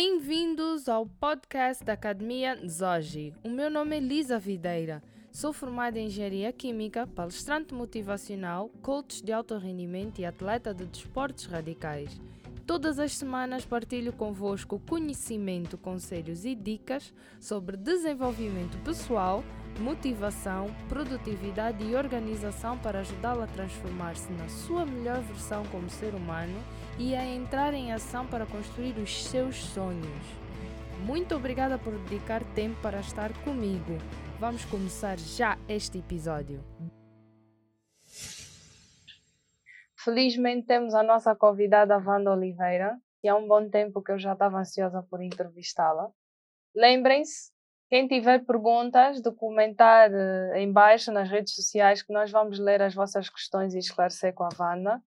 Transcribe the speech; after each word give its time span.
Bem-vindos 0.00 0.88
ao 0.88 1.06
podcast 1.06 1.82
da 1.82 1.94
Academia 1.94 2.56
Zoji. 2.64 3.34
O 3.42 3.50
meu 3.50 3.68
nome 3.68 3.96
é 3.96 3.98
Lisa 3.98 4.38
Videira. 4.38 5.02
Sou 5.32 5.52
formada 5.52 5.98
em 5.98 6.06
Engenharia 6.06 6.52
Química, 6.52 7.04
palestrante 7.04 7.74
motivacional, 7.74 8.70
coach 8.80 9.24
de 9.24 9.32
alto 9.32 9.58
rendimento 9.58 10.20
e 10.20 10.24
atleta 10.24 10.72
de 10.72 10.84
desportos 10.84 11.46
radicais. 11.46 12.20
Todas 12.64 13.00
as 13.00 13.12
semanas 13.16 13.64
partilho 13.64 14.12
convosco 14.12 14.80
conhecimento, 14.88 15.76
conselhos 15.76 16.44
e 16.44 16.54
dicas 16.54 17.12
sobre 17.40 17.76
desenvolvimento 17.76 18.78
pessoal, 18.84 19.42
motivação, 19.78 20.66
produtividade 20.88 21.84
e 21.84 21.94
organização 21.94 22.78
para 22.78 23.00
ajudá-lo 23.00 23.42
a 23.42 23.46
transformar-se 23.46 24.30
na 24.32 24.48
sua 24.48 24.84
melhor 24.84 25.20
versão 25.22 25.64
como 25.66 25.88
ser 25.88 26.14
humano 26.14 26.58
e 26.98 27.14
a 27.14 27.24
entrar 27.24 27.74
em 27.74 27.92
ação 27.92 28.26
para 28.26 28.46
construir 28.46 28.98
os 28.98 29.24
seus 29.26 29.56
sonhos. 29.56 30.26
Muito 31.06 31.34
obrigada 31.34 31.78
por 31.78 31.92
dedicar 31.92 32.42
tempo 32.54 32.80
para 32.82 33.00
estar 33.00 33.32
comigo. 33.44 33.98
Vamos 34.38 34.64
começar 34.64 35.18
já 35.18 35.56
este 35.68 35.98
episódio. 35.98 36.62
Felizmente 39.96 40.66
temos 40.66 40.94
a 40.94 41.02
nossa 41.02 41.34
convidada 41.34 41.98
Wanda 41.98 42.32
Oliveira, 42.32 42.98
e 43.22 43.28
há 43.28 43.36
um 43.36 43.46
bom 43.48 43.68
tempo 43.68 44.02
que 44.02 44.12
eu 44.12 44.18
já 44.18 44.32
estava 44.32 44.58
ansiosa 44.58 45.02
por 45.02 45.20
entrevistá-la. 45.22 46.10
Lembrem-se, 46.74 47.52
quem 47.88 48.06
tiver 48.06 48.44
perguntas, 48.44 49.22
de 49.22 49.32
comentar 49.32 50.10
uh, 50.10 50.54
em 50.56 50.70
baixo 50.70 51.10
nas 51.10 51.28
redes 51.28 51.54
sociais 51.54 52.02
que 52.02 52.12
nós 52.12 52.30
vamos 52.30 52.58
ler 52.58 52.82
as 52.82 52.94
vossas 52.94 53.30
questões 53.30 53.74
e 53.74 53.78
esclarecer 53.78 54.34
com 54.34 54.44
a 54.44 54.50
Wanda 54.58 55.02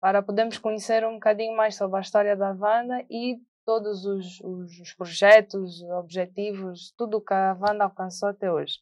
para 0.00 0.22
podermos 0.22 0.58
conhecer 0.58 1.04
um 1.04 1.14
bocadinho 1.14 1.56
mais 1.56 1.74
sobre 1.74 1.96
a 1.96 2.00
história 2.00 2.36
da 2.36 2.50
Wanda 2.52 3.04
e 3.10 3.38
todos 3.64 4.04
os, 4.04 4.38
os, 4.40 4.78
os 4.78 4.92
projetos, 4.92 5.82
objetivos, 5.82 6.92
tudo 6.96 7.16
o 7.16 7.20
que 7.20 7.34
a 7.34 7.56
Wanda 7.58 7.84
alcançou 7.84 8.28
até 8.28 8.52
hoje. 8.52 8.78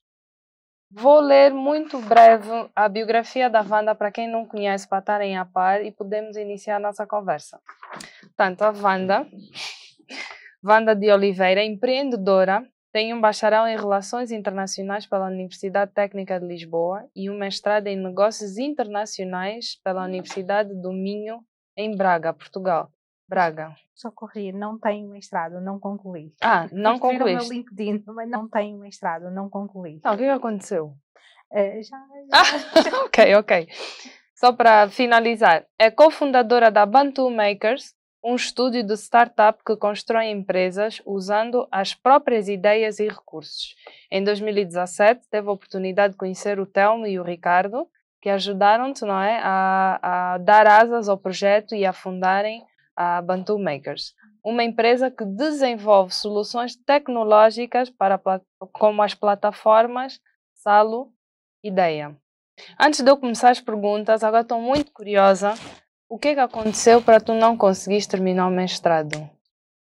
Vou 0.91 1.20
ler 1.20 1.52
muito 1.52 1.98
breve 2.00 2.50
a 2.74 2.89
biografia 2.89 3.48
da 3.48 3.62
Wanda 3.62 3.94
para 3.94 4.12
quem 4.12 4.28
não 4.28 4.44
conhece, 4.46 4.89
para 4.89 4.98
estarem 4.98 5.36
a 5.36 5.44
par 5.44 5.84
e 5.84 5.91
podemos 5.91 6.36
iniciar 6.36 6.77
a 6.77 6.80
nossa 6.80 7.06
conversa. 7.06 7.61
Portanto, 8.20 8.62
a 8.62 8.70
Wanda, 8.70 9.27
Wanda 10.62 10.94
de 10.94 11.11
Oliveira, 11.11 11.64
empreendedora, 11.64 12.68
tem 12.94 13.12
um 13.12 13.20
bacharel 13.20 13.66
em 13.66 13.76
Relações 13.76 14.30
Internacionais 14.30 15.04
pela 15.04 15.26
Universidade 15.26 15.90
Técnica 15.90 16.38
de 16.38 16.46
Lisboa 16.46 17.04
e 17.12 17.28
um 17.28 17.36
mestrado 17.36 17.88
em 17.88 17.96
Negócios 17.96 18.56
Internacionais 18.56 19.80
pela 19.82 20.04
Universidade 20.04 20.72
do 20.80 20.92
Minho, 20.92 21.40
em 21.76 21.96
Braga, 21.96 22.32
Portugal. 22.32 22.92
Braga. 23.28 23.74
Só 23.96 24.12
corri, 24.12 24.52
não 24.52 24.78
tenho 24.78 25.08
mestrado, 25.08 25.60
não 25.60 25.80
concluí. 25.80 26.32
Ah, 26.40 26.68
não 26.70 27.00
concluí. 27.00 27.34
o 27.34 27.38
meu 27.38 27.48
LinkedIn, 27.48 28.04
mas 28.06 28.30
não 28.30 28.48
tenho 28.48 28.78
mestrado, 28.78 29.28
não 29.28 29.50
concluí. 29.50 30.00
Não, 30.04 30.14
o 30.14 30.16
que 30.16 30.28
aconteceu? 30.28 30.94
Uh, 31.50 31.82
já, 31.82 31.98
já. 31.98 32.32
Ah, 32.32 33.02
ok, 33.06 33.34
ok. 33.34 33.68
Só 34.36 34.52
para 34.52 34.88
finalizar, 34.88 35.66
é 35.76 35.90
cofundadora 35.90 36.70
da 36.70 36.86
Bantu 36.86 37.28
Makers, 37.28 37.92
um 38.25 38.34
estúdio 38.36 38.83
de 38.83 38.94
startup 38.94 39.62
que 39.62 39.77
constrói 39.77 40.30
empresas 40.30 41.03
usando 41.05 41.69
as 41.70 41.92
próprias 41.92 42.48
ideias 42.48 42.98
e 42.98 43.06
recursos. 43.06 43.77
Em 44.11 44.25
2017, 44.25 45.28
teve 45.28 45.47
a 45.47 45.53
oportunidade 45.53 46.12
de 46.12 46.19
conhecer 46.19 46.58
o 46.58 46.64
Telmo 46.64 47.06
e 47.06 47.20
o 47.20 47.22
Ricardo, 47.22 47.86
que 48.22 48.30
ajudaram-te 48.30 49.05
não 49.05 49.20
é, 49.20 49.39
a, 49.45 49.98
a, 50.33 50.39
dar 50.39 50.67
asas 50.67 51.06
ao 51.06 51.19
projeto 51.19 51.75
e 51.75 51.84
a 51.84 51.92
fundarem 51.92 52.64
a 52.97 53.20
Bantu 53.20 53.58
Makers, 53.58 54.14
uma 54.42 54.64
empresa 54.64 55.11
que 55.11 55.27
desenvolve 55.27 56.14
soluções 56.14 56.75
tecnológicas 56.75 57.91
para 57.91 58.19
como 58.72 59.02
as 59.02 59.14
plataformas 59.14 60.19
Salo 60.55 61.12
e 61.62 61.69
Ideia. 61.69 62.17
Antes 62.80 63.00
de 63.00 63.11
eu 63.11 63.19
começar 63.19 63.51
as 63.51 63.61
perguntas, 63.61 64.24
agora 64.24 64.42
estou 64.42 64.61
muito 64.61 64.92
curiosa 64.92 65.52
o 66.14 66.19
que 66.19 66.29
é 66.29 66.35
que 66.35 66.41
aconteceu 66.41 67.02
para 67.02 67.19
tu 67.19 67.35
não 67.35 67.57
conseguires 67.57 68.07
terminar 68.07 68.47
o 68.47 68.51
mestrado? 68.51 69.17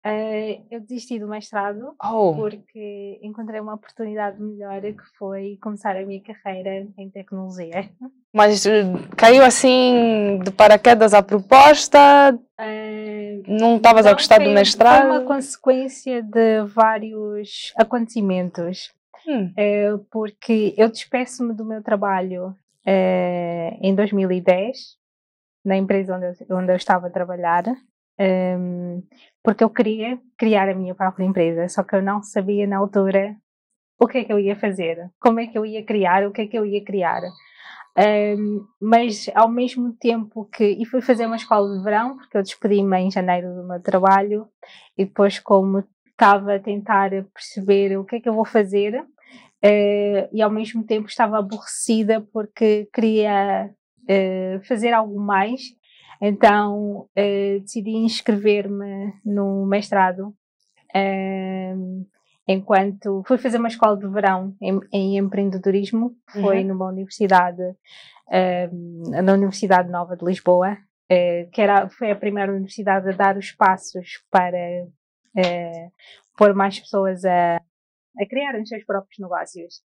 Uh, 0.04 0.66
eu 0.72 0.82
desisti 0.82 1.20
do 1.20 1.28
mestrado 1.28 1.94
oh. 2.04 2.34
porque 2.34 3.20
encontrei 3.22 3.62
uma 3.62 3.76
oportunidade 3.76 4.42
melhor 4.42 4.82
que 4.82 5.04
foi 5.18 5.60
começar 5.62 5.96
a 5.96 6.04
minha 6.04 6.20
carreira 6.24 6.88
em 6.98 7.08
tecnologia. 7.12 7.88
Mas 8.34 8.66
eh, 8.66 8.84
caiu 9.16 9.46
assim 9.46 10.40
de 10.44 10.50
paraquedas 10.50 11.14
a 11.14 11.22
proposta? 11.22 12.34
Uh, 12.60 13.44
não 13.48 13.78
estavas 13.78 14.08
a 14.08 14.14
gostar 14.14 14.40
do 14.40 14.50
mestrado? 14.50 15.02
Foi 15.02 15.12
uma 15.12 15.26
consequência 15.26 16.24
de 16.24 16.64
vários 16.66 17.72
acontecimentos. 17.78 18.92
Hum. 19.28 19.54
Uh, 19.56 20.00
porque 20.12 20.74
eu 20.78 20.90
despeço-me 20.90 21.54
do 21.54 21.64
meu 21.64 21.84
trabalho 21.84 22.56
em 22.86 23.96
2010 23.96 25.03
na 25.64 25.78
empresa 25.78 26.16
onde 26.16 26.26
eu, 26.26 26.58
onde 26.58 26.72
eu 26.72 26.76
estava 26.76 27.08
a 27.08 27.12
trabalhar, 27.12 27.64
um, 28.20 29.02
porque 29.44 29.64
eu 29.64 29.70
queria 29.70 30.20
criar 30.38 30.70
a 30.70 30.76
minha 30.76 30.94
própria 30.94 31.26
empresa, 31.26 31.68
só 31.68 31.84
que 31.84 31.96
eu 31.96 32.02
não 32.02 32.22
sabia 32.22 32.68
na 32.68 32.78
altura 32.78 33.36
o 34.00 34.08
que 34.08 34.20
é 34.20 34.24
que 34.24 34.34
eu 34.34 34.40
ia 34.40 34.56
fazer, 34.56 35.10
como 35.20 35.40
é 35.40 35.48
que 35.48 35.58
eu 35.58 35.66
ia 35.66 35.84
criar, 35.84 36.28
o 36.28 36.32
que 36.32 36.42
é 36.42 36.48
que 36.48 36.58
eu 36.58 36.66
ia 36.66 36.84
criar. 36.84 37.22
Um, 37.98 38.66
mas 38.82 39.30
ao 39.36 39.48
mesmo 39.48 39.94
tempo 39.94 40.46
que. 40.46 40.64
E 40.64 40.86
fui 40.86 41.02
fazer 41.02 41.28
uma 41.28 41.36
escola 41.36 41.78
de 41.78 41.84
verão, 41.84 42.18
porque 42.18 42.38
eu 42.38 42.42
despedi-me 42.42 42.98
em 42.98 43.12
janeiro 43.12 43.54
do 43.54 43.68
meu 43.68 43.80
trabalho, 43.82 44.48
e 44.98 45.06
depois, 45.06 45.40
como 45.40 45.84
estava 46.10 46.56
a 46.56 46.60
tentar 46.60 47.12
perceber 47.34 47.98
o 47.98 48.04
que 48.04 48.16
é 48.16 48.20
que 48.20 48.30
eu 48.30 48.34
vou 48.34 48.46
fazer, 48.46 49.00
uh, 49.00 50.30
e 50.32 50.42
ao 50.42 50.50
mesmo 50.50 50.84
tempo 50.84 51.08
estava 51.08 51.38
aborrecida 51.38 52.22
porque 52.34 52.90
queria 52.94 53.70
uh, 54.10 54.64
fazer 54.66 54.94
algo 54.94 55.20
mais. 55.20 55.62
Então 56.22 57.08
uh, 57.18 57.60
decidi 57.62 57.92
inscrever-me 57.92 59.14
no 59.26 59.66
mestrado. 59.66 60.34
Uh, 60.96 62.06
enquanto 62.48 63.24
fui 63.26 63.38
fazer 63.38 63.58
uma 63.58 63.68
escola 63.68 63.98
de 63.98 64.08
verão 64.08 64.56
em, 64.62 64.80
em 64.92 65.18
empreendedorismo, 65.18 66.16
foi 66.30 66.62
uhum. 66.62 66.68
numa 66.68 66.90
universidade, 66.90 67.64
na 69.24 69.34
Universidade 69.34 69.90
Nova 69.90 70.18
de 70.18 70.26
Lisboa, 70.26 70.78
que 71.54 71.62
era, 71.62 71.88
foi 71.88 72.12
a 72.12 72.16
primeira 72.18 72.52
universidade 72.52 73.08
a 73.08 73.16
dar 73.16 73.38
os 73.38 73.54
passos 73.54 74.22
para 74.30 74.86
pôr 76.38 76.54
mais 76.54 76.78
pessoas 76.78 77.24
a, 77.24 77.62
a 78.20 78.26
criarem 78.28 78.64
os 78.64 78.70
seus 78.70 78.84
próprios 78.84 79.18
negócios. 79.20 79.82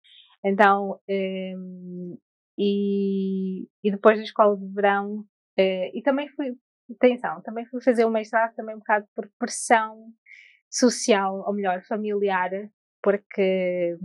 Então, 0.44 0.98
um, 1.08 2.16
e, 2.58 3.68
e 3.82 3.90
depois 3.90 4.18
da 4.18 4.24
escola 4.24 4.56
de 4.56 4.66
verão, 4.72 5.18
uh, 5.18 5.90
e 5.92 6.02
também 6.02 6.28
fui, 6.28 6.54
atenção, 6.94 7.42
também 7.42 7.66
fui 7.66 7.82
fazer 7.82 8.04
o 8.04 8.10
mestrado 8.10 8.54
também 8.54 8.74
um 8.74 8.78
bocado 8.78 9.06
por 9.14 9.30
pressão 9.38 10.08
social, 10.70 11.44
ou 11.46 11.54
melhor, 11.54 11.82
familiar, 11.82 12.50
porque 13.02 13.96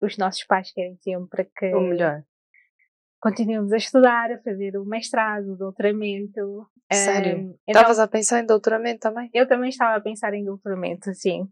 os 0.00 0.16
nossos 0.18 0.44
pais 0.44 0.72
querem 0.72 0.96
sempre 0.96 1.48
que 1.56 1.74
o 1.74 1.80
melhor. 1.80 2.24
continuemos 3.20 3.72
a 3.72 3.76
estudar, 3.76 4.32
a 4.32 4.38
fazer 4.42 4.76
o 4.76 4.84
mestrado, 4.84 5.52
o 5.52 5.56
doutoramento. 5.56 6.66
Sério? 6.92 7.38
Um, 7.38 7.58
Estavas 7.66 7.92
então, 7.92 8.04
a 8.04 8.08
pensar 8.08 8.40
em 8.40 8.46
doutoramento 8.46 9.00
também? 9.00 9.30
Eu 9.32 9.48
também 9.48 9.70
estava 9.70 9.96
a 9.96 10.00
pensar 10.00 10.34
em 10.34 10.44
doutoramento, 10.44 11.12
sim. 11.14 11.48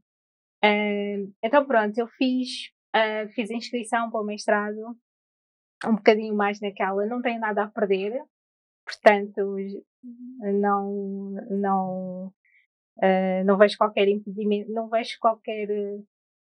Um, 0.65 1.33
então 1.43 1.67
pronto, 1.67 1.97
eu 1.99 2.07
fiz, 2.07 2.71
uh, 2.95 3.29
fiz 3.35 3.51
a 3.51 3.55
inscrição 3.55 4.11
para 4.11 4.21
o 4.21 4.25
mestrado 4.25 4.97
um 5.87 5.97
bocadinho 5.97 6.35
mais 6.35 6.61
naquela, 6.61 7.07
não 7.07 7.21
tenho 7.21 7.41
nada 7.41 7.65
a 7.65 7.69
perder, 7.69 8.23
portanto 8.85 9.57
não, 10.43 11.35
não, 11.51 12.27
uh, 12.99 13.45
não 13.45 13.57
vejo 13.57 13.79
qualquer 13.79 14.09
impedimento, 14.09 14.73
não 14.73 14.89
vejo 14.89 15.17
qualquer. 15.21 15.69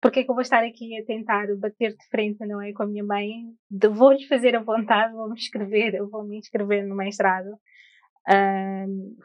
Porque 0.01 0.19
é 0.19 0.23
que 0.23 0.29
eu 0.29 0.35
vou 0.35 0.41
estar 0.41 0.63
aqui 0.63 0.97
a 0.99 1.05
tentar 1.05 1.47
bater 1.55 1.95
de 1.95 2.07
frente, 2.09 2.45
não 2.45 2.61
é? 2.61 2.71
Com 2.73 2.83
a 2.83 2.87
minha 2.87 3.03
mãe, 3.03 3.55
vou-lhes 3.91 4.27
fazer 4.27 4.55
a 4.55 4.61
vontade, 4.61 5.13
vou-me 5.13 5.35
inscrever, 5.35 5.97
vou-me 6.09 6.37
inscrever 6.37 6.85
no 6.85 6.95
mestrado. 6.95 7.53
Uh, 8.27 9.15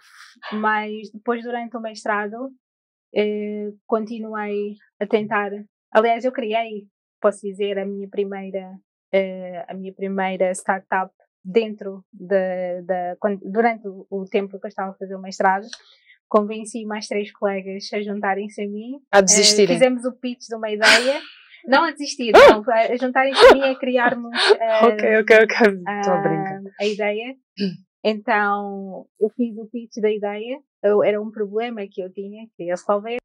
mas 0.53 1.11
depois, 1.13 1.43
durante 1.43 1.77
o 1.77 1.81
mestrado, 1.81 2.47
uh, 2.47 3.79
continuei 3.87 4.75
a 4.99 5.07
tentar. 5.07 5.51
Aliás, 5.91 6.25
eu 6.25 6.33
criei, 6.33 6.87
posso 7.21 7.41
dizer, 7.43 7.79
a 7.79 7.85
minha 7.85 8.09
primeira 8.09 8.79
uh, 9.15 9.65
a 9.69 9.75
minha 9.75 9.93
primeira 9.93 10.51
startup 10.53 11.13
dentro 11.45 12.05
da, 12.13 12.81
de, 12.81 13.17
durante 13.43 13.89
o 13.89 14.25
tempo 14.31 14.59
que 14.59 14.67
eu 14.67 14.69
estava 14.69 14.91
a 14.91 14.95
fazer 14.95 15.15
o 15.15 15.21
mestrado. 15.21 15.67
Convenci 16.29 16.85
mais 16.85 17.09
três 17.09 17.33
colegas 17.33 17.89
a 17.93 18.01
juntarem-se 18.01 18.63
a 18.63 18.69
mim. 18.69 19.01
A 19.11 19.21
desistirem. 19.21 19.75
Uh, 19.75 19.79
fizemos 19.79 20.05
o 20.05 20.13
pitch 20.13 20.47
de 20.49 20.55
uma 20.55 20.71
ideia. 20.71 21.21
Não 21.67 21.85
a 21.85 21.91
desistir, 21.91 22.33
não, 22.33 22.65
a 22.73 22.97
juntarem-se 22.97 23.45
a 23.45 23.53
mim 23.53 23.63
a 23.65 23.79
criarmos 23.79 24.35
uh, 24.35 24.87
ok, 24.89 25.21
ok, 25.21 25.37
ok. 25.45 25.67
Estou 25.99 26.15
a 26.15 26.23
brincar. 26.23 26.63
A 26.81 26.87
ideia. 26.87 27.37
Então, 28.03 29.07
eu 29.21 29.29
fiz 29.37 29.59
o 29.59 29.67
pitch 29.67 29.97
da 30.01 30.11
ideia. 30.11 30.59
Eu, 30.83 31.05
era 31.05 31.21
um 31.21 31.31
problema 31.31 31.87
que 31.87 32.01
eu 32.01 32.11
tinha, 32.11 32.49
queria 32.57 32.73
resolver. 32.73 33.19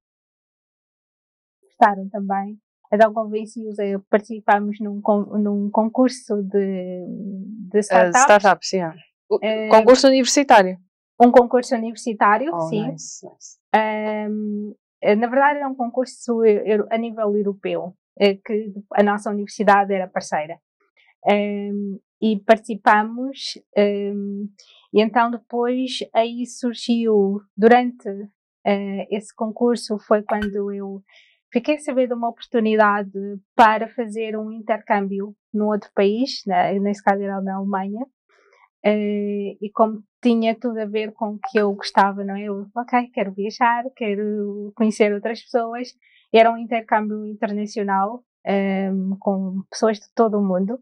gostaram 1.63 2.09
também. 2.09 2.59
Então 2.91 3.13
convenci-os 3.13 3.79
a 3.79 3.83
participarmos 4.09 4.79
num, 4.79 5.01
num 5.39 5.69
concurso 5.71 6.41
de, 6.43 7.05
de 7.71 7.79
startups. 7.79 8.19
Uh, 8.19 8.23
startups, 8.23 8.73
yeah. 8.73 8.95
Uh, 9.31 9.69
concurso 9.69 10.07
universitário. 10.07 10.77
Um 11.19 11.31
concurso 11.31 11.75
universitário, 11.75 12.53
oh, 12.53 12.61
sim. 12.61 12.91
Nice, 12.91 13.25
nice. 13.25 13.57
Um, 14.29 14.75
na 15.01 15.27
verdade 15.27 15.59
era 15.59 15.67
um 15.67 15.75
concurso 15.75 16.41
a 16.89 16.97
nível 16.97 17.35
europeu, 17.35 17.95
eh, 18.19 18.35
que 18.35 18.73
a 18.93 19.03
nossa 19.03 19.29
universidade 19.29 19.93
era 19.93 20.07
parceira. 20.07 20.59
Um, 21.25 21.99
e 22.21 22.39
participamos, 22.39 23.59
um, 23.77 24.49
e 24.93 25.01
então 25.01 25.29
depois 25.29 25.99
aí 26.13 26.45
surgiu, 26.45 27.41
durante 27.55 28.09
uh, 28.09 29.05
esse 29.11 29.33
concurso, 29.35 29.97
foi 29.99 30.23
quando 30.23 30.71
eu 30.71 31.03
fiquei 31.55 31.75
a 31.75 31.79
saber 31.79 32.07
de 32.07 32.13
uma 32.13 32.27
oportunidade 32.27 33.17
para 33.55 33.87
fazer 33.87 34.37
um 34.37 34.51
intercâmbio 34.51 35.33
num 35.53 35.67
outro 35.67 35.89
país, 35.95 36.41
na, 36.45 36.73
nesse 36.73 37.01
caso 37.01 37.23
era 37.23 37.39
na 37.41 37.55
Alemanha, 37.55 38.01
uh, 38.01 39.57
e 39.61 39.71
como 39.73 40.03
tinha 40.21 40.53
tudo 40.53 40.79
a 40.79 40.85
ver 40.85 41.13
com 41.13 41.35
o 41.35 41.39
que 41.39 41.57
eu 41.57 41.73
gostava, 41.73 42.25
não 42.25 42.35
é? 42.35 42.43
Eu, 42.43 42.67
ok, 42.75 43.09
quero 43.13 43.31
viajar, 43.31 43.85
quero 43.95 44.73
conhecer 44.75 45.13
outras 45.13 45.41
pessoas, 45.43 45.93
era 46.33 46.51
um 46.51 46.57
intercâmbio 46.57 47.25
internacional 47.25 48.21
um, 48.45 49.15
com 49.17 49.63
pessoas 49.71 49.97
de 49.97 50.07
todo 50.13 50.37
o 50.37 50.43
mundo, 50.45 50.77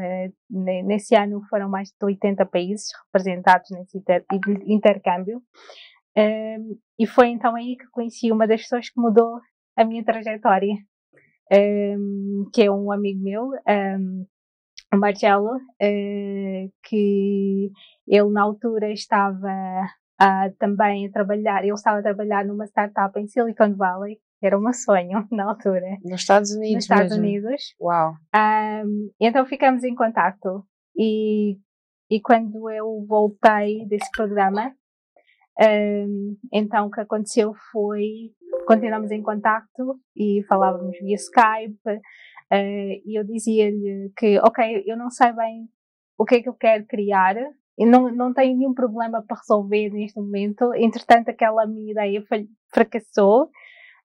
eh, 0.00 0.32
nesse 0.50 1.14
ano 1.14 1.42
foram 1.48 1.68
mais 1.68 1.90
de 1.90 2.04
80 2.04 2.44
países 2.46 2.88
representados 3.04 3.70
nesse 3.70 3.98
inter, 3.98 4.24
intercâmbio. 4.66 5.42
Um, 6.16 6.76
e 6.98 7.06
foi 7.06 7.28
então 7.28 7.54
aí 7.54 7.76
que 7.76 7.86
conheci 7.92 8.32
uma 8.32 8.46
das 8.46 8.62
pessoas 8.62 8.88
que 8.88 9.00
mudou 9.00 9.38
a 9.78 9.84
minha 9.84 10.04
trajetória, 10.04 10.74
um, 11.52 12.50
que 12.52 12.64
é 12.64 12.70
um 12.70 12.90
amigo 12.90 13.22
meu, 13.22 13.50
um, 13.68 14.26
o 14.92 14.96
Marcelo, 14.96 15.54
uh, 15.54 16.72
que 16.82 17.70
ele 18.06 18.30
na 18.30 18.42
altura 18.42 18.90
estava 18.90 19.86
uh, 20.20 20.56
também 20.58 21.06
a 21.06 21.12
trabalhar, 21.12 21.62
ele 21.62 21.72
estava 21.72 22.00
a 22.00 22.02
trabalhar 22.02 22.44
numa 22.44 22.66
startup 22.66 23.18
em 23.20 23.28
Silicon 23.28 23.74
Valley, 23.76 24.18
era 24.42 24.58
um 24.58 24.72
sonho 24.72 25.26
na 25.30 25.50
altura. 25.50 25.96
Nos 26.02 26.20
Estados 26.20 26.50
Unidos. 26.50 26.74
Nos 26.74 26.84
Estados 26.84 27.18
mesmo. 27.18 27.46
Unidos. 27.46 27.74
Uau! 27.80 28.14
Um, 28.34 29.10
então 29.20 29.46
ficamos 29.46 29.84
em 29.84 29.94
contato. 29.94 30.64
E, 30.96 31.56
e 32.10 32.20
quando 32.20 32.68
eu 32.68 33.04
voltei 33.06 33.86
desse 33.86 34.10
programa, 34.10 34.74
um, 35.60 36.36
então 36.52 36.86
o 36.86 36.90
que 36.90 37.00
aconteceu 37.00 37.54
foi 37.70 38.32
continuamos 38.68 39.10
em 39.10 39.22
contato 39.22 39.98
e 40.14 40.44
falávamos 40.46 40.98
via 40.98 41.14
Skype. 41.14 41.88
Uh, 42.52 43.00
e 43.06 43.18
eu 43.18 43.24
dizia-lhe 43.24 44.12
que, 44.14 44.38
ok, 44.40 44.84
eu 44.86 44.94
não 44.94 45.10
sei 45.10 45.32
bem 45.32 45.66
o 46.18 46.24
que 46.26 46.34
é 46.34 46.42
que 46.42 46.48
eu 46.50 46.54
quero 46.54 46.84
criar, 46.84 47.34
e 47.78 47.86
não, 47.86 48.12
não 48.12 48.34
tenho 48.34 48.56
nenhum 48.56 48.74
problema 48.74 49.24
para 49.26 49.38
resolver 49.38 49.88
neste 49.90 50.20
momento. 50.20 50.74
Entretanto, 50.74 51.30
aquela 51.30 51.66
minha 51.66 51.92
ideia 51.92 52.22
fracassou 52.74 53.48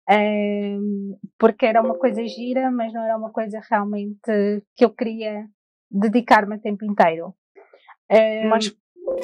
um, 0.10 1.18
porque 1.39 1.65
era 1.65 1.81
uma 1.81 1.98
coisa 1.98 2.24
gira, 2.25 2.71
mas 2.71 2.94
não 2.94 3.04
era 3.04 3.18
uma 3.18 3.31
coisa 3.31 3.60
realmente 3.69 4.63
que 4.75 4.86
eu 4.86 4.92
queria 4.92 5.45
dedicar-me 5.89 6.56
a 6.56 6.60
tempo 6.60 6.86
inteiro. 6.86 7.33
Um, 8.12 8.50
mas 8.50 8.69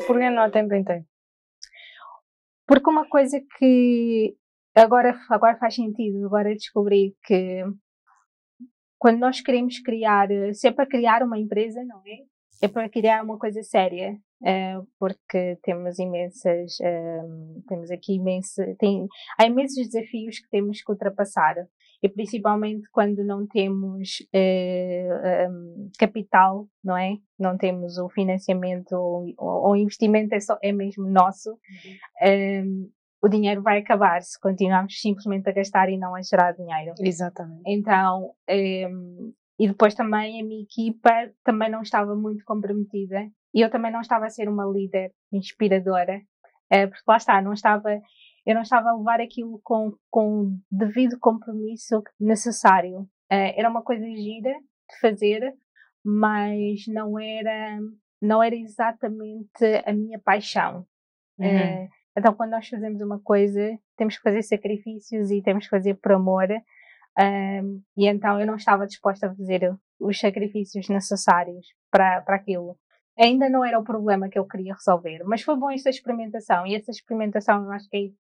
porquê 0.08 0.30
não 0.30 0.44
a 0.44 0.50
tempo 0.50 0.74
inteiro? 0.74 1.06
Porque 2.66 2.90
uma 2.90 3.08
coisa 3.08 3.40
que 3.58 4.36
agora, 4.76 5.20
agora 5.30 5.58
faz 5.58 5.76
sentido, 5.76 6.26
agora 6.26 6.54
descobri 6.54 7.16
que 7.24 7.64
quando 8.98 9.20
nós 9.20 9.42
queremos 9.42 9.80
criar, 9.80 10.28
se 10.54 10.68
é 10.68 10.72
para 10.72 10.86
criar 10.86 11.24
uma 11.24 11.40
empresa, 11.40 11.84
não 11.86 12.02
é? 12.06 12.18
É 12.62 12.68
para 12.68 12.90
criar 12.90 13.24
uma 13.24 13.38
coisa 13.38 13.64
séria. 13.64 14.18
Uh, 14.42 14.88
porque 14.98 15.58
temos 15.62 16.00
imensas, 16.00 16.78
uh, 16.80 17.62
temos 17.68 17.92
aqui 17.92 18.14
imenso, 18.14 18.62
tem, 18.78 19.06
há 19.38 19.46
imensos 19.46 19.90
desafios 19.90 20.40
que 20.40 20.50
temos 20.50 20.82
que 20.82 20.90
ultrapassar 20.90 21.56
e 22.02 22.08
principalmente 22.08 22.88
quando 22.92 23.24
não 23.24 23.46
temos 23.46 24.26
eh, 24.34 25.48
um, 25.50 25.92
capital, 26.00 26.68
não 26.82 26.98
é? 26.98 27.18
Não 27.38 27.58
temos 27.58 27.98
o 27.98 28.08
financiamento 28.08 28.94
ou, 28.94 29.34
o 29.38 29.76
investimento 29.76 30.34
é, 30.34 30.40
só, 30.40 30.58
é 30.64 30.72
mesmo 30.72 31.10
nosso, 31.10 31.50
uhum. 31.52 32.90
O 33.22 33.28
dinheiro 33.28 33.62
vai 33.62 33.80
acabar 33.80 34.22
se 34.22 34.40
continuarmos 34.40 35.00
simplesmente 35.00 35.50
a 35.50 35.54
gastar 35.54 35.90
e 35.90 35.98
não 35.98 36.16
a 36.16 36.22
gerar 36.22 36.54
dinheiro. 36.54 36.94
Exatamente. 37.00 37.64
Então, 37.68 38.34
um, 38.50 39.34
e 39.60 39.68
depois 39.68 39.94
também 39.94 40.42
a 40.42 40.46
minha 40.46 40.64
equipa 40.64 41.12
também 41.44 41.70
não 41.70 41.82
estava 41.82 42.16
muito 42.16 42.46
comprometida 42.46 43.30
e 43.54 43.62
eu 43.62 43.70
também 43.70 43.92
não 43.92 44.02
estava 44.02 44.26
a 44.26 44.30
ser 44.30 44.48
uma 44.48 44.66
líder 44.66 45.12
inspiradora, 45.34 46.22
eh, 46.70 46.88
porque 46.88 47.04
lá 47.08 47.18
está, 47.18 47.42
não 47.42 47.54
estava, 47.54 48.00
eu 48.46 48.56
não 48.56 48.62
estava 48.62 48.90
a 48.90 48.96
levar 48.96 49.20
aquilo 49.20 49.60
com, 49.64 49.92
com 50.10 50.44
o 50.44 50.60
devido 50.72 51.20
compromisso 51.20 52.02
necessário. 52.20 53.10
Eh, 53.30 53.60
era 53.60 53.70
uma 53.70 53.82
coisa 53.82 54.06
gira 54.06 54.54
de 54.54 55.00
fazer, 55.02 55.54
mas 56.06 56.86
não 56.88 57.20
era, 57.20 57.80
não 58.22 58.42
era 58.42 58.56
exatamente 58.56 59.66
a 59.86 59.92
minha 59.92 60.20
paixão. 60.20 60.86
Uhum. 61.38 61.90
Então, 62.20 62.34
quando 62.34 62.52
nós 62.52 62.68
fazemos 62.68 63.02
uma 63.02 63.20
coisa, 63.20 63.78
temos 63.98 64.18
que 64.18 64.24
fazer 64.24 64.44
sacrifícios 64.44 65.32
e 65.32 65.42
temos 65.42 65.66
que 65.66 65.70
fazer 65.70 65.96
por 65.96 66.12
amor. 66.12 66.48
Um, 67.18 67.82
e 67.98 68.08
então 68.08 68.40
eu 68.40 68.46
não 68.46 68.56
estava 68.56 68.86
disposta 68.86 69.28
a 69.28 69.36
fazer 69.36 69.76
os 70.00 70.20
sacrifícios 70.20 70.88
necessários 70.88 71.66
para, 71.92 72.22
para 72.22 72.36
aquilo 72.36 72.78
ainda 73.20 73.50
não 73.50 73.66
era 73.66 73.78
o 73.78 73.84
problema 73.84 74.30
que 74.30 74.40
eu 74.40 74.48
queria 74.48 74.74
resolver, 74.74 75.24
mas 75.26 75.42
foi 75.42 75.56
bom 75.58 75.70
esta 75.70 75.90
experimentação 75.90 76.66
e 76.66 76.76
essa 76.76 76.90
experimentação 76.90 77.66
eu 77.66 77.72
acho 77.72 77.90
que 77.90 78.14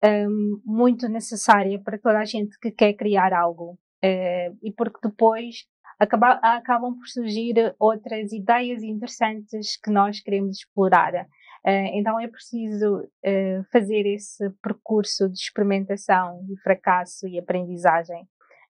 é 0.00 0.28
um, 0.28 0.62
muito 0.64 1.08
necessária 1.08 1.80
para 1.82 1.98
toda 1.98 2.20
a 2.20 2.24
gente 2.24 2.56
que 2.60 2.70
quer 2.70 2.92
criar 2.94 3.32
algo 3.32 3.72
uh, 4.04 4.58
e 4.62 4.72
porque 4.76 5.00
depois 5.02 5.66
acaba, 5.98 6.34
acabam 6.34 6.94
por 6.94 7.08
surgir 7.08 7.74
outras 7.78 8.32
ideias 8.32 8.84
interessantes 8.84 9.76
que 9.82 9.90
nós 9.90 10.20
queremos 10.20 10.58
explorar. 10.58 11.26
Uh, 11.68 11.90
então 11.92 12.18
é 12.18 12.26
preciso 12.26 13.00
uh, 13.00 13.64
fazer 13.70 14.06
esse 14.06 14.48
percurso 14.62 15.28
de 15.28 15.38
experimentação 15.38 16.46
e 16.50 16.56
fracasso 16.60 17.28
e 17.28 17.38
aprendizagem 17.38 18.26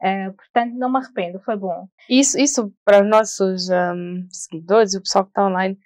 Uh, 0.05 0.35
portanto, 0.35 0.75
não 0.75 0.93
me 0.93 0.99
arrependo, 0.99 1.41
foi 1.41 1.57
bom. 1.57 1.87
Isso, 2.11 2.39
isso 2.39 2.71
para 2.85 3.03
os 3.03 3.09
nossos 3.09 3.71
um, 3.71 4.27
seguidores 4.31 4.93
o 4.93 5.01
pessoal 5.01 5.25
que 5.25 5.31
está 5.31 5.47
online, 5.47 5.79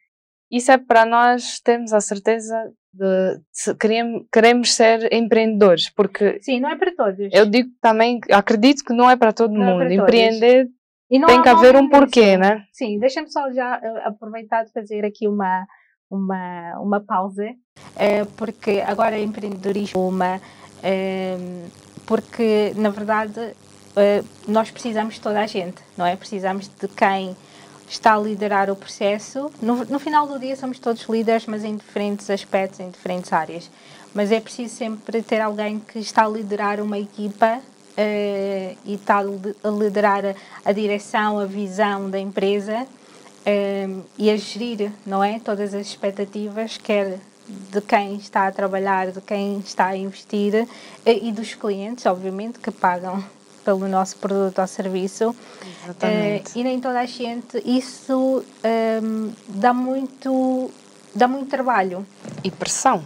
isso 0.50 0.72
é 0.72 0.78
para 0.78 1.06
nós 1.06 1.60
termos 1.60 1.92
a 1.92 2.00
certeza 2.00 2.56
de, 2.92 3.36
de 3.36 3.74
queremos, 3.78 4.26
queremos 4.32 4.74
ser 4.74 5.12
empreendedores, 5.12 5.90
porque. 5.90 6.40
Sim, 6.42 6.58
não 6.58 6.70
é 6.70 6.76
para 6.76 6.92
todos. 6.96 7.28
Eu 7.32 7.46
digo 7.46 7.70
também, 7.80 8.18
acredito 8.32 8.82
que 8.82 8.92
não 8.92 9.08
é 9.08 9.16
para 9.16 9.32
todo 9.32 9.52
não 9.52 9.64
mundo. 9.64 9.82
É 9.82 9.86
para 9.86 9.94
Empreender 9.94 10.68
tem 11.08 11.42
que 11.42 11.48
haver 11.48 11.76
um 11.76 11.88
porquê, 11.88 12.36
né? 12.36 12.64
Sim, 12.72 12.98
deixa-me 12.98 13.30
só 13.30 13.50
já 13.52 13.76
aproveitar 14.04 14.64
de 14.64 14.72
fazer 14.72 15.04
aqui 15.04 15.28
uma, 15.28 15.66
uma, 16.10 16.78
uma 16.80 17.00
pausa, 17.00 17.44
uh, 17.50 18.26
porque 18.36 18.82
agora 18.86 19.18
empreendedorismo, 19.18 20.08
uma, 20.08 20.36
uh, 20.36 21.70
porque 22.06 22.72
na 22.76 22.90
verdade 22.90 23.54
eh, 23.96 24.22
nós 24.46 24.70
precisamos 24.70 25.14
de 25.14 25.20
toda 25.20 25.40
a 25.40 25.46
gente, 25.46 25.82
não 25.96 26.06
é? 26.06 26.14
Precisamos 26.14 26.68
de 26.68 26.86
quem 26.88 27.36
está 27.88 28.14
a 28.14 28.18
liderar 28.18 28.70
o 28.70 28.76
processo. 28.76 29.50
No, 29.60 29.84
no, 29.84 29.98
final 29.98 30.26
do 30.26 30.38
dia 30.38 30.54
somos 30.54 30.78
todos 30.78 31.02
líderes, 31.08 31.46
mas 31.46 31.64
em 31.64 31.76
diferentes 31.76 32.30
aspectos, 32.30 32.78
em 32.80 32.90
diferentes 32.90 33.32
áreas. 33.32 33.68
Mas 34.14 34.30
é 34.30 34.40
preciso 34.40 34.74
sempre 34.74 35.20
ter 35.20 35.40
alguém 35.40 35.80
que 35.80 35.98
está 35.98 36.24
a 36.24 36.28
liderar 36.28 36.80
uma 36.80 36.98
equipa 36.98 37.60
e 38.84 38.94
está 38.94 39.18
a 39.18 39.68
liderar 39.68 40.24
a, 40.24 40.34
a, 40.64 40.72
direção, 40.72 41.40
a 41.40 41.46
visão 41.46 42.08
da 42.08 42.18
empresa 42.18 42.86
uh, 43.46 44.04
e 44.18 44.30
a 44.30 44.36
gerir, 44.36 44.92
não 45.06 45.22
é? 45.22 45.38
Todas 45.38 45.74
as 45.74 45.86
expectativas, 45.86 46.76
quer 46.78 47.18
de 47.48 47.80
quem 47.80 48.16
está 48.16 48.46
a 48.46 48.52
trabalhar, 48.52 49.10
de 49.10 49.20
quem 49.20 49.58
está 49.58 49.86
a 49.86 49.96
investir 49.96 50.64
uh, 50.64 50.68
e 51.04 51.32
dos 51.32 51.54
clientes, 51.54 52.04
obviamente, 52.06 52.58
que 52.58 52.70
pagam 52.70 53.24
pelo 53.64 53.86
nosso 53.86 54.16
produto 54.16 54.60
ou 54.60 54.66
serviço. 54.66 55.30
Uh, 55.30 56.42
e 56.54 56.64
nem 56.64 56.80
toda 56.80 57.00
a 57.00 57.06
gente, 57.06 57.62
isso 57.66 58.42
um, 59.02 59.32
dá 59.48 59.74
muito 59.74 60.70
dá 61.14 61.28
muito 61.28 61.50
trabalho. 61.50 62.06
E 62.42 62.50
pressão. 62.50 63.04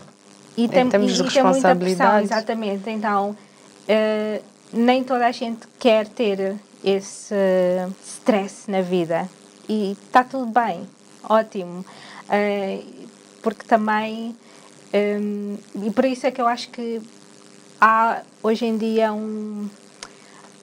E 0.57 0.69
tem, 0.69 0.87
em 0.87 0.89
termos 0.89 1.13
e, 1.13 1.15
de 1.15 1.23
responsabilidade. 1.23 2.25
exatamente. 2.27 2.91
Então, 2.91 3.31
uh, 3.31 4.45
nem 4.73 5.03
toda 5.03 5.27
a 5.27 5.33
gente 5.33 5.67
quer 5.79 6.07
ter 6.07 6.55
esse 6.85 7.35
stress 8.05 8.71
na 8.71 8.83
vida. 8.83 9.29
E 9.73 9.93
está 9.93 10.23
tudo 10.23 10.45
bem, 10.45 10.87
ótimo. 11.27 11.83
Uh, 12.29 13.07
porque 13.41 13.65
também. 13.65 14.37
Um, 14.93 15.57
ehm, 15.75 15.87
e 15.87 15.91
por 15.91 16.05
isso 16.05 16.27
é 16.27 16.31
que 16.31 16.43
eu 16.43 16.47
acho 16.47 16.69
que 16.69 17.01
há 17.81 18.21
hoje 18.43 18.67
em 18.67 18.77
dia 18.77 19.15
um, 19.15 19.67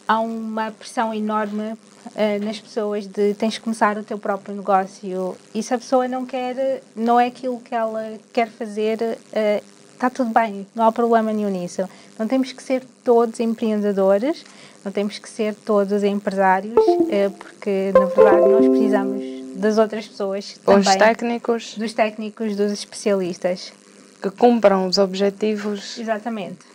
há 0.07 0.19
uma 0.19 0.69
pressão 0.69 1.11
enorme 1.11 1.71
uh, 1.71 2.45
nas 2.45 2.59
pessoas 2.59 3.07
de 3.07 3.33
tens 3.33 3.55
de 3.55 3.61
começar 3.61 3.97
o 3.97 4.03
teu 4.03 4.19
próprio 4.19 4.55
negócio 4.55 5.35
e 5.55 5.63
se 5.63 5.73
a 5.73 5.79
pessoa 5.79 6.07
não 6.07 6.27
quer, 6.27 6.83
não 6.95 7.19
é 7.19 7.25
aquilo 7.25 7.59
que 7.59 7.73
ela 7.73 8.19
quer 8.31 8.47
fazer, 8.47 8.99
uh, 9.01 9.63
está 9.91 10.11
tudo 10.11 10.31
bem, 10.31 10.67
não 10.75 10.85
há 10.85 10.91
problema 10.91 11.33
nenhum 11.33 11.49
nisso. 11.49 11.89
Não 12.19 12.27
temos 12.27 12.51
que 12.51 12.61
ser 12.61 12.85
todos 13.03 13.39
empreendedores, 13.39 14.45
não 14.83 14.91
temos 14.91 15.19
que 15.19 15.29
ser 15.29 15.55
todos 15.55 16.03
empresários, 16.03 16.77
uh, 16.77 17.31
porque 17.37 17.91
na 17.93 18.05
verdade 18.05 18.49
nós 18.49 18.67
precisamos 18.67 19.39
das 19.55 19.77
outras 19.77 20.07
pessoas 20.07 20.57
também, 20.65 20.79
os 20.79 20.95
técnicos, 20.95 21.75
dos 21.75 21.93
técnicos, 21.93 22.55
dos 22.55 22.71
especialistas 22.71 23.73
que 24.21 24.29
cumpram 24.31 24.87
os 24.87 24.97
objetivos. 24.97 25.97
Exatamente. 25.97 26.65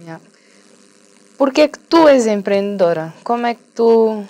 Yeah. 0.00 0.20
Porque 1.36 1.62
é 1.62 1.68
que 1.68 1.78
tu 1.78 2.06
és 2.08 2.26
empreendedora? 2.26 3.12
Como 3.22 3.46
é 3.46 3.54
que 3.54 3.62
tu 3.74 4.24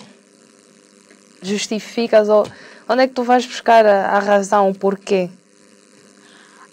justificas 1.41 2.29
ou 2.29 2.47
onde 2.87 3.03
é 3.03 3.07
que 3.07 3.13
tu 3.13 3.23
vais 3.23 3.45
buscar 3.45 3.85
a, 3.85 4.07
a 4.11 4.19
razão, 4.19 4.69
o 4.69 4.75
porquê? 4.75 5.29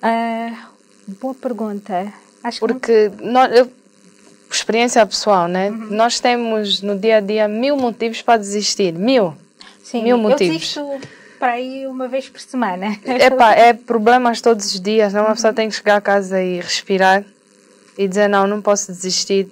Uh, 0.03 0.57
boa 1.21 1.35
pergunta. 1.35 2.13
Acho 2.43 2.61
Porque 2.61 3.11
que... 3.11 3.25
nós, 3.25 3.55
eu, 3.55 3.71
experiência 4.57 5.05
pessoal, 5.07 5.49
né? 5.49 5.71
Uhum. 5.71 5.89
Nós 5.91 6.21
temos 6.21 6.83
no 6.83 6.99
dia 6.99 7.19
a 7.19 7.21
dia 7.21 7.49
mil 7.49 7.77
motivos 7.77 8.23
para 8.23 8.39
desistir. 8.39 8.93
Mil. 8.93 9.35
Sim, 9.83 10.03
mil 10.03 10.19
motivos. 10.19 10.77
Eu 10.77 10.89
desisto 10.89 11.09
para 11.39 11.61
ir 11.61 11.89
uma 11.89 12.07
vez 12.09 12.29
por 12.29 12.41
semana. 12.41 12.99
Epá, 13.05 13.53
é 13.55 13.73
problemas 13.73 14.41
todos 14.41 14.67
os 14.67 14.81
dias. 14.81 15.13
Não? 15.13 15.23
Uma 15.23 15.35
pessoa 15.35 15.51
uhum. 15.51 15.57
tem 15.57 15.69
que 15.69 15.75
chegar 15.75 15.97
a 15.97 16.01
casa 16.01 16.41
e 16.43 16.61
respirar 16.61 17.25
e 17.99 18.07
dizer: 18.07 18.29
Não, 18.29 18.47
não 18.47 18.63
posso 18.63 18.93
desistir 18.93 19.49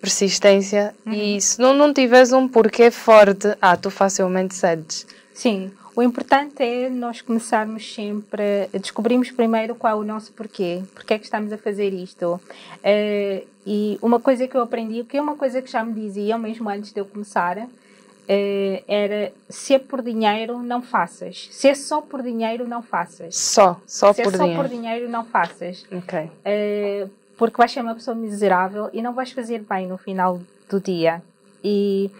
persistência 0.00 0.92
uhum. 1.06 1.12
e 1.12 1.40
se 1.40 1.60
não, 1.60 1.72
não 1.72 1.92
tiveres 1.94 2.32
um 2.32 2.48
porquê 2.48 2.90
forte, 2.90 3.56
ah, 3.60 3.76
tu 3.76 3.90
facilmente 3.90 4.54
cedes. 4.54 5.06
Sim, 5.32 5.70
o 5.94 6.02
importante 6.02 6.62
é 6.62 6.88
nós 6.88 7.20
começarmos 7.20 7.94
sempre, 7.94 8.68
descobrimos 8.80 9.30
primeiro 9.30 9.74
qual 9.74 9.98
é 9.98 10.00
o 10.00 10.04
nosso 10.04 10.32
porquê, 10.32 10.82
porque 10.94 11.14
é 11.14 11.18
que 11.18 11.24
estamos 11.24 11.52
a 11.52 11.58
fazer 11.58 11.92
isto. 11.92 12.40
Uh, 12.78 13.46
e 13.66 13.98
uma 14.00 14.18
coisa 14.18 14.48
que 14.48 14.56
eu 14.56 14.62
aprendi, 14.62 15.04
que 15.04 15.16
é 15.16 15.22
uma 15.22 15.36
coisa 15.36 15.60
que 15.60 15.70
já 15.70 15.84
me 15.84 15.92
diziam 15.92 16.38
mesmo 16.38 16.68
antes 16.68 16.92
de 16.92 17.00
eu 17.00 17.04
começar, 17.04 17.58
uh, 17.58 18.84
era 18.88 19.32
se 19.48 19.74
é 19.74 19.78
por 19.78 20.02
dinheiro, 20.02 20.58
não 20.62 20.80
faças. 20.80 21.48
Se 21.50 21.68
é 21.68 21.74
só 21.74 22.00
por 22.00 22.22
dinheiro, 22.22 22.66
não 22.66 22.82
faças. 22.82 23.36
Só, 23.36 23.78
só 23.86 24.12
se 24.12 24.22
é 24.22 24.24
por 24.24 24.34
é 24.34 24.38
dinheiro. 24.38 24.56
só 24.56 24.62
por 24.62 24.70
dinheiro, 24.70 25.08
não 25.10 25.24
faças. 25.24 25.84
Ok. 25.92 26.20
Uh, 26.20 27.10
porque 27.36 27.56
vais 27.56 27.70
ser 27.70 27.80
uma 27.80 27.94
pessoa 27.94 28.14
miserável 28.14 28.88
e 28.92 29.02
não 29.02 29.12
vais 29.12 29.32
fazer 29.32 29.64
bem 29.68 29.86
no 29.86 29.98
final 29.98 30.40
do 30.70 30.80
dia. 30.80 31.22
E, 31.62 32.10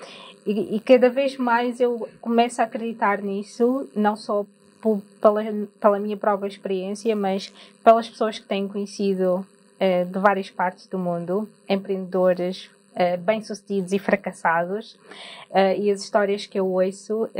e, 0.46 0.76
e 0.76 0.80
cada 0.80 1.08
vez 1.08 1.36
mais 1.36 1.80
eu 1.80 2.08
começo 2.20 2.60
a 2.60 2.64
acreditar 2.64 3.22
nisso, 3.22 3.88
não 3.94 4.16
só 4.16 4.44
por, 4.82 5.00
pela, 5.20 5.42
pela 5.80 5.98
minha 5.98 6.16
própria 6.16 6.48
experiência, 6.48 7.14
mas 7.14 7.52
pelas 7.84 8.08
pessoas 8.08 8.38
que 8.38 8.46
tenho 8.46 8.68
conhecido 8.68 9.36
uh, 9.36 10.04
de 10.04 10.18
várias 10.18 10.50
partes 10.50 10.88
do 10.88 10.98
mundo, 10.98 11.48
empreendedores 11.68 12.68
uh, 12.94 13.16
bem-sucedidos 13.20 13.92
e 13.92 13.98
fracassados, 14.00 14.94
uh, 15.50 15.78
e 15.78 15.90
as 15.90 16.02
histórias 16.02 16.46
que 16.46 16.58
eu 16.58 16.66
ouço 16.66 17.30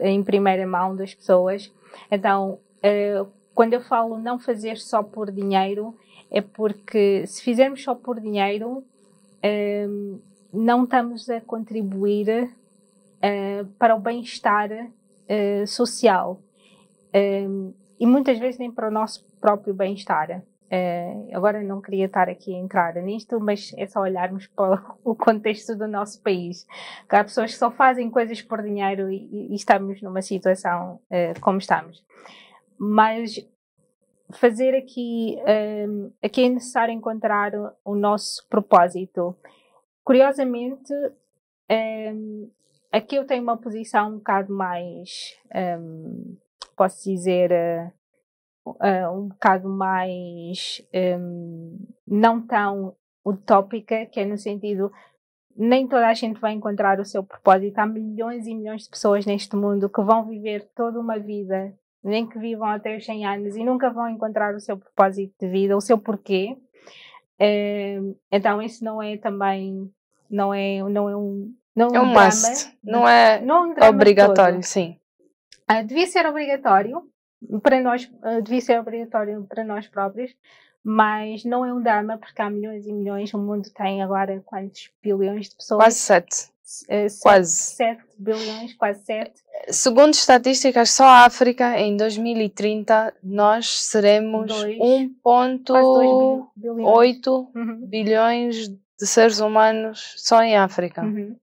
em 0.00 0.22
primeira 0.24 0.66
mão 0.66 0.96
das 0.96 1.14
pessoas. 1.14 1.72
Então, 2.10 2.58
quando 3.54 3.72
eu 3.72 3.80
falo 3.80 4.18
não 4.18 4.38
fazer 4.38 4.76
só 4.76 5.02
por 5.02 5.30
dinheiro, 5.30 5.94
é 6.30 6.40
porque 6.40 7.26
se 7.26 7.42
fizermos 7.42 7.82
só 7.82 7.94
por 7.94 8.20
dinheiro, 8.20 8.84
não 10.56 10.84
estamos 10.84 11.28
a 11.28 11.40
contribuir 11.40 12.50
uh, 12.50 13.66
para 13.78 13.94
o 13.94 14.00
bem-estar 14.00 14.70
uh, 14.72 15.66
social 15.66 16.40
um, 17.14 17.72
e 17.98 18.06
muitas 18.06 18.38
vezes 18.38 18.58
nem 18.58 18.70
para 18.70 18.88
o 18.88 18.90
nosso 18.90 19.24
próprio 19.40 19.74
bem-estar. 19.74 20.42
Uh, 20.66 21.28
agora 21.32 21.62
não 21.62 21.80
queria 21.80 22.06
estar 22.06 22.28
aqui 22.28 22.52
a 22.52 22.58
entrar 22.58 22.94
nisto, 22.96 23.38
mas 23.38 23.72
é 23.76 23.86
só 23.86 24.00
olharmos 24.00 24.48
para 24.48 24.82
o 25.04 25.14
contexto 25.14 25.76
do 25.76 25.86
nosso 25.86 26.20
país. 26.22 26.66
Há 27.08 27.22
pessoas 27.22 27.52
que 27.52 27.58
só 27.58 27.70
fazem 27.70 28.10
coisas 28.10 28.42
por 28.42 28.62
dinheiro 28.62 29.10
e, 29.10 29.52
e 29.52 29.54
estamos 29.54 30.02
numa 30.02 30.22
situação 30.22 31.00
uh, 31.10 31.40
como 31.40 31.58
estamos. 31.58 32.04
Mas 32.78 33.46
fazer 34.32 34.74
aqui, 34.74 35.36
um, 35.88 36.10
aqui 36.22 36.44
é 36.44 36.48
necessário 36.48 36.92
encontrar 36.92 37.52
o, 37.84 37.94
nosso 37.94 38.46
propósito. 38.48 39.36
Curiosamente, 40.06 40.94
um, 41.68 42.48
aqui 42.92 43.16
eu 43.16 43.26
tenho 43.26 43.42
uma 43.42 43.56
posição 43.56 44.10
um 44.10 44.18
bocado 44.18 44.54
mais, 44.54 45.36
um, 45.80 46.36
posso 46.76 47.02
dizer, 47.10 47.50
uh, 48.64 49.10
um 49.12 49.26
bocado 49.26 49.68
mais 49.68 50.80
hum, 50.94 51.76
não 52.06 52.40
tão 52.40 52.94
utópica, 53.24 54.06
que 54.06 54.20
é 54.20 54.24
no 54.24 54.38
sentido 54.38 54.92
nem 55.58 55.88
toda 55.88 56.06
a 56.06 56.14
gente 56.14 56.38
vai 56.38 56.52
encontrar 56.52 57.00
o 57.00 57.04
seu 57.04 57.24
propósito. 57.24 57.78
Há 57.78 57.86
milhões 57.86 58.46
e 58.46 58.54
milhões 58.54 58.84
de 58.84 58.90
pessoas 58.90 59.26
neste 59.26 59.56
mundo 59.56 59.88
que 59.88 60.02
vão 60.02 60.24
viver 60.28 60.70
toda 60.76 61.00
uma 61.00 61.18
vida 61.18 61.74
nem 62.04 62.24
que 62.24 62.38
vivam 62.38 62.68
até 62.68 62.96
os 62.96 63.04
100 63.04 63.26
anos 63.26 63.56
e 63.56 63.64
nunca 63.64 63.90
vão 63.90 64.08
encontrar 64.08 64.54
o 64.54 64.60
seu 64.60 64.78
propósito 64.78 65.34
de 65.40 65.48
vida, 65.48 65.76
o 65.76 65.80
seu 65.80 65.98
porquê. 65.98 66.56
É, 67.38 67.98
então 68.32 68.62
isso 68.62 68.84
não 68.84 69.02
é 69.02 69.16
também 69.16 69.90
não 70.30 70.54
é 70.54 70.82
não 70.82 71.08
é 71.08 71.16
um 71.16 71.54
não 71.74 71.88
é 71.88 72.00
um, 72.00 72.12
drama, 72.12 72.24
must. 72.24 72.78
não 72.82 73.06
é, 73.06 73.40
não 73.42 73.74
é 73.76 73.84
um 73.84 73.88
obrigatório, 73.88 74.54
todo. 74.54 74.64
sim. 74.64 74.98
Uh, 75.70 75.84
devia 75.84 76.06
ser 76.06 76.24
obrigatório 76.24 77.02
para 77.62 77.80
nós, 77.82 78.04
uh, 78.04 78.40
devia 78.42 78.62
ser 78.62 78.80
obrigatório 78.80 79.44
para 79.44 79.62
nós 79.62 79.86
próprios, 79.86 80.34
mas 80.82 81.44
não 81.44 81.66
é 81.66 81.74
um 81.74 81.82
drama 81.82 82.16
porque 82.16 82.40
há 82.40 82.48
milhões 82.48 82.86
e 82.86 82.92
milhões, 82.92 83.34
o 83.34 83.38
mundo 83.38 83.68
tem 83.74 84.02
agora 84.02 84.42
quantos 84.46 84.90
bilhões 85.02 85.50
de 85.50 85.56
pessoas? 85.56 85.82
Quase 85.82 85.98
sete. 85.98 86.50
Uh, 86.88 87.06
quase. 87.20 87.52
7 87.76 88.02
bilhões, 88.18 88.74
quase 88.74 89.04
7. 89.04 89.32
Segundo 89.68 90.14
estatísticas, 90.14 90.90
só 90.90 91.04
a 91.04 91.24
África 91.24 91.78
em 91.78 91.96
2030 91.96 93.14
nós 93.22 93.84
seremos 93.84 94.52
1,8 94.52 96.48
bilhões. 96.56 97.26
Uhum. 97.54 97.86
bilhões 97.86 98.68
de 98.68 99.06
seres 99.06 99.38
humanos 99.40 100.14
só 100.16 100.42
em 100.42 100.56
África. 100.56 101.02
Uhum. 101.02 101.36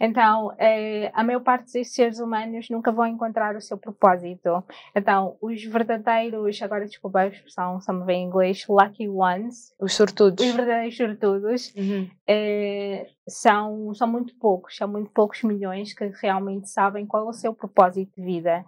Então, 0.00 0.52
eh, 0.58 1.10
a 1.14 1.22
maior 1.22 1.40
parte 1.40 1.78
dos 1.78 1.92
seres 1.92 2.18
humanos 2.18 2.68
nunca 2.70 2.92
vão 2.92 3.06
encontrar 3.06 3.56
o 3.56 3.60
seu 3.60 3.76
propósito. 3.76 4.64
Então, 4.94 5.36
os 5.40 5.62
verdadeiros, 5.64 6.60
agora 6.62 6.86
desculpa 6.86 7.20
a 7.20 7.26
expressão, 7.28 7.80
só 7.80 7.92
me 7.92 8.04
vem 8.04 8.24
em 8.24 8.26
inglês, 8.26 8.66
lucky 8.68 9.08
ones. 9.08 9.74
Os 9.80 9.94
sortudos. 9.94 10.44
Os 10.44 10.54
verdadeiros 10.54 10.96
sortudos 10.96 11.74
uhum. 11.76 12.08
eh, 12.26 13.06
são, 13.28 13.94
são 13.94 14.08
muito 14.08 14.34
poucos, 14.36 14.76
são 14.76 14.88
muito 14.88 15.10
poucos 15.10 15.42
milhões 15.42 15.92
que 15.92 16.06
realmente 16.20 16.68
sabem 16.68 17.06
qual 17.06 17.26
é 17.26 17.30
o 17.30 17.32
seu 17.32 17.54
propósito 17.54 18.12
de 18.16 18.24
vida. 18.24 18.64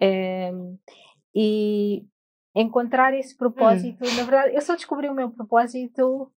Eh, 0.00 0.52
e 1.34 2.04
encontrar 2.54 3.14
esse 3.14 3.36
propósito, 3.36 4.04
hum. 4.04 4.16
na 4.16 4.22
verdade, 4.24 4.54
eu 4.54 4.60
só 4.60 4.74
descobri 4.74 5.08
o 5.08 5.14
meu 5.14 5.30
propósito 5.30 6.30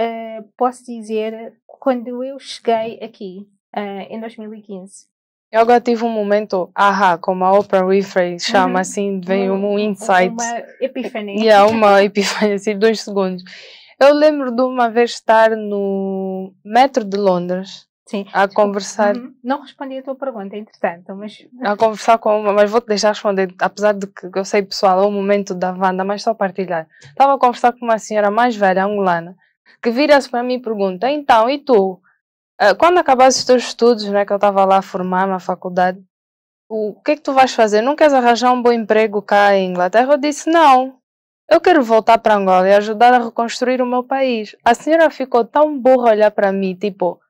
uh, 0.00 0.48
posso 0.56 0.84
dizer, 0.84 1.54
quando 1.66 2.24
eu 2.24 2.38
cheguei 2.38 2.98
aqui, 3.02 3.46
uh, 3.76 4.06
em 4.08 4.18
2015. 4.20 5.10
Eu 5.52 5.60
agora 5.60 5.80
tive 5.80 6.04
um 6.04 6.10
momento, 6.10 6.70
ahá, 6.74 7.18
como 7.18 7.44
a 7.44 7.58
Oprah 7.58 7.84
Winfrey 7.84 8.38
chama 8.38 8.74
uhum. 8.74 8.76
assim, 8.76 9.20
veio 9.20 9.54
um, 9.54 9.74
um 9.74 9.78
insight. 9.78 10.32
Uma 10.32 10.64
epifania. 10.80 11.34
Yeah, 11.34 11.66
uma 11.66 12.04
epifania, 12.04 12.54
assim, 12.54 12.78
dois 12.78 13.00
segundos. 13.00 13.42
Eu 14.00 14.14
lembro 14.14 14.52
de 14.54 14.62
uma 14.62 14.88
vez 14.88 15.10
estar 15.10 15.50
no 15.50 16.54
metro 16.64 17.04
de 17.04 17.18
Londres, 17.18 17.90
Sim. 18.10 18.26
A 18.32 18.48
conversar. 18.48 19.16
Uhum. 19.16 19.32
Não 19.42 19.60
respondi 19.60 19.98
a 19.98 20.02
tua 20.02 20.16
pergunta, 20.16 20.56
entretanto, 20.56 21.14
mas. 21.14 21.46
A 21.62 21.76
conversar 21.76 22.18
com 22.18 22.40
uma, 22.40 22.52
mas 22.52 22.68
vou-te 22.68 22.88
deixar 22.88 23.10
responder, 23.10 23.54
apesar 23.60 23.92
de 23.92 24.08
que 24.08 24.28
eu 24.34 24.44
sei, 24.44 24.62
pessoal, 24.62 25.00
é 25.00 25.06
o 25.06 25.12
momento 25.12 25.54
da 25.54 25.70
Wanda, 25.72 26.02
mas 26.02 26.24
só 26.24 26.34
partilhar. 26.34 26.88
Estava 27.04 27.34
a 27.34 27.38
conversar 27.38 27.72
com 27.72 27.84
uma 27.84 28.00
senhora 28.00 28.28
mais 28.28 28.56
velha, 28.56 28.84
angolana, 28.84 29.36
que 29.82 29.90
vira-se 29.90 30.28
para 30.28 30.42
mim 30.42 30.54
e 30.54 30.62
pergunta: 30.62 31.10
então, 31.10 31.48
e 31.48 31.58
tu? 31.58 32.00
Uh, 32.60 32.76
quando 32.78 32.98
acabaste 32.98 33.40
os 33.40 33.46
teus 33.46 33.62
estudos, 33.64 34.04
né, 34.08 34.24
que 34.24 34.32
eu 34.32 34.36
estava 34.36 34.64
lá 34.64 34.78
a 34.78 34.82
formar 34.82 35.26
na 35.26 35.38
faculdade, 35.38 36.02
o 36.68 36.94
que 37.04 37.12
é 37.12 37.16
que 37.16 37.22
tu 37.22 37.32
vais 37.32 37.52
fazer? 37.52 37.82
Não 37.82 37.96
queres 37.96 38.12
arranjar 38.12 38.52
um 38.52 38.62
bom 38.62 38.72
emprego 38.72 39.20
cá 39.22 39.56
em 39.56 39.70
Inglaterra? 39.70 40.12
Eu 40.12 40.18
disse: 40.18 40.50
não. 40.50 40.98
Eu 41.50 41.60
quero 41.60 41.82
voltar 41.82 42.18
para 42.18 42.36
Angola 42.36 42.68
e 42.68 42.74
ajudar 42.74 43.12
a 43.12 43.24
reconstruir 43.24 43.82
o 43.82 43.86
meu 43.86 44.04
país. 44.04 44.54
A 44.64 44.72
senhora 44.72 45.10
ficou 45.10 45.44
tão 45.44 45.76
burra 45.76 46.10
a 46.10 46.12
olhar 46.12 46.30
para 46.30 46.52
mim, 46.52 46.76
tipo, 46.76 47.20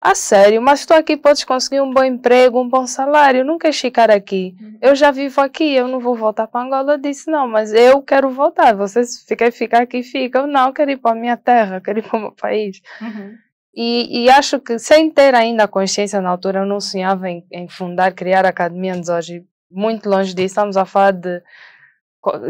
a 0.00 0.14
sério, 0.14 0.60
mas 0.60 0.84
tu 0.84 0.92
aqui 0.92 1.16
podes 1.16 1.42
conseguir 1.42 1.80
um 1.80 1.92
bom 1.92 2.04
emprego, 2.04 2.60
um 2.60 2.68
bom 2.68 2.86
salário, 2.86 3.44
não 3.44 3.58
queres 3.58 3.80
ficar 3.80 4.10
aqui. 4.10 4.54
Uhum. 4.60 4.78
Eu 4.80 4.94
já 4.94 5.10
vivo 5.10 5.40
aqui, 5.40 5.74
eu 5.74 5.88
não 5.88 5.98
vou 5.98 6.14
voltar 6.14 6.46
para 6.46 6.64
Angola. 6.64 6.92
Eu 6.92 6.98
disse, 6.98 7.30
não, 7.30 7.48
mas 7.48 7.72
eu 7.72 8.02
quero 8.02 8.30
voltar. 8.30 8.74
Você 8.76 9.04
se 9.04 9.34
quer 9.34 9.50
ficar 9.50 9.82
aqui, 9.82 10.02
fica. 10.02 10.40
Eu 10.40 10.46
não, 10.46 10.72
quero 10.72 10.90
ir 10.90 10.98
para 10.98 11.12
a 11.12 11.20
minha 11.20 11.36
terra, 11.36 11.80
quero 11.80 11.98
ir 11.98 12.02
para 12.02 12.18
o 12.18 12.20
meu 12.20 12.32
país. 12.32 12.80
Uhum. 13.00 13.36
E, 13.74 14.24
e, 14.24 14.30
acho 14.30 14.60
que, 14.60 14.78
sem 14.78 15.10
ter 15.10 15.34
ainda 15.34 15.64
a 15.64 15.68
consciência 15.68 16.20
na 16.20 16.30
altura, 16.30 16.60
eu 16.60 16.66
não 16.66 16.80
sonhava 16.80 17.28
em, 17.28 17.44
em 17.52 17.68
fundar, 17.68 18.12
criar 18.12 18.46
a 18.46 18.50
Academia 18.50 18.94
hoje. 19.10 19.44
Muito 19.70 20.08
longe 20.08 20.32
disso, 20.32 20.46
estamos 20.46 20.76
a 20.76 20.86
falar 20.86 21.12
de. 21.12 21.42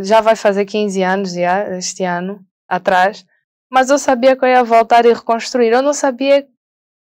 Já 0.03 0.21
vai 0.21 0.37
fazer 0.37 0.65
15 0.65 1.03
anos 1.03 1.33
já, 1.33 1.77
este 1.77 2.05
ano, 2.05 2.45
atrás. 2.69 3.25
Mas 3.71 3.91
eu 3.91 3.99
sabia 3.99 4.37
que 4.37 4.45
eu 4.45 4.49
ia 4.49 4.63
voltar 4.63 5.05
e 5.05 5.13
reconstruir. 5.13 5.73
Eu 5.73 5.83
não 5.83 5.93
sabia 5.93 6.47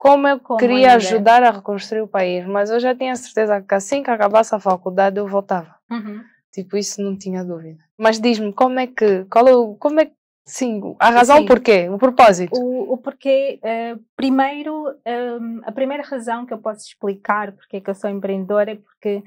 como 0.02 0.26
eu 0.26 0.40
como 0.40 0.59
queria 0.59 0.94
ajudar 0.94 1.44
a 1.44 1.52
reconstruir 1.52 2.00
o 2.00 2.09
país, 2.09 2.44
mas 2.44 2.71
eu 2.71 2.80
já 2.80 2.92
tinha 2.92 3.14
certeza 3.14 3.62
que 3.62 3.73
assim 3.73 4.02
que 4.02 4.11
acabasse 4.11 4.52
a 4.52 4.59
faculdade 4.59 5.16
eu 5.16 5.28
voltava. 5.28 5.76
Uhum. 5.88 6.25
Tipo, 6.52 6.76
isso 6.76 7.00
não 7.00 7.16
tinha 7.16 7.44
dúvida. 7.44 7.78
Mas 7.97 8.18
diz-me, 8.18 8.52
como 8.52 8.80
é 8.80 8.88
que. 8.88 9.25
Qual 9.26 9.47
é, 9.47 9.76
como 9.78 10.00
é 10.00 10.11
Sim, 10.44 10.97
a 10.99 11.09
razão 11.09 11.37
Sim. 11.37 11.47
porquê, 11.47 11.88
o 11.88 11.99
propósito. 11.99 12.52
O, 12.61 12.94
o 12.94 12.99
porquê, 12.99 13.61
uh, 13.62 14.04
primeiro, 14.16 14.88
um, 14.88 14.94
ehm, 15.04 15.61
a 15.62 15.71
primeira 15.71 16.02
razão 16.02 16.44
que 16.44 16.52
eu 16.52 16.59
posso 16.59 16.80
explicar 16.80 17.52
porque 17.52 17.76
é 17.76 17.80
que 17.80 17.88
eu 17.88 17.94
sou 17.94 18.11
empreendedora 18.11 18.73
é 18.73 18.75
porque 18.75 19.23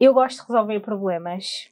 eu 0.00 0.12
gosto 0.12 0.40
de 0.40 0.48
resolver 0.48 0.80
problemas. 0.80 1.70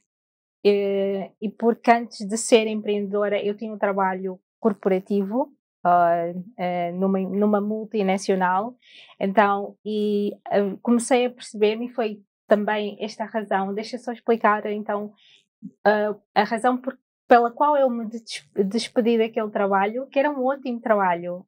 Uh, 0.65 1.27
e 1.41 1.49
porque 1.57 1.91
antes 1.91 2.25
de 2.25 2.37
ser 2.37 2.67
empreendedora 2.67 3.43
eu 3.43 3.53
tinha 3.53 3.73
um 3.73 3.77
trabalho 3.77 4.39
corporativo 4.61 5.51
uh, 5.85 6.97
numa, 6.97 7.19
numa 7.19 7.61
multinacional, 7.61 8.75
então, 9.19 9.75
e 9.85 10.31
comecei 10.81 11.25
a 11.25 11.31
perceber-me 11.31 11.89
foi 11.89 12.21
também 12.47 12.97
esta 12.99 13.25
razão, 13.25 13.73
deixa 13.73 13.97
só 13.97 14.11
explicar 14.11 14.65
então 14.67 15.13
a 16.33 16.43
razão 16.43 16.77
por, 16.77 16.97
pela 17.27 17.51
qual 17.51 17.77
eu 17.77 17.89
me 17.89 18.07
despedi 18.65 19.17
daquele 19.17 19.49
trabalho, 19.49 20.07
que 20.07 20.19
era 20.19 20.29
um 20.29 20.43
ótimo 20.43 20.81
trabalho. 20.81 21.45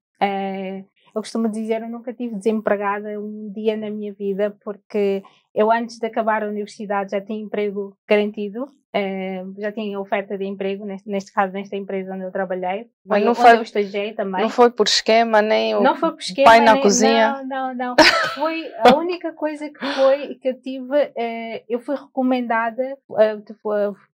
Eu 1.15 1.22
costumo 1.22 1.48
dizer, 1.48 1.82
eu 1.82 1.89
nunca 1.89 2.13
tive 2.13 2.36
desempregada 2.36 3.20
um 3.20 3.51
dia 3.53 3.77
na 3.77 3.89
minha 3.89 4.12
vida, 4.13 4.55
porque 4.63 5.24
eu 5.53 5.72
antes 5.72 6.00
de 6.00 6.08
acabar 6.08 6.43
a 6.43 6.48
universidade 6.48 7.12
já 7.12 7.22
tinha 7.22 7.39
emprego 7.39 7.96
garantido, 8.08 8.67
é, 8.91 9.43
já 9.58 9.72
tinha 9.72 10.00
oferta 10.00 10.38
de 10.38 10.46
emprego, 10.46 10.86
neste, 10.86 11.10
neste, 11.10 11.32
caso 11.32 11.53
nesta 11.53 11.75
empresa 11.75 12.13
onde 12.13 12.24
eu 12.24 12.32
trabalhei, 12.32 12.88
Mas 13.05 13.24
não 13.24 13.36
foi, 13.36 13.58
eu 13.58 13.62
estagiei 13.62 14.13
também. 14.13 14.41
Não 14.41 14.50
foi 14.50 14.72
por 14.72 14.88
esquema, 14.88 15.41
nem 15.41 15.75
o 15.75 15.82
não 15.82 15.96
foi 15.96 16.12
por 16.12 16.22
esquema, 16.22 16.50
pai 16.50 16.60
na 16.60 16.74
nem, 16.74 16.82
cozinha? 16.82 17.43
Não, 17.43 17.74
não, 17.74 17.75
não. 17.75 17.96
Foi 18.34 18.63
a 18.79 18.96
única 18.96 19.32
coisa 19.34 19.70
que 19.70 19.86
foi, 19.86 20.36
que 20.36 20.50
eu 20.50 20.60
tive, 20.60 20.96
é, 21.15 21.63
eu 21.70 21.79
fui 21.79 21.96
recomendada, 21.96 22.98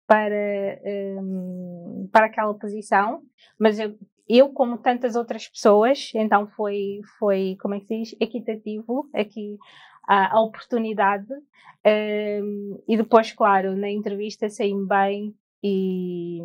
para, 0.09 0.81
um, 1.21 2.09
para 2.11 2.25
aquela 2.25 2.53
posição, 2.55 3.21
mas 3.59 3.79
eu, 3.79 3.95
eu, 4.29 4.49
como 4.49 4.77
tantas 4.77 5.15
outras 5.15 5.47
pessoas, 5.47 6.11
então 6.13 6.47
foi, 6.49 7.01
foi 7.17 7.57
como 7.59 7.73
é 7.73 7.79
que 7.79 7.87
se 7.87 7.97
diz, 7.97 8.15
equitativo 8.21 9.09
aqui 9.13 9.57
a, 10.07 10.37
a 10.37 10.41
oportunidade. 10.41 11.33
Um, 11.85 12.83
e 12.87 12.95
depois, 12.95 13.31
claro, 13.31 13.75
na 13.75 13.89
entrevista 13.89 14.49
saí-me 14.49 14.85
bem 14.85 15.33
e, 15.63 16.39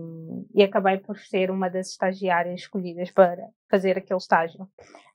e, 0.54 0.62
acabei 0.62 0.98
por 0.98 1.18
ser 1.18 1.50
uma 1.50 1.68
das 1.68 1.90
estagiárias 1.90 2.60
escolhidas 2.60 3.10
para 3.10 3.48
fazer 3.70 3.98
aquele 3.98 4.18
estágio 4.18 4.66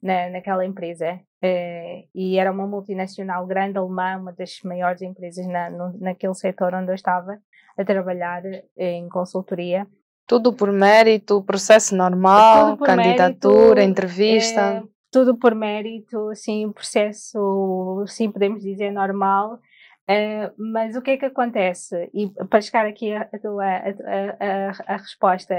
na, 0.02 0.30
naquela 0.30 0.66
empresa. 0.66 1.20
Uh, 1.44 2.08
e 2.14 2.38
era 2.38 2.52
uma 2.52 2.68
multinacional 2.68 3.48
grande 3.48 3.78
alemã, 3.78 4.18
uma 4.18 4.34
das 4.34 4.60
maiores 4.64 5.02
empresas 5.02 5.48
na, 5.48 5.70
no, 5.70 5.98
naquele 6.00 6.36
setor 6.36 6.74
onde 6.76 6.92
eu 6.92 6.96
estava 6.96 7.40
a 7.78 7.86
trabalhar 7.86 8.44
em 8.78 9.08
consultoria. 9.10 9.88
Tudo 10.30 10.54
por 10.54 10.72
mérito, 10.72 11.42
processo 11.42 11.96
normal, 11.96 12.78
candidatura, 12.78 13.82
mérito, 13.82 13.90
entrevista. 13.90 14.62
É, 14.62 14.84
tudo 15.12 15.36
por 15.36 15.56
mérito, 15.56 16.36
sim, 16.36 16.72
processo, 16.72 18.06
sim, 18.06 18.32
podemos 18.32 18.62
dizer 18.62 18.92
normal. 18.92 19.56
Uh, 20.08 20.54
mas 20.56 20.96
o 20.96 21.02
que 21.02 21.12
é 21.12 21.18
que 21.18 21.26
acontece? 21.26 22.12
E 22.14 22.30
para 22.48 22.62
chegar 22.62 22.86
aqui 22.86 23.12
a, 23.12 23.22
a, 23.24 24.92
a, 24.92 24.94
a 24.94 24.98
resposta, 24.98 25.56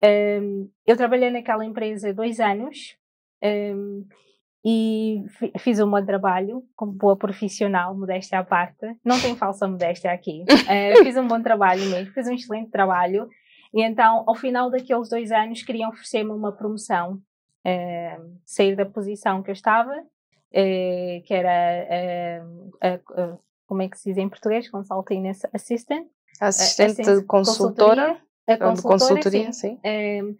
um, 0.00 0.06
ehm, 0.06 0.68
eu 0.86 0.96
trabalhei 0.96 1.30
naquela 1.30 1.64
empresa 1.64 2.14
dois 2.14 2.38
anos 2.38 2.96
um, 3.42 3.48
ehm, 3.48 4.04
e 4.64 5.24
fiz 5.58 5.80
um 5.80 5.90
bom 5.90 6.04
trabalho 6.04 6.62
como 6.76 6.92
boa 6.92 7.16
profissional, 7.16 7.96
modéstia 7.96 8.38
à 8.38 8.44
parte. 8.44 8.86
Não 9.04 9.20
tem 9.20 9.34
falsa 9.34 9.66
modéstia 9.66 10.12
aqui. 10.12 10.42
Uh, 10.42 11.02
fiz 11.02 11.16
um 11.16 11.26
bom 11.26 11.42
trabalho 11.42 11.84
mesmo, 11.90 12.12
fiz 12.12 12.28
um 12.28 12.34
excelente 12.34 12.70
trabalho. 12.70 13.28
E 13.76 13.82
então, 13.82 14.24
ao 14.26 14.34
final 14.34 14.70
daqueles 14.70 15.08
dois 15.08 15.30
anos, 15.30 15.62
queriam 15.62 15.90
oferecer-me 15.90 16.30
uma 16.30 16.50
promoção, 16.50 17.20
uh, 17.66 18.38
sair 18.44 18.74
da 18.74 18.86
posição 18.86 19.42
que 19.42 19.50
eu 19.50 19.52
estava, 19.52 19.92
uh, 19.92 21.22
que 21.24 21.34
era, 21.34 22.42
como 23.66 23.82
é 23.82 23.88
que 23.88 23.98
se 23.98 24.08
diz 24.08 24.16
em 24.16 24.28
português? 24.28 24.70
Consulting 24.70 25.24
Assistant. 25.52 26.06
Assistente 26.40 27.22
consultora. 27.26 28.18
Consultoria, 28.46 28.58
consultoria, 28.58 28.98
consultoria 28.98 29.52
sim. 29.52 29.78
sim 29.82 30.38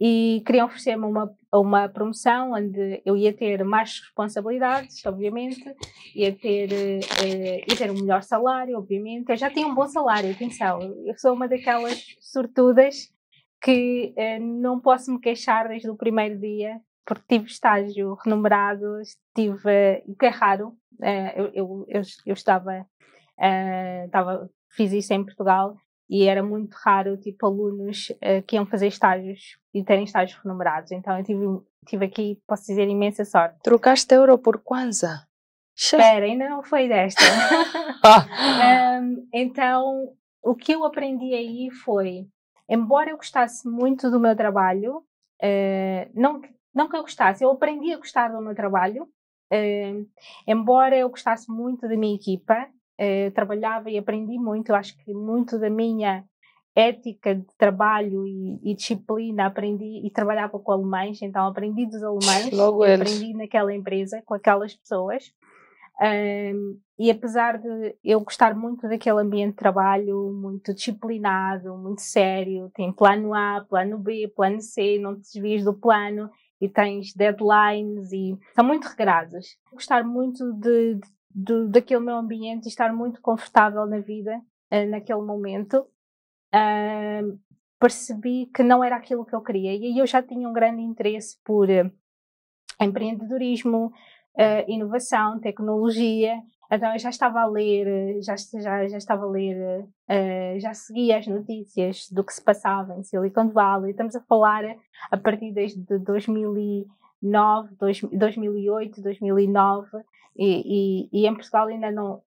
e 0.00 0.42
queriam 0.44 0.66
oferecer-me 0.66 1.04
uma, 1.04 1.34
uma 1.60 1.88
promoção 1.88 2.52
onde 2.52 3.00
eu 3.04 3.16
ia 3.16 3.32
ter 3.32 3.64
mais 3.64 4.00
responsabilidades, 4.00 5.04
obviamente, 5.06 5.62
ia 6.14 6.34
ter, 6.34 6.70
uh, 6.70 7.70
ia 7.70 7.76
ter 7.76 7.90
um 7.90 7.94
melhor 8.00 8.22
salário, 8.22 8.76
obviamente. 8.76 9.30
Eu 9.30 9.36
já 9.36 9.50
tinha 9.50 9.66
um 9.66 9.74
bom 9.74 9.86
salário, 9.86 10.30
atenção, 10.30 10.80
eu 11.06 11.16
sou 11.16 11.32
uma 11.34 11.48
daquelas 11.48 12.16
sortudas 12.20 13.12
que 13.62 14.14
uh, 14.16 14.42
não 14.42 14.80
posso 14.80 15.12
me 15.12 15.20
queixar 15.20 15.68
desde 15.68 15.88
o 15.88 15.96
primeiro 15.96 16.38
dia, 16.38 16.80
porque 17.06 17.24
tive 17.28 17.46
estágio 17.46 18.14
remunerado, 18.24 19.00
tive, 19.34 20.02
o 20.06 20.14
que 20.16 20.26
é 20.26 20.30
raro, 20.30 20.68
uh, 21.00 21.32
eu, 21.36 21.50
eu, 21.54 21.86
eu, 21.88 22.02
eu 22.26 22.34
estava, 22.34 22.86
estava, 24.06 24.50
fiz 24.70 24.92
isso 24.92 25.12
em 25.12 25.24
Portugal 25.24 25.76
e 26.14 26.28
era 26.28 26.44
muito 26.44 26.74
raro, 26.74 27.16
tipo, 27.16 27.44
alunos 27.44 28.10
uh, 28.10 28.40
que 28.46 28.54
iam 28.54 28.64
fazer 28.64 28.86
estágios 28.86 29.58
e 29.74 29.82
terem 29.82 30.04
estágios 30.04 30.38
renumerados. 30.40 30.92
Então 30.92 31.18
eu 31.18 31.24
tive, 31.24 31.44
tive 31.84 32.04
aqui, 32.04 32.40
posso 32.46 32.64
dizer, 32.66 32.86
imensa 32.86 33.24
sorte. 33.24 33.58
Trocaste 33.64 34.14
euro 34.14 34.38
por 34.38 34.62
Kwanza? 34.62 35.26
Espera, 35.76 36.24
ainda 36.24 36.48
não 36.48 36.62
foi 36.62 36.86
desta. 36.86 37.20
um, 39.02 39.28
então, 39.34 40.12
o 40.40 40.54
que 40.54 40.70
eu 40.70 40.84
aprendi 40.84 41.34
aí 41.34 41.68
foi, 41.84 42.28
embora 42.68 43.10
eu 43.10 43.16
gostasse 43.16 43.68
muito 43.68 44.08
do 44.08 44.20
meu 44.20 44.36
trabalho, 44.36 44.98
uh, 44.98 46.10
não, 46.14 46.40
não 46.72 46.88
que 46.88 46.96
eu 46.96 47.02
gostasse, 47.02 47.42
eu 47.42 47.50
aprendi 47.50 47.92
a 47.92 47.98
gostar 47.98 48.28
do 48.28 48.40
meu 48.40 48.54
trabalho, 48.54 49.08
uh, 49.52 50.08
embora 50.46 50.96
eu 50.96 51.10
gostasse 51.10 51.50
muito 51.50 51.88
da 51.88 51.96
minha 51.96 52.14
equipa, 52.14 52.68
eh, 52.98 53.30
trabalhava 53.30 53.90
e 53.90 53.98
aprendi 53.98 54.38
muito. 54.38 54.70
Eu 54.70 54.76
acho 54.76 54.96
que 54.98 55.12
muito 55.12 55.58
da 55.58 55.70
minha 55.70 56.24
ética 56.74 57.34
de 57.34 57.46
trabalho 57.56 58.26
e, 58.26 58.58
e, 58.62 58.74
disciplina 58.74 59.46
aprendi 59.46 60.04
e 60.04 60.10
trabalhava 60.10 60.58
com 60.58 60.72
alemães, 60.72 61.22
então 61.22 61.46
aprendi 61.46 61.86
dos 61.86 62.02
alemães, 62.02 62.50
Logo 62.52 62.84
eles. 62.84 63.00
aprendi 63.00 63.32
naquela 63.34 63.72
empresa 63.72 64.20
com 64.26 64.34
aquelas 64.34 64.74
pessoas. 64.74 65.32
Um, 66.00 66.76
e 66.98 67.08
apesar 67.08 67.58
de 67.58 67.96
eu 68.02 68.20
gostar 68.20 68.54
muito 68.54 68.88
daquele 68.88 69.20
ambiente 69.20 69.52
de 69.52 69.56
trabalho, 69.56 70.32
muito 70.32 70.74
disciplinado, 70.74 71.76
muito 71.76 72.02
sério, 72.02 72.70
tem 72.74 72.92
plano 72.92 73.32
A, 73.32 73.64
plano 73.68 73.96
B, 73.96 74.26
plano 74.34 74.60
C, 74.60 74.98
não 74.98 75.14
te 75.14 75.22
desvias 75.22 75.62
do 75.62 75.72
plano 75.72 76.28
e 76.60 76.68
tens 76.68 77.14
deadlines 77.14 78.12
e 78.12 78.36
são 78.54 78.64
muito 78.64 78.86
regrados. 78.86 79.56
Gostar 79.72 80.04
muito 80.04 80.52
de, 80.54 80.94
de 80.94 81.08
do, 81.34 81.68
daquele 81.68 82.00
meu 82.00 82.16
ambiente 82.16 82.66
e 82.66 82.68
estar 82.68 82.92
muito 82.92 83.20
confortável 83.20 83.84
na 83.86 83.98
vida 83.98 84.40
uh, 84.72 84.88
naquele 84.88 85.22
momento, 85.22 85.86
uh, 86.54 87.38
percebi 87.80 88.46
que 88.54 88.62
não 88.62 88.84
era 88.84 88.96
aquilo 88.96 89.24
que 89.26 89.34
eu 89.34 89.42
queria. 89.42 89.74
E 89.74 89.84
aí 89.84 89.98
eu 89.98 90.06
já 90.06 90.22
tinha 90.22 90.48
um 90.48 90.52
grande 90.52 90.80
interesse 90.80 91.36
por 91.44 91.68
uh, 91.68 91.90
empreendedorismo, 92.80 93.92
inovação, 94.66 95.38
tecnologia. 95.38 96.34
Então 96.68 96.92
eu 96.92 96.98
já 96.98 97.08
estava 97.08 97.40
a 97.40 97.46
ler, 97.46 98.20
já, 98.20 98.34
já, 98.36 98.88
já 98.88 98.96
estava 98.96 99.22
a 99.24 99.28
ler, 99.28 99.86
já 100.58 100.74
seguia 100.74 101.18
as 101.18 101.26
notícias 101.28 102.08
do 102.10 102.24
que 102.24 102.34
se 102.34 102.42
passava 102.42 102.96
em 102.96 103.04
Silicon 103.04 103.50
Valley. 103.50 103.92
Estamos 103.92 104.16
a 104.16 104.20
falar 104.22 104.64
a 105.08 105.16
partir 105.16 105.52
desde 105.52 105.80
2009, 106.00 107.76
2008, 107.76 109.00
2009 109.00 109.88
e, 110.36 111.08
e, 111.12 111.22
e, 111.22 111.26
em 111.26 111.34
Portugal 111.34 111.68
ainda 111.68 111.90
não 111.90 112.22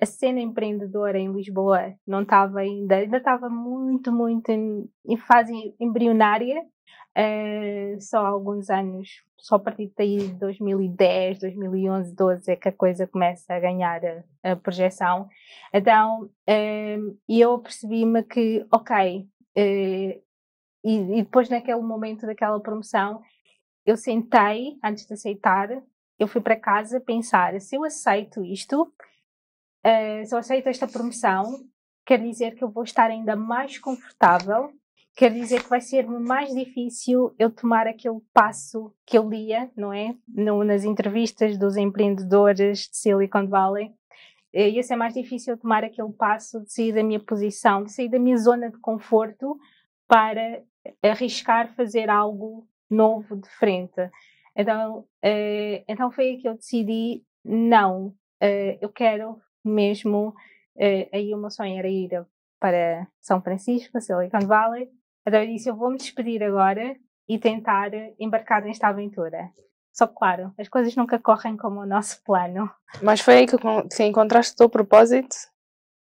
a 0.00 0.06
cena 0.06 0.40
empreendedora 0.40 1.18
em 1.18 1.32
Lisboa 1.32 1.92
não 2.06 2.22
estava 2.22 2.60
ainda 2.60 2.96
ainda 2.96 3.16
estava 3.16 3.48
muito 3.48 4.12
muito 4.12 4.50
em, 4.50 4.88
em 5.04 5.16
fase 5.16 5.52
embrionária. 5.80 6.62
Uh, 7.18 7.98
só 7.98 8.18
há 8.18 8.28
alguns 8.28 8.68
anos 8.68 9.24
só 9.38 9.56
a 9.56 9.58
partir 9.58 9.90
de 9.98 10.34
2010 10.34 11.38
2011 11.40 12.14
12 12.14 12.52
é 12.52 12.56
que 12.56 12.68
a 12.68 12.72
coisa 12.72 13.06
começa 13.06 13.54
a 13.54 13.58
ganhar 13.58 14.02
a, 14.04 14.52
a 14.52 14.56
projeção. 14.56 15.28
Então 15.72 16.24
uh, 16.24 17.18
eu 17.28 17.58
percebi-me 17.58 18.22
que 18.22 18.66
ok 18.70 19.20
uh, 19.20 19.26
e, 19.56 20.20
e 20.84 21.22
depois 21.22 21.48
naquele 21.48 21.80
momento 21.80 22.26
daquela 22.26 22.60
promoção 22.60 23.22
eu 23.86 23.96
sentei, 23.96 24.76
antes 24.84 25.06
de 25.06 25.14
aceitar, 25.14 25.68
eu 26.18 26.26
fui 26.26 26.40
para 26.40 26.56
casa 26.56 27.00
pensar: 27.00 27.60
se 27.60 27.76
eu 27.76 27.84
aceito 27.84 28.44
isto, 28.44 28.82
uh, 28.82 30.24
se 30.24 30.34
eu 30.34 30.38
aceito 30.38 30.68
esta 30.68 30.86
promoção, 30.86 31.64
quer 32.04 32.20
dizer 32.20 32.54
que 32.54 32.64
eu 32.64 32.70
vou 32.70 32.84
estar 32.84 33.10
ainda 33.10 33.36
mais 33.36 33.78
confortável, 33.78 34.72
quer 35.14 35.32
dizer 35.32 35.62
que 35.62 35.68
vai 35.70 35.80
ser 35.80 36.06
mais 36.06 36.54
difícil 36.54 37.34
eu 37.38 37.50
tomar 37.50 37.86
aquele 37.86 38.20
passo 38.32 38.94
que 39.04 39.16
eu 39.18 39.28
lia, 39.28 39.70
não 39.76 39.92
é? 39.92 40.14
No, 40.28 40.62
nas 40.62 40.84
entrevistas 40.84 41.58
dos 41.58 41.76
empreendedores 41.76 42.88
de 42.88 42.96
Silicon 42.96 43.46
Valley. 43.46 43.92
Ia 44.54 44.82
ser 44.82 44.96
mais 44.96 45.12
difícil 45.12 45.58
tomar 45.58 45.84
aquele 45.84 46.12
passo 46.12 46.62
de 46.62 46.72
sair 46.72 46.92
da 46.92 47.02
minha 47.02 47.20
posição, 47.20 47.84
de 47.84 47.92
sair 47.92 48.08
da 48.08 48.18
minha 48.18 48.38
zona 48.38 48.70
de 48.70 48.78
conforto 48.78 49.58
para 50.08 50.62
arriscar 51.02 51.74
fazer 51.74 52.08
algo 52.08 52.66
novo, 52.88 53.36
diferente. 53.36 54.10
Então, 54.56 55.00
uh, 55.00 55.84
então 55.86 56.10
foi 56.10 56.30
aí 56.30 56.38
que 56.38 56.48
eu 56.48 56.54
decidi, 56.54 57.22
não, 57.44 58.06
uh, 58.42 58.78
eu 58.80 58.88
quero 58.88 59.38
mesmo, 59.62 60.28
uh, 60.28 61.08
aí 61.12 61.34
o 61.34 61.38
meu 61.38 61.50
sonho 61.50 61.78
era 61.78 61.88
ir 61.88 62.10
para 62.58 63.06
São 63.20 63.42
Francisco, 63.42 64.00
Silicon 64.00 64.46
Valley, 64.46 64.88
então 65.26 65.40
eu 65.40 65.46
disse, 65.46 65.68
eu 65.68 65.76
vou 65.76 65.90
me 65.90 65.98
despedir 65.98 66.42
agora 66.42 66.96
e 67.28 67.38
tentar 67.38 67.90
embarcar 68.18 68.62
nesta 68.62 68.88
aventura. 68.88 69.50
Só 69.92 70.06
que, 70.06 70.14
claro, 70.14 70.52
as 70.58 70.68
coisas 70.68 70.94
nunca 70.94 71.18
correm 71.18 71.56
como 71.56 71.80
o 71.80 71.86
nosso 71.86 72.22
plano. 72.22 72.70
Mas 73.02 73.20
foi 73.20 73.34
aí 73.34 73.46
que, 73.46 73.56
que 73.58 74.04
encontraste 74.04 74.54
o 74.54 74.56
teu 74.56 74.68
propósito? 74.68 75.34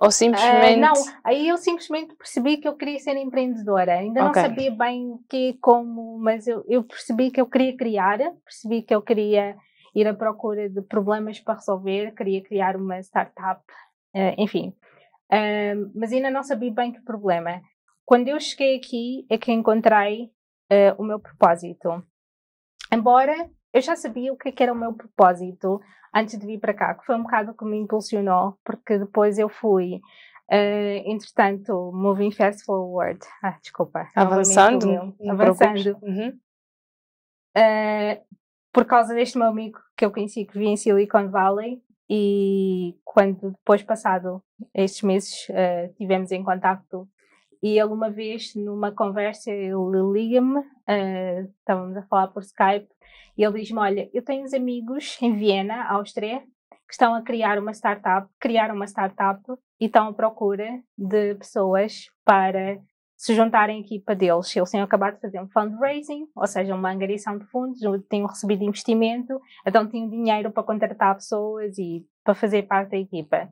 Ou 0.01 0.11
simplesmente. 0.11 0.79
Uh, 0.79 0.81
não, 0.81 0.95
aí 1.23 1.47
eu 1.47 1.59
simplesmente 1.59 2.15
percebi 2.15 2.57
que 2.57 2.67
eu 2.67 2.75
queria 2.75 2.99
ser 2.99 3.17
empreendedora. 3.19 3.99
Ainda 3.99 4.27
okay. 4.29 4.43
não 4.43 4.49
sabia 4.49 4.71
bem 4.71 5.19
que, 5.29 5.59
como, 5.61 6.19
mas 6.19 6.47
eu, 6.47 6.65
eu 6.67 6.83
percebi 6.83 7.31
que 7.31 7.39
eu 7.39 7.47
queria 7.47 7.77
criar, 7.77 8.19
percebi 8.43 8.81
que 8.81 8.95
eu 8.95 9.03
queria 9.03 9.57
ir 9.95 10.09
à 10.09 10.15
procura 10.15 10.71
de 10.71 10.81
problemas 10.81 11.39
para 11.39 11.55
resolver, 11.55 12.15
queria 12.15 12.43
criar 12.43 12.77
uma 12.77 12.99
startup, 13.01 13.61
uh, 14.17 14.35
enfim. 14.39 14.75
Uh, 15.31 15.93
mas 15.95 16.13
ainda 16.13 16.31
não 16.31 16.43
sabia 16.43 16.73
bem 16.73 16.93
que 16.93 17.03
problema. 17.03 17.61
Quando 18.07 18.29
eu 18.29 18.41
cheguei 18.41 18.79
aqui 18.79 19.27
é 19.29 19.37
que 19.37 19.53
encontrei 19.53 20.31
o 20.99 21.03
meu 21.03 21.19
propósito. 21.19 22.01
Embora 22.93 23.51
eu 23.73 23.81
já 23.81 23.97
sabia 23.97 24.33
o 24.33 24.37
que, 24.37 24.49
é 24.49 24.53
que 24.53 24.63
era 24.63 24.73
o 24.73 24.77
meu 24.77 24.93
propósito 24.93 25.81
antes 26.15 26.39
de 26.39 26.47
vir 26.47 26.59
para 26.59 26.75
cá, 26.75 26.95
que 26.95 27.05
foi 27.05 27.15
um 27.17 27.23
bocado 27.23 27.55
que 27.55 27.65
me 27.65 27.79
impulsionou, 27.79 28.59
porque 28.65 28.99
depois 28.99 29.39
eu 29.39 29.49
fui, 29.49 30.01
uh, 30.51 31.03
entretanto, 31.07 31.93
moving 31.95 32.33
fast 32.33 32.65
forward. 32.65 33.21
Ah, 33.43 33.57
desculpa. 33.61 34.09
Avançando. 34.15 35.15
avançando. 35.29 35.99
Uhum. 36.03 36.39
Uh, 37.57 38.25
por 38.73 38.85
causa 38.85 39.15
deste 39.15 39.39
meu 39.39 39.49
amigo 39.49 39.79
que 39.97 40.05
eu 40.05 40.13
conheci 40.13 40.45
que 40.45 40.55
vivia 40.55 40.71
em 40.71 40.77
Silicon 40.77 41.29
Valley 41.29 41.83
e 42.09 42.97
quando 43.05 43.51
depois 43.51 43.83
passado 43.83 44.43
estes 44.75 45.03
meses 45.03 45.49
uh, 45.49 45.93
tivemos 45.97 46.31
em 46.33 46.43
contacto 46.43 47.09
e 47.63 47.79
ele 47.79 47.93
uma 47.93 48.11
vez 48.11 48.55
numa 48.55 48.93
conversa 48.93 49.51
ele 49.51 49.75
liga-me 50.13 50.61
uh, 50.61 51.51
estávamos 51.59 51.97
a 51.97 52.03
falar 52.03 52.29
por 52.29 52.43
Skype 52.43 52.89
e 53.41 53.45
ele 53.45 53.61
diz-me: 53.61 53.79
Olha, 53.79 54.11
eu 54.13 54.23
tenho 54.23 54.45
uns 54.45 54.53
amigos 54.53 55.17
em 55.23 55.35
Viena, 55.35 55.85
Áustria, 55.85 56.41
que 56.71 56.93
estão 56.93 57.15
a 57.15 57.23
criar 57.23 57.59
uma 57.59 57.73
startup, 57.73 58.29
criar 58.39 58.71
uma 58.71 58.87
startup 58.87 59.41
e 59.81 59.87
estão 59.87 60.09
à 60.09 60.13
procura 60.13 60.69
de 60.99 61.35
pessoas 61.37 62.07
para 62.23 62.79
se 63.17 63.35
juntarem 63.35 63.79
à 63.79 63.81
equipa 63.81 64.15
deles. 64.15 64.55
Eles 64.55 64.71
tinham 64.71 64.85
acabado 64.85 65.15
de 65.15 65.21
fazer 65.21 65.41
um 65.41 65.49
fundraising, 65.49 66.27
ou 66.35 66.47
seja, 66.47 66.75
uma 66.75 66.91
angariação 66.91 67.39
de 67.39 67.47
fundos, 67.47 67.81
tinham 68.11 68.27
recebido 68.27 68.65
investimento, 68.65 69.41
então 69.67 69.89
tinham 69.89 70.09
dinheiro 70.09 70.51
para 70.51 70.63
contratar 70.63 71.15
pessoas 71.15 71.79
e 71.79 72.07
para 72.25 72.35
fazer 72.35 72.65
parte 72.65 72.91
da 72.91 72.99
equipa. 72.99 73.51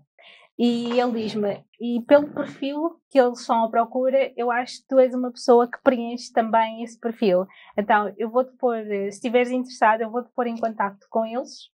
E 0.58 0.98
ele 0.98 1.22
diz-me, 1.22 1.64
e 1.80 2.02
pelo 2.02 2.34
perfil 2.34 3.00
que 3.08 3.20
eles 3.20 3.38
estão 3.38 3.64
à 3.64 3.70
procura, 3.70 4.32
eu 4.36 4.50
acho 4.50 4.80
que 4.80 4.88
tu 4.88 4.98
és 4.98 5.14
uma 5.14 5.30
pessoa 5.30 5.70
que 5.70 5.80
preenche 5.84 6.32
também 6.32 6.82
esse 6.82 6.98
perfil. 6.98 7.46
Então, 7.76 8.12
eu 8.18 8.28
vou-te 8.28 8.56
pôr, 8.56 8.82
se 8.84 9.08
estiveres 9.08 9.52
interessado, 9.52 10.00
eu 10.00 10.10
vou-te 10.10 10.30
pôr 10.34 10.48
em 10.48 10.56
contato 10.56 11.06
com 11.08 11.24
eles. 11.24 11.70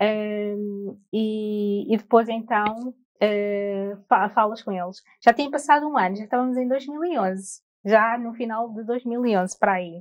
Um, 0.00 0.98
e, 1.12 1.92
e, 1.92 1.96
depois 1.98 2.28
então 2.28 2.94
uh, 3.22 4.30
falas 4.32 4.62
com 4.62 4.72
eles. 4.72 5.02
Já 5.22 5.34
tinha 5.34 5.50
passado 5.50 5.86
um 5.86 5.98
ano, 5.98 6.16
já 6.16 6.24
estávamos 6.24 6.56
em 6.56 6.66
2011, 6.66 7.60
já 7.84 8.16
no 8.16 8.32
final 8.32 8.72
de 8.72 8.84
2011 8.84 9.58
para 9.58 9.72
aí. 9.72 9.98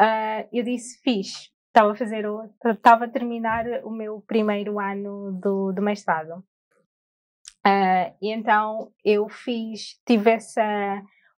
Uh, 0.00 0.48
eu 0.52 0.64
disse, 0.64 1.00
fiz, 1.02 1.52
estava 1.68 1.92
a 1.92 1.94
fazer, 1.94 2.24
estava 2.64 3.04
a 3.04 3.08
terminar 3.08 3.64
o 3.84 3.90
meu 3.90 4.20
primeiro 4.22 4.80
ano 4.80 5.38
do, 5.40 5.72
do 5.72 5.82
mestrado. 5.82 6.42
Uh, 7.68 8.16
e 8.22 8.32
então 8.32 8.90
eu 9.04 9.28
fiz, 9.28 10.00
tive 10.06 10.30
essa. 10.30 10.62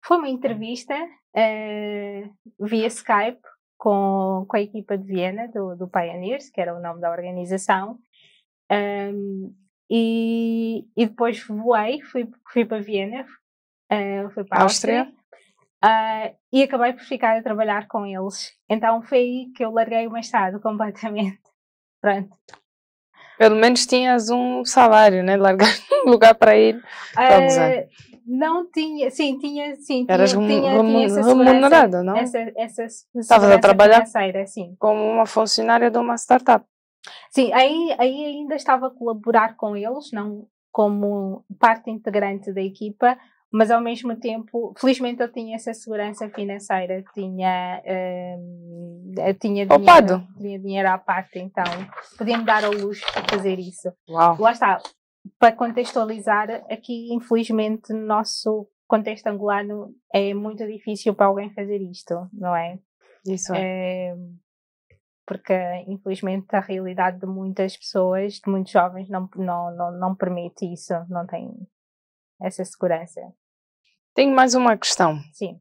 Foi 0.04 0.18
uma 0.18 0.28
entrevista 0.28 0.94
uh, 0.94 2.66
via 2.66 2.86
Skype 2.86 3.42
com, 3.76 4.44
com 4.48 4.56
a 4.56 4.60
equipa 4.60 4.96
de 4.96 5.04
Viena, 5.04 5.48
do, 5.48 5.74
do 5.74 5.88
Pioneers, 5.88 6.48
que 6.50 6.60
era 6.60 6.76
o 6.76 6.80
nome 6.80 7.00
da 7.00 7.10
organização. 7.10 7.98
Um, 8.70 9.52
e, 9.90 10.86
e 10.96 11.06
depois 11.06 11.44
voei, 11.44 12.00
fui, 12.02 12.28
fui 12.52 12.64
para 12.64 12.80
Viena, 12.80 13.26
uh, 13.90 14.30
fui 14.30 14.44
para 14.44 14.58
a 14.58 14.62
Áustria. 14.62 15.00
Áustria 15.00 15.20
uh, 15.84 16.36
e 16.52 16.62
acabei 16.62 16.92
por 16.92 17.02
ficar 17.02 17.38
a 17.38 17.42
trabalhar 17.42 17.88
com 17.88 18.06
eles. 18.06 18.56
Então 18.68 19.02
foi 19.02 19.18
aí 19.18 19.52
que 19.54 19.64
eu 19.64 19.72
larguei 19.72 20.06
o 20.06 20.12
mestrado 20.12 20.60
completamente. 20.62 21.40
Pronto. 22.00 22.36
Pelo 23.40 23.56
menos 23.56 23.86
tinhas 23.86 24.28
um 24.28 24.66
salário, 24.66 25.24
né? 25.24 25.34
Largar 25.34 25.66
um 26.04 26.10
lugar 26.10 26.34
para 26.34 26.58
ir. 26.58 26.76
Uh, 26.76 27.88
não 28.26 28.70
tinha, 28.70 29.10
sim, 29.10 29.38
tinha, 29.38 29.76
sim. 29.76 30.04
Eras 30.06 30.32
tinha, 30.32 30.46
tinha, 30.46 31.08
tinha 31.08 31.24
remunerada, 31.24 32.02
não? 32.02 32.18
Essa, 32.18 32.52
essa 32.54 32.84
Estavas 33.14 33.50
a 33.50 33.58
trabalhar 33.58 34.04
como 34.78 35.02
uma 35.02 35.24
funcionária 35.24 35.90
de 35.90 35.96
uma 35.96 36.16
startup. 36.16 36.62
Sim, 37.30 37.50
aí, 37.54 37.96
aí 37.98 38.26
ainda 38.26 38.56
estava 38.56 38.88
a 38.88 38.90
colaborar 38.90 39.56
com 39.56 39.74
eles, 39.74 40.12
não 40.12 40.46
como 40.70 41.42
parte 41.58 41.90
integrante 41.90 42.52
da 42.52 42.60
equipa, 42.60 43.16
mas 43.52 43.70
ao 43.70 43.80
mesmo 43.80 44.14
tempo, 44.16 44.72
felizmente 44.78 45.20
eu 45.20 45.32
tinha 45.32 45.56
essa 45.56 45.74
segurança 45.74 46.28
financeira, 46.28 47.02
tinha, 47.12 47.82
hum, 48.38 49.12
tinha, 49.40 49.66
dinheiro, 49.66 50.26
tinha 50.38 50.58
dinheiro 50.58 50.88
à 50.88 50.98
parte, 50.98 51.38
então 51.38 51.64
podia-me 52.16 52.44
dar 52.44 52.64
ao 52.64 52.72
luxo 52.72 53.04
de 53.06 53.30
fazer 53.30 53.58
isso. 53.58 53.92
Uau. 54.08 54.36
Lá 54.38 54.52
está, 54.52 54.78
para 55.38 55.56
contextualizar, 55.56 56.48
aqui 56.70 57.12
infelizmente 57.12 57.92
no 57.92 58.06
nosso 58.06 58.68
contexto 58.86 59.26
angolano 59.26 59.94
é 60.12 60.32
muito 60.32 60.64
difícil 60.66 61.14
para 61.14 61.26
alguém 61.26 61.52
fazer 61.52 61.78
isto, 61.78 62.28
não 62.32 62.54
é? 62.54 62.78
Isso 63.26 63.52
é. 63.54 64.10
é 64.10 64.16
porque 65.26 65.54
infelizmente 65.86 66.48
a 66.56 66.60
realidade 66.60 67.20
de 67.20 67.26
muitas 67.26 67.76
pessoas, 67.76 68.34
de 68.34 68.50
muitos 68.50 68.72
jovens, 68.72 69.08
não, 69.08 69.28
não, 69.36 69.76
não, 69.76 69.92
não 69.92 70.14
permite 70.16 70.64
isso, 70.72 70.92
não 71.08 71.24
tem 71.24 71.48
essa 72.40 72.64
segurança. 72.64 73.20
Tenho 74.14 74.34
mais 74.34 74.54
uma 74.54 74.76
questão. 74.76 75.18
Sim. 75.32 75.58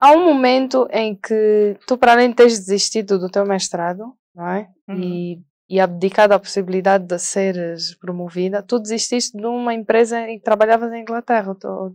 Há 0.00 0.12
um 0.12 0.24
momento 0.24 0.88
em 0.90 1.14
que 1.14 1.76
tu, 1.86 1.98
para 1.98 2.12
além 2.12 2.30
de 2.30 2.36
teres 2.36 2.58
desistido 2.58 3.18
do 3.18 3.28
teu 3.28 3.44
mestrado, 3.44 4.14
não 4.34 4.46
é? 4.48 4.68
Uhum. 4.88 5.00
E, 5.00 5.42
e 5.68 5.78
abdicado 5.78 6.32
a 6.32 6.38
possibilidade 6.38 7.04
de 7.04 7.18
seres 7.18 7.94
promovida, 7.98 8.62
tu 8.62 8.78
desististe 8.78 9.36
de 9.36 9.46
uma 9.46 9.74
empresa 9.74 10.20
em 10.28 10.38
que 10.38 10.44
trabalhavas 10.44 10.92
em 10.92 11.02
Inglaterra. 11.02 11.54
Tô, 11.54 11.94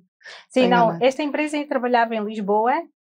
Sim, 0.50 0.68
não. 0.68 0.98
Esta 1.02 1.24
empresa 1.24 1.58
eu 1.58 1.68
trabalhava 1.68 2.16
em 2.16 2.24
Lisboa, 2.24 2.74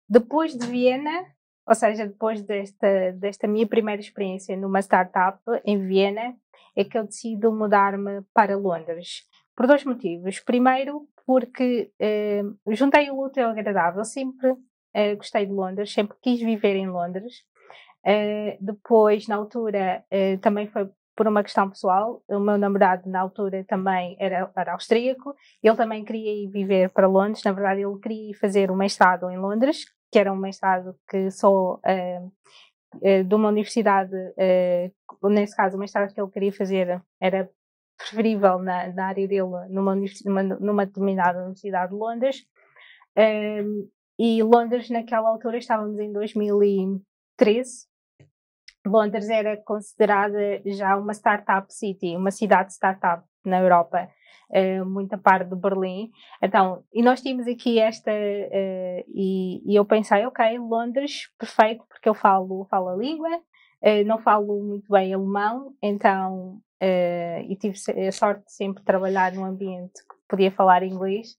depois 0.10 0.56
de 0.56 0.66
Viena, 0.66 1.26
ou 1.68 1.76
seja, 1.76 2.08
depois 2.08 2.42
desta, 2.42 3.12
desta 3.14 3.48
minha 3.48 3.68
primeira 3.68 4.02
experiência 4.02 4.56
numa 4.56 4.80
startup 4.80 5.40
em 5.66 5.86
Viena, 5.86 6.34
é 6.76 6.84
que 6.84 6.98
eu 6.98 7.06
decido 7.06 7.52
mudar-me 7.52 8.22
para 8.34 8.56
Londres. 8.56 9.24
Por 9.56 9.68
dois 9.68 9.84
motivos. 9.84 10.40
Primeiro, 10.40 11.08
porque 11.28 11.92
uh, 12.02 12.74
juntei 12.74 13.12
o 13.12 13.20
útil 13.22 13.44
ao 13.44 13.52
agradável. 13.52 14.06
Sempre 14.06 14.52
uh, 14.52 15.18
gostei 15.18 15.46
de 15.46 15.52
Londres, 15.52 15.92
sempre 15.92 16.16
quis 16.22 16.40
viver 16.40 16.78
em 16.78 16.88
Londres. 16.88 17.44
Uh, 18.06 18.58
depois, 18.62 19.28
na 19.28 19.36
altura, 19.36 20.06
também 20.42 20.68
foi 20.68 20.90
por 21.14 21.28
uma 21.28 21.44
questão 21.44 21.70
pessoal. 21.70 22.24
O 22.30 22.40
meu 22.40 22.58
namorado, 22.58 23.10
na 23.10 23.20
altura, 23.20 23.66
também 23.68 24.16
era, 24.18 24.50
era 24.56 24.72
austríaco. 24.72 25.36
Ele 25.62 25.76
também 25.76 26.06
queria 26.06 26.46
ir 26.46 26.48
viver 26.50 26.90
para 26.92 27.08
Londres. 27.08 27.44
Na 27.44 27.52
verdade, 27.52 27.82
ele 27.82 28.00
queria 28.00 28.34
fazer 28.40 28.72
um 28.72 28.78
mestrado 28.78 29.30
em 29.30 29.38
Londres, 29.38 29.84
que 30.10 30.20
era 30.20 30.32
um 30.32 30.38
mestrado 30.38 30.96
que 31.10 31.30
só 31.30 31.82
de 33.04 33.36
uma 33.36 33.50
universidade, 33.50 34.16
nesse 35.24 35.58
caso, 35.58 35.76
o 35.76 35.80
mestrado 35.80 36.14
que 36.14 36.22
ele 36.22 36.32
queria 36.32 36.54
fazer 36.54 37.02
era 37.20 37.50
preferível 37.98 38.60
na, 38.60 38.88
na 38.94 39.08
área 39.08 39.28
dele 39.28 39.68
numa, 39.70 39.96
numa, 40.26 40.44
numa 40.44 40.86
determinada 40.86 41.40
universidade 41.40 41.92
de 41.92 41.98
Londres. 41.98 42.46
Um, 43.18 43.90
e 44.20 44.42
Londres, 44.44 44.90
naquela 44.90 45.30
altura, 45.30 45.58
estávamos 45.58 46.00
em 46.00 46.12
2013, 46.12 47.88
Londres 48.88 49.30
era 49.30 49.58
considerada 49.58 50.62
já 50.66 50.96
uma 50.96 51.14
startup 51.14 51.72
city, 51.72 52.16
uma 52.16 52.32
cidade 52.32 52.74
startup 52.74 53.24
na 53.46 53.60
Europa, 53.60 54.10
uh, 54.50 54.86
muita 54.86 55.18
parte 55.18 55.50
de 55.50 55.56
Berlim. 55.56 56.10
Então, 56.42 56.84
e 56.94 57.04
nós 57.04 57.22
tínhamos 57.22 57.48
aqui 57.48 57.80
esta, 57.80 58.12
uh, 58.12 59.04
e, 59.08 59.62
e, 59.66 59.76
eu 59.76 59.86
pensei, 59.86 60.26
ok, 60.26 60.58
Londres, 60.58 61.30
perfeito, 61.38 61.86
porque 61.88 62.10
eu 62.10 62.14
falo, 62.14 62.66
falo 62.70 62.90
a 62.90 62.96
língua, 62.96 63.30
uh, 63.38 64.04
não 64.06 64.18
falo 64.18 64.64
muito 64.64 64.92
bem 64.92 65.14
alemão, 65.14 65.74
então, 65.82 66.60
e 66.82 67.56
tive 67.56 67.76
a 68.08 68.12
sorte 68.12 68.46
de 68.46 68.54
sempre 68.54 68.84
trabalhar 68.84 69.34
num 69.34 69.46
ambiente 69.46 70.02
que 70.08 70.16
podia 70.28 70.52
falar 70.52 70.84
inglês. 70.84 71.36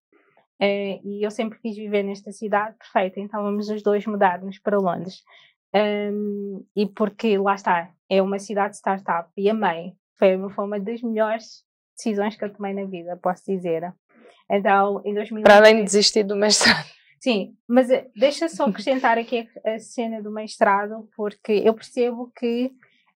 e 0.60 1.24
eu 1.24 1.30
sempre 1.30 1.58
quis 1.60 1.76
viver 1.76 2.02
nesta 2.02 2.32
cidade, 2.32 2.76
perfeito, 2.78 3.20
então 3.20 3.42
vamos 3.42 3.68
os 3.68 3.82
dois 3.82 4.06
mudar-nos 4.06 4.58
para 4.58 4.78
Londres. 4.78 5.22
Um, 5.74 6.64
e 6.74 6.86
porque 6.86 7.36
lá 7.36 7.54
está, 7.54 7.90
é 8.08 8.22
uma 8.22 8.38
cidade 8.38 8.76
startup 8.76 9.30
e 9.36 9.50
amei. 9.50 9.92
Foi, 10.18 10.36
foi 10.50 10.64
uma 10.64 10.80
das 10.80 11.02
melhores 11.02 11.62
decisões 11.96 12.36
que 12.36 12.44
eu 12.44 12.52
tomei 12.52 12.72
na 12.72 12.84
vida, 12.84 13.18
posso 13.22 13.44
dizer. 13.46 13.92
Então, 14.50 15.02
em 15.04 15.14
2000. 15.14 15.42
Para 15.42 15.58
além 15.58 15.76
de 15.76 15.84
desistir 15.84 16.22
do 16.24 16.36
mestrado. 16.36 16.86
Sim, 17.20 17.56
mas 17.66 17.90
eh, 17.90 18.08
deixa 18.16 18.48
só 18.48 18.64
acrescentar 18.66 19.18
aqui 19.18 19.48
a, 19.64 19.78
cena 19.78 20.22
do 20.22 20.30
mestrado, 20.30 21.08
porque 21.16 21.52
eu 21.52 21.74
percebo 21.74 22.32
que 22.36 22.70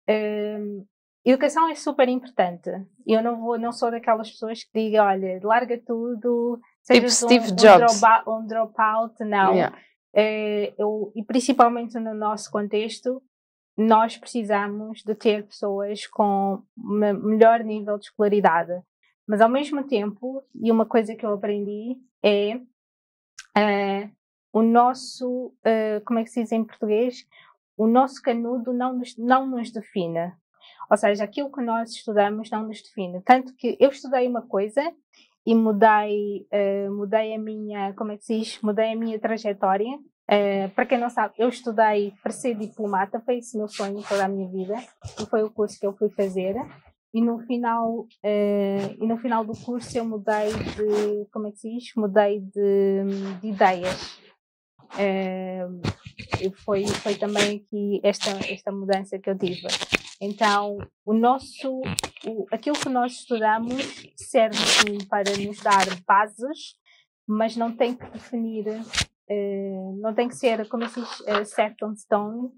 um, 0.08 0.84
educação 1.24 1.68
é 1.68 1.74
super 1.74 2.08
importante. 2.08 2.70
Eu 3.06 3.22
não 3.22 3.40
vou, 3.40 3.58
não 3.58 3.72
sou 3.72 3.90
daquelas 3.90 4.30
pessoas 4.30 4.64
que 4.64 4.70
digam, 4.74 5.06
olha, 5.06 5.40
larga 5.42 5.78
tudo, 5.78 6.60
tipo 6.84 7.08
Steve 7.08 7.52
um, 7.52 7.56
Jobs. 7.56 8.00
Um, 8.26 8.46
dropout, 8.46 9.24
não. 9.24 9.54
Yeah. 9.54 9.76
Uh, 10.14 10.74
eu, 10.78 11.12
e 11.14 11.24
principalmente 11.24 11.98
no 11.98 12.14
nosso 12.14 12.50
contexto, 12.50 13.22
nós 13.76 14.16
precisamos 14.16 15.02
de 15.02 15.14
ter 15.14 15.46
pessoas 15.46 16.06
com 16.06 16.62
melhor 16.76 17.60
nível 17.64 17.98
de 17.98 18.06
escolaridade. 18.06 18.82
Mas 19.26 19.40
ao 19.40 19.48
mesmo 19.48 19.84
tempo, 19.84 20.42
e 20.54 20.70
uma 20.70 20.84
coisa 20.84 21.14
que 21.14 21.24
eu 21.24 21.32
aprendi 21.32 21.96
é 22.22 22.56
uh, 22.56 24.10
o 24.52 24.62
nosso, 24.62 25.46
uh, 25.46 26.04
como 26.04 26.18
é 26.18 26.24
que 26.24 26.30
se 26.30 26.42
diz 26.42 26.52
em 26.52 26.64
português? 26.64 27.26
O 27.76 27.86
nosso 27.86 28.20
canudo 28.20 28.72
não 28.72 28.98
nos, 28.98 29.16
não 29.16 29.46
nos 29.46 29.70
define. 29.70 30.32
Ou 30.92 30.98
seja, 30.98 31.24
aquilo 31.24 31.50
que 31.50 31.62
nós 31.62 31.90
estudamos 31.90 32.50
não 32.50 32.66
nos 32.66 32.82
define. 32.82 33.22
Tanto 33.22 33.54
que 33.54 33.78
eu 33.80 33.88
estudei 33.88 34.28
uma 34.28 34.42
coisa 34.42 34.82
e 35.46 35.54
mudei, 35.54 36.46
uh, 36.52 36.94
mudei 36.94 37.34
a 37.34 37.38
minha, 37.38 37.94
como 37.94 38.12
é 38.12 38.18
que 38.18 38.24
se 38.26 38.38
diz? 38.38 38.60
Mudei 38.60 38.92
a 38.92 38.96
minha 38.96 39.18
trajetória 39.18 39.98
Uh, 40.32 40.70
para 40.70 40.86
quem 40.86 40.98
não 40.98 41.10
sabe, 41.10 41.34
eu 41.36 41.48
estudei 41.48 42.14
para 42.22 42.32
ser 42.32 42.54
diplomata, 42.54 43.20
foi 43.20 43.38
esse 43.38 43.56
meu 43.58 43.68
sonho 43.68 44.02
toda 44.08 44.24
a 44.24 44.28
minha 44.28 44.48
vida, 44.48 44.76
e 45.20 45.26
foi 45.26 45.42
o 45.42 45.50
curso 45.50 45.78
que 45.78 45.86
eu 45.86 45.92
fui 45.92 46.08
fazer. 46.10 46.54
E 47.12 47.20
no 47.20 47.40
final, 47.40 47.90
uh, 48.00 48.96
e 48.98 49.06
no 49.06 49.18
final 49.18 49.44
do 49.44 49.52
curso 49.52 49.98
eu 49.98 50.04
mudei 50.04 50.50
de, 50.52 51.26
como 51.30 51.48
é 51.48 51.50
que 51.50 51.58
se 51.58 51.70
diz? 51.70 51.92
Mudei 51.96 52.40
de, 52.40 53.04
de 53.40 53.48
ideias. 53.48 54.18
Foi, 56.64 56.86
foi 56.86 57.14
também 57.16 57.56
aqui 57.56 58.00
esta, 58.02 58.30
esta 58.50 58.72
mudança 58.72 59.18
que 59.18 59.28
eu 59.28 59.36
tive. 59.36 59.66
Então, 60.24 60.78
o 61.04 61.12
nosso, 61.12 61.82
o, 62.24 62.46
aquilo 62.52 62.78
que 62.78 62.88
nós 62.88 63.12
estudamos 63.12 64.06
serve 64.16 64.56
sim 64.56 64.98
para 65.08 65.36
nos 65.36 65.60
dar 65.60 65.84
bases, 66.06 66.76
mas 67.26 67.56
não 67.56 67.74
tem 67.74 67.94
que 67.94 68.08
definir 68.10 68.64
Uh, 69.30 69.96
não 70.00 70.12
tem 70.12 70.28
que 70.28 70.34
ser, 70.34 70.68
como 70.68 70.86
se 70.88 71.00
diz, 71.00 71.20
uh, 71.20 71.44
set 71.44 71.82
on 71.84 71.94
stone. 71.96 72.50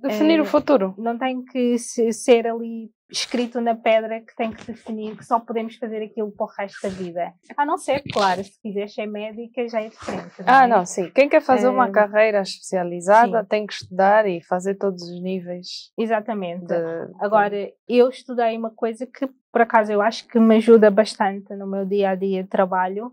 Definir 0.00 0.38
uh, 0.38 0.42
o 0.42 0.46
futuro. 0.46 0.94
Não 0.98 1.18
tem 1.18 1.42
que 1.44 1.78
ser 1.78 2.46
ali 2.46 2.90
escrito 3.10 3.60
na 3.60 3.74
pedra 3.74 4.20
que 4.20 4.34
tem 4.34 4.50
que 4.50 4.66
definir 4.66 5.16
que 5.16 5.24
só 5.24 5.38
podemos 5.38 5.76
fazer 5.76 6.02
aquilo 6.02 6.32
para 6.32 6.44
o 6.44 6.48
resto 6.48 6.82
da 6.82 6.88
vida. 6.88 7.32
A 7.56 7.64
não 7.64 7.78
ser, 7.78 8.02
claro, 8.12 8.42
se 8.42 8.60
quiser 8.60 8.88
ser 8.88 9.06
médica 9.06 9.68
já 9.68 9.80
é 9.80 9.88
diferente. 9.88 10.40
Não 10.40 10.46
ah, 10.46 10.64
é? 10.64 10.66
não, 10.66 10.86
sim. 10.86 11.10
Quem 11.10 11.28
quer 11.28 11.40
fazer 11.40 11.68
uma 11.68 11.90
carreira 11.90 12.40
especializada 12.40 13.42
sim. 13.42 13.48
tem 13.48 13.66
que 13.66 13.74
estudar 13.74 14.26
e 14.26 14.42
fazer 14.42 14.74
todos 14.74 15.02
os 15.02 15.20
níveis. 15.22 15.92
Exatamente. 15.96 16.66
De, 16.66 16.74
Agora, 17.20 17.72
eu 17.88 18.08
estudei 18.08 18.56
uma 18.56 18.70
coisa 18.70 19.06
que, 19.06 19.28
por 19.52 19.62
acaso, 19.62 19.92
eu 19.92 20.02
acho 20.02 20.26
que 20.26 20.38
me 20.38 20.56
ajuda 20.56 20.90
bastante 20.90 21.54
no 21.54 21.66
meu 21.66 21.84
dia 21.84 22.10
a 22.10 22.14
dia 22.14 22.42
de 22.42 22.48
trabalho. 22.48 23.12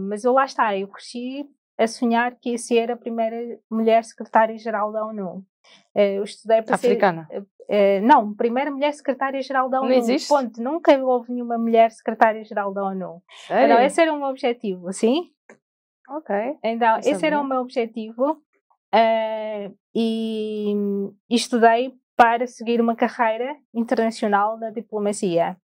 mas 0.00 0.24
eu 0.24 0.32
lá 0.32 0.44
está, 0.44 0.76
eu 0.76 0.88
cresci 0.88 1.46
a 1.78 1.86
sonhar 1.86 2.36
que 2.40 2.50
ia 2.50 2.58
ser 2.58 2.90
a 2.90 2.96
primeira 2.96 3.58
mulher 3.70 4.04
secretária-geral 4.04 4.92
da 4.92 5.04
ONU. 5.04 5.44
Eh, 5.94 6.18
eu 6.18 6.24
estudei 6.24 6.62
para 6.62 6.74
Africana. 6.74 7.26
ser. 7.30 7.44
Uh, 7.68 8.00
não, 8.02 8.34
primeira 8.34 8.70
mulher 8.70 8.92
secretária-geral 8.92 9.68
da 9.68 9.80
ONU. 9.80 9.88
Não 9.88 9.96
existe? 9.96 10.28
Ponto. 10.28 10.62
Nunca 10.62 10.96
houve 10.98 11.32
nenhuma 11.32 11.58
mulher 11.58 11.90
secretária-geral 11.90 12.72
da 12.72 12.84
ONU. 12.84 13.22
Então, 13.46 13.80
esse 13.80 14.00
era 14.00 14.12
o 14.12 14.18
meu 14.18 14.28
objetivo, 14.28 14.92
sim? 14.92 15.30
Ok. 16.08 16.34
Então, 16.62 16.98
esse 16.98 17.14
sabia. 17.14 17.26
era 17.28 17.40
o 17.40 17.44
meu 17.44 17.60
objetivo. 17.60 18.32
Uh, 18.94 19.74
e, 19.94 20.72
e 21.28 21.34
estudei 21.34 21.92
para 22.16 22.46
seguir 22.46 22.80
uma 22.80 22.94
carreira 22.94 23.56
internacional 23.74 24.56
na 24.56 24.70
diplomacia 24.70 25.56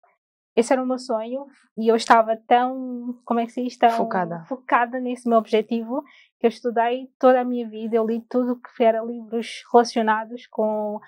esse 0.59 0.73
era 0.73 0.83
o 0.83 0.85
meu 0.85 0.99
sonho 0.99 1.47
e 1.77 1.87
eu 1.87 1.95
estava 1.95 2.35
tão, 2.35 3.17
como 3.23 3.39
é 3.39 3.45
que 3.45 3.51
se 3.51 3.63
diz, 3.63 3.77
tão 3.77 3.89
focada. 3.91 4.43
focada 4.47 4.99
nesse 4.99 5.27
meu 5.27 5.37
objetivo 5.37 6.03
que 6.39 6.45
eu 6.45 6.49
estudei 6.49 7.07
toda 7.17 7.39
a 7.41 7.45
minha 7.45 7.67
vida, 7.67 7.95
eu 7.95 8.05
li 8.05 8.21
tudo 8.29 8.53
o 8.53 8.59
que 8.59 8.83
era 8.83 9.01
livros 9.01 9.63
relacionados 9.71 10.47
com 10.47 10.99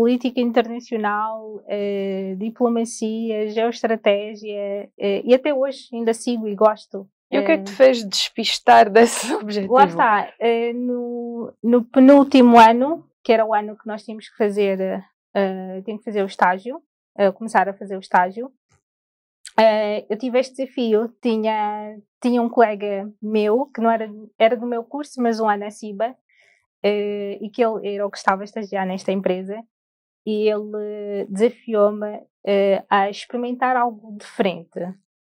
política 0.00 0.40
internacional, 0.40 1.62
eh, 1.68 2.34
diplomacia, 2.38 3.50
geoestratégia 3.50 4.88
eh, 4.98 5.20
e 5.22 5.34
até 5.34 5.52
hoje 5.52 5.90
ainda 5.92 6.14
sigo 6.14 6.48
e 6.48 6.54
gosto. 6.54 7.06
E 7.30 7.38
o 7.38 7.44
que 7.44 7.52
é 7.52 7.58
que 7.58 7.64
te 7.64 7.72
fez 7.72 8.02
despistar 8.08 8.88
desse 8.88 9.30
objetivo? 9.34 9.74
Lá 9.74 9.84
está, 9.84 10.32
eh, 10.40 10.72
no, 10.72 11.52
no 11.62 11.84
penúltimo 11.84 12.58
ano, 12.58 13.06
que 13.22 13.30
era 13.30 13.44
o 13.44 13.52
ano 13.52 13.76
que 13.76 13.86
nós 13.86 14.02
tínhamos 14.02 14.26
que 14.30 14.38
fazer, 14.38 15.04
uh, 15.36 15.84
que 15.84 16.02
fazer 16.02 16.22
o 16.22 16.26
estágio, 16.26 16.80
começar 17.34 17.68
a 17.68 17.74
fazer 17.74 17.98
o 17.98 18.00
estágio, 18.00 18.50
eu 20.08 20.16
tive 20.16 20.38
este 20.38 20.56
desafio. 20.56 21.14
Tinha, 21.20 21.98
tinha 22.22 22.40
um 22.40 22.48
colega 22.48 23.12
meu, 23.20 23.66
que 23.66 23.82
não 23.82 23.90
era, 23.90 24.10
era 24.38 24.56
do 24.56 24.66
meu 24.66 24.82
curso, 24.82 25.20
mas 25.20 25.38
um 25.38 25.46
ano 25.46 25.66
acima, 25.66 26.16
e 26.82 27.50
que 27.52 27.62
ele 27.62 27.94
era 27.94 28.06
o 28.06 28.10
que 28.10 28.16
estava 28.16 28.40
a 28.40 28.44
estagiar 28.44 28.86
nesta 28.86 29.12
empresa, 29.12 29.62
e 30.26 30.48
ele 30.48 31.26
desafiou-me 31.28 32.16
uh, 32.16 32.84
a 32.88 33.10
experimentar 33.10 33.76
algo 33.76 34.16
diferente. 34.18 34.80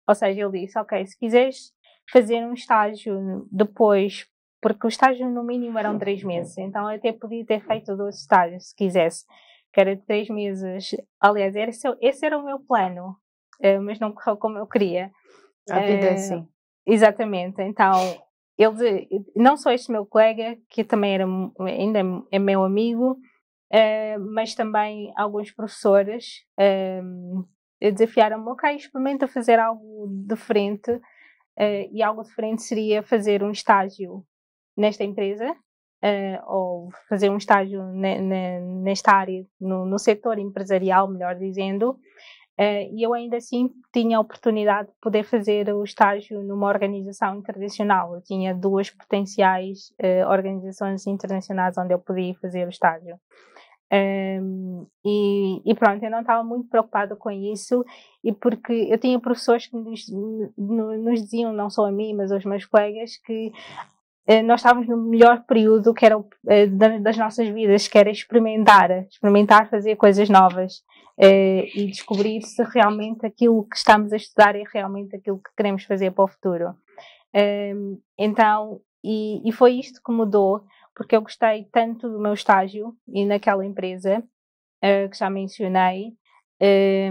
Ou 0.06 0.14
seja, 0.14 0.40
ele 0.40 0.60
disse: 0.60 0.78
Ok, 0.78 1.06
se 1.06 1.18
quiseres 1.18 1.72
fazer 2.12 2.44
um 2.44 2.52
estágio 2.52 3.46
depois, 3.50 4.26
porque 4.60 4.86
o 4.86 4.88
estágio 4.88 5.28
no 5.28 5.44
mínimo 5.44 5.78
eram 5.78 5.98
três 5.98 6.22
meses, 6.24 6.58
então 6.58 6.90
eu 6.90 6.96
até 6.96 7.12
podia 7.12 7.44
ter 7.46 7.60
feito 7.60 7.96
dois 7.96 8.16
estágios 8.20 8.70
se 8.70 8.76
quisesse, 8.76 9.24
que 9.72 9.80
era 9.80 9.94
de 9.94 10.02
três 10.02 10.28
meses. 10.28 10.96
Aliás, 11.20 11.54
esse, 11.54 11.88
esse 12.00 12.26
era 12.26 12.38
o 12.38 12.44
meu 12.44 12.58
plano. 12.58 13.16
Eh, 13.60 13.78
mas 13.78 14.00
não 14.00 14.12
correu 14.12 14.36
como 14.36 14.58
eu 14.58 14.66
queria. 14.66 15.10
A 15.70 15.80
vida 15.80 16.06
é 16.06 16.10
eh, 16.10 16.14
assim. 16.14 16.48
Exatamente. 16.86 17.62
Então, 17.62 17.92
ele, 18.58 19.08
não 19.36 19.56
só 19.56 19.70
este 19.70 19.92
meu 19.92 20.06
colega, 20.06 20.56
que 20.68 20.82
também 20.82 21.14
era, 21.14 21.26
ainda 21.66 22.00
é 22.30 22.38
meu 22.38 22.64
amigo, 22.64 23.18
uh, 23.72 24.20
mas 24.32 24.54
também 24.54 25.12
alguns 25.16 25.50
professores 25.50 26.44
uh, 26.58 27.46
desafiaram-me, 27.80 28.48
ok, 28.50 28.74
experimenta 28.74 29.26
fazer 29.26 29.58
algo 29.58 30.08
diferente, 30.26 30.90
uh, 30.90 31.88
e 31.92 32.02
algo 32.02 32.22
diferente 32.22 32.62
seria 32.62 33.02
fazer 33.02 33.42
um 33.42 33.50
estágio 33.50 34.24
nesta 34.76 35.04
empresa, 35.04 35.54
ou 36.46 36.88
fazer 37.10 37.28
um 37.28 37.36
estágio 37.36 37.82
nesta 38.82 39.12
área, 39.12 39.44
no, 39.60 39.84
no 39.84 39.98
setor 39.98 40.38
empresarial, 40.38 41.06
melhor 41.06 41.34
dizendo, 41.34 41.94
Uh, 41.94 42.39
e 42.58 43.02
eu 43.06 43.14
ainda 43.14 43.38
assim 43.38 43.70
tinha 43.92 44.18
a 44.18 44.20
oportunidade 44.20 44.88
de 44.88 44.94
poder 45.00 45.24
fazer 45.24 45.72
o 45.74 45.82
estágio 45.82 46.42
numa 46.42 46.68
organização 46.68 47.36
internacional. 47.36 48.14
Eu 48.14 48.20
tinha 48.20 48.54
duas 48.54 48.90
potenciais 48.90 49.92
uh, 50.02 50.28
organizações 50.28 51.06
internacionais 51.06 51.78
onde 51.78 51.94
eu 51.94 51.98
podia 51.98 52.34
fazer 52.34 52.66
o 52.66 52.70
estágio. 52.70 53.16
Um, 53.92 54.86
e, 55.04 55.62
e, 55.64 55.74
pronto, 55.74 56.04
eu 56.04 56.10
não 56.10 56.20
estava 56.20 56.44
muito 56.44 56.68
preocupada 56.68 57.16
com 57.16 57.28
isso, 57.30 57.84
e 58.22 58.32
porque 58.32 58.72
eu 58.72 58.96
tinha 58.98 59.18
professores 59.18 59.66
que 59.66 59.76
nos, 59.76 60.06
nos 60.56 61.20
diziam, 61.20 61.52
não 61.52 61.68
só 61.68 61.86
a 61.86 61.90
mim, 61.90 62.14
mas 62.14 62.30
aos 62.30 62.44
meus 62.44 62.64
colegas, 62.64 63.16
que 63.16 63.48
uh, 64.28 64.42
nós 64.44 64.60
estávamos 64.60 64.86
no 64.86 64.96
melhor 64.96 65.44
período 65.44 65.92
que 65.92 66.06
era 66.06 66.22
das 67.00 67.16
nossas 67.16 67.48
vidas, 67.48 67.88
que 67.88 67.98
era 67.98 68.10
experimentar, 68.10 68.90
experimentar 69.08 69.68
fazer 69.68 69.96
coisas 69.96 70.28
novas 70.28 70.84
uh, 71.20 71.66
e 71.74 71.86
descobrir 71.86 72.42
se 72.42 72.62
realmente 72.64 73.26
aquilo 73.26 73.64
que 73.64 73.76
estamos 73.76 74.12
a 74.12 74.16
estudar 74.16 74.56
é 74.56 74.62
realmente 74.72 75.14
aquilo 75.14 75.38
que 75.38 75.50
queremos 75.56 75.84
fazer 75.84 76.10
para 76.12 76.24
o 76.24 76.28
futuro. 76.28 76.70
Uh, 77.34 78.00
então, 78.18 78.80
e, 79.04 79.46
e, 79.48 79.52
foi 79.52 79.74
isto 79.74 80.00
que 80.04 80.12
mudou, 80.12 80.64
porque 80.94 81.14
eu 81.14 81.22
gostei 81.22 81.64
tanto 81.72 82.08
do 82.08 82.18
meu 82.18 82.32
estágio 82.32 82.94
e 83.08 83.24
naquela 83.24 83.64
empresa 83.64 84.18
uh, 84.18 85.08
que 85.08 85.16
já 85.16 85.30
mencionei, 85.30 86.12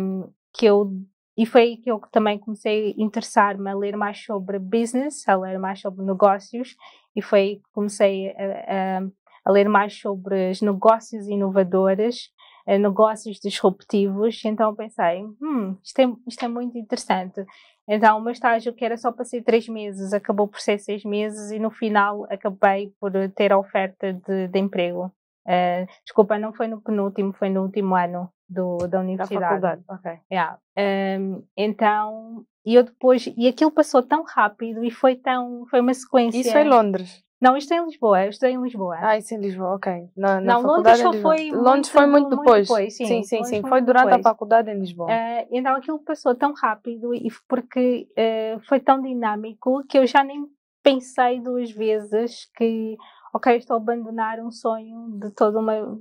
um, 0.02 0.32
que 0.54 0.65
eu 0.65 0.91
e 1.38 1.45
foi 1.45 1.62
aí 1.62 1.78
que 1.78 1.89
eu 1.89 2.02
também 2.12 2.38
comecei 2.38 2.89
a 2.89 3.02
interessar-me 3.02 3.69
a 3.69 3.74
ler 3.74 3.95
mais 3.95 4.22
sobre 4.22 4.60
business, 4.60 5.26
a 5.26 5.38
ler 5.38 5.58
mais 5.58 5.80
sobre 5.80 6.04
negócios, 6.04 6.76
e 7.15 7.22
foi 7.22 7.39
aí 7.39 7.56
que 7.56 7.72
comecei 7.72 8.32
a, 8.32 8.98
a, 8.98 9.02
a 9.45 9.52
ler 9.52 9.69
mais 9.69 9.98
sobre 9.98 10.52
os 10.52 10.62
negócios 10.62 11.30
inovadores, 11.30 12.30
negócios 12.77 13.39
disruptivos. 13.39 14.43
Então 14.45 14.75
pensei, 14.75 15.23
hum, 15.41 15.75
isto 15.84 15.99
é, 15.99 16.13
isto 16.27 16.45
é 16.45 16.47
muito 16.47 16.77
interessante. 16.77 17.45
Então, 17.91 18.19
o 18.19 18.21
meu 18.21 18.32
estágio, 18.32 18.71
que 18.71 18.86
era 18.86 18.95
só 18.97 19.12
para 19.12 19.25
ser 19.25 19.41
três 19.41 19.67
meses, 19.67 20.13
acabou 20.13 20.47
por 20.47 20.60
ser 20.60 20.77
seis 20.77 21.03
meses 21.03 21.49
e 21.49 21.58
no 21.58 21.71
final 21.71 22.27
acabei 22.29 22.93
por 22.99 23.12
ter 23.36 23.51
a 23.51 23.58
oferta 23.58 24.13
de, 24.13 24.47
de 24.47 24.60
emprego. 24.60 25.12
Uh, 25.47 25.88
desculpa, 26.05 26.38
não 26.38 26.53
foi 26.53 26.67
no 26.67 26.79
penúltimo, 26.79 27.34
foi 27.34 27.49
no 27.49 27.63
último 27.63 27.95
ano 27.95 28.32
do, 28.47 28.77
da 28.88 28.99
universidade. 28.99 29.60
Da 29.60 29.79
ok. 29.89 30.19
Yeah. 30.32 30.60
Um, 30.77 31.43
então, 31.58 32.45
e 32.63 32.75
eu 32.75 32.84
depois, 32.84 33.25
e 33.36 33.47
aquilo 33.47 33.71
passou 33.71 34.03
tão 34.03 34.23
rápido 34.23 34.84
e 34.84 34.91
foi 34.91 35.15
tão, 35.15 35.65
foi 35.71 35.79
uma 35.82 35.93
sequência. 35.93 36.39
Isso 36.39 36.51
foi 36.51 36.63
Londres? 36.63 37.23
Não, 37.41 37.56
isto 37.56 37.73
é 37.73 37.78
em 37.78 37.86
Lisboa, 37.86 38.25
eu 38.25 38.30
estudei 38.32 38.54
em 38.54 38.62
Lisboa. 38.62 38.97
Ah, 38.99 39.17
isso 39.17 39.34
é 39.34 39.38
em 39.38 39.39
Lisboa, 39.39 39.75
ok. 39.75 40.10
Na, 40.15 40.41
na 40.41 40.56
não, 40.56 40.62
Londres 40.62 40.99
só 40.99 41.13
foi. 41.13 41.52
Londres 41.52 41.63
muito, 41.63 41.89
foi 41.91 42.06
muito 42.06 42.30
depois. 42.30 42.67
Muito 42.67 42.67
depois 42.67 42.97
sim, 42.97 43.06
sim, 43.06 43.23
sim. 43.23 43.43
sim. 43.45 43.62
Foi, 43.62 43.69
foi 43.69 43.82
durante 43.82 44.06
depois. 44.08 44.25
a 44.25 44.30
faculdade 44.30 44.69
em 44.69 44.78
Lisboa. 44.78 45.10
Uh, 45.10 45.47
então 45.49 45.75
aquilo 45.75 45.99
passou 45.99 46.36
tão 46.36 46.54
rápido 46.54 47.15
e 47.15 47.30
porque 47.47 48.10
uh, 48.12 48.60
foi 48.67 48.82
tão 48.82 49.02
dinâmico 49.02 49.86
que 49.88 49.97
eu 49.97 50.06
já 50.06 50.21
nem 50.21 50.45
pensei 50.84 51.39
duas 51.39 51.71
vezes 51.71 52.49
que, 52.58 52.97
ok, 53.34 53.56
estou 53.56 53.75
a 53.75 53.80
abandonar 53.80 54.39
um 54.41 54.52
sonho 54.52 55.17
de 55.17 55.32
toda 55.32 55.60
uma, 55.60 55.97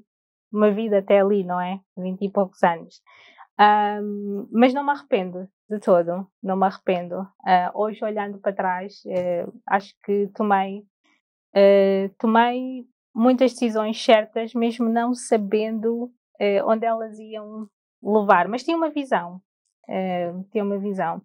uma 0.52 0.70
vida 0.72 0.98
até 0.98 1.20
ali, 1.20 1.44
não 1.44 1.60
é? 1.60 1.78
Vinte 1.96 2.24
e 2.24 2.30
poucos 2.30 2.64
anos. 2.64 3.00
Um, 3.60 4.48
mas 4.50 4.74
não 4.74 4.84
me 4.84 4.90
arrependo 4.90 5.48
de 5.70 5.78
todo, 5.78 6.26
não 6.42 6.56
me 6.56 6.66
arrependo. 6.66 7.20
Uh, 7.20 7.70
hoje, 7.74 8.04
olhando 8.04 8.38
para 8.38 8.52
trás, 8.52 9.02
acho 9.68 9.94
que 10.02 10.28
tomei 10.34 10.84
uh, 11.54 12.14
tomei 12.18 12.86
muitas 13.14 13.52
decisões 13.52 14.02
certas, 14.02 14.54
mesmo 14.54 14.88
não 14.88 15.14
sabendo 15.14 16.04
uh, 16.04 16.66
onde 16.66 16.86
elas 16.86 17.18
iam 17.18 17.68
levar, 18.02 18.48
mas 18.48 18.62
tinha 18.62 18.76
uma 18.76 18.90
visão. 18.90 19.40
Uh, 19.88 20.44
tinha 20.50 20.64
uma 20.64 20.78
visão. 20.78 21.22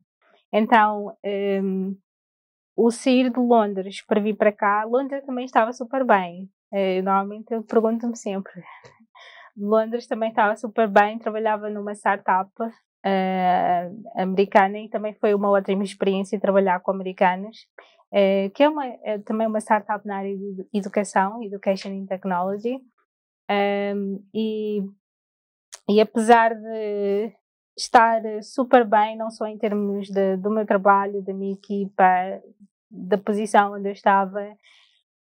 Então, 0.52 1.08
um, 1.08 1.14
ehm, 1.24 1.96
o 2.76 2.92
sair 2.92 3.30
de 3.30 3.40
Londres 3.40 4.02
para 4.06 4.22
vir 4.22 4.36
para 4.36 4.52
cá, 4.52 4.84
Londres 4.84 5.26
também 5.26 5.46
estava 5.46 5.74
super 5.74 6.06
bem. 6.06 6.50
normalmente 7.04 7.54
eu 7.54 7.64
pergunto-me 7.64 8.16
sempre. 8.16 8.54
Londres 9.58 10.08
também 10.08 10.30
estava 10.30 10.56
super 10.56 10.88
bem, 10.88 11.20
trabalhava 11.20 11.70
numa 11.70 11.94
startup 11.94 12.52
uh, 13.06 14.22
americana 14.22 14.80
e 14.80 14.90
também 14.90 15.14
foi 15.14 15.34
uma 15.34 15.50
ótima 15.50 15.84
experiência 15.84 16.40
trabalhar 16.40 16.80
com 16.80 16.92
americanos. 16.92 17.68
Eh, 18.16 18.52
que 18.52 18.62
é, 18.62 18.70
uma, 18.70 18.86
é 18.86 19.18
também 19.18 19.48
uma 19.48 19.60
startup 19.60 20.06
na 20.06 20.18
área 20.18 20.38
de 20.38 20.68
educação, 20.72 21.42
Education 21.42 21.90
in 21.90 22.06
Technology, 22.06 22.80
um, 23.96 24.24
e, 24.32 24.84
e 25.90 26.00
apesar 26.00 26.54
de 26.54 27.34
estar 27.76 28.22
super 28.44 28.86
bem, 28.86 29.18
não 29.18 29.32
só 29.32 29.48
em 29.48 29.58
termos 29.58 30.10
de, 30.10 30.38
do 30.38 30.52
meu 30.52 30.64
trabalho, 30.64 31.24
da 31.24 31.34
minha 31.34 31.54
equipa, 31.54 32.06
da 32.90 33.18
posição 33.18 33.74
onde 33.74 33.90
eu 33.90 33.94
estava, 33.94 34.56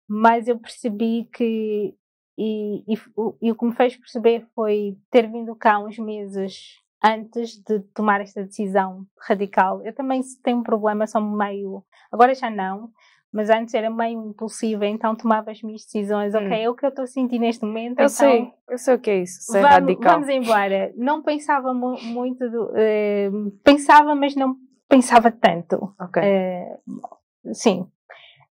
mas 0.09 0.47
eu 0.47 0.57
percebi 0.57 1.29
que, 1.33 1.93
e, 2.39 2.85
e, 2.87 2.97
e 3.43 3.51
o 3.51 3.57
que 3.57 3.65
me 3.65 3.75
fez 3.75 3.97
perceber 3.97 4.47
foi 4.55 4.97
ter 5.11 5.29
vindo 5.29 5.57
cá 5.57 5.81
uns 5.81 5.99
meses 5.99 6.81
antes 7.03 7.63
de 7.63 7.81
tomar 7.95 8.21
esta 8.21 8.45
decisão 8.45 9.07
radical. 9.21 9.83
Eu 9.85 9.95
também 9.95 10.21
tenho 10.43 10.59
um 10.59 10.63
problema, 10.63 11.07
sou 11.07 11.21
meio. 11.21 11.85
Agora 12.11 12.35
já 12.35 12.51
não, 12.51 12.91
mas 13.33 13.51
antes 13.51 13.75
era 13.75 13.91
meio 13.91 14.31
impulsiva, 14.31 14.87
então 14.87 15.15
tomava 15.15 15.51
as 15.51 15.63
minhas 15.63 15.83
decisões. 15.83 16.35
Hum. 16.35 16.39
Ok, 16.39 16.63
é 16.63 16.71
o 16.71 16.75
que 16.75 16.87
eu 16.87 16.89
estou 16.89 17.05
a 17.05 17.07
sentir 17.07 17.39
neste 17.39 17.65
momento. 17.65 17.99
Eu 18.01 18.07
então, 18.07 18.09
sei, 18.09 18.53
eu 18.69 18.79
sei 18.79 18.95
o 18.95 18.99
que 18.99 19.11
é 19.11 19.23
isso, 19.23 19.43
ser 19.43 19.61
vamos, 19.61 19.71
radical. 19.71 20.13
Vamos 20.13 20.29
embora. 20.29 20.93
Não 20.97 21.23
pensava 21.23 21.75
mu 21.75 22.01
muito, 22.03 22.49
do, 22.51 22.65
uh, 22.65 23.51
pensava, 23.63 24.15
mas 24.15 24.35
não 24.35 24.57
pensava 24.89 25.31
tanto. 25.31 25.95
Ok. 26.01 26.23
Uh, 26.23 27.55
sim. 27.55 27.87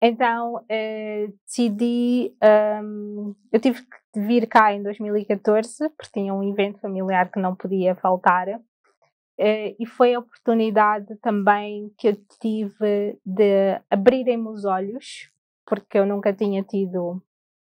Então 0.02 0.56
uh, 0.56 1.34
decidi. 1.46 2.34
Um, 2.82 3.36
eu 3.52 3.60
tive 3.60 3.82
que 3.82 3.99
de 4.14 4.22
vir 4.22 4.48
cá 4.48 4.74
em 4.74 4.82
2014, 4.82 5.90
porque 5.90 6.12
tinha 6.14 6.34
um 6.34 6.44
evento 6.44 6.80
familiar 6.80 7.32
que 7.32 7.40
não 7.40 7.56
podia 7.56 7.96
faltar. 7.96 8.48
Uh, 8.50 9.72
e 9.80 9.86
foi 9.86 10.14
a 10.14 10.20
oportunidade 10.20 11.16
também 11.18 11.94
que 11.98 12.10
eu 12.10 12.16
tive 12.42 13.18
de 13.26 13.80
abrirem-me 13.90 14.50
os 14.50 14.66
olhos, 14.66 15.32
porque 15.66 15.98
eu 15.98 16.06
nunca 16.06 16.34
tinha 16.34 16.62
tido 16.64 17.22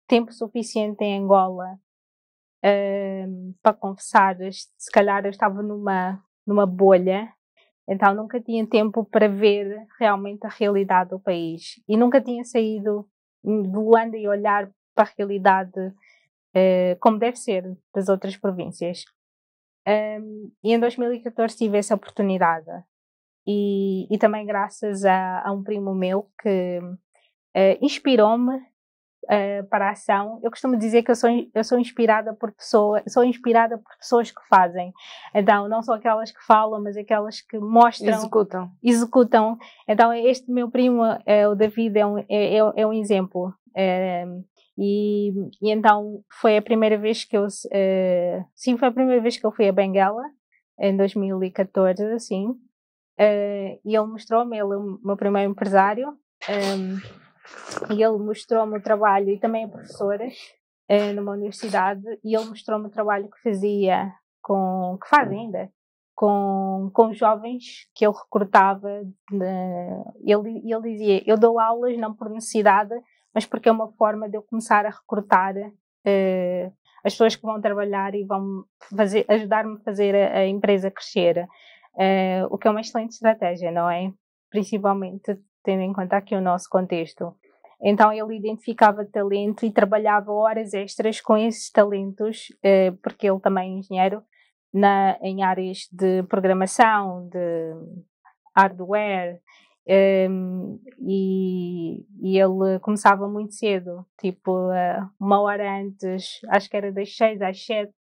tempo 0.06 0.32
suficiente 0.32 1.02
em 1.02 1.18
Angola 1.18 1.78
uh, 2.64 3.54
para 3.62 3.72
confessar. 3.72 4.36
Se 4.52 4.90
calhar 4.92 5.24
eu 5.24 5.30
estava 5.30 5.62
numa, 5.62 6.22
numa 6.46 6.66
bolha, 6.66 7.32
então 7.88 8.14
nunca 8.14 8.40
tinha 8.40 8.66
tempo 8.66 9.04
para 9.04 9.28
ver 9.28 9.86
realmente 9.98 10.46
a 10.46 10.50
realidade 10.50 11.10
do 11.10 11.20
país. 11.20 11.82
E 11.88 11.96
nunca 11.96 12.20
tinha 12.20 12.44
saído 12.44 13.08
de 13.42 13.68
Luanda 13.68 14.16
e 14.16 14.28
olhar 14.28 14.70
para 14.94 15.08
a 15.08 15.12
realidade 15.16 15.92
uh, 16.54 16.98
como 17.00 17.18
deve 17.18 17.36
ser 17.36 17.64
das 17.94 18.08
outras 18.08 18.36
províncias. 18.36 19.04
Um, 19.86 20.50
e 20.64 20.72
em 20.72 20.80
2014 20.80 21.56
tive 21.56 21.78
essa 21.78 21.94
oportunidade. 21.94 22.70
E, 23.46 24.12
e 24.12 24.18
também 24.18 24.44
graças 24.44 25.04
a, 25.04 25.42
a, 25.46 25.52
um 25.52 25.62
primo 25.62 25.94
meu 25.94 26.28
que 26.42 26.80
uh, 26.80 27.78
inspirou-me 27.80 28.56
uh, 28.56 29.64
para 29.70 29.86
a 29.88 29.92
ação. 29.92 30.40
Eu 30.42 30.50
costumo 30.50 30.76
dizer 30.76 31.04
que 31.04 31.12
eu 31.12 31.14
sou, 31.14 31.30
eu 31.54 31.62
sou 31.62 31.78
inspirada 31.78 32.34
por 32.34 32.50
pessoas, 32.50 33.04
sou 33.06 33.22
inspirada 33.22 33.78
por 33.78 33.96
pessoas 33.98 34.32
que 34.32 34.42
fazem. 34.48 34.92
Então, 35.32 35.68
não 35.68 35.80
só 35.80 35.94
aquelas 35.94 36.32
que 36.32 36.44
falam, 36.44 36.82
mas 36.82 36.96
aquelas 36.96 37.40
que 37.40 37.56
mostram. 37.56 38.12
Executam. 38.12 38.70
Executam. 38.82 39.58
Então, 39.86 40.12
este 40.12 40.50
meu 40.50 40.68
primo, 40.68 41.02
o 41.48 41.54
David, 41.54 41.96
é 41.96 42.04
um, 42.04 42.18
é, 42.18 42.24
é, 42.28 42.58
é 42.58 42.86
um 42.86 42.92
exemplo. 42.92 43.54
E, 44.78 45.30
e, 45.62 45.70
então 45.70 46.22
foi 46.40 46.58
a 46.58 46.62
primeira 46.62 46.98
vez 46.98 47.24
que 47.24 47.36
eu 47.36 47.46
uh, 47.46 48.44
sim 48.54 48.76
foi 48.76 48.88
a 48.88 48.92
primeira 48.92 49.22
vez 49.22 49.38
que 49.38 49.46
eu 49.46 49.52
fui 49.52 49.66
a 49.66 49.72
Benguela 49.72 50.22
em 50.78 50.94
2014 50.94 52.04
assim 52.12 52.48
uh, 52.50 53.80
e 53.82 53.96
ele 53.96 54.06
mostrou-me 54.06 54.54
ele 54.54 54.74
é 54.74 54.76
o 54.76 55.00
meu 55.02 55.16
primeiro 55.16 55.50
empresário 55.50 56.08
um, 56.10 56.52
ehm, 56.52 56.98
e 57.90 58.02
ele 58.02 58.18
mostrou-me 58.18 58.76
o 58.76 58.82
trabalho 58.82 59.30
e 59.30 59.38
também 59.38 59.64
é 59.64 59.68
professora 59.68 60.26
uh, 60.26 61.12
numa 61.14 61.32
universidade 61.32 62.04
e 62.22 62.36
ele 62.36 62.44
mostrou-me 62.44 62.88
o 62.88 62.90
trabalho 62.90 63.30
que 63.30 63.40
fazia 63.42 64.12
com 64.42 64.98
que 65.02 65.08
faz 65.08 65.30
ainda 65.30 65.70
com, 66.14 66.90
com 66.92 67.14
jovens 67.14 67.88
que 67.94 68.04
ele 68.04 68.14
recrutava 68.14 68.90
ele, 70.22 70.62
ele 70.70 70.82
dizia 70.82 71.22
eu 71.26 71.38
dou 71.38 71.58
aulas 71.58 71.96
não 71.96 72.14
por 72.14 72.28
necessidade 72.28 72.94
mas 73.36 73.44
porque 73.44 73.68
é 73.68 73.72
uma 73.72 73.92
forma 73.92 74.30
de 74.30 74.38
eu 74.38 74.42
começar 74.42 74.86
a 74.86 74.88
recrutar 74.88 75.54
uh, 75.54 76.72
as 77.04 77.12
pessoas 77.12 77.36
que 77.36 77.42
vão 77.42 77.60
trabalhar 77.60 78.14
e 78.14 78.24
vão 78.24 78.64
ajudar-me 79.28 79.76
a 79.76 79.84
fazer 79.84 80.14
a, 80.14 80.38
a 80.38 80.46
empresa 80.46 80.90
crescer. 80.90 81.46
Uh, 81.94 82.46
o 82.48 82.56
que 82.56 82.66
é 82.66 82.70
uma 82.70 82.80
excelente 82.80 83.10
estratégia, 83.10 83.70
não 83.70 83.90
é? 83.90 84.10
Principalmente 84.48 85.38
tendo 85.62 85.82
em 85.82 85.92
conta 85.92 86.16
aqui 86.16 86.34
o 86.34 86.40
nosso 86.40 86.66
contexto. 86.70 87.36
Então 87.82 88.10
ele 88.10 88.38
identificava 88.38 89.04
talento 89.04 89.66
e 89.66 89.70
trabalhava 89.70 90.32
horas 90.32 90.72
extras 90.72 91.20
com 91.20 91.36
esses 91.36 91.70
talentos, 91.70 92.48
uh, 92.64 92.96
porque 93.02 93.28
ele 93.28 93.40
também 93.40 93.74
é 93.74 93.78
engenheiro, 93.80 94.22
na, 94.72 95.18
em 95.20 95.42
áreas 95.42 95.86
de 95.92 96.22
programação, 96.22 97.28
de 97.28 97.74
hardware 98.56 99.42
um, 99.88 100.80
e, 100.98 102.04
e, 102.20 102.38
ele 102.38 102.78
começava 102.80 103.28
muito 103.28 103.54
cedo, 103.54 104.04
tipo 104.20 104.52
uh, 104.52 105.08
uma 105.18 105.40
hora 105.40 105.78
antes, 105.78 106.40
acho 106.48 106.68
que 106.68 106.76
era 106.76 106.90
das 106.90 107.16
6 107.16 107.40
às 107.40 107.64
7 107.64 107.92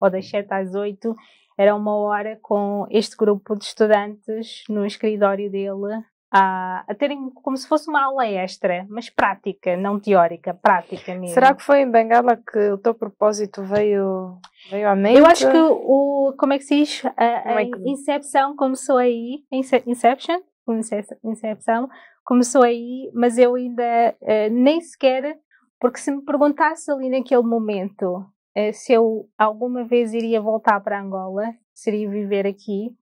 ou 0.00 0.10
das 0.10 0.28
7 0.28 0.50
às 0.50 0.74
8, 0.74 1.14
era 1.58 1.74
uma 1.74 1.94
hora 1.96 2.38
com 2.40 2.86
este 2.90 3.16
grupo 3.16 3.56
de 3.56 3.64
estudantes 3.64 4.62
no 4.70 4.86
escritório 4.86 5.50
dele 5.50 6.02
a, 6.30 6.84
a 6.86 6.94
terem 6.94 7.30
como 7.30 7.56
se 7.56 7.66
fosse 7.66 7.88
uma 7.88 8.04
aula 8.04 8.26
extra, 8.26 8.86
mas 8.88 9.08
prática, 9.08 9.76
não 9.76 9.98
teórica, 9.98 10.54
prática 10.54 11.14
mesmo. 11.14 11.34
Será 11.34 11.54
que 11.54 11.62
foi 11.62 11.80
em 11.80 11.90
Bengala 11.90 12.36
que 12.36 12.70
o 12.70 12.78
teu 12.78 12.94
propósito 12.94 13.62
veio, 13.64 14.38
veio 14.70 14.88
à 14.88 14.94
mente? 14.94 15.18
Eu 15.18 15.26
acho 15.26 15.50
que 15.50 15.58
o, 15.58 16.34
como 16.38 16.52
é 16.52 16.58
que 16.58 16.64
se 16.64 16.76
diz? 16.76 17.04
A, 17.04 17.10
a 17.56 17.62
é. 17.62 17.70
Incepção 17.86 18.54
começou 18.54 18.98
aí, 18.98 19.42
Inception, 19.50 20.40
Incepção, 20.72 21.88
começou 22.24 22.62
aí, 22.62 23.10
mas 23.14 23.38
eu 23.38 23.54
ainda 23.54 24.16
uh, 24.20 24.50
nem 24.52 24.80
sequer, 24.80 25.38
porque 25.80 25.98
se 25.98 26.10
me 26.10 26.22
perguntasse 26.22 26.90
ali 26.90 27.08
naquele 27.08 27.42
momento, 27.42 28.18
uh, 28.56 28.72
se 28.72 28.92
eu 28.92 29.28
alguma 29.36 29.84
vez 29.84 30.12
iria 30.12 30.40
voltar 30.40 30.80
para 30.80 31.00
Angola, 31.00 31.54
seria 31.74 32.08
viver 32.08 32.46
aqui. 32.46 32.96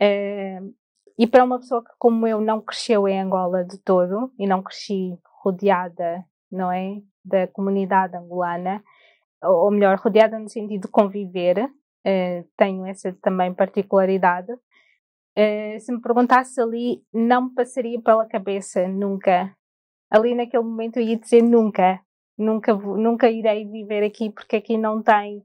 Uh, 0.00 0.74
e 1.18 1.26
para 1.26 1.44
uma 1.44 1.58
pessoa 1.58 1.84
que, 1.84 1.90
como 1.98 2.26
eu, 2.26 2.40
não 2.40 2.60
cresceu 2.60 3.06
em 3.06 3.20
Angola 3.20 3.64
de 3.64 3.78
todo 3.78 4.32
e 4.38 4.46
não 4.46 4.62
cresci 4.62 5.18
rodeada, 5.42 6.24
não 6.50 6.72
é, 6.72 7.00
da 7.24 7.46
comunidade 7.48 8.16
angolana, 8.16 8.82
ou 9.42 9.70
melhor, 9.70 9.98
rodeada 9.98 10.38
no 10.38 10.48
sentido 10.48 10.82
de 10.82 10.88
conviver, 10.88 11.64
uh, 11.64 12.48
tenho 12.56 12.86
essa 12.86 13.12
também 13.22 13.52
particularidade. 13.52 14.52
Uh, 15.38 15.78
se 15.78 15.92
me 15.92 16.00
perguntasse 16.00 16.60
ali, 16.60 17.02
não 17.12 17.44
me 17.44 17.54
passaria 17.54 18.00
pela 18.00 18.26
cabeça 18.26 18.88
nunca. 18.88 19.54
Ali 20.10 20.34
naquele 20.34 20.64
momento 20.64 20.98
eu 20.98 21.04
ia 21.04 21.16
dizer 21.16 21.42
nunca, 21.42 22.00
nunca, 22.36 22.74
nunca 22.74 23.30
irei 23.30 23.64
viver 23.64 24.02
aqui 24.02 24.30
porque 24.30 24.56
aqui 24.56 24.76
não 24.76 25.00
tem 25.02 25.44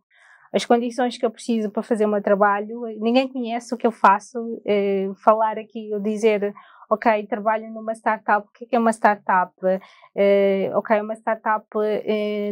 as 0.52 0.66
condições 0.66 1.18
que 1.18 1.26
eu 1.26 1.30
preciso 1.30 1.70
para 1.70 1.84
fazer 1.84 2.06
o 2.06 2.10
meu 2.10 2.22
trabalho. 2.22 2.82
Ninguém 3.00 3.28
conhece 3.28 3.74
o 3.76 3.78
que 3.78 3.86
eu 3.86 3.92
faço. 3.92 4.40
Uh, 4.40 5.14
falar 5.24 5.60
aqui, 5.60 5.92
eu 5.92 6.00
dizer, 6.00 6.54
ok, 6.90 7.28
trabalho 7.28 7.70
numa 7.72 7.94
startup, 7.94 8.48
o 8.48 8.52
que 8.52 8.66
é, 8.66 8.78
é 8.78 8.80
uma 8.80 8.92
startup? 8.92 9.54
Uh, 9.64 10.78
ok, 10.78 11.00
uma 11.02 11.14
startup 11.14 11.68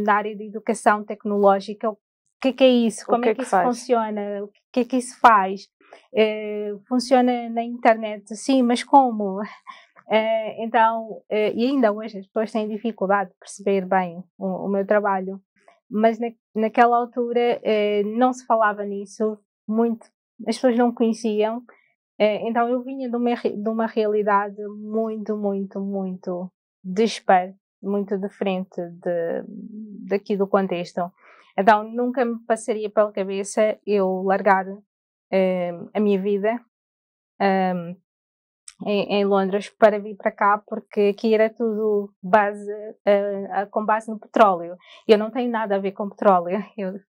na 0.06 0.14
área 0.14 0.36
de 0.36 0.46
educação 0.46 1.04
tecnológica, 1.04 1.90
o 1.90 1.98
que 2.42 2.50
é, 2.50 2.54
que 2.54 2.64
é 2.64 2.70
isso? 2.70 3.06
Como 3.06 3.24
que 3.24 3.30
é 3.30 3.34
que, 3.34 3.42
é 3.42 3.42
que 3.42 3.42
isso 3.44 3.52
faz? 3.52 3.68
funciona? 3.68 4.44
O 4.44 4.50
que 4.72 4.80
é 4.82 4.86
que 4.86 4.98
isso 4.98 5.20
faz? 5.20 5.62
Uh, 6.14 6.80
funciona 6.88 7.50
na 7.50 7.64
internet? 7.64 8.36
Sim, 8.36 8.64
mas 8.64 8.84
como? 8.84 9.42
então, 10.60 11.22
e 11.32 11.66
ainda 11.66 11.92
hoje 11.92 12.20
as 12.20 12.28
pessoas 12.28 12.52
têm 12.52 12.68
dificuldade 12.68 13.32
de 13.32 13.36
perceber 13.38 13.86
bem 13.86 14.24
o, 14.38 14.66
o 14.66 14.70
meu 14.70 14.86
trabalho, 14.86 15.42
mas 15.90 16.20
na, 16.20 16.28
naquela 16.54 16.98
altura 16.98 17.60
não 18.18 18.32
se 18.32 18.46
falava 18.46 18.84
nisso, 18.84 19.40
muito, 19.68 20.06
as 20.46 20.56
pessoas 20.56 20.78
não 20.78 20.94
conheciam, 20.94 21.64
então 22.20 22.70
eu 22.70 22.84
vinha 22.84 23.10
de 23.10 23.16
uma, 23.16 23.34
de 23.34 23.70
uma 23.70 23.88
realidade 23.88 24.62
muito, 24.68 25.36
muito, 25.36 25.80
muito 25.80 26.52
dispar, 26.84 27.54
muito 27.82 28.18
diferente 28.18 28.82
de, 29.02 29.44
daqui 30.08 30.36
do 30.36 30.48
contexto. 30.48 31.12
Então 31.58 31.84
nunca 31.84 32.26
me 32.26 32.40
passaria 32.46 32.90
pela 32.90 33.12
cabeça 33.12 33.78
eu 33.86 34.24
largar 34.24 34.66
eh, 35.34 35.72
a 35.96 36.00
minha 36.00 36.22
vida 36.22 36.64
um, 37.42 37.96
em, 38.86 39.16
em, 39.16 39.26
Londres 39.26 39.68
para 39.70 40.00
vir 40.00 40.16
para 40.16 40.32
cá, 40.32 40.62
porque 40.68 41.12
aqui 41.16 41.34
era 41.34 41.50
tudo 41.50 42.14
base, 42.22 42.72
uh, 42.72 43.70
com 43.72 43.84
base 43.84 44.12
no 44.12 44.20
petróleo. 44.20 44.78
Eu 45.08 45.18
não 45.18 45.32
tenho 45.32 45.50
nada 45.50 45.76
a 45.76 45.80
ver 45.80 45.94
com 45.94 46.10
petróleo. 46.10 46.58
Eu, 46.78 47.00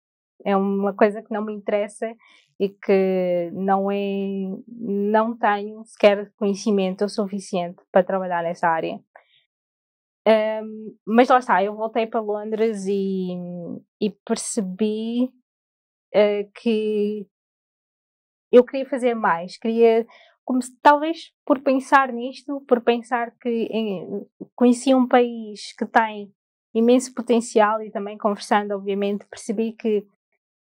é 0.44 0.56
uma 0.56 0.94
coisa 0.94 1.22
que 1.22 1.32
não 1.32 1.44
me 1.44 1.52
interessa 1.52 2.14
e 2.58 2.68
que 2.68 3.50
não 3.52 3.90
é 3.90 3.96
não 4.68 5.36
tenho 5.36 5.84
sequer 5.84 6.32
conhecimento 6.36 7.08
suficiente 7.08 7.82
para 7.92 8.04
trabalhar 8.04 8.42
nessa 8.42 8.68
área. 8.68 9.00
Um, 10.26 10.96
mas 11.06 11.28
lá 11.28 11.38
está, 11.38 11.62
eu 11.62 11.74
voltei 11.76 12.06
para 12.06 12.20
Londres 12.20 12.86
e, 12.86 13.36
e 14.00 14.10
percebi 14.24 15.30
uh, 16.14 16.50
que 16.54 17.26
eu 18.56 18.64
queria 18.64 18.88
fazer 18.88 19.14
mais, 19.14 19.56
queria 19.56 20.06
como 20.44 20.60
se, 20.60 20.76
talvez 20.82 21.32
por 21.44 21.60
pensar 21.60 22.12
nisto, 22.12 22.60
por 22.68 22.80
pensar 22.82 23.32
que 23.40 23.48
em, 23.48 24.26
conhecia 24.54 24.96
um 24.96 25.08
país 25.08 25.72
que 25.76 25.86
tem 25.86 26.30
imenso 26.74 27.14
potencial 27.14 27.80
e 27.82 27.90
também 27.90 28.18
conversando, 28.18 28.72
obviamente, 28.72 29.26
percebi 29.26 29.72
que 29.72 30.06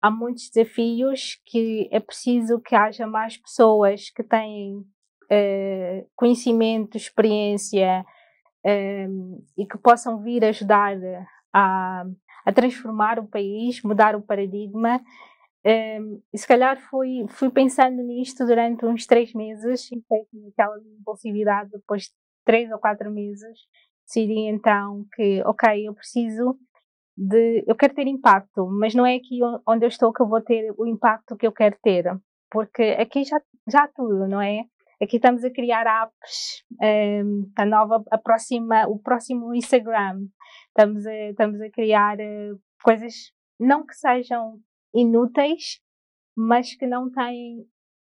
há 0.02 0.10
muitos 0.12 0.50
desafios 0.50 1.40
que 1.46 1.88
é 1.92 2.00
preciso 2.00 2.60
que 2.60 2.76
haja 2.76 3.06
mais 3.08 3.38
pessoas 3.38 4.10
que 4.10 4.24
têm 4.24 4.78
uh, 4.78 6.10
conhecimento, 6.16 6.98
experiência 6.98 8.06
uh, 8.66 9.46
e 9.58 9.66
que 9.66 9.78
possam 9.78 10.22
vir 10.22 10.44
ajudar 10.46 10.98
a, 11.54 12.06
a, 12.46 12.52
transformar 12.52 13.20
o 13.20 13.28
país, 13.28 13.82
mudar 13.84 14.16
o 14.16 14.22
paradigma. 14.22 15.02
Um, 15.66 16.22
se 16.34 16.48
calhar 16.48 16.80
fui, 16.90 17.26
fui 17.30 17.50
pensando 17.50 18.02
nisto 18.02 18.46
durante 18.46 18.86
uns 18.86 19.06
três 19.06 19.34
meses 19.34 19.92
e 19.92 20.02
foi 20.08 20.20
aquela 20.52 20.78
impulsividade 21.00 21.70
depois 21.72 22.04
de 22.04 22.12
três 22.46 22.72
ou 22.72 22.80
quatro 22.80 23.12
meses 23.12 23.60
decidi 24.10 24.48
então 24.48 25.06
que 25.14 25.42
ok, 25.46 25.88
eu 25.88 25.94
preciso 25.94 26.58
de 27.16 27.64
eu 27.68 27.76
quero 27.76 27.94
ter 27.94 28.08
impacto, 28.08 28.68
mas 28.68 28.96
não 28.96 29.06
é 29.06 29.16
aqui 29.16 29.40
onde 29.68 29.86
eu 29.86 29.90
estou 29.90 30.14
que 30.14 30.22
eu 30.22 30.28
vou 30.28 30.42
ter 30.42 30.74
o 30.78 30.88
impacto 30.88 31.36
que 31.36 31.46
eu 31.46 31.52
quero 31.52 31.78
ter, 31.84 32.06
porque 32.50 32.96
aqui 33.00 33.24
já 33.24 33.42
já 33.70 33.88
tudo, 33.88 34.28
não 34.28 34.42
é? 34.42 34.64
Aqui 35.02 35.18
estamos 35.18 35.44
a 35.44 35.50
criar 35.50 35.86
apps, 35.86 36.64
um, 36.82 37.52
a 37.56 37.66
nova, 37.66 38.04
a 38.12 38.18
próxima, 38.18 38.88
o 38.88 39.00
próximo 39.00 39.54
Instagram, 39.54 40.28
estamos 40.70 41.06
a, 41.06 41.14
estamos 41.30 41.62
a 41.62 41.70
criar 41.70 42.18
uh, 42.18 42.60
coisas 42.84 43.14
não 43.60 43.86
que 43.86 43.94
sejam 43.94 44.60
inúteis, 44.94 45.80
mas 46.36 46.74
que 46.76 46.88
não 46.88 47.10
têm 47.12 47.66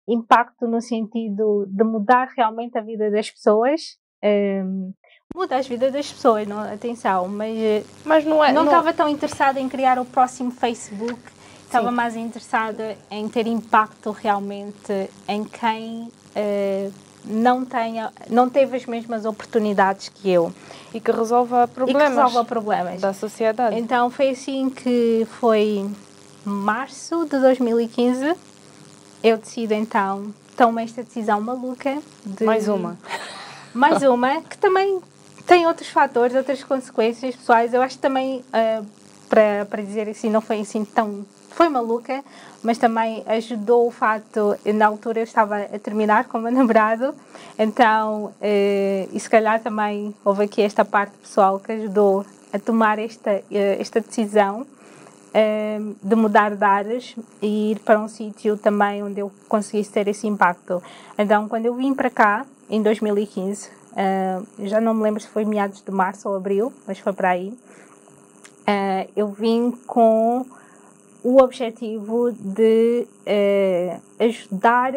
impacto 0.09 0.66
no 0.66 0.81
sentido 0.81 1.66
de 1.68 1.85
mudar 1.85 2.28
realmente 2.37 2.76
a 2.78 2.83
vida 2.83 3.11
das 3.11 3.31
pessoas. 3.31 3.99
Um, 4.22 4.93
muda 5.35 5.57
as 5.57 5.66
vidas 5.66 5.93
das 5.93 6.12
pessoas, 6.12 6.47
não, 6.47 6.61
atenção, 6.61 7.28
mas, 7.28 7.85
mas 8.05 8.24
não 8.24 8.45
é, 8.45 8.53
não 8.53 8.64
estava 8.64 8.93
tão 8.93 9.09
interessada 9.09 9.59
em 9.59 9.68
criar 9.68 9.99
o 9.99 10.05
próximo 10.05 10.51
Facebook, 10.51 11.20
estava 11.64 11.91
mais 11.91 12.16
interessada 12.16 12.97
em 13.11 13.28
ter 13.28 13.47
impacto 13.47 14.11
realmente 14.11 15.09
em 15.26 15.45
quem 15.45 16.09
uh, 16.09 16.93
não 17.24 17.64
tenha, 17.64 18.12
não 18.28 18.51
teve 18.51 18.76
as 18.76 18.87
mesmas 18.87 19.24
oportunidades 19.24 20.09
que 20.09 20.28
eu 20.28 20.53
e 20.93 21.01
que 21.01 21.12
resolva 21.12 21.68
problemas, 21.68 22.03
que 22.03 22.09
resolva 22.09 22.45
problemas 22.45 23.01
da 23.01 23.12
sociedade. 23.12 23.78
Então 23.78 24.11
foi 24.11 24.31
assim 24.31 24.68
que 24.68 25.26
foi 25.39 25.89
março 26.45 27.24
de 27.24 27.38
2015 27.38 28.34
eu 29.22 29.36
decido 29.36 29.74
então 29.74 30.34
tomo 30.57 30.80
esta 30.80 31.03
decisão 31.03 31.41
maluca 31.41 31.99
de 32.24 32.45
mais 32.45 32.68
uma 32.68 32.99
mais 33.74 34.03
uma 34.03 34.41
que 34.43 34.59
também 34.59 35.01
tem 35.51 35.66
outros 35.66 35.88
fatores, 35.88 36.36
outras 36.36 36.62
consequências 36.62 37.34
pessoais. 37.34 37.74
Eu 37.74 37.82
acho 37.82 37.97
que 37.97 38.03
também, 38.03 38.38
uh, 38.38 38.86
para, 39.28 39.66
para 39.68 39.82
dizer 39.82 40.09
assim, 40.09 40.30
não 40.30 40.41
foi 40.41 40.61
assim 40.61 40.84
tão. 40.84 41.26
Foi 41.51 41.68
maluca, 41.68 42.22
mas 42.62 42.78
também 42.78 43.24
ajudou 43.26 43.88
o 43.88 43.91
fato. 43.91 44.57
Na 44.72 44.86
altura 44.86 45.18
eu 45.18 45.24
estava 45.24 45.57
a 45.57 45.78
terminar 45.80 46.26
com 46.26 46.38
o 46.38 46.43
meu 46.43 46.53
namorado, 46.53 47.12
então, 47.59 48.26
uh, 48.26 49.09
e 49.12 49.18
se 49.18 49.28
calhar 49.28 49.61
também 49.61 50.14
houve 50.24 50.45
aqui 50.45 50.62
esta 50.62 50.84
parte 50.84 51.16
pessoal 51.18 51.59
que 51.59 51.72
ajudou 51.72 52.24
a 52.53 52.59
tomar 52.61 53.01
esta, 53.01 53.32
uh, 53.32 53.80
esta 53.80 54.01
decisão. 54.01 54.64
De 56.03 56.14
mudar 56.16 56.57
de 56.57 56.64
áreas 56.64 57.14
e 57.41 57.72
ir 57.72 57.78
para 57.81 58.01
um 58.01 58.09
sítio 58.09 58.57
também 58.57 59.03
onde 59.03 59.20
eu 59.20 59.31
conseguisse 59.49 59.91
ter 59.91 60.09
esse 60.09 60.26
impacto. 60.26 60.83
Então, 61.16 61.49
quando 61.49 61.66
eu 61.66 61.74
vim 61.74 61.95
para 61.95 62.11
cá, 62.11 62.45
em 62.68 62.83
2015, 62.83 63.81
Uh, 63.91 64.47
já 64.66 64.81
não 64.81 64.95
me 64.95 65.03
lembro 65.03 65.20
se 65.20 65.28
foi 65.28 65.45
meados 65.45 65.83
de 65.83 65.91
março 65.91 66.28
ou 66.28 66.37
abril, 66.37 66.72
mas 66.87 66.99
foi 66.99 67.12
para 67.12 67.31
aí. 67.31 67.49
Uh, 67.49 69.11
eu 69.16 69.28
vim 69.28 69.72
com 69.87 70.47
o 71.24 71.43
objetivo 71.43 72.33
de 72.33 73.07
uh, 73.26 74.24
ajudar 74.24 74.93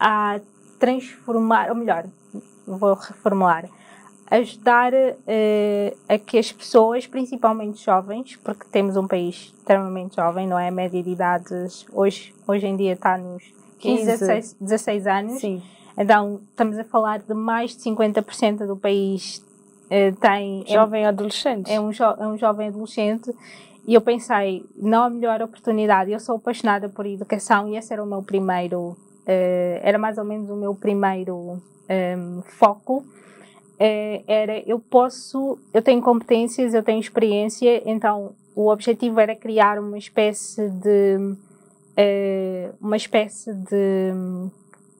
a 0.00 0.40
transformar, 0.78 1.68
ou 1.68 1.76
melhor, 1.76 2.06
vou 2.66 2.94
reformular, 2.94 3.68
ajudar 4.36 4.92
a 6.08 6.18
que 6.18 6.38
as 6.38 6.50
pessoas, 6.52 7.06
principalmente 7.06 7.84
jovens, 7.84 8.36
porque 8.36 8.64
temos 8.70 8.96
um 8.96 9.06
país 9.06 9.54
extremamente 9.56 10.16
jovem, 10.16 10.46
não 10.46 10.58
é? 10.58 10.68
A 10.68 10.72
média 10.72 11.02
de 11.02 11.10
idades 11.10 11.86
hoje, 11.92 12.34
hoje 12.46 12.66
em 12.66 12.76
dia 12.76 12.94
está 12.94 13.16
nos 13.18 13.42
15, 13.78 14.04
16, 14.04 14.56
16 14.60 15.06
anos. 15.06 15.40
Sim 15.40 15.62
então, 15.96 16.40
estamos 16.50 16.78
a 16.78 16.84
falar 16.84 17.20
de 17.20 17.34
mais 17.34 17.76
de 17.76 17.82
50% 17.82 18.66
do 18.66 18.76
país 18.76 19.44
eh, 19.88 20.12
tem. 20.20 20.64
É 20.66 20.72
jovem 20.72 21.04
é, 21.04 21.06
adolescente. 21.06 21.70
É 21.70 21.80
um, 21.80 21.92
jo, 21.92 22.04
é 22.04 22.26
um 22.26 22.36
jovem 22.36 22.68
adolescente. 22.68 23.32
E 23.86 23.94
eu 23.94 24.00
pensei, 24.00 24.64
não 24.76 25.04
há 25.04 25.10
melhor 25.10 25.40
oportunidade. 25.42 26.10
Eu 26.10 26.18
sou 26.18 26.36
apaixonada 26.36 26.88
por 26.88 27.06
educação 27.06 27.68
e 27.68 27.76
esse 27.76 27.92
era 27.92 28.02
o 28.02 28.06
meu 28.06 28.22
primeiro. 28.22 28.96
Eh, 29.26 29.80
era 29.82 29.98
mais 29.98 30.18
ou 30.18 30.24
menos 30.24 30.50
o 30.50 30.56
meu 30.56 30.74
primeiro 30.74 31.62
um, 31.88 32.42
foco. 32.42 33.04
Eh, 33.78 34.22
era 34.26 34.58
eu 34.60 34.78
posso, 34.78 35.58
eu 35.72 35.82
tenho 35.82 36.00
competências, 36.00 36.74
eu 36.74 36.82
tenho 36.82 37.00
experiência, 37.00 37.82
então 37.88 38.32
o 38.54 38.70
objetivo 38.70 39.18
era 39.18 39.34
criar 39.34 39.78
uma 39.78 39.98
espécie 39.98 40.68
de. 40.70 41.36
uma 42.80 42.96
espécie 42.96 43.52
de 43.52 44.12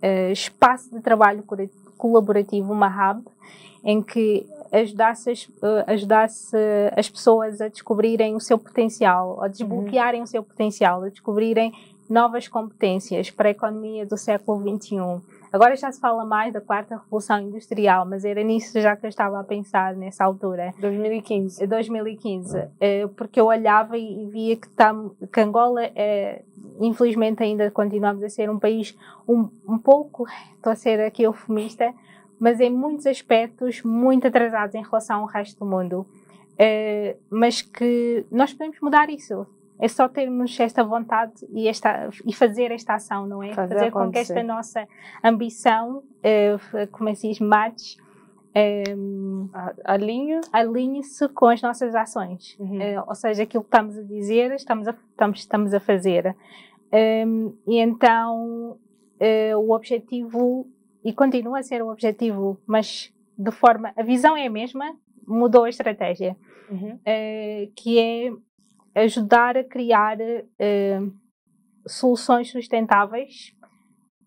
uh, 0.04 0.32
espaço 0.32 0.90
de 0.94 1.00
trabalho 1.00 1.44
colaborativo, 1.96 2.72
uma 2.72 2.88
hub, 2.88 3.24
em 3.84 4.02
que 4.02 4.46
ajudasse 4.72 5.30
as, 5.30 5.48
ajudasse 5.86 6.56
as 6.96 7.08
pessoas 7.08 7.60
a 7.60 7.68
descobrirem 7.68 8.34
o 8.34 8.40
seu 8.40 8.58
potencial, 8.58 9.42
a 9.42 9.48
desbloquearem 9.48 10.20
uhum. 10.20 10.24
o 10.24 10.28
seu 10.28 10.42
potencial, 10.42 11.02
a 11.02 11.08
descobrirem 11.08 11.72
novas 12.08 12.48
competências 12.48 13.30
para 13.30 13.48
a 13.48 13.52
economia 13.52 14.04
do 14.04 14.16
século 14.16 14.60
XXI. 14.60 14.96
Agora 15.54 15.76
já 15.76 15.92
se 15.92 16.00
fala 16.00 16.24
mais 16.24 16.52
da 16.52 16.60
quarta 16.60 16.96
revolução 16.96 17.38
industrial, 17.38 18.04
mas 18.04 18.24
era 18.24 18.42
nisso 18.42 18.80
já 18.80 18.96
que 18.96 19.06
eu 19.06 19.08
estava 19.08 19.38
a 19.38 19.44
pensar 19.44 19.94
nessa 19.94 20.24
altura. 20.24 20.74
2015. 20.80 21.64
2015, 21.64 22.70
eh, 22.80 23.06
porque 23.16 23.40
eu 23.40 23.46
olhava 23.46 23.96
e 23.96 24.26
via 24.26 24.56
que, 24.56 24.68
tá, 24.70 24.92
que 25.32 25.40
Angola, 25.40 25.84
é, 25.94 26.42
infelizmente 26.80 27.44
ainda 27.44 27.70
continuamos 27.70 28.24
a 28.24 28.28
ser 28.28 28.50
um 28.50 28.58
país 28.58 28.98
um, 29.28 29.48
um 29.68 29.78
pouco, 29.78 30.26
estou 30.56 30.72
a 30.72 30.74
ser 30.74 30.98
aqui 30.98 31.22
eufemista, 31.22 31.94
mas 32.36 32.58
em 32.58 32.70
muitos 32.70 33.06
aspectos 33.06 33.80
muito 33.84 34.26
atrasados 34.26 34.74
em 34.74 34.82
relação 34.82 35.20
ao 35.20 35.26
resto 35.26 35.60
do 35.60 35.70
mundo. 35.70 36.04
Uh, 36.54 37.16
mas 37.30 37.62
que 37.62 38.26
nós 38.28 38.52
podemos 38.52 38.80
mudar 38.80 39.08
isso. 39.08 39.46
É 39.78 39.88
só 39.88 40.08
termos 40.08 40.58
esta 40.58 40.84
vontade 40.84 41.32
e, 41.50 41.66
esta, 41.68 42.08
e 42.24 42.32
fazer 42.32 42.70
esta 42.70 42.94
ação, 42.94 43.26
não 43.26 43.42
é? 43.42 43.52
Fazer, 43.52 43.74
fazer 43.74 43.90
com 43.90 44.10
que 44.10 44.18
esta 44.18 44.42
nossa 44.42 44.86
ambição, 45.22 45.98
uh, 45.98 46.86
como 46.92 47.08
é 47.08 47.14
que 47.14 47.28
diz, 47.28 47.40
match, 47.40 47.96
um, 48.96 49.48
alinhe 49.84 50.40
alinhe-se 50.52 51.28
com 51.28 51.46
as 51.46 51.60
nossas 51.60 51.94
ações. 51.94 52.56
Uhum. 52.58 52.78
Uh, 52.78 53.04
ou 53.08 53.14
seja, 53.14 53.42
aquilo 53.42 53.64
que 53.64 53.68
estamos 53.68 53.98
a 53.98 54.02
dizer, 54.02 54.52
estamos 54.52 54.86
a, 54.86 54.92
estamos, 54.92 55.38
estamos 55.40 55.74
a 55.74 55.80
fazer. 55.80 56.36
Um, 56.92 57.56
e 57.66 57.78
então 57.78 58.78
uh, 59.20 59.58
o 59.58 59.72
objetivo, 59.72 60.68
e 61.04 61.12
continua 61.12 61.58
a 61.58 61.62
ser 61.62 61.82
o 61.82 61.90
objetivo, 61.90 62.58
mas 62.66 63.12
de 63.36 63.50
forma, 63.50 63.92
a 63.96 64.02
visão 64.02 64.36
é 64.36 64.46
a 64.46 64.50
mesma, 64.50 64.94
mudou 65.26 65.64
a 65.64 65.68
estratégia, 65.68 66.36
uhum. 66.70 66.94
uh, 66.94 67.72
que 67.74 67.98
é 67.98 68.32
ajudar 68.94 69.56
a 69.56 69.64
criar 69.64 70.16
uh, 70.18 71.12
soluções 71.86 72.50
sustentáveis, 72.50 73.54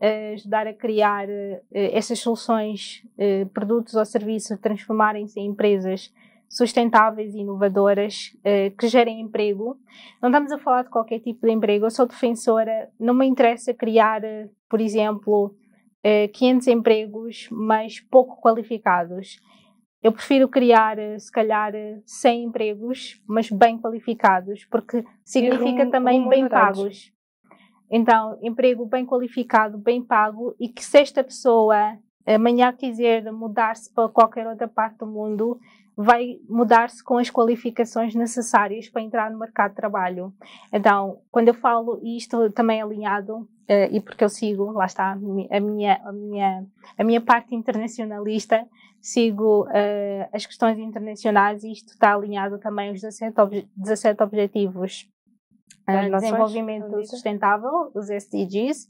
uh, 0.02 0.34
ajudar 0.34 0.68
a 0.68 0.74
criar 0.74 1.28
uh, 1.28 1.62
essas 1.72 2.20
soluções, 2.20 3.04
produtos 3.54 3.96
ou 3.96 4.06
serviços, 4.06 4.60
transformarem-se 4.60 5.40
em 5.40 5.48
empresas 5.48 6.14
sustentáveis 6.50 7.36
e 7.36 7.40
inovadoras 7.40 8.32
que 8.80 8.88
gerem 8.88 9.20
emprego. 9.20 9.78
Não 10.22 10.30
estamos 10.30 10.50
a 10.50 10.58
falar 10.58 10.84
de 10.84 10.90
qualquer 10.90 11.20
tipo 11.20 11.46
de 11.46 11.52
emprego. 11.52 11.86
Eu 11.86 11.92
sou 11.92 12.08
defensora, 12.08 12.90
não 12.98 13.14
me 13.14 13.26
interessa 13.26 13.74
criar, 13.74 14.22
por 14.70 14.80
exemplo, 14.80 15.54
500 16.32 16.68
empregos, 16.68 17.50
mas 17.52 18.00
pouco 18.00 18.40
qualificados. 18.42 19.42
Eu 20.02 20.12
prefiro 20.12 20.48
criar, 20.48 21.00
eh, 21.00 21.18
se 21.18 21.32
calhar, 21.32 21.74
100 22.06 22.32
eh, 22.32 22.44
empregos, 22.44 23.22
mas 23.28 23.50
bem 23.50 23.78
qualificados, 23.78 24.66
porque 24.66 25.04
significa 25.24 25.84
um, 25.84 25.92
também 25.92 26.22
um 26.22 26.30
bem 26.30 26.48
pagos. 26.48 27.12
Então, 27.90 28.38
emprego 28.42 28.86
bem 28.86 29.06
qualificado, 29.06 29.78
bem 29.78 30.04
pago, 30.04 30.56
e 30.60 30.70
que 30.70 30.84
se 30.84 31.00
esta 31.00 31.24
pessoa 31.24 31.98
amanhã 32.26 32.74
quiser 32.74 33.32
mudar-se 33.32 33.92
para 33.94 34.10
qualquer 34.10 34.46
outra 34.46 34.68
parte 34.68 34.98
do 34.98 35.08
mundo, 35.08 35.60
vai 35.96 36.40
mudar-se 36.48 37.04
com 37.04 37.18
as 37.18 37.32
qualificações 37.32 38.14
necessárias 38.14 38.88
para 38.88 39.02
entrar 39.02 39.32
no 39.32 39.40
mercado 39.40 39.72
de 39.72 39.78
trabalho. 39.78 40.32
Então, 40.72 41.22
quando 41.32 41.48
eu 41.48 41.56
falo 41.56 42.00
isto 42.04 42.52
também 42.52 42.80
alinhado, 42.80 43.38
uh, 43.38 43.48
e 43.92 44.00
porque 44.00 44.24
eu 44.24 44.30
sigo, 44.30 44.72
lá 44.74 44.86
está, 44.86 45.14
a 45.14 45.16
minha, 45.16 46.00
a 46.04 46.12
minha, 46.12 46.66
a 47.00 47.04
minha 47.04 47.20
parte 47.20 47.56
internacionalista, 47.56 48.64
sigo 49.08 49.64
uh, 49.64 50.30
as 50.34 50.46
questões 50.46 50.78
internacionais 50.78 51.64
e 51.64 51.72
isto 51.72 51.94
está 51.94 52.14
alinhado 52.14 52.60
também 52.60 52.90
aos 52.90 53.00
17, 53.00 53.40
ob 53.40 53.66
17 53.78 54.22
Objetivos 54.22 55.08
uh, 55.88 56.02
de 56.04 56.12
Desenvolvimento 56.12 57.06
Sustentável, 57.06 57.90
os 57.96 58.10
SDGs. 58.10 58.90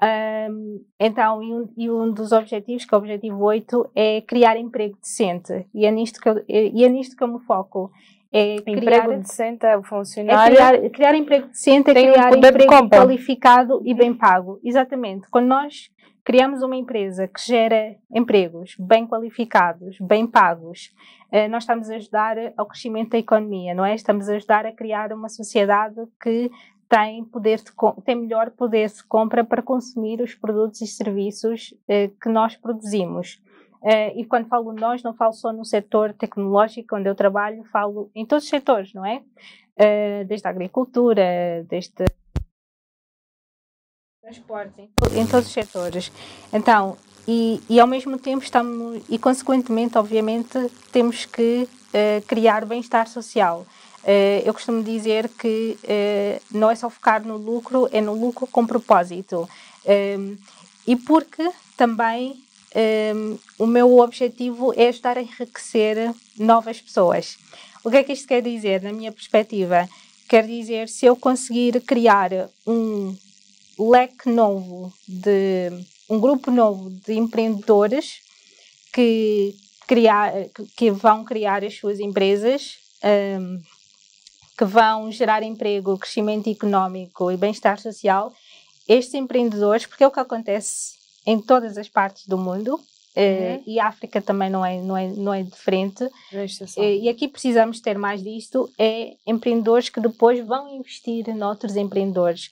Um, 0.00 0.84
então, 0.98 1.42
e 1.42 1.52
um, 1.52 1.68
e 1.76 1.90
um, 1.90 2.12
dos 2.12 2.30
objetivos, 2.30 2.84
que 2.84 2.94
é 2.94 2.96
o 2.96 3.00
objetivo 3.00 3.42
8, 3.42 3.90
é 3.94 4.20
criar 4.20 4.56
emprego 4.56 4.96
decente. 5.00 5.66
E 5.74 5.86
é 5.86 5.90
nisto 5.90 6.20
que 6.20 6.28
eu, 6.28 6.44
e 6.48 6.84
é 6.84 6.88
nisto 6.88 7.16
que 7.16 7.24
eu 7.24 7.28
me 7.28 7.40
foco. 7.40 7.90
É 8.32 8.56
criar, 8.62 8.78
emprego 8.78 9.22
decente 9.22 9.66
é 9.66 9.76
o 9.76 9.82
funcionário. 9.82 10.54
É 10.54 10.68
criar, 10.68 10.90
criar 10.90 11.14
emprego 11.14 11.48
decente 11.48 11.90
é 11.90 11.94
criar 11.94 12.32
um 12.32 12.36
emprego 12.36 12.88
qualificado 12.88 13.82
e 13.84 13.92
bem 13.92 14.14
pago. 14.14 14.60
Exatamente. 14.64 15.28
Quando 15.28 15.46
nós 15.46 15.90
criamos 16.24 16.62
uma 16.62 16.76
empresa 16.76 17.26
que 17.26 17.40
gera 17.44 17.96
empregos 18.10 18.76
bem 18.78 19.06
qualificados, 19.06 19.96
bem 20.00 20.26
pagos, 20.26 20.94
eh, 21.30 21.48
nós 21.48 21.64
estamos 21.64 21.90
a 21.90 21.96
ajudar 21.96 22.36
ao 22.56 22.66
crescimento 22.66 23.10
da 23.10 23.18
economia, 23.18 23.74
não 23.74 23.84
é? 23.84 23.94
Estamos 23.94 24.28
a 24.28 24.34
ajudar 24.36 24.64
a 24.66 24.72
criar 24.72 25.12
uma 25.12 25.28
sociedade 25.28 26.00
que 26.22 26.50
tem, 26.88 27.24
poder 27.24 27.58
de, 27.58 27.72
tem 28.04 28.14
melhor 28.14 28.50
poder 28.50 28.88
de 28.88 29.02
compra 29.04 29.42
para 29.42 29.62
consumir 29.62 30.20
os 30.20 30.34
produtos 30.34 30.80
e 30.82 30.86
serviços 30.86 31.74
eh, 31.88 32.10
que 32.20 32.28
nós 32.28 32.56
produzimos. 32.56 33.42
Uh, 33.82 34.14
e 34.14 34.24
quando 34.24 34.46
falo 34.46 34.72
nós, 34.72 35.02
não 35.02 35.12
falo 35.12 35.32
só 35.32 35.52
no 35.52 35.64
setor 35.64 36.12
tecnológico 36.12 36.94
onde 36.94 37.08
eu 37.08 37.16
trabalho, 37.16 37.64
falo 37.64 38.12
em 38.14 38.24
todos 38.24 38.44
os 38.44 38.50
setores, 38.50 38.94
não 38.94 39.04
é? 39.04 39.22
Uh, 39.76 40.24
desde 40.24 40.46
a 40.46 40.50
agricultura, 40.50 41.66
desde 41.68 42.04
transportes, 44.22 44.78
em, 44.78 45.20
em, 45.20 45.26
todos 45.26 45.46
os 45.48 45.52
setores. 45.52 46.12
Então, 46.52 46.96
e, 47.26 47.60
e, 47.68 47.80
ao 47.80 47.86
mesmo 47.86 48.18
tempo 48.18 48.42
estamos, 48.42 49.02
e 49.08 49.18
consequentemente, 49.18 49.98
obviamente, 49.98 50.70
temos 50.92 51.24
que 51.24 51.68
uh, 51.68 52.26
criar 52.26 52.64
bem-estar 52.64 53.08
social. 53.08 53.66
eu 54.44 54.52
costumo 54.54 54.82
dizer 54.82 55.28
que 55.28 55.76
não 56.50 56.68
é 56.68 56.74
só 56.74 56.90
focar 56.90 57.24
no 57.24 57.36
lucro, 57.36 57.88
é 57.92 58.00
no 58.00 58.14
lucro 58.14 58.48
com 58.48 58.66
propósito. 58.66 59.48
e 60.86 60.96
porque 60.96 61.48
também 61.76 62.42
um, 62.74 63.38
o 63.58 63.66
meu 63.66 63.98
objetivo 63.98 64.72
é 64.76 64.88
ajudar 64.88 65.18
a 65.18 65.22
enriquecer 65.22 66.12
novas 66.38 66.80
pessoas. 66.80 67.38
O 67.84 67.90
que 67.90 67.96
é 67.96 68.04
que 68.04 68.12
isto 68.12 68.26
quer 68.26 68.42
dizer, 68.42 68.82
na 68.82 68.92
minha 68.92 69.12
perspectiva? 69.12 69.88
Quer 70.28 70.46
dizer, 70.46 70.88
se 70.88 71.04
eu 71.04 71.14
conseguir 71.14 71.80
criar 71.82 72.30
um 72.66 73.14
leque 73.78 74.28
novo 74.28 74.92
de 75.06 75.70
um 76.08 76.20
grupo 76.20 76.50
novo 76.50 76.90
de 76.90 77.14
empreendedores 77.14 78.20
que, 78.92 79.54
criar, 79.86 80.32
que 80.76 80.90
vão 80.90 81.24
criar 81.24 81.64
as 81.64 81.74
suas 81.74 81.98
empresas, 81.98 82.76
um, 83.40 83.60
que 84.56 84.64
vão 84.64 85.10
gerar 85.10 85.42
emprego, 85.42 85.98
crescimento 85.98 86.50
económico 86.50 87.30
e 87.30 87.36
bem-estar 87.36 87.80
social, 87.80 88.32
estes 88.88 89.14
empreendedores, 89.14 89.86
porque 89.86 90.04
é 90.04 90.06
o 90.06 90.10
que 90.10 90.20
acontece 90.20 90.94
em 91.24 91.40
todas 91.40 91.78
as 91.78 91.88
partes 91.88 92.26
do 92.26 92.36
mundo. 92.36 92.78
Eh, 93.14 93.56
uhum. 93.56 93.62
e 93.74 93.78
a 93.78 93.88
África 93.88 94.22
também 94.22 94.48
não 94.48 94.64
é, 94.64 94.80
não 94.80 94.96
é, 94.96 95.08
não 95.08 95.34
é 95.34 95.42
diferente. 95.42 96.08
Eh, 96.78 96.96
e 96.96 97.08
aqui 97.10 97.28
precisamos 97.28 97.78
ter 97.78 97.98
mais 97.98 98.22
disto: 98.22 98.70
é 98.78 99.16
empreendedores 99.26 99.90
que 99.90 100.00
depois 100.00 100.44
vão 100.46 100.74
investir 100.74 101.28
noutros 101.36 101.76
empreendedores. 101.76 102.48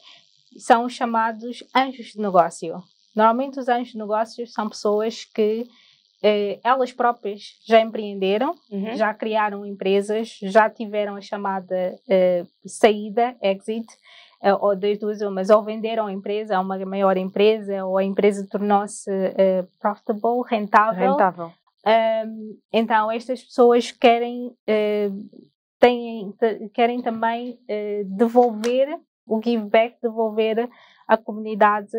São 0.60 0.88
chamados 0.88 1.64
anjos 1.74 2.12
de 2.12 2.20
negócio. 2.20 2.82
Normalmente, 3.14 3.58
os 3.58 3.68
anjos 3.68 3.92
de 3.92 3.98
negócios 3.98 4.52
são 4.52 4.68
pessoas 4.68 5.24
que 5.24 5.66
eh, 6.22 6.60
elas 6.62 6.92
próprias 6.92 7.58
já 7.66 7.80
empreenderam, 7.80 8.54
uhum. 8.70 8.94
já 8.94 9.12
criaram 9.14 9.64
empresas, 9.64 10.38
já 10.42 10.68
tiveram 10.68 11.16
a 11.16 11.20
chamada 11.20 11.98
eh, 12.08 12.44
saída, 12.64 13.36
exit, 13.42 13.86
uh, 14.42 14.56
ou 14.60 14.76
das 14.76 14.98
duas 14.98 15.20
umas, 15.20 15.50
ou 15.50 15.62
venderam 15.62 16.06
a 16.06 16.12
empresa 16.12 16.56
a 16.56 16.60
uma 16.60 16.78
maior 16.84 17.16
empresa, 17.16 17.84
ou 17.84 17.98
a 17.98 18.04
empresa 18.04 18.46
tornou-se 18.50 19.10
uh, 19.10 19.68
profitable, 19.78 20.42
rentável. 20.48 21.10
Rentável. 21.10 21.52
Um, 21.86 22.58
então, 22.72 23.10
estas 23.10 23.42
pessoas 23.42 23.90
querem, 23.90 24.48
uh, 24.48 25.46
têm, 25.78 26.34
querem 26.74 27.00
também 27.00 27.58
devolver 28.04 28.98
o 29.30 29.40
give 29.42 29.64
back, 29.64 29.96
devolver 30.02 30.68
à 31.06 31.16
comunidade 31.16 31.92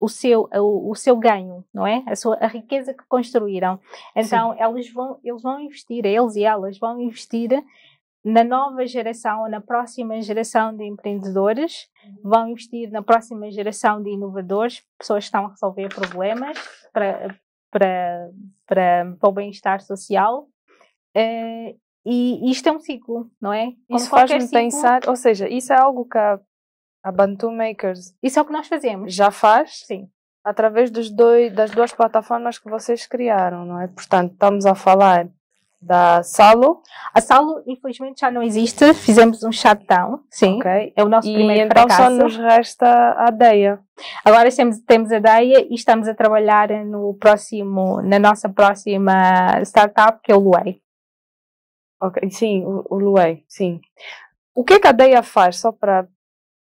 o 0.00 0.08
seu, 0.08 0.48
o, 0.54 0.90
o, 0.90 0.94
seu 0.94 1.14
ganho, 1.16 1.62
não 1.72 1.86
é? 1.86 2.02
A, 2.06 2.16
sua, 2.16 2.36
a 2.36 2.46
riqueza 2.46 2.94
que 2.94 3.04
construíram. 3.06 3.78
Então, 4.16 4.56
eles 4.58 4.90
vão, 4.90 5.20
eles 5.22 5.42
vão 5.42 5.60
investir, 5.60 6.06
eles 6.06 6.36
e 6.36 6.42
elas 6.42 6.78
vão 6.78 6.98
investir 7.00 7.50
na 8.24 8.44
nova 8.44 8.86
geração 8.86 9.48
na 9.48 9.60
próxima 9.60 10.20
geração 10.20 10.76
de 10.76 10.84
empreendedores, 10.84 11.88
uhum. 12.04 12.30
vão 12.30 12.48
investir 12.48 12.90
na 12.90 13.02
próxima 13.02 13.50
geração 13.50 14.02
de 14.02 14.10
inovadores, 14.10 14.82
pessoas 14.98 15.24
que 15.24 15.28
estão 15.28 15.46
a 15.46 15.50
resolver 15.50 15.88
problemas 15.88 16.58
para, 16.92 17.36
para, 17.70 18.30
para, 18.66 19.16
para 19.18 19.28
o 19.28 19.32
bem-estar 19.32 19.80
social. 19.80 20.48
Uh, 21.16 21.78
e 22.04 22.50
isto 22.50 22.68
é 22.68 22.72
um 22.72 22.80
ciclo, 22.80 23.30
não 23.40 23.52
é? 23.52 23.72
Como 23.86 23.98
isso 23.98 24.08
faz-me 24.08 24.48
pensar, 24.48 25.02
ou 25.06 25.16
seja, 25.16 25.48
isso 25.48 25.72
é 25.72 25.76
algo 25.76 26.06
que 26.06 26.16
a, 26.16 26.40
a 27.02 27.12
Bantu 27.12 27.50
Makers. 27.50 28.14
Isso 28.22 28.38
é 28.38 28.42
o 28.42 28.44
que 28.44 28.52
nós 28.52 28.66
fazemos. 28.68 29.14
Já 29.14 29.30
faz? 29.30 29.82
Sim. 29.86 30.08
através 30.42 30.90
dos 30.90 31.10
dois, 31.10 31.52
das 31.52 31.70
duas 31.70 31.92
plataformas 31.92 32.58
que 32.58 32.70
vocês 32.70 33.06
criaram, 33.06 33.64
não 33.66 33.80
é? 33.80 33.88
Portanto, 33.88 34.32
estamos 34.32 34.64
a 34.64 34.74
falar 34.74 35.28
da 35.80 36.22
Salo. 36.22 36.82
A 37.14 37.20
Salo, 37.20 37.62
infelizmente, 37.66 38.20
já 38.20 38.30
não 38.30 38.42
existe. 38.42 38.92
Fizemos 38.94 39.42
um 39.42 39.52
shutdown, 39.52 40.20
sim. 40.30 40.58
Okay. 40.58 40.92
É 40.94 41.02
o 41.02 41.08
nosso 41.08 41.28
e 41.28 41.34
primeiro 41.34 41.66
então 41.66 41.82
fracasso. 41.82 42.02
só 42.02 42.10
nos 42.10 42.36
resta 42.36 43.14
a 43.18 43.30
DEIA. 43.30 43.80
Agora 44.24 44.50
temos, 44.50 44.78
temos 44.80 45.10
a 45.10 45.18
DEIA 45.18 45.66
e 45.70 45.74
estamos 45.74 46.06
a 46.06 46.14
trabalhar 46.14 46.68
no 46.84 47.14
próximo, 47.14 48.02
na 48.02 48.18
nossa 48.18 48.48
próxima 48.48 49.60
startup, 49.62 50.20
que 50.22 50.32
é 50.32 50.36
o 50.36 50.40
Luei. 50.40 50.80
Ok, 52.00 52.30
sim, 52.30 52.64
o, 52.64 52.84
o 52.88 52.98
Luei, 52.98 53.44
sim. 53.48 53.80
O 54.54 54.64
que 54.64 54.74
é 54.74 54.80
que 54.80 54.88
a 54.88 54.92
DEIA 54.92 55.22
faz, 55.22 55.58
só 55.58 55.70
para 55.70 56.08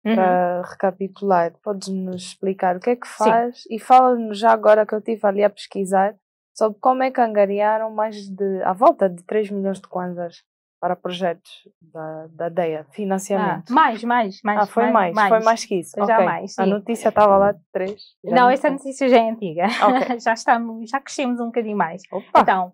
uhum. 0.06 0.16
para 0.16 0.62
recapitular, 0.64 1.54
podes-nos 1.64 2.24
explicar 2.24 2.78
o 2.78 2.80
que 2.80 2.92
é 2.92 2.96
que 2.96 3.08
faz 3.08 3.64
Sim. 3.64 3.76
e 3.76 3.80
fala-nos 3.80 4.40
já 4.40 4.52
agora 4.52 4.86
que 4.86 4.94
eu 4.94 5.00
estive 5.00 5.26
ali 5.26 5.44
a 5.44 5.50
pesquisar 5.50 6.16
sobre 6.54 6.80
como 6.80 7.04
é 7.04 7.12
que 7.12 7.22
angariaram 7.22 7.92
mais 7.92 8.28
de, 8.30 8.62
à 8.64 8.74
volta 8.74 9.10
de 9.10 9.24
3 9.24 9.50
milhões 9.52 9.80
de 9.80 9.88
kwanzas 9.88 10.44
para 10.82 10.96
projetos 10.96 11.68
da, 11.82 12.28
da 12.28 12.50
DEA, 12.50 12.86
financiamento. 12.92 13.70
Ah, 13.70 13.74
mais, 13.74 14.02
mais, 14.04 14.40
mais. 14.44 14.62
Ah, 14.62 14.66
foi 14.66 14.90
mais, 14.92 15.14
mais, 15.14 15.30
foi 15.30 15.40
mais 15.42 15.66
que 15.66 15.76
isso. 15.76 15.92
Já 15.98 16.16
okay. 16.16 16.26
mais, 16.26 16.56
sim. 16.56 16.62
A 16.62 16.66
notícia 16.66 17.10
estava 17.10 17.38
lá 17.38 17.52
de 17.52 17.60
3. 17.74 18.02
Não, 18.24 18.50
essa 18.50 18.70
notícia 18.70 19.10
já 19.10 19.18
é 19.18 19.30
antiga. 19.30 19.66
Okay. 19.66 20.20
já 20.24 20.34
estamos, 20.34 20.90
já 20.90 21.02
crescemos 21.02 21.40
um 21.42 21.48
bocadinho 21.48 21.78
mais. 21.78 22.02
Opa. 22.10 22.42
Então, 22.42 22.72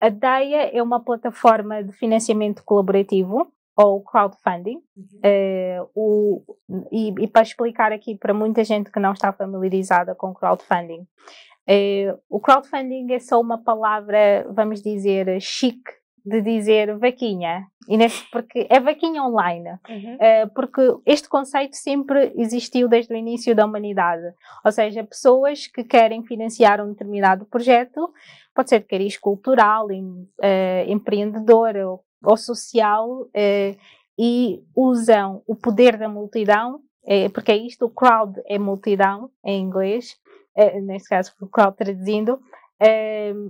a 0.00 0.08
DEA 0.08 0.70
é 0.72 0.82
uma 0.82 1.00
plataforma 1.00 1.82
de 1.82 1.92
financiamento 1.92 2.62
colaborativo 2.64 3.52
ou 3.76 4.02
crowdfunding. 4.02 4.80
Uhum. 4.96 5.20
Uh, 5.24 5.90
o, 5.94 6.58
e, 6.90 7.14
e, 7.20 7.28
para 7.28 7.42
explicar 7.42 7.92
aqui 7.92 8.16
para 8.16 8.34
muita 8.34 8.64
gente 8.64 8.90
que 8.90 8.98
não 8.98 9.12
está 9.12 9.32
familiarizada 9.32 10.14
com 10.14 10.34
crowdfunding, 10.34 11.00
uh, 11.00 12.18
o 12.28 12.40
crowdfunding 12.40 13.12
é 13.12 13.20
só 13.20 13.40
uma 13.40 13.58
palavra, 13.58 14.46
vamos 14.50 14.82
dizer, 14.82 15.40
chique 15.40 15.92
de 16.24 16.42
dizer 16.42 16.96
vaquinha, 16.98 17.66
e 17.88 17.96
porque 18.30 18.66
é 18.68 18.78
vaquinha 18.78 19.22
online, 19.22 19.70
uhum. 19.88 20.14
uh, 20.16 20.50
porque 20.54 20.82
este 21.06 21.26
conceito 21.26 21.74
sempre 21.74 22.32
existiu 22.36 22.86
desde 22.86 23.14
o 23.14 23.16
início 23.16 23.54
da 23.54 23.64
humanidade, 23.64 24.34
ou 24.62 24.70
seja, 24.70 25.02
pessoas 25.04 25.66
que 25.66 25.82
querem 25.82 26.22
financiar 26.22 26.84
um 26.84 26.90
determinado 26.90 27.46
projeto, 27.46 28.12
pode 28.58 28.70
ser 28.70 28.80
de 28.80 28.86
cariz 28.86 29.16
cultural, 29.16 29.90
em, 29.90 30.04
uh, 30.04 30.90
empreendedor 30.90 31.76
ou 31.76 32.04
ou 32.22 32.36
social 32.36 33.28
eh, 33.34 33.76
e 34.18 34.62
usam 34.74 35.42
o 35.46 35.54
poder 35.54 35.96
da 35.96 36.08
multidão, 36.08 36.80
eh, 37.06 37.28
porque 37.28 37.52
é 37.52 37.56
isto, 37.56 37.86
o 37.86 37.90
crowd 37.90 38.40
é 38.46 38.58
multidão 38.58 39.30
em 39.44 39.62
inglês, 39.62 40.16
eh, 40.56 40.80
neste 40.80 41.08
caso 41.08 41.32
o 41.40 41.46
crowd 41.46 41.76
traduzindo, 41.76 42.40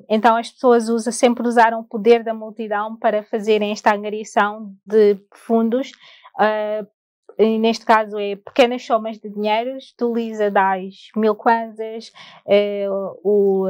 então 0.09 0.37
as 0.37 0.51
pessoas 0.51 0.89
usam, 0.89 1.13
sempre 1.13 1.47
usaram 1.47 1.81
o 1.81 1.85
poder 1.85 2.25
da 2.25 2.33
multidão 2.33 2.97
para 2.97 3.23
fazerem 3.23 3.73
esta 3.73 3.95
angariação 3.95 4.73
de 4.87 5.19
fundos 5.35 5.93
e 7.39 7.59
neste 7.59 7.85
caso 7.85 8.19
é 8.19 8.37
pequenas 8.37 8.87
somas 8.87 9.19
de 9.19 9.29
dinheiro, 9.29 9.77
tu 9.99 10.15
Lisa 10.15 10.51
dás 10.51 11.11
mil 11.15 11.35
kwanzas, 11.35 12.11
o, 13.23 13.67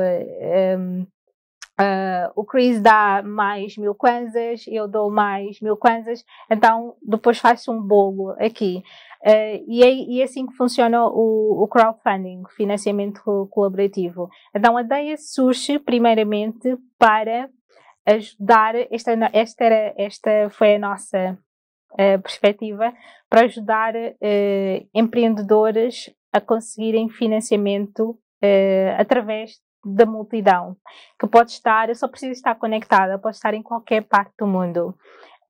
Uh, 1.81 2.33
o 2.35 2.45
Chris 2.45 2.81
dá 2.81 3.23
mais 3.23 3.77
mil 3.77 3.95
kwanzas, 3.95 4.65
eu 4.67 4.89
dou 4.89 5.13
mais 5.13 5.61
mil 5.61 5.77
kwanzas, 5.77 6.25
então 6.51 6.97
depois 7.01 7.39
faz-se 7.39 7.71
um 7.71 7.81
bolo 7.81 8.31
aqui. 8.31 8.83
Uh, 9.25 9.63
e, 9.69 9.85
é, 9.85 9.93
e, 9.93 10.21
é, 10.21 10.25
assim 10.25 10.45
que 10.45 10.57
funciona 10.57 11.07
o, 11.07 11.63
o 11.63 11.69
crowdfunding, 11.69 12.43
financiamento 12.57 13.49
colaborativo. 13.53 14.29
Então 14.53 14.77
a 14.77 14.83
ideia 14.83 15.17
surge 15.17 15.79
primeiramente 15.79 16.77
para 16.99 17.49
ajudar, 18.05 18.75
esta, 18.91 19.13
esta, 19.33 19.65
era, 19.65 19.95
esta 19.97 20.51
foi 20.51 20.75
a 20.75 20.79
nossa 20.81 21.39
uh, 21.93 22.23
perspectiva, 22.23 22.93
para 23.31 23.43
ajudar 23.43 23.93
empreendedores 24.95 26.11
a 26.33 26.41
conseguirem 26.41 27.11
financiamento 27.11 28.19
através 28.97 29.61
da 29.85 30.05
multidão, 30.05 30.77
que 31.19 31.27
pode 31.27 31.53
estar, 31.53 31.89
eu 31.89 31.95
só 31.95 32.09
preciso 32.09 32.33
estar 32.33 32.55
conectada, 32.57 33.19
pode 33.19 33.37
estar 33.37 33.55
em 33.55 33.63
qualquer 33.63 34.03
parte 34.03 34.33
do 34.39 34.47
mundo. 34.47 34.95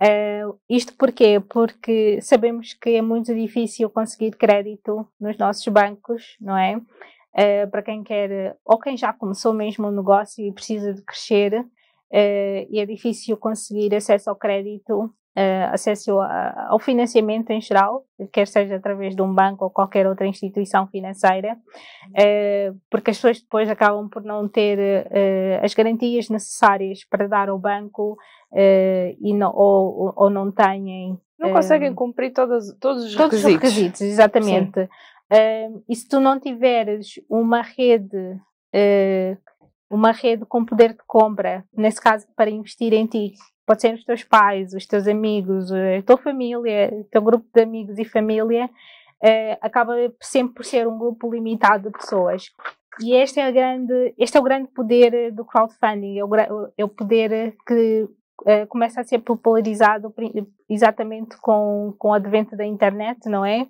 Uh, 0.00 0.56
isto 0.68 0.94
porquê? 0.96 1.40
Porque 1.40 2.20
sabemos 2.20 2.72
que 2.72 2.90
é 2.90 3.02
muito 3.02 3.34
difícil 3.34 3.90
conseguir 3.90 4.36
crédito 4.36 5.08
nos 5.20 5.36
nossos 5.36 5.66
bancos, 5.68 6.36
não 6.40 6.56
é? 6.56 6.76
Uh, 6.76 7.70
para 7.70 7.82
quem 7.82 8.04
quer, 8.04 8.56
ou 8.64 8.78
quem 8.78 8.96
já 8.96 9.12
começou 9.12 9.52
mesmo 9.52 9.88
um 9.88 9.90
negócio 9.90 10.44
e 10.44 10.52
precisa 10.52 10.94
de 10.94 11.02
crescer, 11.02 11.60
uh, 11.60 12.66
e 12.70 12.78
é 12.78 12.86
difícil 12.86 13.36
conseguir 13.36 13.94
acesso 13.94 14.30
ao 14.30 14.36
crédito 14.36 15.12
uh, 15.38 15.72
acesso 15.72 16.18
a, 16.18 16.66
ao 16.70 16.78
financiamento 16.80 17.50
em 17.50 17.60
geral, 17.60 18.04
quer 18.32 18.48
seja 18.48 18.76
através 18.76 19.14
de 19.14 19.22
um 19.22 19.32
banco 19.32 19.64
ou 19.64 19.70
qualquer 19.70 20.06
outra 20.06 20.26
instituição 20.26 20.88
financeira, 20.88 21.54
uh, 21.54 22.78
porque 22.90 23.12
as 23.12 23.16
pessoas 23.16 23.40
depois 23.40 23.70
acabam 23.70 24.08
por 24.08 24.22
não 24.24 24.48
ter 24.48 24.78
uh, 24.78 25.64
as 25.64 25.72
garantias 25.74 26.28
necessárias 26.28 27.04
para 27.08 27.28
dar 27.28 27.48
ao 27.48 27.58
banco 27.58 28.16
e 29.20 29.34
não, 29.34 29.54
ou, 29.54 30.14
ou 30.16 30.30
não 30.30 30.50
têm. 30.50 31.18
Não 31.38 31.52
conseguem 31.52 31.94
cumprir 31.94 32.32
todos, 32.32 32.74
todos 32.80 33.04
os 33.04 33.14
todos 33.14 33.42
requisitos. 33.42 33.42
Todos 33.42 33.44
os 33.44 33.52
requisitos, 33.52 34.00
exatamente. 34.00 34.88
e 35.86 35.94
se 35.94 36.08
tu 36.08 36.18
não 36.18 36.40
tiveres 36.40 37.20
uma 37.28 37.60
rede 37.60 38.40
uma 39.90 40.12
rede 40.12 40.44
com 40.46 40.64
poder 40.64 40.92
de 40.92 41.02
compra, 41.06 41.64
nesse 41.74 42.00
caso 42.00 42.26
para 42.36 42.50
investir 42.50 42.92
em 42.92 43.06
ti, 43.06 43.32
pode 43.68 43.82
ser 43.82 43.92
os 43.92 44.02
teus 44.02 44.24
pais, 44.24 44.72
os 44.72 44.86
teus 44.86 45.06
amigos, 45.06 45.70
a 45.70 46.02
tua 46.02 46.16
família, 46.16 46.90
o 46.90 47.04
teu 47.04 47.20
grupo 47.20 47.46
de 47.54 47.60
amigos 47.60 47.98
e 47.98 48.04
família, 48.04 48.70
eh, 49.22 49.58
acaba 49.60 49.94
sempre 50.22 50.54
por 50.54 50.64
ser 50.64 50.88
um 50.88 50.98
grupo 50.98 51.30
limitado 51.30 51.90
de 51.90 51.98
pessoas. 51.98 52.46
E 53.04 53.14
este 53.14 53.38
é, 53.38 53.52
grande, 53.52 54.14
este 54.16 54.38
é 54.38 54.40
o 54.40 54.42
grande 54.42 54.68
poder 54.68 55.30
do 55.32 55.44
crowdfunding, 55.44 56.18
é 56.18 56.24
o, 56.24 56.30
é 56.78 56.84
o 56.84 56.88
poder 56.88 57.54
que 57.66 58.08
eh, 58.46 58.64
começa 58.64 59.02
a 59.02 59.04
ser 59.04 59.18
popularizado 59.18 60.14
exatamente 60.66 61.36
com, 61.36 61.94
com 61.98 62.08
o 62.08 62.14
advento 62.14 62.56
da 62.56 62.64
internet, 62.64 63.28
não 63.28 63.44
é? 63.44 63.68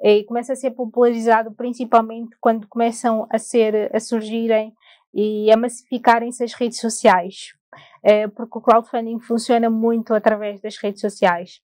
E 0.00 0.22
começa 0.24 0.52
a 0.52 0.56
ser 0.56 0.70
popularizado 0.70 1.50
principalmente 1.52 2.36
quando 2.40 2.68
começam 2.68 3.26
a 3.30 3.38
ser, 3.38 3.90
a 3.92 3.98
surgirem 3.98 4.72
e 5.12 5.50
a 5.50 5.56
massificarem-se 5.56 6.44
as 6.44 6.54
redes 6.54 6.78
sociais. 6.78 7.58
Eh, 8.02 8.28
porque 8.28 8.58
o 8.58 8.62
crowdfunding 8.62 9.20
funciona 9.20 9.68
muito 9.68 10.14
através 10.14 10.60
das 10.60 10.76
redes 10.78 11.00
sociais. 11.00 11.60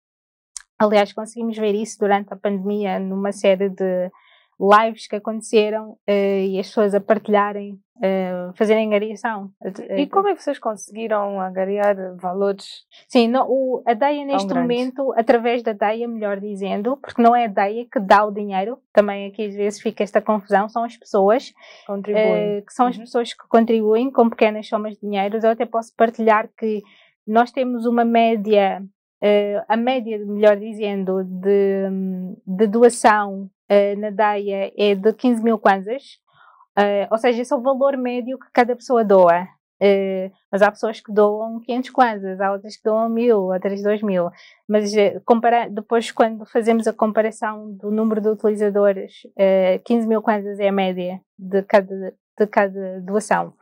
Aliás, 0.79 1.13
conseguimos 1.13 1.57
ver 1.57 1.75
isso 1.75 1.99
durante 1.99 2.35
a 2.35 2.37
pandemia 2.37 2.99
numa 2.99 3.33
série 3.33 3.71
de 3.71 4.11
lives 4.59 5.07
que 5.07 5.17
aconteceram 5.17 5.91
uh, 5.91 6.01
e 6.09 6.59
as 6.59 6.69
pessoas 6.69 6.95
a 6.95 7.01
partilharem, 7.01 7.79
uh, 7.97 8.53
fazerem 8.55 8.87
angariação. 8.87 9.51
E 9.97 10.07
como 10.07 10.29
é 10.29 10.35
que 10.35 10.43
vocês 10.43 10.59
conseguiram 10.59 11.41
angariar 11.41 12.17
valores? 12.17 12.87
Sim, 13.07 13.29
no, 13.29 13.45
o, 13.47 13.83
a 13.87 13.93
DEIA 13.93 14.25
neste 14.25 14.53
momento, 14.53 15.13
através 15.17 15.63
da 15.63 15.73
DEIA, 15.73 16.09
melhor 16.09 16.41
dizendo, 16.41 16.97
porque 16.97 17.21
não 17.21 17.37
é 17.37 17.45
a 17.45 17.49
DEIA 17.49 17.87
que 17.91 18.01
dá 18.01 18.25
o 18.25 18.33
dinheiro, 18.33 18.79
também 18.93 19.27
aqui 19.27 19.47
às 19.47 19.55
vezes 19.55 19.81
fica 19.81 20.03
esta 20.03 20.23
confusão, 20.23 20.69
são 20.69 20.85
as 20.85 20.97
pessoas 20.97 21.53
uh, 21.89 22.03
que 22.67 22.73
são 22.73 22.87
as 22.87 22.97
uhum. 22.97 23.03
pessoas 23.03 23.35
que 23.35 23.47
contribuem 23.49 24.11
com 24.11 24.31
pequenas 24.31 24.67
somas 24.67 24.95
de 24.95 25.01
dinheiro. 25.01 25.39
Eu 25.43 25.51
até 25.51 25.67
posso 25.67 25.95
partilhar 25.95 26.49
que 26.57 26.83
nós 27.27 27.51
temos 27.51 27.85
uma 27.85 28.05
média 28.05 28.83
Uh, 29.23 29.65
a 29.67 29.77
média, 29.77 30.19
melhor 30.19 30.57
dizendo, 30.57 31.25
de, 31.25 31.89
de 32.47 32.67
doação 32.67 33.51
uh, 33.71 33.99
na 33.99 34.11
DAIA 34.11 34.73
é 34.77 34.95
de 34.95 35.13
15 35.13 35.43
mil 35.43 35.59
kwanzas, 35.59 36.19
uh, 36.79 37.09
ou 37.11 37.17
seja, 37.17 37.41
esse 37.41 37.53
é 37.53 37.57
o 37.57 37.63
valor 37.63 37.97
médio 37.97 38.39
que 38.39 38.47
cada 38.53 38.77
pessoa 38.77 39.03
doa. 39.03 39.49
mas 40.51 40.63
há 40.63 40.71
pessoas 40.71 41.01
que 41.01 41.13
doam 41.13 41.61
500 41.61 41.91
kwanzas, 41.91 42.41
há 42.41 42.53
outras 42.53 42.77
que 42.77 42.83
doam 42.85 43.09
1000, 43.09 43.39
outras 43.39 43.83
2000. 43.83 44.31
Mas 44.69 44.93
compara 45.25 45.69
depois, 45.69 46.11
quando 46.11 46.45
fazemos 46.47 46.87
a 46.87 46.93
comparação 46.93 47.73
do 47.73 47.91
número 47.91 48.21
de 48.21 48.29
utilizadores, 48.29 49.13
15 49.85 50.09
mil 50.09 50.23
kwanzas 50.23 50.59
é 50.59 50.69
a 50.69 50.73
média 50.73 51.21
de 51.39 51.63
cada, 51.63 52.15
de 52.39 52.47
cada 52.47 53.01
doação. 53.03 53.53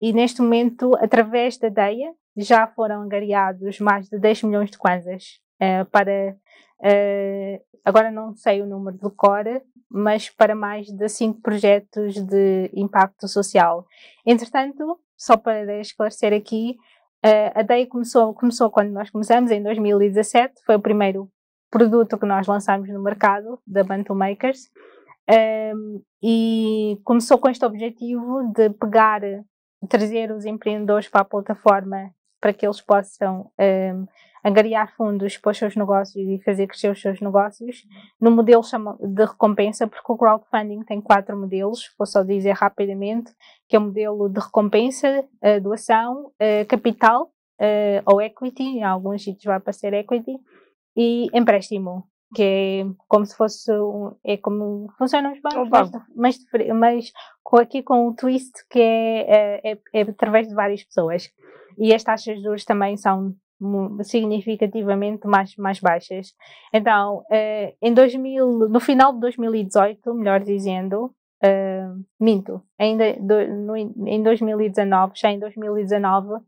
e 0.00 0.12
neste 0.12 0.40
momento, 0.40 0.96
através 1.00 1.58
da 1.58 1.68
DEIA, 1.68 2.12
já 2.36 2.66
foram 2.66 3.02
angariados 3.02 3.78
mais 3.80 4.08
de 4.08 4.18
10 4.18 4.44
milhões 4.44 4.70
de 4.70 4.78
kwanzas 4.78 5.40
uh, 5.60 5.84
para, 5.90 6.36
uh, 6.80 7.64
agora 7.84 8.10
não 8.10 8.34
sei 8.34 8.62
o 8.62 8.66
número 8.66 8.96
do 8.98 9.10
core, 9.10 9.62
mas 9.90 10.30
para 10.30 10.54
mais 10.54 10.86
de 10.86 11.08
5 11.08 11.40
projetos 11.40 12.14
de 12.14 12.70
impacto 12.74 13.28
social. 13.28 13.86
Entretanto, 14.24 14.98
só 15.16 15.36
para 15.36 15.80
esclarecer 15.80 16.32
aqui, 16.32 16.76
uh, 17.24 17.58
a 17.58 17.62
DEI 17.62 17.86
começou, 17.86 18.32
começou 18.34 18.70
quando 18.70 18.90
nós 18.90 19.10
começamos, 19.10 19.50
em 19.50 19.62
2017, 19.62 20.62
foi 20.64 20.76
o 20.76 20.80
primeiro 20.80 21.30
produto 21.70 22.18
que 22.18 22.26
nós 22.26 22.46
lançámos 22.46 22.88
no 22.88 23.02
mercado, 23.02 23.58
da 23.66 23.82
Bantu 23.82 24.14
Makers, 24.14 24.70
Um, 25.30 26.02
e 26.22 27.00
começou 27.04 27.38
com 27.38 27.48
este 27.48 27.64
objetivo 27.64 28.52
de 28.52 28.70
pegar, 28.70 29.20
trazer 29.88 30.32
os 30.32 30.44
empreendedores 30.44 31.08
para 31.08 31.20
a 31.20 31.24
plataforma 31.24 32.12
para 32.42 32.52
que 32.52 32.66
eles 32.66 32.80
possam 32.80 33.50
um, 33.58 34.06
angariar 34.44 34.92
fundos 34.96 35.38
para 35.38 35.52
os 35.52 35.58
seus 35.58 35.76
negócios 35.76 36.28
e 36.28 36.42
fazer 36.44 36.66
crescer 36.66 36.90
os 36.90 37.00
seus 37.00 37.20
negócios 37.20 37.86
no 38.20 38.32
modelo 38.32 38.62
de 39.00 39.24
recompensa, 39.24 39.86
porque 39.86 40.12
o 40.12 40.18
crowdfunding 40.18 40.82
tem 40.82 41.00
quatro 41.00 41.38
modelos, 41.38 41.94
vou 41.96 42.06
só 42.06 42.24
dizer 42.24 42.52
rapidamente, 42.52 43.32
que 43.68 43.76
é 43.76 43.78
o 43.78 43.82
modelo 43.82 44.28
de 44.28 44.40
recompensa, 44.40 45.24
doação, 45.62 46.32
capital 46.68 47.30
ou 48.04 48.20
equity, 48.20 48.64
em 48.64 48.82
alguns 48.82 49.22
sítios 49.22 49.44
vai 49.44 49.58
aparecer 49.58 49.94
equity, 49.94 50.36
e 50.96 51.28
empréstimo 51.32 52.04
que 52.34 52.42
é 52.42 52.84
como 53.08 53.26
se 53.26 53.36
fosse 53.36 53.70
um, 53.72 54.14
é 54.24 54.36
como 54.36 54.90
funcionam 54.96 55.32
os 55.32 55.40
bancos, 55.40 55.68
mas, 55.70 55.90
mas, 56.16 56.38
mas 56.74 57.12
aqui 57.60 57.82
com 57.82 58.08
o 58.08 58.14
twist 58.14 58.52
que 58.70 58.80
é, 58.80 59.20
é, 59.20 59.72
é, 59.72 59.78
é, 59.92 60.00
através 60.02 60.48
de 60.48 60.54
várias 60.54 60.82
pessoas. 60.82 61.30
E 61.78 61.94
as 61.94 62.02
taxas 62.02 62.36
de 62.36 62.42
juros 62.42 62.64
também 62.64 62.96
são 62.96 63.34
significativamente 64.02 65.26
mais, 65.26 65.56
mais 65.56 65.78
baixas. 65.78 66.34
Então, 66.72 67.24
eh, 67.30 67.74
em 67.80 67.94
2000, 67.94 68.68
no 68.68 68.80
final 68.80 69.12
de 69.12 69.20
2018, 69.20 70.14
melhor 70.14 70.40
dizendo, 70.40 71.14
uh, 71.42 72.04
minto, 72.20 72.62
ainda 72.78 73.16
no, 73.16 73.76
em 73.76 74.22
2019, 74.22 75.12
já 75.16 75.30
em 75.30 75.38
2019, 75.38 76.42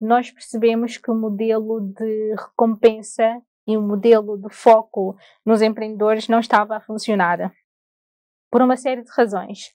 nós 0.00 0.30
percebemos 0.30 0.96
que 0.96 1.10
o 1.10 1.14
modelo 1.14 1.80
de 1.80 2.34
recompensa 2.34 3.40
e 3.66 3.76
o 3.76 3.82
modelo 3.82 4.36
de 4.36 4.52
foco 4.52 5.16
nos 5.46 5.62
empreendedores 5.62 6.28
não 6.28 6.40
estava 6.40 6.76
a 6.76 6.80
funcionar. 6.80 7.52
Por 8.50 8.60
uma 8.60 8.76
série 8.76 9.02
de 9.02 9.10
razões. 9.10 9.72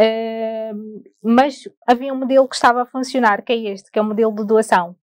Uh, 0.00 1.02
mas 1.22 1.68
havia 1.86 2.12
um 2.12 2.16
modelo 2.16 2.48
que 2.48 2.54
estava 2.54 2.82
a 2.82 2.86
funcionar, 2.86 3.42
que 3.42 3.52
é 3.52 3.56
este, 3.56 3.90
que 3.90 3.98
é 3.98 4.02
o 4.02 4.04
modelo 4.04 4.34
de 4.34 4.46
doação. 4.46 4.96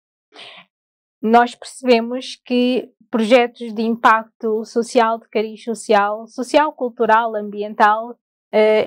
Nós 1.20 1.54
percebemos 1.54 2.36
que 2.36 2.90
projetos 3.10 3.74
de 3.74 3.82
impacto 3.82 4.64
social, 4.64 5.18
de 5.18 5.28
cariz 5.28 5.62
social, 5.62 6.26
social, 6.26 6.72
cultural, 6.72 7.34
ambiental, 7.34 8.10
uh, 8.10 8.16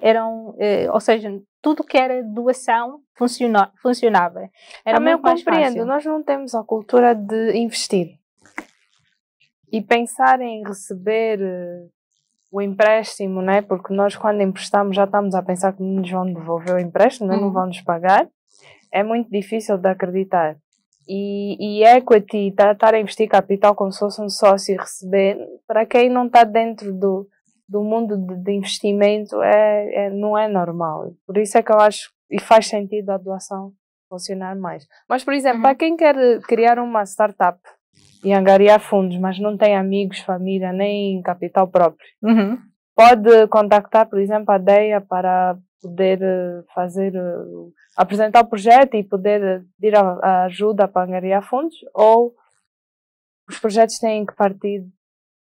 eram, 0.01 0.49
uh, 0.49 0.93
ou 0.93 0.99
seja, 0.99 1.30
tudo 1.62 1.84
que 1.84 1.97
era 1.97 2.24
doação 2.24 3.01
funcionava. 3.16 3.72
funcionava. 3.82 4.49
Era 4.86 4.97
Também 4.97 5.14
eu 5.14 5.20
compreendo, 5.20 5.86
nós 5.86 6.05
não 6.05 6.24
temos 6.24 6.55
a 6.55 6.64
cultura 6.64 7.14
de 7.14 7.53
investir. 7.57 8.18
E 9.72 9.82
pensar 9.82 10.41
em 10.41 10.64
receber 10.64 11.39
eh, 11.39 11.88
o 12.52 12.62
empréstimo, 12.62 13.41
né? 13.41 13.62
porque 13.62 13.93
nós 13.93 14.16
quando 14.16 14.41
emprestamos 14.41 14.95
já 14.95 15.04
estamos 15.04 15.36
a 15.36 15.43
pensar 15.43 15.74
que 15.74 15.84
nos 15.84 16.10
vão 16.10 16.26
devolver 16.26 16.76
o 16.76 16.80
empréstimo, 16.80 17.28
né? 17.28 17.36
não 17.36 17.47
uhum. 17.47 17.54
vão 17.54 17.68
nos 17.68 17.82
pagar, 17.82 18.28
é 18.91 19.04
muito 19.04 19.30
difícil 19.30 19.78
de 19.78 19.88
acreditar. 19.88 20.58
E, 21.08 21.58
e 21.60 21.84
equity, 21.84 22.50
estar 22.50 22.76
tá, 22.76 22.95
a 22.95 23.00
investir 23.00 23.28
capital 23.28 23.76
como 23.76 23.91
se 23.91 24.00
fosse 24.00 24.22
um 24.22 24.30
sócio 24.30 24.76
e 24.76 24.78
receber, 24.78 25.38
para 25.68 25.86
quem 25.86 26.10
não 26.10 26.28
está 26.28 26.43
dentro 26.43 26.93
do, 26.93 27.28
do 27.68 27.84
mundo 27.84 28.16
de, 28.16 28.36
de 28.43 28.52
investimento, 28.52 29.41
é, 29.41 30.06
é, 30.06 30.10
não 30.10 30.38
é 30.38 30.47
normal. 30.47 31.12
Por 31.26 31.38
isso 31.38 31.58
é 31.58 31.64
que 31.64 31.72
eu 31.72 31.80
acho, 31.80 32.12
e 32.30 32.39
faz 32.39 32.68
sentido 32.68 33.10
a 33.10 33.18
doação 33.18 33.74
funcionar 34.08 34.56
mais. 34.56 34.88
Mas, 35.08 35.24
por 35.24 35.34
exemplo, 35.34 35.58
uhum. 35.58 35.64
para 35.64 35.76
quem 35.76 35.95
quer 35.95 36.16
criar 36.41 36.80
uma 36.80 37.04
startup, 37.04 37.60
e 38.24 38.34
angariar 38.34 38.80
fundos, 38.80 39.18
mas 39.18 39.39
não 39.39 39.58
tem 39.58 39.76
amigos, 39.76 40.20
família, 40.20 40.74
nem 40.74 41.22
capital 41.22 41.68
próprio. 41.68 42.08
Uhum. 42.22 42.58
Pode 42.95 43.47
contactar, 43.47 44.10
por 44.10 44.20
exemplo, 44.20 44.54
a 44.54 44.58
DEA 44.58 45.00
para 45.00 45.58
poder 45.82 46.22
eh, 46.22 46.64
fazer, 46.74 47.16
eh, 47.16 47.72
apresentar 47.95 48.41
o 48.43 48.50
projeto 48.50 48.95
e 48.95 49.04
poder 49.04 49.64
pedir 49.80 49.95
a, 49.95 50.20
a 50.22 50.43
ajuda 50.43 50.88
para 50.88 51.08
angariar 51.08 51.41
fundos, 51.41 51.76
ou 51.93 52.34
os 53.50 53.58
projetos 53.58 53.97
têm 54.00 54.26
que 54.26 54.36
partir 54.36 54.86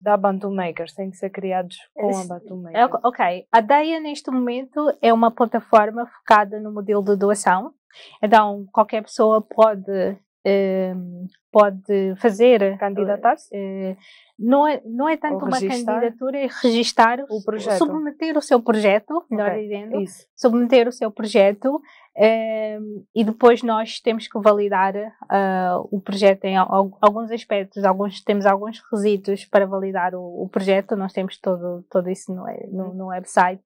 da 0.01 0.17
Bantu 0.17 0.51
Makers, 0.51 0.95
têm 0.95 1.11
que 1.11 1.17
ser 1.17 1.31
criados 1.31 1.77
com 1.95 2.15
a 2.15 2.25
Bantu 2.25 2.57
Makers. 2.57 2.91
Ok, 3.03 3.47
a 3.51 3.61
DEA 3.61 4.01
neste 4.01 4.31
momento 4.31 4.81
é 5.01 5.13
uma 5.13 5.31
plataforma 5.31 6.07
focada 6.07 6.61
no 6.61 6.73
modelo 6.73 7.03
de 7.03 7.17
doação, 7.17 7.73
então 8.23 8.67
qualquer 8.71 9.03
pessoa 9.03 9.41
pode 9.41 10.19
Ehm, 10.45 11.27
pode 11.53 12.15
fazer. 12.17 12.79
Candidatar-se? 12.79 13.55
Uh, 13.55 13.97
não, 14.39 14.67
é, 14.67 14.81
não 14.87 15.09
é 15.09 15.17
tanto 15.17 15.45
uma 15.45 15.61
candidatura, 15.61 16.39
é 16.39 16.49
registar, 16.63 17.23
o 17.29 17.43
projeto. 17.45 17.77
submeter 17.77 18.39
o 18.39 18.41
seu 18.41 18.63
projeto, 18.63 19.23
melhor 19.31 19.51
okay. 19.51 19.63
dizendo, 19.63 20.01
Isso. 20.01 20.27
submeter 20.35 20.89
o 20.89 20.93
seu 20.93 21.11
projeto 21.11 21.75
uh, 21.77 23.05
e 23.15 23.23
depois 23.23 23.63
nós 23.63 24.01
temos 24.01 24.27
que 24.27 24.41
validar 24.41 24.95
o 25.91 26.01
projeto 26.01 26.45
em 26.47 26.57
alguns 26.57 27.31
aspectos, 27.31 27.85
alguns, 27.85 28.23
temos 28.23 28.47
alguns 28.47 28.81
requisitos 28.81 29.45
para 29.45 29.67
validar 29.67 30.15
o, 30.15 30.45
o 30.45 30.49
projeto, 30.49 30.97
nós 30.97 31.13
temos 31.13 31.39
todo, 31.39 31.85
todo 31.91 32.09
isso 32.09 32.33
no, 32.33 32.47
no, 32.73 32.95
no 32.95 33.07
website. 33.09 33.63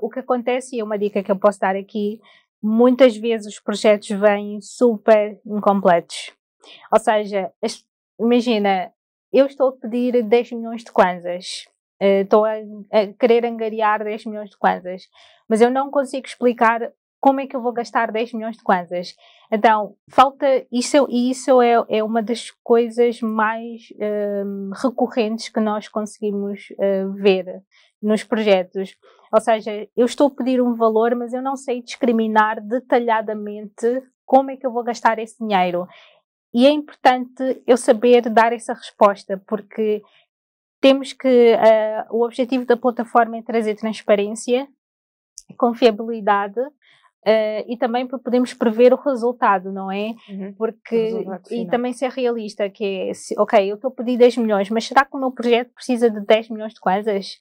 O 0.00 0.08
que 0.08 0.20
acontece, 0.20 0.76
e 0.76 0.80
é 0.80 0.84
uma 0.84 0.96
dica 0.96 1.20
que 1.20 1.32
eu 1.32 1.36
posso 1.36 1.58
dar 1.58 1.74
aqui, 1.74 2.20
muitas 2.64 3.14
vezes 3.14 3.46
os 3.46 3.60
projetos 3.60 4.08
vêm 4.08 4.58
super 4.62 5.38
incompletos. 5.44 6.32
Ou 6.90 6.98
seja, 6.98 7.52
imagina, 8.18 8.90
eu 9.30 9.44
estou 9.44 9.68
a 9.68 9.72
pedir 9.72 10.22
10 10.22 10.52
milhões 10.52 10.82
de 10.82 10.90
kwanzas, 10.90 11.66
uh, 12.00 12.22
estou 12.22 12.46
a, 12.46 12.54
a, 12.90 13.06
querer 13.18 13.44
angariar 13.44 14.02
10 14.02 14.24
milhões 14.24 14.48
de 14.48 14.56
kwanzas, 14.56 15.10
mas 15.46 15.60
eu 15.60 15.70
não 15.70 15.90
consigo 15.90 16.26
explicar 16.26 16.90
como 17.24 17.40
é 17.40 17.46
que 17.46 17.56
eu 17.56 17.62
vou 17.62 17.72
gastar 17.72 18.12
10 18.12 18.34
milhões 18.34 18.58
de 18.58 18.62
kwanzas. 18.62 19.16
Então, 19.50 19.96
falta, 20.10 20.46
isso, 20.70 21.08
isso 21.08 21.62
é, 21.62 21.82
é 21.88 22.04
uma 22.04 22.22
das 22.22 22.50
coisas 22.62 23.18
mais 23.22 23.88
uh, 23.92 24.70
recorrentes 24.74 25.48
que 25.48 25.58
nós 25.58 25.88
conseguimos 25.88 26.68
uh, 26.72 27.10
ver 27.14 27.62
nos 28.02 28.22
projetos. 28.22 28.94
Ou 29.32 29.40
seja, 29.40 29.88
eu 29.96 30.04
estou 30.04 30.26
a 30.26 30.30
pedir 30.32 30.60
um 30.60 30.74
valor, 30.74 31.14
mas 31.14 31.32
eu 31.32 31.40
não 31.40 31.56
sei 31.56 31.80
discriminar 31.80 32.60
detalhadamente 32.60 34.02
como 34.26 34.50
é 34.50 34.58
que 34.58 34.66
eu 34.66 34.70
vou 34.70 34.84
gastar 34.84 35.18
esse 35.18 35.38
dinheiro. 35.38 35.88
E 36.52 36.66
é 36.66 36.70
importante 36.70 37.62
eu 37.66 37.78
saber 37.78 38.28
dar 38.28 38.52
essa 38.52 38.74
resposta, 38.74 39.42
porque 39.46 40.02
temos 40.78 41.14
que. 41.14 41.54
Uh, 41.54 42.18
o 42.18 42.22
objetivo 42.22 42.66
da 42.66 42.76
plataforma 42.76 43.38
é 43.38 43.42
trazer 43.42 43.76
transparência, 43.76 44.68
confiabilidade 45.56 46.60
Uh, 47.26 47.64
e 47.66 47.76
também 47.78 48.06
para 48.06 48.18
podermos 48.18 48.52
prever 48.52 48.92
o 48.92 49.00
resultado, 49.00 49.72
não 49.72 49.90
é? 49.90 50.14
Uhum. 50.28 50.54
Porque, 50.58 51.24
e 51.50 51.66
também 51.66 51.94
ser 51.94 52.10
realista, 52.10 52.68
que 52.68 52.84
é, 52.84 53.14
se, 53.14 53.34
ok, 53.38 53.70
eu 53.70 53.76
estou 53.76 53.88
a 53.88 53.94
pedir 53.94 54.18
10 54.18 54.36
milhões, 54.36 54.68
mas 54.68 54.84
será 54.84 55.06
que 55.06 55.16
o 55.16 55.18
meu 55.20 55.30
projeto 55.32 55.72
precisa 55.74 56.10
de 56.10 56.20
10 56.20 56.50
milhões 56.50 56.74
de 56.74 56.80
coisas? 56.80 57.40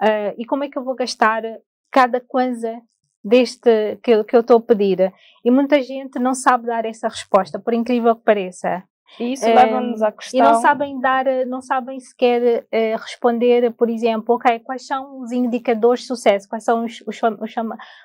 Uh, 0.00 0.38
e 0.38 0.44
como 0.46 0.62
é 0.62 0.68
que 0.68 0.78
eu 0.78 0.84
vou 0.84 0.94
gastar 0.94 1.42
cada 1.90 2.20
coisa 2.20 2.80
deste 3.24 3.98
que, 4.04 4.22
que 4.22 4.36
eu 4.36 4.40
estou 4.40 4.58
a 4.58 4.62
pedir? 4.62 5.12
E 5.44 5.50
muita 5.50 5.82
gente 5.82 6.20
não 6.20 6.32
sabe 6.32 6.66
dar 6.66 6.84
essa 6.84 7.08
resposta, 7.08 7.58
por 7.58 7.74
incrível 7.74 8.14
que 8.14 8.22
pareça. 8.22 8.84
E 9.18 9.32
isso 9.32 9.46
leva-nos 9.46 10.02
à 10.02 10.10
questão. 10.10 10.40
E 10.40 10.42
não 10.42 10.60
sabem 10.60 11.00
dar, 11.00 11.24
não 11.46 11.60
sabem 11.60 12.00
sequer 12.00 12.64
uh, 12.64 12.96
responder, 13.00 13.72
por 13.72 13.88
exemplo, 13.88 14.34
ok, 14.34 14.58
quais 14.60 14.86
são 14.86 15.20
os 15.20 15.32
indicadores 15.32 16.00
de 16.00 16.06
sucesso, 16.06 16.48
quais 16.48 16.64
são 16.64 16.84
os, 16.84 17.00
os, 17.06 17.20
os, 17.22 17.54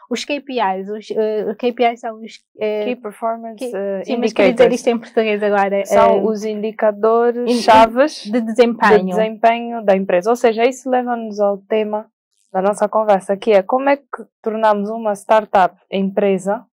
os 0.09 0.25
KPIs, 0.25 0.89
os 0.89 1.09
uh, 1.09 1.55
KPIs 1.57 1.99
são 2.01 2.21
os 2.21 2.33
uh, 2.35 2.85
Key 2.85 2.95
Performance 2.95 3.57
key, 3.57 3.67
uh, 3.67 4.05
sim, 4.05 4.17
mas 4.17 4.33
queria 4.33 4.53
dizer 4.53 4.71
isto 4.71 4.87
em 4.87 4.97
português 4.97 5.41
agora. 5.41 5.85
São 5.85 6.25
os 6.25 6.43
indicadores 6.43 7.51
chaves 7.61 8.23
de 8.25 8.41
desempenho. 8.41 9.05
de 9.05 9.11
desempenho 9.11 9.83
da 9.83 9.95
empresa. 9.95 10.29
Ou 10.29 10.35
seja, 10.35 10.65
isso 10.65 10.89
leva-nos 10.89 11.39
ao 11.39 11.57
tema 11.57 12.07
da 12.51 12.61
nossa 12.61 12.87
conversa, 12.89 13.37
que 13.37 13.51
é 13.51 13.61
como 13.61 13.89
é 13.89 13.97
que 13.97 14.25
tornamos 14.41 14.89
uma 14.89 15.13
startup 15.13 15.75
empresa 15.91 16.65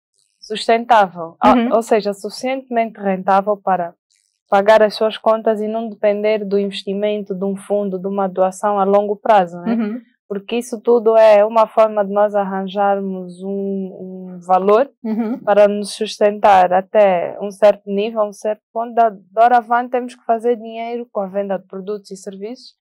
sustentável, 0.40 1.36
uhum. 1.42 1.74
ou 1.74 1.82
seja, 1.82 2.12
suficientemente 2.12 3.00
rentável 3.00 3.56
para 3.56 3.94
pagar 4.48 4.82
as 4.82 4.94
suas 4.94 5.16
contas 5.16 5.60
e 5.60 5.68
não 5.68 5.88
depender 5.88 6.44
do 6.44 6.58
investimento 6.58 7.34
de 7.34 7.44
um 7.44 7.56
fundo, 7.56 7.98
de 7.98 8.06
uma 8.06 8.28
doação 8.28 8.78
a 8.78 8.84
longo 8.84 9.16
prazo, 9.16 9.58
né? 9.60 9.74
Uhum. 9.74 10.00
Porque 10.26 10.56
isso 10.56 10.80
tudo 10.80 11.16
é 11.16 11.44
uma 11.44 11.66
forma 11.66 12.04
de 12.04 12.10
nós 12.10 12.34
arranjarmos 12.34 13.42
um, 13.42 13.50
um 13.50 14.40
valor 14.46 14.90
uhum. 15.02 15.38
para 15.38 15.68
nos 15.68 15.94
sustentar 15.94 16.72
até 16.72 17.38
um 17.40 17.50
certo 17.50 17.82
nível, 17.86 18.22
um 18.22 18.32
certo 18.32 18.62
ponto. 18.72 18.94
Da, 18.94 19.14
hora 19.36 19.58
avante 19.58 19.90
temos 19.90 20.14
que 20.14 20.24
fazer 20.24 20.56
dinheiro 20.56 21.06
com 21.12 21.20
a 21.20 21.26
venda 21.26 21.58
de 21.58 21.66
produtos 21.66 22.10
e 22.10 22.16
serviços 22.16 22.74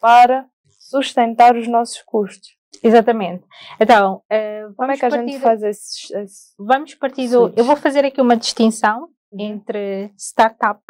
para 0.00 0.44
sustentar 0.78 1.56
os 1.56 1.68
nossos 1.68 2.02
custos. 2.02 2.50
Exatamente. 2.82 3.44
Então, 3.78 4.22
uh, 4.30 4.74
como 4.74 4.90
é 4.90 4.96
que 4.96 5.04
a 5.04 5.10
gente 5.10 5.38
faz 5.38 5.62
esse, 5.62 6.14
esse 6.16 6.54
Vamos 6.58 6.94
partir 6.94 7.28
do. 7.28 7.52
Eu 7.56 7.64
vou 7.64 7.76
fazer 7.76 8.04
aqui 8.04 8.20
uma 8.20 8.36
distinção. 8.36 9.08
Entre 9.32 10.12
startup 10.16 10.80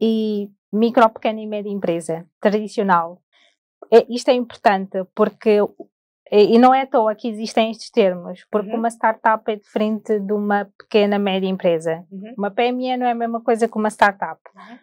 e 0.00 0.50
micro, 0.72 1.08
pequena 1.10 1.40
e 1.40 1.46
média 1.46 1.70
empresa 1.70 2.26
tradicional. 2.40 3.20
É, 3.92 4.04
isto 4.08 4.28
é 4.28 4.34
importante 4.34 5.04
porque 5.14 5.60
e 6.30 6.58
não 6.58 6.74
é 6.74 6.82
à 6.82 6.86
toa 6.86 7.14
que 7.14 7.28
existem 7.28 7.70
estes 7.70 7.88
termos, 7.88 8.44
porque 8.50 8.70
uhum. 8.70 8.78
uma 8.78 8.90
startup 8.90 9.48
é 9.50 9.54
diferente 9.54 10.18
de 10.18 10.32
uma 10.32 10.68
pequena, 10.76 11.20
média 11.20 11.46
empresa. 11.46 12.04
Uhum. 12.10 12.34
Uma 12.36 12.50
PME 12.50 12.96
não 12.96 13.06
é 13.06 13.12
a 13.12 13.14
mesma 13.14 13.40
coisa 13.40 13.68
que 13.68 13.76
uma 13.76 13.90
startup. 13.90 14.40
Uhum. 14.54 14.78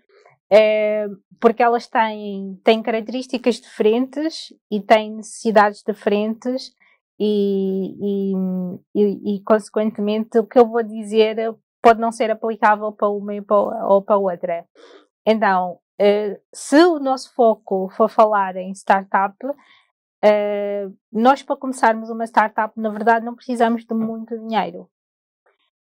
É, 0.50 1.08
porque 1.42 1.62
elas 1.62 1.88
têm, 1.88 2.60
têm 2.64 2.82
características 2.82 3.60
diferentes 3.60 4.54
e 4.72 4.80
têm 4.80 5.16
necessidades 5.16 5.84
diferentes 5.86 6.72
e, 7.20 7.96
e, 8.00 8.34
e, 8.96 9.36
e, 9.36 9.44
consequentemente, 9.44 10.40
o 10.40 10.46
que 10.46 10.58
eu 10.58 10.68
vou 10.68 10.84
dizer 10.84 11.38
pode 11.84 12.00
não 12.00 12.14
ser 12.14 12.32
aplicável 12.32 12.94
para 12.94 13.10
uma 13.10 13.34
ou 13.88 14.02
para 14.02 14.18
outra. 14.18 14.66
Então, 15.26 15.80
uh, 16.02 16.42
se 16.54 16.84
o 16.86 16.98
nosso 16.98 17.34
foco 17.36 17.90
for 17.90 18.10
falar 18.10 18.56
em 18.56 18.72
startup, 18.72 19.36
uh, 19.46 20.98
nós 21.12 21.44
para 21.44 21.58
começarmos 21.58 22.10
uma 22.10 22.26
startup, 22.26 22.74
na 22.80 22.90
verdade, 22.90 23.26
não 23.26 23.36
precisamos 23.36 23.86
de 23.86 23.94
muito 23.94 24.40
dinheiro. 24.40 24.90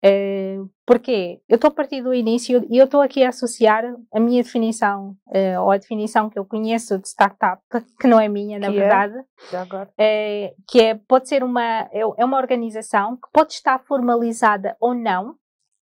Uh, 0.05 0.69
porque 0.85 1.41
eu 1.49 1.55
estou 1.55 1.69
a 1.69 1.73
partir 1.73 2.01
do 2.01 2.13
início 2.13 2.65
e 2.69 2.77
eu 2.77 2.85
estou 2.85 3.01
aqui 3.01 3.21
a 3.21 3.29
associar 3.29 3.83
a 4.13 4.19
minha 4.19 4.41
definição, 4.41 5.17
uh, 5.27 5.61
ou 5.61 5.71
a 5.71 5.77
definição 5.77 6.29
que 6.29 6.39
eu 6.39 6.45
conheço 6.45 6.99
de 6.99 7.07
startup, 7.07 7.61
que 7.99 8.07
não 8.07 8.19
é 8.19 8.29
minha, 8.29 8.59
na 8.59 8.67
é? 8.67 8.71
verdade, 8.71 9.15
que 10.67 10.79
é, 10.79 10.95
pode 10.95 11.27
ser 11.27 11.43
uma, 11.43 11.89
é, 11.91 11.99
é 12.17 12.23
uma 12.23 12.37
organização 12.37 13.17
que 13.17 13.27
pode 13.33 13.53
estar 13.53 13.79
formalizada 13.79 14.77
ou 14.79 14.93
não, 14.93 15.35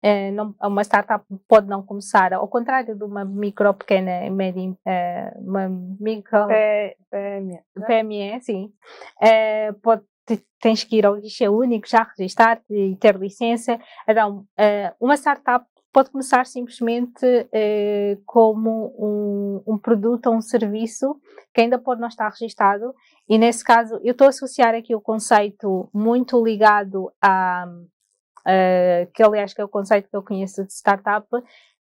Uh, 0.04 0.34
não, 0.34 0.54
uma 0.62 0.82
startup 0.84 1.24
pode 1.47 1.66
não 1.66 1.82
começar, 1.82 2.34
ao 2.34 2.45
contrário 2.49 2.93
de 2.93 3.04
uma 3.06 3.24
micro, 3.24 3.74
pequena, 3.74 4.30
média, 4.30 4.62
uh, 4.62 5.39
uma 5.41 5.70
micro 5.70 6.45
PME, 7.10 7.62
PME 7.88 8.41
sim, 8.41 8.74
uh, 9.22 9.74
pode 9.82 10.04
tens 10.60 10.84
que 10.84 10.97
ir 10.97 11.06
ao 11.06 11.16
guichê 11.16 11.47
único, 11.47 11.88
já 11.88 12.04
registar-te 12.18 12.74
e 12.74 12.95
ter 12.95 13.18
licença. 13.18 13.78
Então, 14.08 14.45
uma 14.97 15.16
startup 15.18 15.66
pode 15.91 16.10
começar 16.12 16.45
simplesmente 16.45 17.26
como 18.26 18.95
um, 18.97 19.74
um, 19.74 19.78
produto 19.78 20.28
ou 20.28 20.36
um 20.36 20.41
serviço 20.41 21.20
que 21.54 21.60
ainda 21.60 21.78
pode 21.78 21.99
não 21.99 22.08
estar 22.08 22.30
registado. 22.30 22.95
E 23.28 23.38
nesse 23.38 23.66
caso, 23.66 23.99
eu 24.01 24.14
estou 24.14 24.28
a 24.28 24.30
associar 24.30 24.74
aqui 24.74 24.95
o 24.95 25.01
conceito 25.01 25.89
muito 25.93 26.41
ligado 26.41 27.12
a 27.22 27.68
uh, 28.48 29.12
que 29.14 29.24
aliás 29.24 29.54
que 29.54 29.62
é 29.62 29.66
o 29.66 29.70
conceito 29.70 30.10
que 30.10 30.16
eu 30.16 30.24
conheço 30.24 30.64
de 30.64 30.74
startup, 30.74 31.28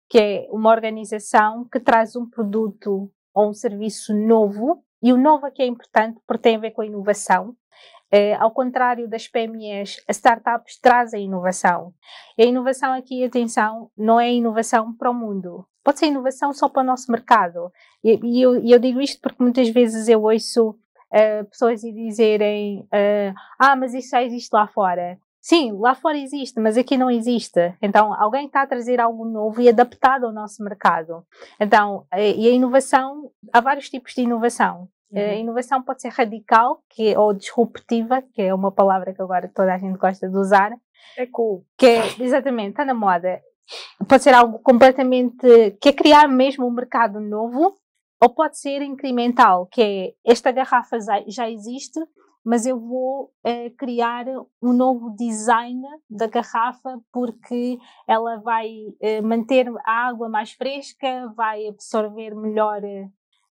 que 0.09 0.20
é 0.20 0.47
uma 0.51 0.70
organização 0.70 1.66
que 1.72 1.80
traz 1.80 2.16
um 2.16 2.30
produto 2.30 3.12
ou 3.34 3.49
um 3.49 3.53
serviço 3.53 4.14
novo, 4.14 4.84
e 5.01 5.12
o 5.12 5.18
novo 5.18 5.45
aqui 5.45 5.62
é 5.62 5.66
importante 5.66 6.20
porque 6.28 6.43
tem 6.43 6.55
a 6.55 6.59
ver 6.59 6.72
com 6.72 6.82
a 6.82 6.86
inovação. 6.86 7.55
Uh, 8.14 8.36
ao 8.39 8.51
contrário 8.51 9.07
das 9.07 9.26
PMEs, 9.26 10.03
as 10.05 10.18
startups 10.18 10.78
trazem 10.80 11.26
inovação. 11.26 11.93
E 12.38 12.43
a 12.43 12.45
inovação 12.45 12.93
aqui, 12.93 13.24
atenção, 13.24 13.89
não 13.97 14.20
é 14.20 14.32
inovação 14.34 14.93
para 14.93 15.09
o 15.09 15.14
mundo. 15.14 15.66
Pode 15.82 15.99
ser 15.99 16.07
inovação 16.07 16.53
só 16.53 16.68
para 16.68 16.82
o 16.82 16.86
nosso 16.86 17.09
mercado. 17.09 17.72
E, 18.03 18.20
e 18.22 18.41
eu, 18.41 18.55
eu, 18.66 18.80
digo 18.80 18.99
isto 18.99 19.20
porque 19.22 19.41
muitas 19.41 19.70
vezes 19.70 20.09
eu 20.09 20.22
ouço 20.24 20.72
uh, 20.72 21.45
pessoas 21.49 21.82
dizerem 21.82 22.82
uh, 22.82 23.34
ah, 23.57 23.76
mas 23.78 23.93
isso 23.93 24.09
já 24.09 24.22
existe 24.22 24.53
lá 24.53 24.68
fora. 24.68 25.18
Sim, 25.41 25.71
lá 25.79 25.95
fora 25.95 26.19
existe, 26.19 26.59
mas 26.59 26.77
aqui 26.77 26.95
não 26.95 27.09
existe. 27.09 27.73
Então, 27.81 28.13
alguém 28.13 28.45
está 28.45 28.61
a 28.61 28.67
trazer 28.67 29.01
algo 29.01 29.25
novo 29.25 29.59
e 29.59 29.67
adaptado 29.67 30.27
ao 30.27 30.31
nosso 30.31 30.63
mercado. 30.63 31.25
Então, 31.59 32.05
eh, 32.11 32.33
e 32.33 32.47
a 32.47 32.51
inovação, 32.51 33.31
há 33.51 33.59
vários 33.59 33.89
tipos 33.89 34.13
de 34.13 34.21
inovação. 34.21 34.87
Eh, 35.11 35.25
uhum. 35.25 35.31
A 35.31 35.35
inovação 35.35 35.81
pode 35.81 36.03
ser 36.03 36.09
radical, 36.09 36.83
que 36.87 37.17
ou 37.17 37.33
disruptiva, 37.33 38.21
que 38.21 38.43
é 38.43 38.53
uma 38.53 38.71
palavra 38.71 39.13
que 39.15 39.21
agora 39.21 39.51
toda 39.53 39.73
a 39.73 39.79
gente 39.79 39.97
gosta 39.97 40.29
de 40.29 40.37
usar. 40.37 40.73
É 41.17 41.25
cool. 41.25 41.65
Que 41.75 41.87
é, 41.87 42.03
exatamente, 42.19 42.71
está 42.71 42.85
na 42.85 42.93
moda. 42.93 43.41
Pode 44.07 44.21
ser 44.21 44.35
algo 44.35 44.59
completamente, 44.59 45.71
que 45.81 45.89
é 45.89 45.93
criar 45.93 46.27
mesmo 46.27 46.67
um 46.67 46.71
mercado 46.71 47.19
novo, 47.19 47.75
ou 48.21 48.29
pode 48.29 48.59
ser 48.59 48.83
incremental, 48.83 49.65
que 49.65 49.81
é, 49.81 50.31
esta 50.31 50.51
garrafa 50.51 50.99
já 51.27 51.49
existe, 51.49 51.99
mas 52.43 52.65
eu 52.65 52.79
vou 52.79 53.31
eh, 53.43 53.69
criar 53.71 54.25
um 54.61 54.73
novo 54.73 55.15
design 55.15 55.81
da 56.09 56.27
garrafa 56.27 56.99
porque 57.11 57.77
ela 58.07 58.39
vai 58.39 58.69
eh, 58.99 59.21
manter 59.21 59.67
a 59.85 60.07
água 60.07 60.27
mais 60.27 60.51
fresca, 60.51 61.31
vai 61.35 61.67
absorver 61.67 62.35
melhor 62.35 62.83
eh, 62.83 63.09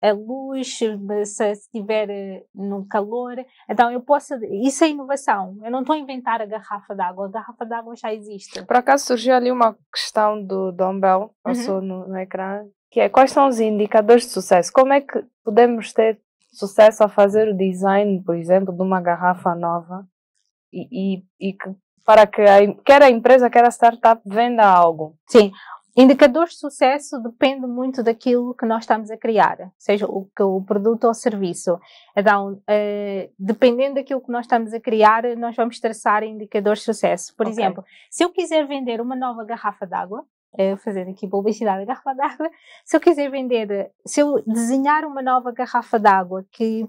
a 0.03 0.13
luz, 0.13 0.79
se 0.79 1.51
estiver 1.53 2.09
no 2.53 2.85
calor. 2.89 3.37
Então 3.69 3.91
eu 3.91 4.01
posso. 4.01 4.35
Isso 4.51 4.83
é 4.83 4.89
inovação. 4.89 5.57
Eu 5.63 5.71
não 5.71 5.81
estou 5.81 5.95
a 5.95 5.99
inventar 5.99 6.43
a 6.43 6.47
garrafa 6.47 6.93
d'água, 6.93 7.27
a 7.27 7.31
garrafa 7.31 7.65
d'água 7.65 7.95
já 7.95 8.13
existe. 8.13 8.65
Por 8.65 8.77
acaso 8.77 9.07
surgiu 9.07 9.35
ali 9.35 9.53
uma 9.53 9.77
questão 9.95 10.45
do 10.45 10.73
Dumbbell, 10.73 11.33
passou 11.41 11.77
uhum. 11.77 11.83
no, 11.83 12.09
no 12.09 12.19
ecrã, 12.19 12.67
que 12.91 12.99
é 12.99 13.09
quais 13.09 13.31
são 13.31 13.47
os 13.47 13.61
indicadores 13.61 14.25
de 14.25 14.31
sucesso? 14.31 14.73
Como 14.73 14.93
é 14.93 15.01
que 15.01 15.25
podemos 15.45 15.93
ter 15.93 16.21
sucesso 16.53 17.03
a 17.03 17.09
fazer 17.09 17.49
o 17.49 17.57
design, 17.57 18.23
por 18.23 18.37
exemplo, 18.37 18.75
de 18.75 18.83
uma 18.83 19.01
garrafa 19.01 19.55
nova 19.55 20.07
e, 20.73 20.89
e, 20.93 21.25
e 21.49 21.53
que, 21.55 21.75
para 22.05 22.27
que 22.27 22.43
a, 22.43 22.75
quer 22.85 23.03
a 23.03 23.11
empresa, 23.11 23.51
quer 23.51 23.65
a 23.65 23.71
startup 23.71 24.21
venda 24.25 24.65
algo. 24.65 25.17
Sim. 25.27 25.51
Indicadores 25.95 26.55
de 26.55 26.61
sucesso 26.61 27.19
depende 27.23 27.67
muito 27.67 28.03
daquilo 28.03 28.55
que 28.55 28.65
nós 28.65 28.85
estamos 28.85 29.11
a 29.11 29.17
criar, 29.17 29.59
seja 29.77 30.07
o, 30.07 30.27
o 30.41 30.65
produto 30.65 31.05
ou 31.05 31.13
serviço. 31.13 31.79
Então, 32.17 32.63
eh, 32.67 33.29
dependendo 33.39 33.97
daquilo 33.97 34.23
que 34.23 34.33
nós 34.33 34.47
estamos 34.47 34.73
a 34.73 34.81
criar, 34.81 35.23
nós 35.37 35.55
vamos 35.55 35.79
traçar 35.79 36.23
indicadores 36.23 36.79
de 36.79 36.87
sucesso. 36.87 37.37
Por 37.37 37.47
okay. 37.47 37.53
exemplo, 37.53 37.85
se 38.11 38.25
eu 38.25 38.31
quiser 38.31 38.67
vender 38.67 39.03
uma 39.03 39.15
nova 39.15 39.45
garrafa 39.45 39.87
d'água, 39.87 40.25
é 40.57 40.77
fazer 40.77 41.09
aqui 41.09 41.27
publicidade 41.27 41.87
da 41.87 41.95
garrafa 41.95 42.15
d'água. 42.15 42.51
Se 42.85 42.97
eu 42.97 43.01
quiser 43.01 43.31
vender, 43.31 43.91
se 44.07 44.21
eu 44.21 44.43
desenhar 44.47 45.05
uma 45.05 45.23
nova 45.23 45.53
garrafa 45.53 45.99
d'água, 45.99 46.45
que 46.51 46.87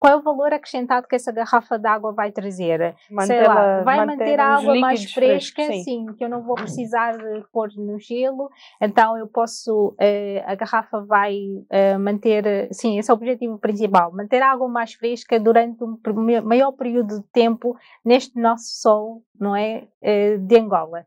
qual 0.00 0.14
é 0.14 0.16
o 0.16 0.22
valor 0.22 0.50
acrescentado 0.50 1.06
que 1.06 1.14
essa 1.14 1.30
garrafa 1.30 1.78
d'água 1.78 2.10
vai 2.10 2.32
trazer? 2.32 2.96
Sei 3.26 3.46
lá, 3.46 3.82
vai 3.82 4.06
manter 4.06 4.40
a 4.40 4.56
água 4.56 4.74
mais 4.76 5.12
fresca, 5.12 5.62
sim. 5.62 5.82
sim. 5.82 6.06
que 6.16 6.24
eu 6.24 6.28
não 6.30 6.42
vou 6.42 6.54
precisar 6.54 7.18
de 7.18 7.44
pôr 7.52 7.68
no 7.76 7.98
gelo, 7.98 8.48
então 8.80 9.18
eu 9.18 9.26
posso, 9.26 9.88
uh, 9.88 10.42
a 10.46 10.54
garrafa 10.54 11.02
vai 11.02 11.36
uh, 11.36 12.00
manter, 12.00 12.72
sim, 12.72 12.98
esse 12.98 13.10
é 13.10 13.14
o 13.14 13.16
objetivo 13.16 13.58
principal, 13.58 14.10
manter 14.10 14.40
a 14.40 14.50
água 14.50 14.68
mais 14.68 14.94
fresca 14.94 15.38
durante 15.38 15.84
um 15.84 15.98
maior 16.44 16.72
período 16.72 17.20
de 17.20 17.26
tempo 17.30 17.76
neste 18.02 18.40
nosso 18.40 18.80
sol, 18.80 19.22
não 19.38 19.54
é, 19.54 19.86
uh, 20.02 20.38
de 20.38 20.58
Angola. 20.58 21.04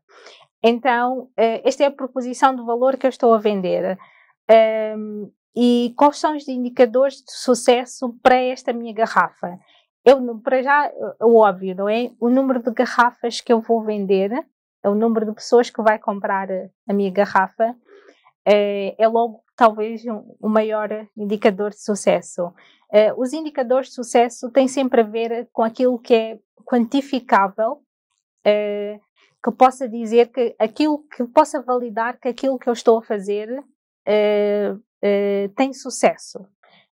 Então, 0.66 1.28
eh, 1.36 1.60
esta 1.68 1.84
é 1.84 1.86
a 1.86 1.90
proposição 1.90 2.56
de 2.56 2.62
valor 2.62 2.96
que 2.96 3.06
eu 3.06 3.10
estou 3.10 3.34
a 3.34 3.38
vender. 3.38 3.98
E 5.54 5.94
quais 5.96 6.18
são 6.18 6.34
os 6.34 6.48
indicadores 6.48 7.16
de 7.16 7.32
sucesso 7.32 8.18
para 8.22 8.36
esta 8.36 8.72
minha 8.72 8.92
garrafa? 8.94 9.58
Eu, 10.04 10.38
para 10.40 10.62
já, 10.62 10.90
o 11.20 11.36
óbvio, 11.36 11.74
não 11.76 11.88
é? 11.88 12.10
O 12.18 12.28
número 12.30 12.62
de 12.62 12.70
garrafas 12.72 13.40
que 13.40 13.52
eu 13.52 13.60
vou 13.60 13.82
vender, 13.82 14.32
é 14.82 14.88
o 14.88 14.94
número 14.94 15.26
de 15.26 15.32
pessoas 15.32 15.70
que 15.70 15.82
vai 15.82 15.98
comprar 15.98 16.48
a 16.88 16.92
minha 16.92 17.10
garrafa, 17.10 17.76
é, 18.44 18.94
é 18.98 19.08
logo 19.08 19.44
talvez 19.56 20.02
o 20.40 20.48
maior 20.48 20.88
indicador 21.16 21.70
de 21.70 21.82
sucesso. 21.82 22.46
Uh, 22.90 23.18
os 23.18 23.32
indicadores 23.32 23.88
de 23.88 23.94
sucesso 23.94 24.50
têm 24.50 24.68
sempre 24.68 25.00
a 25.00 25.04
ver 25.04 25.48
com 25.52 25.62
aquilo 25.62 25.98
que 25.98 26.14
é 26.14 26.38
quantificável, 26.64 27.80
que 29.44 29.52
possa 29.52 29.86
dizer 29.86 30.32
que 30.32 30.56
aquilo 30.58 31.04
que 31.06 31.22
possa 31.24 31.60
validar 31.60 32.18
que 32.18 32.28
aquilo 32.28 32.58
que 32.58 32.66
eu 32.66 32.72
estou 32.72 32.98
a 32.98 33.02
fazer 33.02 33.50
uh, 33.52 34.74
uh, 34.74 35.48
tem 35.54 35.74
sucesso, 35.74 36.46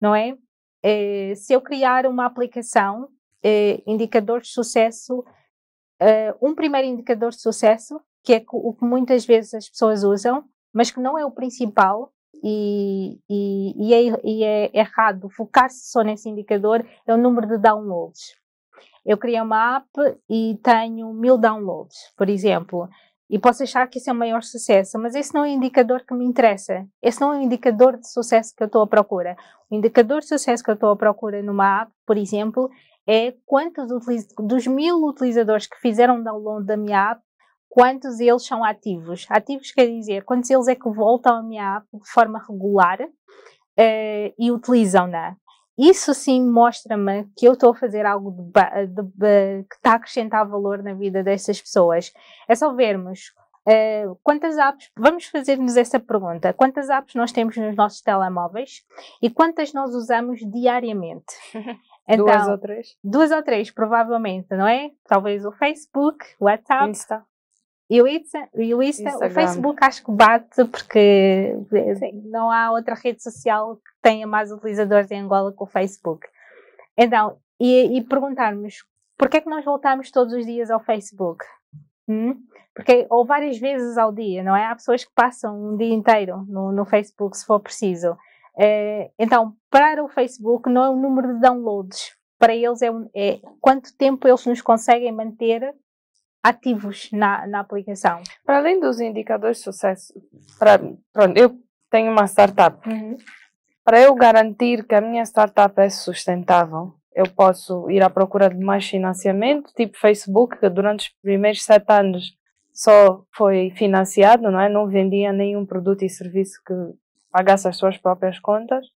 não 0.00 0.14
é? 0.14 0.32
Uh, 0.32 1.36
se 1.36 1.52
eu 1.52 1.60
criar 1.60 2.06
uma 2.06 2.24
aplicação, 2.24 3.10
indicador 3.86 4.40
de 4.40 4.48
sucesso, 4.48 5.24
um 6.42 6.56
primeiro 6.56 6.88
indicador 6.88 7.30
de 7.30 7.40
sucesso, 7.40 8.00
que 8.24 8.34
é 8.34 8.44
o 8.50 8.74
que 8.74 8.84
muitas 8.84 9.24
vezes 9.24 9.54
as 9.54 9.68
pessoas 9.68 10.02
usam, 10.02 10.44
mas 10.74 10.90
que 10.90 10.98
não 10.98 11.16
é 11.16 11.24
o 11.24 11.30
principal, 11.30 12.12
e, 12.42 13.20
e, 13.30 13.74
e, 13.76 13.94
é, 13.94 14.20
e 14.24 14.44
é 14.44 14.76
errado 14.76 15.30
focar-se 15.30 15.88
só 15.88 16.02
nesse 16.02 16.28
indicador, 16.28 16.84
é 17.06 17.14
o 17.14 17.16
número 17.16 17.46
de 17.46 17.58
downloads. 17.58 18.34
Eu 19.04 19.16
criei 19.16 19.40
uma 19.40 19.76
app 19.76 19.88
e 20.28 20.58
tenho 20.62 21.12
mil 21.12 21.38
downloads, 21.38 21.96
por 22.16 22.28
exemplo, 22.28 22.88
e 23.30 23.38
posso 23.38 23.62
achar 23.62 23.86
que 23.88 23.98
isso 23.98 24.08
é 24.08 24.12
o 24.12 24.16
maior 24.16 24.42
sucesso, 24.42 24.98
mas 24.98 25.14
esse 25.14 25.34
não 25.34 25.44
é 25.44 25.48
o 25.48 25.52
indicador 25.52 26.02
que 26.06 26.14
me 26.14 26.24
interessa. 26.24 26.86
Esse 27.02 27.20
não 27.20 27.32
é 27.34 27.38
o 27.38 27.42
indicador 27.42 27.98
de 27.98 28.10
sucesso 28.10 28.54
que 28.56 28.62
eu 28.62 28.66
estou 28.66 28.82
à 28.82 28.86
procura. 28.86 29.36
O 29.70 29.74
indicador 29.74 30.20
de 30.20 30.28
sucesso 30.28 30.64
que 30.64 30.70
eu 30.70 30.74
estou 30.74 30.90
à 30.90 30.96
procura 30.96 31.42
numa 31.42 31.82
app, 31.82 31.92
por 32.06 32.16
exemplo, 32.16 32.70
é 33.06 33.34
quantos 33.44 33.86
dos 34.38 34.66
mil 34.66 35.04
utilizadores 35.04 35.66
que 35.66 35.78
fizeram 35.80 36.22
download 36.22 36.66
da 36.66 36.76
minha 36.76 37.10
app, 37.10 37.22
quantos 37.68 38.18
eles 38.18 38.46
são 38.46 38.64
ativos. 38.64 39.26
Ativos 39.28 39.72
quer 39.72 39.86
dizer 39.86 40.24
quantos 40.24 40.48
eles 40.48 40.68
é 40.68 40.74
que 40.74 40.88
voltam 40.88 41.36
à 41.36 41.42
minha 41.42 41.76
app 41.76 41.86
de 41.92 42.10
forma 42.10 42.42
regular 42.48 42.98
uh, 43.02 44.34
e 44.38 44.50
utilizam-na. 44.50 45.36
Isso 45.78 46.12
sim 46.12 46.44
mostra-me 46.44 47.28
que 47.36 47.46
eu 47.46 47.52
estou 47.52 47.70
a 47.70 47.76
fazer 47.76 48.04
algo 48.04 48.32
de, 48.32 48.86
de, 48.86 49.02
de, 49.02 49.64
que 49.68 49.76
está 49.76 49.92
a 49.92 49.94
acrescentar 49.94 50.48
valor 50.48 50.82
na 50.82 50.92
vida 50.92 51.22
dessas 51.22 51.60
pessoas. 51.60 52.12
É 52.48 52.54
só 52.54 52.74
vermos 52.74 53.32
uh, 53.66 54.18
quantas 54.22 54.58
apps, 54.58 54.90
vamos 54.96 55.26
fazer-nos 55.26 55.76
essa 55.76 56.00
pergunta: 56.00 56.52
quantas 56.52 56.90
apps 56.90 57.14
nós 57.14 57.30
temos 57.30 57.56
nos 57.56 57.76
nossos 57.76 58.00
telemóveis 58.00 58.82
e 59.22 59.30
quantas 59.30 59.72
nós 59.72 59.94
usamos 59.94 60.40
diariamente? 60.40 61.34
Então, 62.10 62.24
duas 62.24 62.48
ou 62.48 62.56
três? 62.56 62.96
Duas 63.04 63.30
ou 63.30 63.42
três, 63.42 63.70
provavelmente, 63.70 64.46
não 64.56 64.66
é? 64.66 64.92
Talvez 65.06 65.44
o 65.44 65.52
Facebook, 65.52 66.24
o 66.40 66.46
WhatsApp. 66.46 66.88
Insta. 66.88 67.22
E 67.90 68.02
o 68.02 68.06
Insta, 68.06 68.48
e 68.54 68.74
o, 68.74 68.82
Insta 68.82 69.16
o 69.16 69.30
Facebook 69.30 69.78
acho 69.82 70.04
que 70.04 70.12
bate 70.12 70.64
porque 70.66 71.56
Sim. 71.98 72.22
não 72.26 72.50
há 72.50 72.70
outra 72.70 72.94
rede 72.94 73.22
social 73.22 73.76
que 73.76 73.90
tenha 74.02 74.26
mais 74.26 74.52
utilizadores 74.52 75.10
em 75.10 75.20
Angola 75.20 75.52
que 75.52 75.62
o 75.62 75.66
Facebook. 75.66 76.26
Então, 76.96 77.38
e, 77.58 77.96
e 77.96 78.04
perguntarmos 78.04 78.84
porquê 79.16 79.38
é 79.38 79.40
que 79.40 79.48
nós 79.48 79.64
voltamos 79.64 80.10
todos 80.10 80.34
os 80.34 80.44
dias 80.44 80.70
ao 80.70 80.80
Facebook? 80.80 81.44
Hum? 82.06 82.36
Porque, 82.74 83.06
ou 83.10 83.24
várias 83.24 83.58
vezes 83.58 83.98
ao 83.98 84.12
dia, 84.12 84.42
não 84.44 84.54
é? 84.54 84.66
Há 84.66 84.74
pessoas 84.74 85.04
que 85.04 85.10
passam 85.14 85.72
um 85.72 85.76
dia 85.76 85.92
inteiro 85.92 86.44
no, 86.46 86.70
no 86.70 86.84
Facebook, 86.84 87.36
se 87.36 87.44
for 87.44 87.58
preciso. 87.58 88.16
É, 88.56 89.10
então, 89.18 89.54
para 89.70 90.04
o 90.04 90.08
Facebook, 90.08 90.70
não 90.70 90.84
é 90.84 90.90
o 90.90 90.96
número 90.96 91.34
de 91.34 91.40
downloads. 91.40 92.16
Para 92.38 92.54
eles 92.54 92.80
é, 92.82 92.88
é 93.14 93.40
quanto 93.60 93.96
tempo 93.96 94.28
eles 94.28 94.46
nos 94.46 94.60
conseguem 94.62 95.10
manter 95.10 95.74
ativos 96.42 97.10
na, 97.12 97.46
na 97.46 97.60
aplicação. 97.60 98.22
Para 98.44 98.58
além 98.58 98.80
dos 98.80 99.00
indicadores 99.00 99.58
de 99.58 99.64
sucesso, 99.64 100.12
para, 100.58 100.78
pronto, 101.12 101.36
eu 101.36 101.58
tenho 101.90 102.10
uma 102.12 102.26
startup. 102.26 102.88
Uhum. 102.88 103.16
Para 103.84 104.00
eu 104.00 104.14
garantir 104.14 104.86
que 104.86 104.94
a 104.94 105.00
minha 105.00 105.24
startup 105.24 105.80
é 105.80 105.88
sustentável, 105.88 106.94
eu 107.14 107.28
posso 107.28 107.90
ir 107.90 108.02
à 108.02 108.10
procura 108.10 108.48
de 108.48 108.62
mais 108.62 108.86
financiamento, 108.86 109.72
tipo 109.74 109.98
Facebook, 109.98 110.58
que 110.58 110.68
durante 110.68 111.08
os 111.08 111.14
primeiros 111.20 111.64
sete 111.64 111.90
anos 111.90 112.36
só 112.72 113.24
foi 113.34 113.70
financiado, 113.76 114.50
não 114.50 114.60
é? 114.60 114.68
Não 114.68 114.86
vendia 114.86 115.32
nenhum 115.32 115.66
produto 115.66 116.04
e 116.04 116.08
serviço 116.08 116.60
que 116.64 116.74
pagasse 117.32 117.66
as 117.66 117.76
suas 117.76 117.98
próprias 117.98 118.38
contas. 118.38 118.86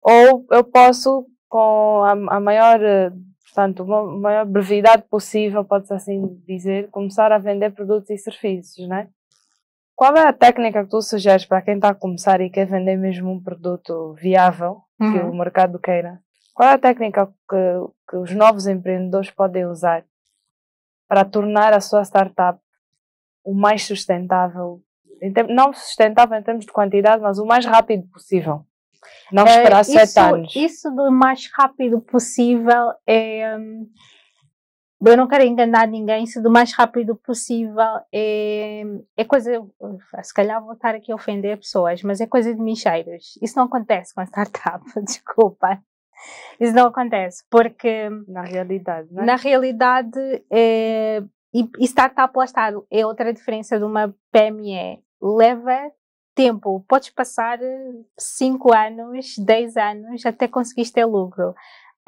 Ou 0.00 0.46
eu 0.50 0.62
posso, 0.62 1.26
com 1.48 2.04
a, 2.04 2.36
a 2.36 2.40
maior 2.40 2.78
portanto, 3.52 3.82
uma 3.82 4.04
maior 4.04 4.46
brevidade 4.46 5.02
possível, 5.10 5.64
pode-se 5.64 5.92
assim 5.92 6.40
dizer, 6.46 6.88
começar 6.90 7.32
a 7.32 7.38
vender 7.38 7.70
produtos 7.70 8.08
e 8.10 8.16
serviços, 8.16 8.86
né? 8.88 9.08
Qual 9.96 10.16
é 10.16 10.26
a 10.26 10.32
técnica 10.32 10.84
que 10.84 10.90
tu 10.90 11.02
sugeres 11.02 11.44
para 11.44 11.60
quem 11.60 11.74
está 11.74 11.90
a 11.90 11.94
começar 11.94 12.40
e 12.40 12.48
quer 12.48 12.66
vender 12.66 12.96
mesmo 12.96 13.30
um 13.30 13.42
produto 13.42 14.14
viável, 14.14 14.80
uhum. 14.98 15.12
que 15.12 15.18
o 15.18 15.34
mercado 15.34 15.78
queira? 15.78 16.20
Qual 16.54 16.68
é 16.68 16.72
a 16.72 16.78
técnica 16.78 17.26
que, 17.26 17.56
que 18.08 18.16
os 18.16 18.34
novos 18.34 18.66
empreendedores 18.66 19.30
podem 19.30 19.66
usar 19.66 20.04
para 21.08 21.24
tornar 21.24 21.72
a 21.72 21.80
sua 21.80 22.02
startup 22.04 22.58
o 23.44 23.52
mais 23.52 23.84
sustentável, 23.84 24.80
não 25.48 25.72
sustentável 25.72 26.38
em 26.38 26.42
termos 26.42 26.64
de 26.64 26.72
quantidade, 26.72 27.22
mas 27.22 27.38
o 27.38 27.44
mais 27.44 27.66
rápido 27.66 28.08
possível? 28.08 28.64
Não 29.32 29.44
esperar 29.46 29.80
uh, 29.80 29.84
sete 29.84 30.08
isso, 30.08 30.20
anos. 30.20 30.56
Isso 30.56 30.90
do 30.90 31.10
mais 31.10 31.48
rápido 31.52 32.00
possível 32.00 32.92
é. 33.06 33.56
Hum, 33.56 33.88
eu 35.02 35.16
não 35.16 35.26
quero 35.26 35.44
enganar 35.44 35.88
ninguém, 35.88 36.26
se 36.26 36.42
do 36.42 36.50
mais 36.50 36.74
rápido 36.74 37.16
possível 37.16 38.00
é, 38.12 38.82
é 39.16 39.24
coisa. 39.24 39.50
Se 40.22 40.34
calhar 40.34 40.62
vou 40.62 40.74
estar 40.74 40.94
aqui 40.94 41.10
a 41.10 41.14
ofender 41.14 41.56
pessoas, 41.56 42.02
mas 42.02 42.20
é 42.20 42.26
coisa 42.26 42.54
de 42.54 42.60
micheiros. 42.60 43.38
Isso 43.40 43.56
não 43.56 43.64
acontece 43.64 44.14
com 44.14 44.20
a 44.20 44.26
startup, 44.26 44.84
desculpa. 45.02 45.82
Isso 46.60 46.74
não 46.74 46.88
acontece, 46.88 47.42
porque. 47.50 48.10
Na 48.28 48.42
realidade, 48.42 49.08
não 49.10 49.22
é? 49.22 49.26
Na 49.26 49.36
realidade, 49.36 50.20
é, 50.50 51.22
e, 51.54 51.68
e 51.78 51.84
startup, 51.84 52.36
lá 52.36 52.44
está, 52.44 52.70
é 52.90 53.06
outra 53.06 53.32
diferença 53.32 53.78
de 53.78 53.84
uma 53.84 54.14
PME. 54.30 55.02
Leva 55.22 55.90
tempo, 56.40 56.82
podes 56.88 57.10
passar 57.10 57.58
5 58.16 58.74
anos, 58.74 59.34
10 59.36 59.76
anos 59.76 60.24
até 60.24 60.48
conseguires 60.48 60.90
ter 60.90 61.04
lucro. 61.04 61.50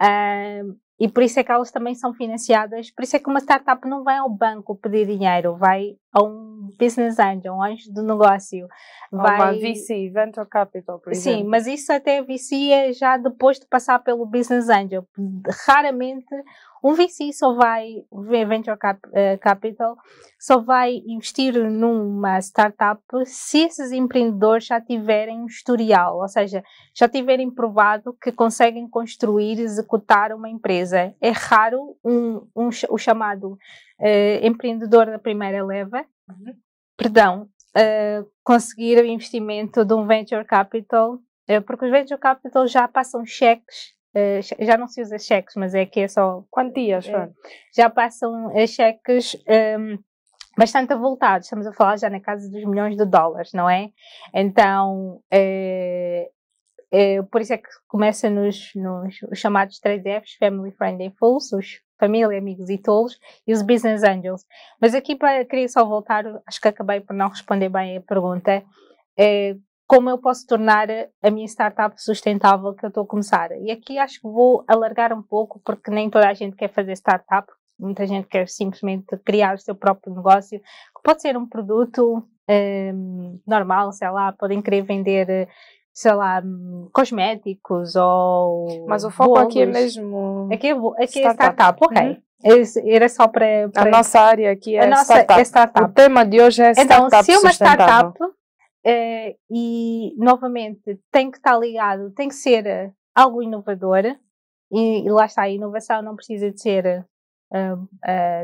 Uh, 0.00 0.74
e 0.98 1.06
por 1.06 1.22
isso 1.22 1.38
é 1.38 1.44
que 1.44 1.52
elas 1.52 1.70
também 1.70 1.94
são 1.94 2.14
financiadas. 2.14 2.90
Por 2.90 3.02
isso 3.02 3.14
é 3.14 3.18
que 3.18 3.28
uma 3.28 3.40
startup 3.40 3.86
não 3.86 4.02
vai 4.02 4.16
ao 4.16 4.30
banco 4.30 4.74
pedir 4.74 5.06
dinheiro, 5.06 5.54
vai 5.56 5.96
a 6.12 6.22
um 6.22 6.70
business 6.78 7.18
angel, 7.18 7.54
um 7.54 7.62
anjo 7.62 7.92
do 7.92 8.02
negócio. 8.02 8.66
Vai... 9.10 9.36
Uma 9.36 9.52
VC, 9.52 10.10
Venture 10.10 10.46
Capital, 10.46 10.98
por 10.98 11.12
exemplo. 11.12 11.40
Sim, 11.40 11.48
mas 11.48 11.66
isso 11.66 11.92
até 11.92 12.22
VC 12.22 12.70
é 12.70 12.92
já 12.92 13.16
depois 13.16 13.58
de 13.58 13.66
passar 13.66 13.98
pelo 14.00 14.26
business 14.26 14.68
angel. 14.68 15.06
Raramente 15.66 16.34
um 16.82 16.94
VC 16.94 17.32
só 17.32 17.54
vai, 17.54 18.04
Venture 18.10 18.76
eh, 19.12 19.36
Capital, 19.36 19.96
só 20.36 20.58
vai 20.58 21.00
investir 21.06 21.54
numa 21.54 22.40
startup 22.40 23.00
se 23.24 23.66
esses 23.66 23.92
empreendedores 23.92 24.66
já 24.66 24.80
tiverem 24.80 25.38
um 25.38 25.46
historial, 25.46 26.18
ou 26.18 26.26
seja, 26.26 26.64
já 26.92 27.08
tiverem 27.08 27.48
provado 27.48 28.12
que 28.20 28.32
conseguem 28.32 28.88
construir 28.88 29.60
e 29.60 29.62
executar 29.62 30.32
uma 30.32 30.48
empresa. 30.50 31.14
É 31.20 31.30
raro 31.30 31.96
um, 32.04 32.48
um 32.56 32.70
o 32.90 32.98
chamado 32.98 33.56
uh, 34.00 34.46
empreendedor 34.46 35.06
da 35.06 35.18
primeira 35.18 35.64
leva, 35.64 36.04
uhum. 36.28 36.54
perdão, 36.96 37.48
uh, 37.76 38.30
conseguir 38.44 38.98
o 38.98 39.06
investimento 39.06 39.84
de 39.84 39.94
um 39.94 40.06
Venture 40.06 40.44
Capital, 40.44 41.14
uh, 41.14 41.62
porque 41.66 41.84
os 41.84 41.90
Venture 41.90 42.20
Capital 42.20 42.66
já 42.66 42.86
passam 42.88 43.24
cheques 43.24 43.94
já 44.60 44.76
não 44.76 44.88
se 44.88 45.00
usa 45.00 45.18
cheques, 45.18 45.54
mas 45.56 45.74
é 45.74 45.86
que 45.86 46.00
é 46.00 46.06
só. 46.06 46.44
Quantias, 46.50 47.06
uh, 47.06 47.32
Já 47.74 47.88
passam 47.88 48.50
cheques 48.66 49.34
um, 49.48 49.52
ehm, 49.52 49.98
bastante 50.54 50.92
avultados, 50.92 51.46
estamos 51.46 51.66
a 51.66 51.72
falar 51.72 51.96
já 51.96 52.10
na 52.10 52.20
casa 52.20 52.46
dos 52.50 52.62
milhões 52.64 52.94
de 52.94 53.06
dólares, 53.06 53.52
não 53.54 53.70
é? 53.70 53.88
Então, 54.34 55.22
por 57.30 57.40
isso 57.40 57.54
é 57.54 57.58
que 57.58 57.68
começa 57.88 58.28
nos, 58.28 58.70
nos 58.74 59.16
os 59.30 59.38
chamados 59.38 59.80
3Fs, 59.80 60.36
Family, 60.38 60.72
Friend 60.72 61.06
and 61.06 61.12
Fools, 61.18 61.52
os 61.52 61.80
família, 61.98 62.36
amigos 62.36 62.68
e 62.68 62.76
tolos, 62.76 63.18
e 63.46 63.52
os 63.52 63.62
Business 63.62 64.02
Angels. 64.02 64.44
Mas 64.80 64.94
aqui 64.94 65.14
para, 65.14 65.44
queria 65.44 65.68
só 65.68 65.84
voltar, 65.84 66.24
acho 66.46 66.60
que 66.60 66.68
acabei 66.68 67.00
por 67.00 67.14
não 67.14 67.28
responder 67.28 67.68
bem 67.68 67.96
a 67.96 68.00
pergunta 68.00 68.62
como 69.86 70.08
eu 70.08 70.16
posso 70.16 70.46
tornar 70.46 70.88
a 71.22 71.30
minha 71.30 71.46
startup 71.46 71.94
sustentável 72.02 72.72
que 72.72 72.82
eu 72.82 72.88
estou 72.88 73.04
a 73.04 73.06
começar. 73.06 73.50
E 73.60 73.70
aqui 73.70 73.98
acho 73.98 74.22
que 74.22 74.26
vou 74.26 74.64
alargar 74.66 75.12
um 75.12 75.22
pouco, 75.22 75.60
porque 75.62 75.90
nem 75.90 76.08
toda 76.08 76.28
a 76.28 76.32
gente 76.32 76.56
quer 76.56 76.68
fazer 76.72 76.92
startup, 76.92 77.46
muita 77.78 78.06
gente 78.06 78.26
quer 78.26 78.48
simplesmente 78.48 79.16
criar 79.18 79.54
o 79.54 79.58
seu 79.58 79.74
próprio 79.74 80.14
negócio, 80.14 80.58
que 80.58 81.02
pode 81.04 81.20
ser 81.20 81.36
um 81.36 81.46
produto 81.46 82.26
um, 82.48 83.38
normal, 83.46 83.92
sei 83.92 84.08
lá, 84.08 84.32
podem 84.32 84.62
querer 84.62 84.80
vender 84.80 85.46
sei 85.92 86.12
lá, 86.12 86.42
cosméticos 86.92 87.96
ou. 87.96 88.86
Mas 88.88 89.04
o 89.04 89.10
foco 89.10 89.34
bolos. 89.34 89.48
aqui 89.48 89.62
é 89.62 89.66
mesmo. 89.66 90.48
Aqui 90.52 90.68
é, 90.68 90.72
aqui 90.72 91.20
é 91.20 91.32
startup. 91.32 91.54
startup, 91.54 91.78
ok. 91.84 92.08
Uhum. 92.08 92.22
Era 92.86 93.08
só 93.08 93.28
para. 93.28 93.70
A 93.76 93.84
nossa 93.84 94.20
área 94.20 94.50
aqui 94.50 94.76
é, 94.76 94.90
startup. 94.90 95.40
é 95.40 95.44
startup. 95.44 95.90
O 95.90 95.92
tema 95.92 96.24
de 96.24 96.40
hoje 96.40 96.62
é 96.62 96.72
então, 96.72 97.08
startup. 97.08 97.22
Então, 97.22 97.22
se 97.22 97.36
uma 97.36 97.52
startup 97.52 98.18
Uh, 98.84 99.38
e 99.48 100.12
novamente 100.18 100.98
tem 101.12 101.30
que 101.30 101.36
estar 101.36 101.56
ligado, 101.56 102.10
tem 102.10 102.26
que 102.26 102.34
ser 102.34 102.66
uh, 102.66 102.92
algo 103.14 103.40
inovador 103.40 104.04
e, 104.72 105.06
e, 105.06 105.08
lá 105.08 105.26
está, 105.26 105.42
a 105.42 105.48
inovação 105.48 106.02
não 106.02 106.16
precisa 106.16 106.50
de 106.50 106.60
ser 106.60 107.06
uh, 107.52 107.88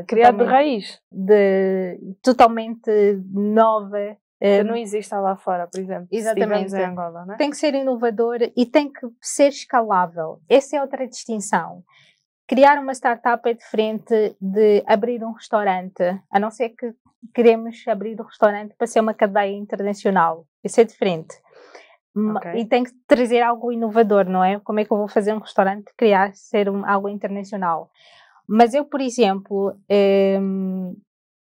criado 0.07 0.37
de 0.37 0.45
raiz, 0.45 1.01
de 1.11 1.99
totalmente 2.21 2.89
nova. 3.33 4.15
Que 4.39 4.63
não 4.63 4.75
existe 4.75 5.13
lá 5.13 5.35
fora, 5.35 5.67
por 5.67 5.79
exemplo. 5.79 6.07
Exatamente. 6.11 6.73
Em 6.73 6.85
Angola, 6.85 7.25
é? 7.33 7.35
Tem 7.35 7.49
que 7.49 7.57
ser 7.57 7.75
inovador 7.75 8.37
e 8.55 8.65
tem 8.65 8.91
que 8.91 9.05
ser 9.21 9.49
escalável. 9.49 10.39
Essa 10.47 10.77
é 10.77 10.81
outra 10.81 11.05
distinção. 11.05 11.83
Criar 12.47 12.79
uma 12.79 12.93
startup 12.93 13.47
é 13.47 13.53
diferente 13.53 14.35
de 14.39 14.83
abrir 14.87 15.23
um 15.23 15.33
restaurante, 15.33 16.03
a 16.31 16.39
não 16.39 16.49
ser 16.49 16.69
que 16.69 16.93
queremos 17.33 17.85
abrir 17.87 18.17
o 18.19 18.23
um 18.23 18.25
restaurante 18.25 18.73
para 18.75 18.87
ser 18.87 19.01
uma 19.01 19.13
cadeia 19.13 19.55
internacional. 19.55 20.47
Isso 20.63 20.79
é 20.79 20.83
diferente. 20.83 21.35
Okay. 22.15 22.61
E 22.61 22.65
tem 22.65 22.83
que 22.83 22.91
trazer 23.07 23.41
algo 23.41 23.71
inovador, 23.71 24.25
não 24.25 24.43
é? 24.43 24.59
Como 24.59 24.79
é 24.79 24.85
que 24.85 24.91
eu 24.91 24.97
vou 24.97 25.07
fazer 25.07 25.33
um 25.33 25.39
restaurante 25.39 25.93
criar 25.95 26.33
ser 26.33 26.69
um, 26.69 26.85
algo 26.85 27.07
internacional? 27.07 27.91
Mas 28.47 28.73
eu, 28.73 28.83
por 28.83 28.99
exemplo, 28.99 29.77
eh, 29.87 30.39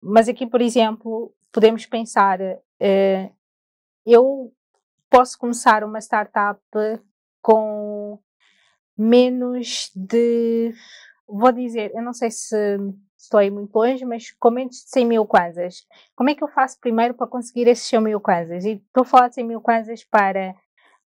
mas 0.01 0.28
aqui, 0.28 0.47
por 0.47 0.61
exemplo, 0.61 1.35
podemos 1.51 1.87
pensar, 1.87 2.39
eh, 2.81 3.31
eu 4.07 4.53
posso 5.11 5.39
começar 5.39 5.85
uma 5.85 6.01
startup 6.01 6.61
com 7.41 8.18
menos 8.97 9.91
de, 9.95 10.72
vou 11.27 11.53
dizer, 11.53 11.93
eu 11.95 12.03
não 12.03 12.12
sei 12.12 12.31
se 12.31 12.57
estou 13.16 13.41
aí 13.41 13.51
muito 13.51 13.75
longe, 13.75 14.05
mas 14.05 14.31
com 14.33 14.51
menos 14.51 14.77
de 14.77 14.91
100 14.91 15.07
mil 15.07 15.27
kwanzas. 15.27 15.87
Como 16.14 16.31
é 16.31 16.35
que 16.35 16.45
eu 16.45 16.49
faço 16.49 16.79
primeiro 16.81 17.14
para 17.14 17.27
conseguir 17.27 17.66
esses 17.68 17.87
100 17.87 18.01
mil 18.01 18.20
kwanzas? 18.20 18.64
E 18.64 18.72
estou 18.72 19.03
a 19.03 19.05
falar 19.05 19.29
de 19.29 19.37
100 19.37 19.47
mil 19.47 19.61
kwanzas 19.61 20.05
para 20.05 20.55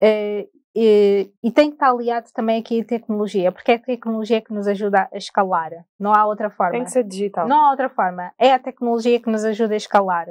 uh, 0.03 0.60
e, 0.73 1.29
e, 1.43 1.51
tem 1.51 1.69
que 1.69 1.75
estar 1.75 1.89
aliado 1.89 2.29
também 2.33 2.59
aqui 2.59 2.79
a 2.79 2.85
tecnologia, 2.85 3.51
porque 3.51 3.73
é 3.73 3.75
a 3.75 3.79
tecnologia 3.79 4.39
que 4.39 4.53
nos 4.53 4.67
ajuda 4.67 5.09
a 5.11 5.17
escalar. 5.17 5.71
Não 5.99 6.13
há 6.13 6.25
outra 6.25 6.49
forma. 6.49 6.71
Tem 6.71 6.83
que 6.83 6.91
ser 6.91 7.03
digital. 7.03 7.45
Não 7.45 7.65
há 7.65 7.71
outra 7.71 7.89
forma. 7.89 8.31
É 8.39 8.53
a 8.53 8.59
tecnologia 8.59 9.19
que 9.19 9.29
nos 9.29 9.43
ajuda 9.43 9.73
a 9.73 9.77
escalar. 9.77 10.27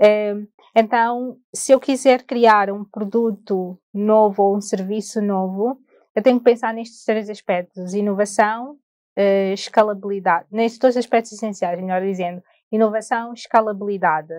É, 0.00 0.34
então, 0.74 1.36
se 1.54 1.72
eu 1.72 1.78
quiser 1.78 2.24
criar 2.24 2.70
um 2.70 2.84
produto 2.84 3.78
novo 3.94 4.42
ou 4.42 4.56
um 4.56 4.60
serviço 4.60 5.22
novo, 5.22 5.80
eu 6.14 6.22
tenho 6.22 6.38
que 6.38 6.44
pensar 6.44 6.74
nestes 6.74 7.04
três 7.04 7.30
aspectos: 7.30 7.94
inovação, 7.94 8.72
uh, 9.16 9.52
escalabilidade. 9.52 10.46
Nestes 10.50 10.80
dois 10.80 10.96
aspectos 10.96 11.32
essenciais, 11.32 11.80
melhor 11.80 12.02
dizendo: 12.02 12.42
inovação, 12.72 13.32
escalabilidade. 13.32 14.34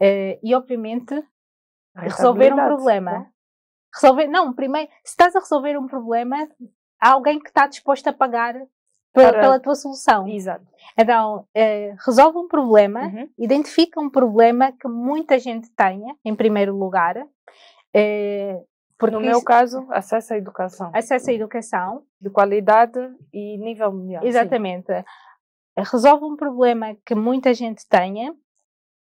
Uh, 0.00 0.38
e, 0.42 0.54
obviamente, 0.54 1.22
resolver 1.96 2.52
um 2.52 2.66
problema. 2.66 3.33
Resolver, 3.94 4.26
não, 4.26 4.52
primeiro, 4.52 4.90
se 5.04 5.10
estás 5.10 5.36
a 5.36 5.40
resolver 5.40 5.78
um 5.78 5.86
problema, 5.86 6.48
há 7.00 7.12
alguém 7.12 7.38
que 7.38 7.48
está 7.48 7.66
disposto 7.66 8.08
a 8.08 8.12
pagar 8.12 8.54
pela, 9.12 9.30
Para... 9.30 9.40
pela 9.40 9.60
tua 9.60 9.74
solução. 9.74 10.26
Exato. 10.26 10.66
Então, 10.98 11.46
uh, 11.56 11.96
resolve 12.04 12.38
um 12.38 12.48
problema, 12.48 13.02
uhum. 13.02 13.28
identifica 13.38 14.00
um 14.00 14.10
problema 14.10 14.72
que 14.72 14.88
muita 14.88 15.38
gente 15.38 15.70
tenha, 15.70 16.16
em 16.24 16.34
primeiro 16.34 16.76
lugar. 16.76 17.16
Uh, 17.16 18.66
no 19.02 19.20
meu 19.20 19.32
isso, 19.32 19.44
caso, 19.44 19.86
acesso 19.90 20.34
à 20.34 20.38
educação. 20.38 20.90
Acesso 20.94 21.30
à 21.30 21.32
educação. 21.32 22.02
De 22.20 22.30
qualidade 22.30 22.98
e 23.32 23.58
nível 23.58 23.92
mundial. 23.92 24.24
Exatamente. 24.24 24.86
Sim. 24.86 25.04
Resolve 25.92 26.24
um 26.24 26.36
problema 26.36 26.96
que 27.04 27.14
muita 27.14 27.52
gente 27.52 27.86
tenha, 27.86 28.34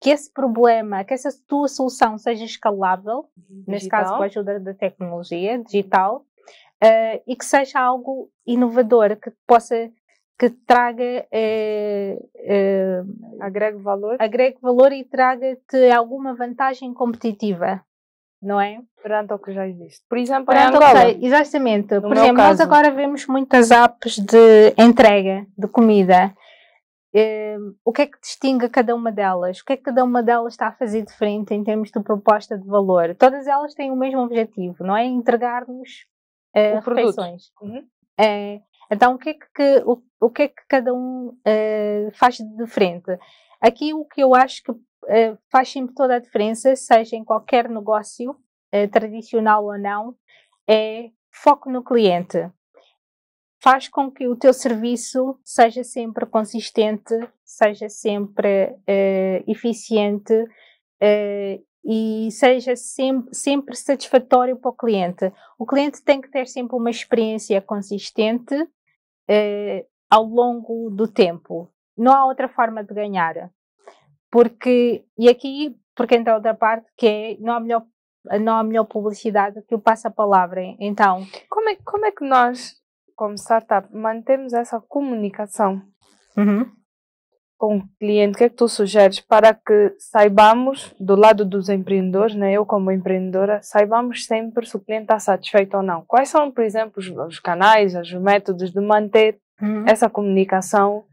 que 0.00 0.10
esse 0.10 0.32
problema, 0.32 1.04
que 1.04 1.12
essa 1.12 1.30
tua 1.46 1.68
solução 1.68 2.16
seja 2.16 2.44
escalável, 2.44 3.28
digital. 3.36 3.64
neste 3.66 3.88
caso 3.88 4.16
com 4.16 4.22
a 4.22 4.26
ajuda 4.26 4.60
da 4.60 4.74
tecnologia 4.74 5.58
digital, 5.58 6.24
uh, 6.82 7.22
e 7.26 7.36
que 7.36 7.44
seja 7.44 7.80
algo 7.80 8.30
inovador, 8.46 9.16
que 9.16 9.30
possa 9.46 9.90
que 10.38 10.48
traga 10.66 11.26
uh, 11.30 12.16
uh, 12.16 13.42
agregue 13.42 13.76
valor 13.76 14.16
agregue 14.18 14.56
valor 14.62 14.90
e 14.90 15.04
traga-te 15.04 15.90
alguma 15.90 16.34
vantagem 16.34 16.94
competitiva 16.94 17.84
não 18.42 18.60
é? 18.60 18.80
Perante 19.02 19.32
o 19.34 19.38
que 19.38 19.52
já 19.52 19.66
existe. 19.66 20.02
Por 20.08 20.16
exemplo, 20.18 20.46
Perante 20.46 20.72
em 20.72 20.76
Angola. 20.76 21.14
Que, 21.14 21.26
exatamente. 21.26 22.00
Por 22.00 22.16
exemplo, 22.16 22.36
caso. 22.36 22.48
nós 22.48 22.60
agora 22.60 22.90
vemos 22.90 23.26
muitas 23.26 23.70
apps 23.70 24.18
de 24.18 24.74
entrega 24.78 25.46
de 25.56 25.68
comida. 25.68 26.34
Uh, 27.12 27.74
o 27.84 27.92
que 27.92 28.02
é 28.02 28.06
que 28.06 28.20
distingue 28.20 28.68
cada 28.68 28.94
uma 28.94 29.10
delas? 29.10 29.58
O 29.58 29.64
que 29.64 29.72
é 29.72 29.76
que 29.76 29.82
cada 29.82 30.04
uma 30.04 30.22
delas 30.22 30.52
está 30.52 30.68
a 30.68 30.72
fazer 30.72 31.02
diferente 31.04 31.52
em 31.52 31.64
termos 31.64 31.90
de 31.90 32.00
proposta 32.00 32.56
de 32.56 32.66
valor? 32.66 33.16
Todas 33.16 33.48
elas 33.48 33.74
têm 33.74 33.90
o 33.90 33.96
mesmo 33.96 34.20
objetivo, 34.20 34.84
não 34.84 34.96
é? 34.96 35.04
Entregar-nos 35.04 36.06
uh, 36.56 36.88
refeições. 36.88 37.50
Uhum. 37.60 37.80
Uh, 38.20 38.62
então, 38.92 39.14
o 39.14 39.18
que 39.18 39.30
é 39.30 39.34
que, 39.34 39.82
o, 39.84 40.00
o 40.20 40.30
que, 40.30 40.42
é 40.42 40.48
que 40.48 40.62
cada 40.68 40.94
um 40.94 41.28
uh, 41.28 42.10
faz 42.12 42.36
de 42.36 42.56
diferente? 42.56 43.18
Aqui 43.60 43.92
o 43.92 44.04
que 44.04 44.22
eu 44.22 44.32
acho 44.32 44.62
que 44.62 44.70
uh, 44.70 45.38
faz 45.50 45.68
sempre 45.68 45.94
toda 45.94 46.14
a 46.14 46.20
diferença, 46.20 46.76
seja 46.76 47.16
em 47.16 47.24
qualquer 47.24 47.68
negócio, 47.68 48.36
tradicional 48.92 49.64
ou 49.64 49.76
não, 49.76 50.14
é 50.68 51.10
foco 51.32 51.68
no 51.68 51.82
cliente 51.82 52.48
faz 53.62 53.88
com 53.88 54.10
que 54.10 54.26
o 54.26 54.36
teu 54.36 54.52
serviço 54.52 55.38
seja 55.44 55.84
sempre 55.84 56.24
consistente, 56.26 57.14
seja 57.44 57.88
sempre 57.88 58.70
uh, 58.70 59.50
eficiente 59.50 60.32
uh, 60.34 61.64
e 61.84 62.30
seja 62.30 62.74
sempre, 62.74 63.34
sempre 63.34 63.76
satisfatório 63.76 64.56
para 64.56 64.70
o 64.70 64.76
cliente. 64.76 65.32
O 65.58 65.66
cliente 65.66 66.02
tem 66.02 66.20
que 66.20 66.30
ter 66.30 66.46
sempre 66.46 66.76
uma 66.76 66.90
experiência 66.90 67.60
consistente 67.60 68.54
uh, 68.54 69.86
ao 70.08 70.24
longo 70.24 70.90
do 70.90 71.06
tempo. 71.06 71.70
Não 71.96 72.12
há 72.12 72.24
outra 72.24 72.48
forma 72.48 72.82
de 72.82 72.94
ganhar. 72.94 73.50
Porque, 74.30 75.04
e 75.18 75.28
aqui, 75.28 75.76
porque 75.94 76.14
entra 76.14 76.36
outra 76.36 76.54
parte, 76.54 76.90
que 76.96 77.06
é, 77.06 77.36
não 77.38 77.54
há 77.54 77.60
melhor 77.60 77.84
não 78.38 78.56
há 78.56 78.62
melhor 78.62 78.84
publicidade 78.84 79.62
que 79.62 79.74
o 79.74 79.80
passa-palavra. 79.80 80.60
Então, 80.78 81.26
como 81.48 81.70
é, 81.70 81.76
como 81.76 82.04
é 82.04 82.12
que 82.12 82.22
nós 82.22 82.79
como 83.20 83.34
startup, 83.34 83.86
mantemos 83.94 84.54
essa 84.54 84.80
comunicação 84.80 85.82
uhum. 86.34 86.64
com 87.58 87.76
o 87.76 87.82
cliente? 87.98 88.32
O 88.32 88.38
que 88.38 88.44
é 88.44 88.48
que 88.48 88.56
tu 88.56 88.66
sugeres 88.66 89.20
para 89.20 89.52
que 89.52 89.94
saibamos, 89.98 90.94
do 90.98 91.14
lado 91.14 91.44
dos 91.44 91.68
empreendedores, 91.68 92.34
né, 92.34 92.54
eu 92.54 92.64
como 92.64 92.90
empreendedora, 92.90 93.60
saibamos 93.60 94.24
sempre 94.24 94.64
se 94.66 94.74
o 94.74 94.80
cliente 94.80 95.02
está 95.02 95.18
satisfeito 95.18 95.76
ou 95.76 95.82
não? 95.82 96.02
Quais 96.08 96.30
são, 96.30 96.50
por 96.50 96.64
exemplo, 96.64 96.94
os, 97.26 97.38
canais, 97.38 97.94
os 97.94 98.10
métodos 98.14 98.70
de 98.70 98.80
manter 98.80 99.38
uhum. 99.60 99.84
essa 99.86 100.08
comunicação 100.08 101.04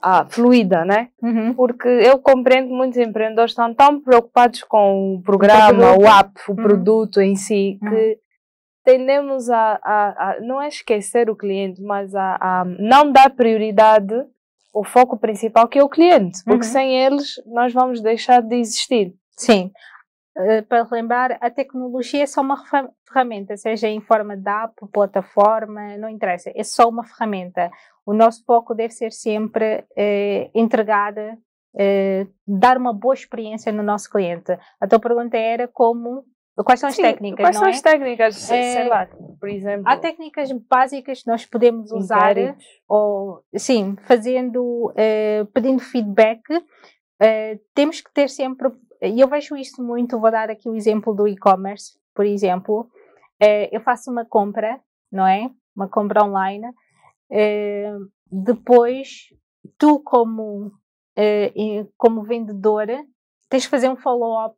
ah, 0.00 0.24
fluida, 0.24 0.84
né? 0.84 1.08
Uhum. 1.20 1.52
Porque 1.52 1.88
eu 1.88 2.16
compreendo 2.20 2.68
que 2.68 2.74
muitos 2.74 2.96
empreendedores 2.96 3.50
estão 3.50 3.74
tão 3.74 4.00
preocupados 4.00 4.62
com 4.62 5.16
o 5.16 5.20
programa, 5.20 5.96
o, 5.96 6.02
o 6.02 6.06
app, 6.06 6.30
o 6.46 6.52
uhum. 6.52 6.56
produto 6.56 7.20
em 7.20 7.34
si, 7.34 7.76
que 7.80 7.86
uhum 7.88 8.25
tendemos 8.86 9.50
a, 9.50 9.80
a, 9.82 10.30
a, 10.30 10.40
não 10.40 10.62
é 10.62 10.68
esquecer 10.68 11.28
o 11.28 11.34
cliente, 11.34 11.82
mas 11.82 12.14
a, 12.14 12.38
a, 12.40 12.64
não 12.64 13.10
dar 13.10 13.30
prioridade 13.30 14.14
o 14.72 14.84
foco 14.84 15.18
principal 15.18 15.66
que 15.66 15.78
é 15.78 15.82
o 15.82 15.88
cliente, 15.88 16.44
porque 16.44 16.64
uhum. 16.64 16.72
sem 16.72 16.96
eles 16.96 17.34
nós 17.46 17.72
vamos 17.72 18.00
deixar 18.00 18.40
de 18.40 18.54
existir. 18.54 19.12
Sim. 19.36 19.72
Uh, 20.38 20.62
para 20.68 20.86
lembrar, 20.92 21.36
a 21.40 21.50
tecnologia 21.50 22.22
é 22.22 22.26
só 22.26 22.42
uma 22.42 22.62
ferramenta, 23.04 23.56
seja 23.56 23.88
em 23.88 24.00
forma 24.00 24.36
de 24.36 24.48
app, 24.48 24.74
plataforma, 24.92 25.96
não 25.96 26.08
interessa, 26.08 26.52
é 26.54 26.62
só 26.62 26.88
uma 26.88 27.02
ferramenta. 27.02 27.68
O 28.04 28.12
nosso 28.14 28.44
foco 28.44 28.72
deve 28.72 28.92
ser 28.92 29.10
sempre 29.10 29.80
uh, 29.80 30.50
entregar, 30.54 31.14
uh, 31.14 32.32
dar 32.46 32.76
uma 32.76 32.92
boa 32.92 33.14
experiência 33.14 33.72
no 33.72 33.82
nosso 33.82 34.08
cliente. 34.08 34.56
A 34.80 34.86
tua 34.86 35.00
pergunta 35.00 35.36
era 35.36 35.66
como 35.66 36.24
Quais 36.64 36.80
são 36.80 36.88
as 36.88 36.96
Sim, 36.96 37.02
técnicas? 37.02 37.44
Quais 37.44 37.56
são 37.56 37.66
é? 37.66 37.70
as 37.70 37.82
técnicas? 37.82 38.50
É, 38.50 38.72
sei 38.72 38.88
lá, 38.88 39.06
por 39.38 39.48
exemplo. 39.48 39.82
Há 39.86 39.96
técnicas 39.96 40.50
básicas 40.52 41.22
que 41.22 41.28
nós 41.28 41.44
podemos 41.44 41.92
usar, 41.92 42.34
ou 42.88 43.42
sim, 43.54 43.94
fazendo, 44.04 44.90
uh, 44.90 45.46
pedindo 45.52 45.80
feedback. 45.80 46.40
Uh, 46.50 47.60
temos 47.74 48.00
que 48.00 48.10
ter 48.12 48.30
sempre, 48.30 48.70
e 49.02 49.20
eu 49.20 49.28
vejo 49.28 49.54
isso 49.56 49.82
muito, 49.82 50.18
vou 50.18 50.30
dar 50.30 50.50
aqui 50.50 50.68
o 50.68 50.74
exemplo 50.74 51.14
do 51.14 51.28
e-commerce, 51.28 51.98
por 52.14 52.24
exemplo. 52.24 52.88
Uh, 53.42 53.68
eu 53.70 53.80
faço 53.82 54.10
uma 54.10 54.24
compra, 54.24 54.80
não 55.12 55.26
é? 55.26 55.50
Uma 55.74 55.88
compra 55.88 56.24
online. 56.24 56.66
depois, 58.32 59.28
tu, 59.76 60.00
como, 60.00 60.72
como 61.98 62.22
vendedora, 62.22 63.04
tens 63.50 63.66
que 63.66 63.70
fazer 63.70 63.90
um 63.90 63.96
follow-up 63.96 64.56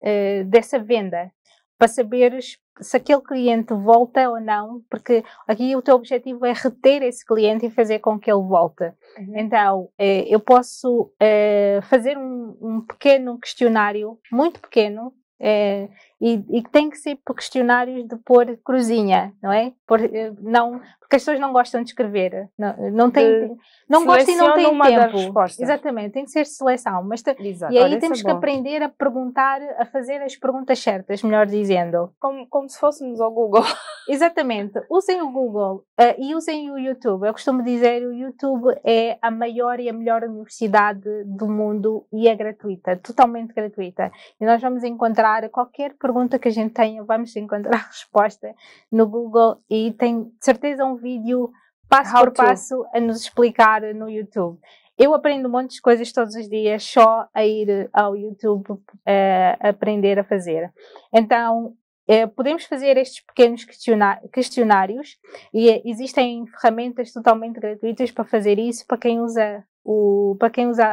uh, 0.00 0.44
dessa 0.46 0.78
venda 0.78 1.30
para 1.78 1.88
saberes 1.88 2.58
se 2.80 2.96
aquele 2.96 3.20
cliente 3.20 3.74
volta 3.74 4.28
ou 4.30 4.40
não, 4.40 4.82
porque 4.88 5.24
aqui 5.46 5.76
o 5.76 5.82
teu 5.82 5.94
objetivo 5.94 6.46
é 6.46 6.52
reter 6.52 7.02
esse 7.02 7.24
cliente 7.24 7.66
e 7.66 7.70
fazer 7.70 7.98
com 7.98 8.18
que 8.18 8.30
ele 8.30 8.42
volte. 8.42 8.84
Uhum. 9.18 9.32
Então, 9.36 9.88
eh, 9.98 10.24
eu 10.28 10.40
posso 10.40 11.12
eh, 11.20 11.80
fazer 11.82 12.16
um, 12.16 12.56
um, 12.60 12.80
pequeno 12.80 13.38
questionário, 13.38 14.18
muito 14.30 14.60
pequeno, 14.60 15.12
é, 15.44 15.88
e, 16.20 16.40
e, 16.50 16.62
tem 16.62 16.88
que 16.88 16.96
ser 16.96 17.18
por 17.24 17.34
questionários 17.34 18.06
de 18.06 18.14
pôr 18.14 18.56
cruzinha, 18.64 19.34
não 19.42 19.52
é? 19.52 19.72
Por, 19.84 20.00
eh, 20.00 20.32
não, 20.40 20.80
porque 21.00 21.16
as 21.16 21.22
pessoas 21.22 21.40
não 21.40 21.52
gostam 21.52 21.82
de 21.82 21.90
escrever, 21.90 22.48
não, 22.56 22.76
não 22.92 23.10
tem, 23.10 23.58
não 23.88 24.06
gostam 24.06 24.32
e 24.32 24.38
não 24.38 24.54
têm 24.54 24.78
tempo. 24.80 25.32
Exatamente, 25.64 26.12
tem 26.12 26.24
que 26.24 26.30
ser 26.30 26.46
seleção. 26.46 27.02
Mas 27.02 27.22
e 27.72 27.78
aí 27.78 27.98
temos 27.98 28.20
é 28.20 28.22
que 28.22 28.30
aprender 28.30 28.84
a 28.84 28.88
perguntar, 28.88 29.60
a 29.78 29.84
fazer 29.84 30.22
as 30.22 30.36
perguntas 30.36 30.78
certas, 30.78 31.24
melhor 31.24 31.44
dizendo. 31.46 32.14
Como, 32.20 32.46
como 32.46 32.68
se 32.68 32.78
fôssemos 32.78 33.20
ao 33.20 33.32
Google. 33.32 33.64
Exatamente. 34.08 34.80
Usem 34.90 35.22
o 35.22 35.30
Google 35.30 35.84
uh, 36.00 36.14
e 36.18 36.34
usem 36.34 36.70
o 36.70 36.78
YouTube. 36.78 37.26
Eu 37.26 37.32
costumo 37.32 37.62
dizer 37.62 38.06
o 38.06 38.12
YouTube 38.12 38.74
é 38.84 39.18
a 39.22 39.30
maior 39.30 39.78
e 39.80 39.88
a 39.88 39.92
melhor 39.92 40.22
universidade 40.24 41.08
do 41.24 41.48
mundo 41.48 42.06
e 42.12 42.28
é 42.28 42.34
gratuita, 42.34 42.96
totalmente 42.96 43.52
gratuita. 43.54 44.10
E 44.40 44.44
nós 44.44 44.60
vamos 44.60 44.82
encontrar 44.84 45.48
qualquer 45.50 45.94
pergunta 45.94 46.38
que 46.38 46.48
a 46.48 46.52
gente 46.52 46.74
tenha, 46.74 47.04
vamos 47.04 47.34
encontrar 47.36 47.74
a 47.74 47.86
resposta 47.86 48.54
no 48.90 49.06
Google 49.06 49.58
e 49.70 49.92
tem 49.92 50.30
certeza 50.40 50.84
um 50.84 50.96
vídeo 50.96 51.50
passo 51.88 52.16
How 52.16 52.24
por 52.24 52.32
to. 52.32 52.42
passo 52.42 52.86
a 52.94 53.00
nos 53.00 53.20
explicar 53.20 53.82
no 53.94 54.08
YouTube. 54.08 54.58
Eu 54.98 55.14
aprendo 55.14 55.48
um 55.48 55.50
monte 55.50 55.74
de 55.74 55.80
coisas 55.80 56.12
todos 56.12 56.34
os 56.34 56.48
dias 56.48 56.84
só 56.84 57.26
a 57.34 57.44
ir 57.44 57.88
ao 57.92 58.16
YouTube 58.16 58.70
uh, 58.70 58.80
aprender 59.60 60.18
a 60.18 60.24
fazer. 60.24 60.72
Então, 61.12 61.74
podemos 62.34 62.64
fazer 62.64 62.96
estes 62.96 63.24
pequenos 63.24 63.64
questionários 64.32 65.18
e 65.52 65.82
existem 65.88 66.46
ferramentas 66.46 67.12
totalmente 67.12 67.60
gratuitas 67.60 68.10
para 68.10 68.24
fazer 68.24 68.58
isso 68.58 68.86
para 68.86 68.98
quem 68.98 69.20
usa 69.20 69.64
o, 69.84 70.36
para 70.38 70.50
quem 70.50 70.68
usa 70.68 70.86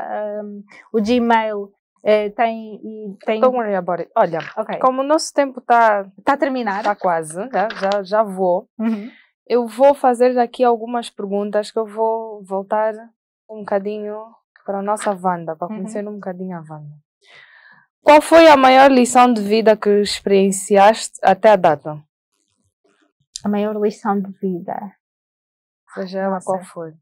um, 0.43 0.63
o 0.93 1.01
Gmail 1.01 1.71
Uh, 2.01 2.31
tem, 2.33 3.17
tem... 3.25 3.41
Don't 3.41 3.57
worry 3.57 3.75
about 3.75 4.01
it. 4.01 4.11
Olha, 4.15 4.39
okay. 4.55 4.79
como 4.79 5.01
o 5.01 5.03
nosso 5.03 5.33
tempo 5.33 5.59
está 5.59 6.09
tá 6.23 6.33
a 6.33 6.37
terminar, 6.37 6.77
está 6.77 6.95
quase, 6.95 7.35
já, 7.51 7.67
já, 7.75 8.03
já 8.03 8.23
vou. 8.23 8.69
Uhum. 8.79 9.11
Eu 9.45 9.67
vou 9.67 9.93
fazer 9.93 10.37
aqui 10.39 10.63
algumas 10.63 11.09
perguntas 11.09 11.71
que 11.71 11.77
eu 11.77 11.85
vou 11.85 12.41
voltar 12.45 12.93
um 13.49 13.59
bocadinho 13.59 14.17
para 14.65 14.79
a 14.79 14.81
nossa 14.81 15.11
Wanda, 15.11 15.57
para 15.57 15.67
uhum. 15.67 15.75
conhecer 15.75 16.05
uhum. 16.05 16.13
um 16.13 16.15
bocadinho 16.15 16.55
a 16.55 16.61
Wanda. 16.61 16.95
Qual 18.01 18.21
foi 18.21 18.47
a 18.47 18.57
maior 18.57 18.91
lição 18.91 19.31
de 19.31 19.41
vida 19.41 19.77
que 19.77 19.89
experienciaste 20.01 21.19
até 21.21 21.51
a 21.51 21.55
data? 21.55 22.03
A 23.43 23.49
maior 23.49 23.75
lição 23.79 24.19
de 24.19 24.31
vida. 24.39 24.95
Seja 25.93 26.19
ela 26.19 26.39
qual 26.41 26.63
for. 26.63 26.97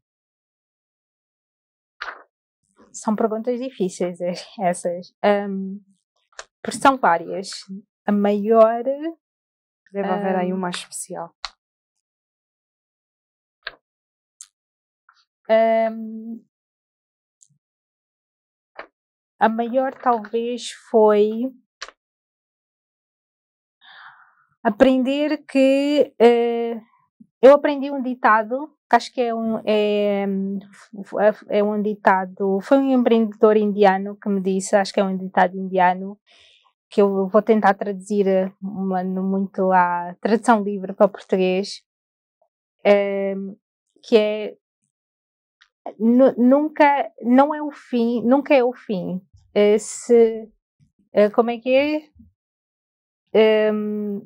São 2.92 3.14
perguntas 3.14 3.58
difíceis 3.58 4.18
essas. 4.60 5.14
Um, 5.24 5.80
porque 6.62 6.78
são 6.78 6.96
várias. 6.96 7.50
A 8.06 8.12
maior. 8.12 8.82
Deve 9.92 10.08
um, 10.08 10.12
haver 10.12 10.36
aí 10.36 10.52
uma 10.52 10.70
especial. 10.70 11.34
Um, 15.50 16.44
a 19.38 19.48
maior 19.48 19.94
talvez 19.94 20.70
foi 20.90 21.52
aprender 24.62 25.44
que 25.46 26.12
uh, 26.20 26.80
eu 27.40 27.54
aprendi 27.54 27.90
um 27.90 28.02
ditado 28.02 28.74
que 28.88 28.96
acho 28.96 29.12
que 29.12 29.20
é 29.20 29.34
um 29.34 29.58
é, 29.64 30.26
é 31.48 31.62
um 31.62 31.80
ditado 31.80 32.58
foi 32.60 32.78
um 32.78 32.90
empreendedor 32.90 33.56
indiano 33.56 34.16
que 34.16 34.28
me 34.28 34.40
disse 34.40 34.74
acho 34.74 34.92
que 34.92 35.00
é 35.00 35.04
um 35.04 35.16
ditado 35.16 35.56
indiano 35.56 36.18
que 36.90 37.02
eu 37.02 37.28
vou 37.28 37.42
tentar 37.42 37.74
traduzir 37.74 38.52
uma, 38.62 39.04
muito 39.04 39.70
a 39.72 40.16
tradução 40.20 40.62
livre 40.62 40.94
para 40.94 41.06
português 41.06 41.82
é, 42.84 43.34
que 44.02 44.16
é 44.16 44.56
nunca 45.98 47.10
não 47.22 47.54
é 47.54 47.62
o 47.62 47.70
fim 47.70 48.22
nunca 48.22 48.54
é 48.54 48.64
o 48.64 48.72
fim 48.72 49.20
se 49.78 50.50
eh, 51.12 51.30
como 51.30 51.50
é 51.50 51.58
que 51.58 51.74
é? 51.74 52.10
Um, 53.72 54.20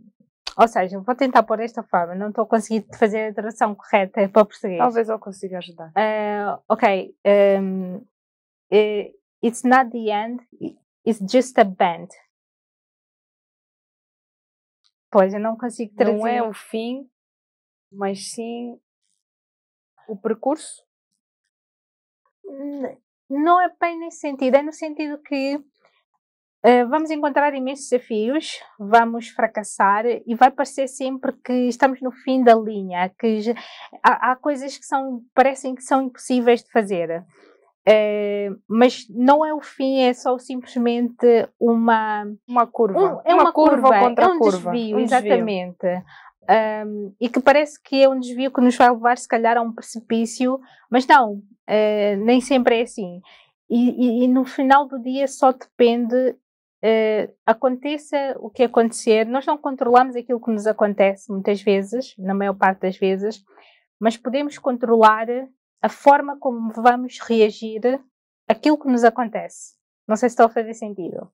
ou 0.59 0.69
seja, 0.69 1.01
vou 1.01 1.15
tentar 1.15 1.43
pôr 1.43 1.59
desta 1.59 1.83
forma, 1.83 2.15
não 2.15 2.29
estou 2.29 2.47
conseguindo 2.47 2.87
fazer 2.97 3.31
a 3.31 3.35
tradução 3.35 3.75
correta 3.75 4.29
para 4.29 4.45
português. 4.45 4.79
Talvez 4.79 5.09
eu 5.09 5.19
consiga 5.19 5.59
ajudar. 5.59 5.89
Uh, 5.89 6.63
ok. 6.69 7.17
Um, 7.25 8.07
eh, 8.71 9.13
it's 9.43 9.63
not 9.65 9.91
the 9.91 10.11
end, 10.11 10.43
it's 11.07 11.21
just 11.21 11.59
a 11.59 11.65
bend. 11.65 12.09
Pois, 15.11 15.33
eu 15.33 15.41
não 15.41 15.57
consigo 15.57 15.95
traduzir. 15.95 16.19
Não 16.19 16.27
é 16.27 16.43
o 16.43 16.53
fim, 16.53 17.11
mas 17.91 18.33
sim 18.33 18.79
o 20.09 20.17
percurso? 20.17 20.83
Não 23.33 23.59
é 23.63 23.71
bem 23.81 23.99
nesse 23.99 24.19
sentido, 24.19 24.57
é 24.57 24.63
no 24.63 24.73
sentido 24.73 25.17
que 25.19 25.57
uh, 25.57 26.89
vamos 26.91 27.11
encontrar 27.11 27.55
imensos 27.55 27.89
desafios, 27.89 28.61
vamos 28.79 29.29
fracassar 29.29 30.05
e 30.07 30.35
vai 30.35 30.51
parecer 30.51 30.87
sempre 30.87 31.33
que 31.43 31.53
estamos 31.69 32.03
no 32.03 32.13
fim 32.13 32.45
da 32.45 32.55
linha, 32.55 33.11
que 33.19 33.41
já, 33.41 33.55
há, 34.03 34.33
há, 34.33 34.37
coisas 34.37 34.77
que 34.77 34.85
são, 34.85 35.23
parecem 35.35 35.75
que 35.75 35.83
são 35.83 36.03
impossíveis 36.03 36.63
de 36.63 36.71
fazer. 36.71 37.25
Uh, 37.89 38.61
mas 38.69 39.07
não 39.09 39.45
é 39.45 39.55
o 39.55 39.61
fim, 39.63 40.03
é 40.03 40.13
só 40.13 40.39
simplesmente 40.39 41.27
uma 41.59 42.25
uma 42.47 42.65
curva, 42.67 43.01
um, 43.01 43.21
é 43.25 43.35
uma, 43.35 43.45
uma 43.45 43.53
curva, 43.53 43.89
curva 43.89 43.99
contra 43.99 44.25
é 44.25 44.29
um 44.29 44.39
curva, 44.39 44.71
desvio, 44.71 44.97
um 44.99 45.01
exatamente. 45.01 45.87
Um, 46.49 47.15
e 47.21 47.29
que 47.29 47.41
parece 47.41 47.81
que 47.81 48.03
é 48.03 48.09
um 48.09 48.19
desvio 48.19 48.51
que 48.51 48.61
nos 48.61 48.77
vai 48.77 48.91
levar, 48.91 49.17
se 49.17 49.29
calhar, 49.29 49.57
a 49.57 49.63
um 49.63 49.73
precipício, 49.73 50.61
mas 50.91 51.07
não, 51.07 51.35
uh, 51.35 52.25
nem 52.25 52.41
sempre 52.41 52.81
é 52.81 52.83
assim. 52.83 53.21
E, 53.71 53.91
e, 53.91 54.25
e, 54.25 54.29
no 54.29 54.45
final 54.45 54.87
do 54.87 55.01
dia 55.01 55.29
só 55.29 55.53
depende, 55.53 56.15
uh, 56.15 57.35
aconteça 57.47 58.37
o 58.39 58.51
que 58.51 58.65
acontecer, 58.65 59.25
nós 59.25 59.47
não 59.47 59.57
controlamos 59.57 60.17
aquilo 60.17 60.41
que 60.41 60.51
nos 60.51 60.67
acontece 60.67 61.31
muitas 61.31 61.63
vezes, 61.63 62.15
na 62.19 62.35
maior 62.35 62.55
parte 62.55 62.81
das 62.81 62.99
vezes, 62.99 63.43
mas 64.01 64.17
podemos 64.17 64.59
controlar 64.59 65.29
a 65.81 65.89
forma 65.89 66.37
como 66.39 66.73
vamos 66.73 67.19
reagir 67.21 68.01
àquilo 68.49 68.79
que 68.79 68.89
nos 68.89 69.05
acontece. 69.05 69.77
Não 70.09 70.17
sei 70.17 70.29
se 70.29 70.35
estou 70.35 70.47
a 70.47 70.51
fazer 70.51 70.75
sentido. 70.75 71.31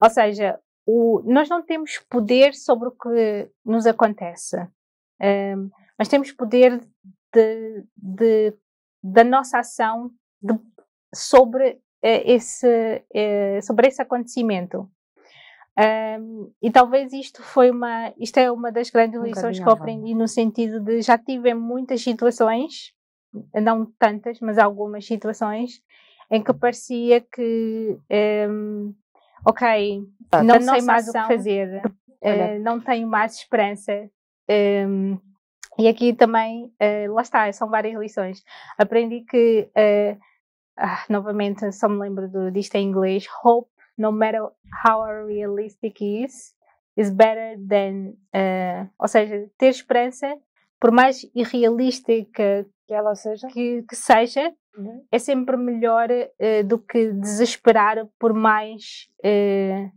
Ou 0.00 0.10
seja, 0.10 0.58
o, 0.86 1.20
nós 1.24 1.48
não 1.48 1.62
temos 1.62 1.98
poder 2.08 2.54
sobre 2.54 2.88
o 2.88 2.92
que 2.92 3.50
nos 3.64 3.86
acontece, 3.86 4.56
um, 5.20 5.68
mas 5.98 6.08
temos 6.08 6.30
poder 6.30 6.80
de, 7.34 7.84
de, 7.96 8.54
da 9.02 9.24
nossa 9.24 9.58
ação 9.58 10.10
de, 10.40 10.54
sobre, 11.12 11.72
uh, 11.72 11.78
esse, 12.24 13.02
uh, 13.10 13.62
sobre 13.62 13.88
esse 13.88 14.00
acontecimento. 14.00 14.88
Um, 15.78 16.50
e 16.62 16.70
talvez 16.70 17.12
isto 17.12 17.42
foi 17.42 17.70
uma, 17.70 18.14
isto 18.16 18.38
é 18.38 18.50
uma 18.50 18.72
das 18.72 18.88
grandes 18.88 19.20
um 19.20 19.24
lições 19.24 19.58
que 19.58 19.68
eu 19.68 19.72
aprendi 19.72 20.14
no 20.14 20.26
sentido 20.26 20.80
de 20.80 21.02
já 21.02 21.18
tive 21.18 21.52
muitas 21.52 22.00
situações, 22.00 22.94
não 23.52 23.84
tantas, 23.98 24.40
mas 24.40 24.56
algumas 24.56 25.04
situações 25.04 25.82
em 26.30 26.42
que 26.42 26.52
parecia 26.54 27.20
que 27.20 27.98
um, 28.48 28.94
ok, 29.46 30.02
ah, 30.32 30.42
não 30.42 30.60
sei 30.60 30.82
mais 30.82 31.08
ação, 31.08 31.24
o 31.24 31.28
que 31.28 31.36
fazer, 31.36 31.82
uh, 31.84 32.60
não 32.60 32.80
tenho 32.80 33.06
mais 33.06 33.36
esperança. 33.36 34.10
Um, 34.50 35.18
e 35.78 35.86
aqui 35.88 36.12
também, 36.12 36.72
uh, 36.82 37.12
lá 37.12 37.22
está, 37.22 37.52
são 37.52 37.68
várias 37.68 37.98
lições. 37.98 38.42
Aprendi 38.76 39.20
que, 39.20 39.68
uh, 39.70 40.20
ah, 40.76 41.04
novamente, 41.08 41.70
só 41.72 41.88
me 41.88 41.98
lembro 41.98 42.28
do, 42.28 42.50
disto 42.50 42.74
em 42.74 42.88
inglês: 42.88 43.26
hope, 43.44 43.70
no 43.96 44.10
matter 44.10 44.42
how 44.84 45.04
realistic 45.26 46.00
is, 46.00 46.54
is 46.96 47.10
better 47.10 47.56
than. 47.68 48.14
ou 48.98 49.06
seja, 49.06 49.48
ter 49.56 49.68
esperança, 49.68 50.36
por 50.80 50.90
mais 50.90 51.24
irrealística 51.34 52.66
que 52.86 52.94
ela 52.94 53.14
seja, 53.14 53.46
que, 53.48 53.82
que 53.82 53.96
seja 53.96 54.52
uhum. 54.76 55.04
é 55.10 55.18
sempre 55.18 55.56
melhor 55.56 56.08
uh, 56.10 56.64
do 56.66 56.78
que 56.78 57.12
desesperar 57.12 58.06
por 58.18 58.32
mais 58.32 59.08
uh, 59.20 59.90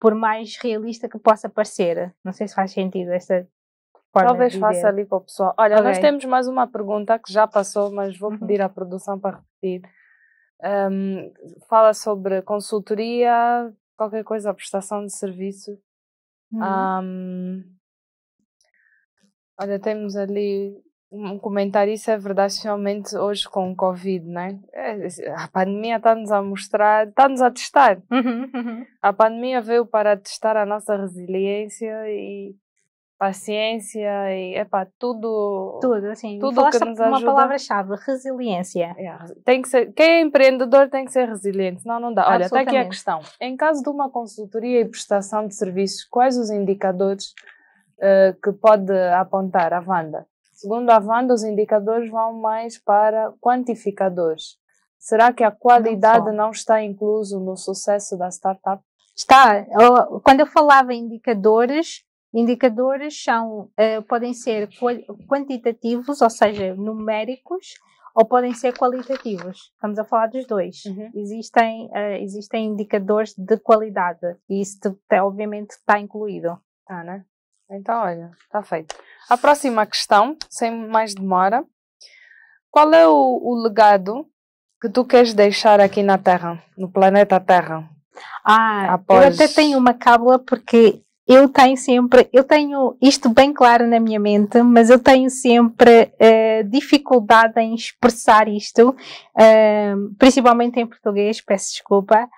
por 0.00 0.14
mais 0.14 0.56
realista 0.56 1.08
que 1.08 1.18
possa 1.18 1.48
parecer. 1.48 2.14
Não 2.24 2.32
sei 2.32 2.48
se 2.48 2.54
faz 2.54 2.72
sentido 2.72 3.10
essa 3.10 3.46
forma 4.12 4.28
Talvez 4.28 4.54
faça 4.54 4.88
ali 4.88 5.04
para 5.04 5.18
o 5.18 5.20
pessoal. 5.20 5.54
Olha, 5.58 5.76
okay. 5.76 5.86
nós 5.86 5.98
temos 5.98 6.24
mais 6.24 6.48
uma 6.48 6.66
pergunta 6.66 7.18
que 7.18 7.32
já 7.32 7.46
passou, 7.46 7.92
mas 7.92 8.18
vou 8.18 8.30
uhum. 8.30 8.38
pedir 8.38 8.62
à 8.62 8.68
produção 8.68 9.18
para 9.18 9.38
repetir. 9.38 9.88
Um, 10.62 11.32
fala 11.68 11.94
sobre 11.94 12.42
consultoria, 12.42 13.72
qualquer 13.96 14.24
coisa, 14.24 14.54
prestação 14.54 15.04
de 15.04 15.14
serviço. 15.14 15.78
Uhum. 16.52 16.60
Um, 16.62 17.64
olha, 19.60 19.78
temos 19.78 20.16
ali 20.16 20.74
um 21.12 21.38
comentário, 21.38 21.92
isso 21.92 22.10
é 22.10 22.16
verdade, 22.16 22.52
especialmente 22.52 23.16
hoje 23.16 23.48
com 23.48 23.72
o 23.72 23.76
Covid, 23.76 24.24
né? 24.26 24.60
A 25.36 25.48
pandemia 25.48 25.96
está-nos 25.96 26.30
a 26.30 26.40
mostrar, 26.40 27.08
está-nos 27.08 27.42
a 27.42 27.50
testar. 27.50 28.00
Uhum, 28.10 28.50
uhum. 28.54 28.86
A 29.02 29.12
pandemia 29.12 29.60
veio 29.60 29.84
para 29.84 30.16
testar 30.16 30.56
a 30.56 30.64
nossa 30.64 30.96
resiliência 30.96 32.08
e 32.08 32.54
paciência 33.18 34.34
e 34.34 34.56
epá, 34.56 34.86
tudo 34.98 35.78
tudo 35.82 36.06
assim 36.06 36.38
tudo 36.38 36.70
que 36.70 36.78
nos 36.78 36.98
ajuda 36.98 37.18
uma 37.18 37.22
palavra-chave 37.22 37.94
resiliência 38.06 38.96
é, 38.96 39.14
tem 39.44 39.60
que 39.60 39.68
ser 39.68 39.92
quem 39.92 40.10
é 40.10 40.20
empreendedor 40.22 40.88
tem 40.88 41.04
que 41.04 41.12
ser 41.12 41.28
resiliente 41.28 41.82
senão 41.82 42.00
não 42.00 42.14
dá 42.14 42.26
olha 42.26 42.44
está 42.44 42.60
aqui 42.60 42.78
a 42.78 42.86
questão 42.86 43.20
em 43.38 43.54
caso 43.58 43.82
de 43.82 43.90
uma 43.90 44.08
consultoria 44.08 44.80
e 44.80 44.88
prestação 44.88 45.46
de 45.46 45.54
serviços 45.54 46.02
quais 46.06 46.38
os 46.38 46.48
indicadores 46.48 47.34
uh, 47.98 48.40
que 48.42 48.52
pode 48.52 48.90
apontar 49.12 49.74
a 49.74 49.84
Wanda 49.86 50.26
Segundo 50.60 50.90
a 50.90 50.98
Wanda, 50.98 51.32
os 51.32 51.42
indicadores 51.42 52.10
vão 52.10 52.34
mais 52.34 52.76
para 52.76 53.32
quantificadores. 53.40 54.58
Será 54.98 55.32
que 55.32 55.42
a 55.42 55.50
qualidade 55.50 56.26
não, 56.26 56.34
não 56.34 56.50
está 56.50 56.82
incluso 56.82 57.40
no 57.40 57.56
sucesso 57.56 58.18
da 58.18 58.28
startup? 58.28 58.82
Está. 59.16 59.64
Quando 60.22 60.40
eu 60.40 60.46
falava 60.46 60.92
em 60.92 61.04
indicadores, 61.04 62.04
indicadores 62.34 63.24
são, 63.24 63.70
uh, 63.70 64.02
podem 64.06 64.34
ser 64.34 64.68
quantitativos, 65.26 66.20
ou 66.20 66.28
seja, 66.28 66.74
numéricos, 66.74 67.76
ou 68.14 68.26
podem 68.26 68.52
ser 68.52 68.76
qualitativos. 68.76 69.72
Estamos 69.72 69.98
a 69.98 70.04
falar 70.04 70.26
dos 70.26 70.46
dois. 70.46 70.84
Uhum. 70.84 71.10
Existem, 71.14 71.86
uh, 71.86 72.20
existem 72.20 72.66
indicadores 72.66 73.34
de 73.34 73.56
qualidade 73.56 74.36
e 74.46 74.60
isso 74.60 74.78
obviamente 75.22 75.70
está 75.70 75.98
incluído. 75.98 76.60
Tá, 76.84 77.02
né? 77.02 77.24
Então, 77.70 78.02
olha, 78.02 78.30
está 78.42 78.62
feito. 78.62 78.94
A 79.28 79.36
próxima 79.36 79.86
questão, 79.86 80.36
sem 80.48 80.70
mais 80.88 81.14
demora. 81.14 81.64
Qual 82.70 82.92
é 82.92 83.06
o, 83.06 83.40
o 83.42 83.62
legado 83.62 84.26
que 84.80 84.88
tu 84.88 85.04
queres 85.04 85.34
deixar 85.34 85.80
aqui 85.80 86.02
na 86.02 86.18
Terra, 86.18 86.62
no 86.76 86.90
planeta 86.90 87.38
Terra? 87.38 87.88
Ah, 88.44 88.94
Após... 88.94 89.22
eu 89.22 89.44
até 89.44 89.54
tenho 89.54 89.78
uma 89.78 89.94
cábula 89.94 90.38
porque 90.38 91.02
eu 91.26 91.48
tenho 91.48 91.76
sempre, 91.76 92.28
eu 92.32 92.42
tenho 92.42 92.96
isto 93.00 93.28
bem 93.28 93.52
claro 93.52 93.86
na 93.86 94.00
minha 94.00 94.18
mente, 94.18 94.60
mas 94.62 94.90
eu 94.90 94.98
tenho 94.98 95.30
sempre 95.30 96.12
uh, 96.14 96.68
dificuldade 96.68 97.60
em 97.60 97.72
expressar 97.72 98.48
isto, 98.48 98.90
uh, 98.90 100.14
principalmente 100.18 100.80
em 100.80 100.86
português, 100.86 101.40
peço 101.40 101.70
desculpa, 101.70 102.28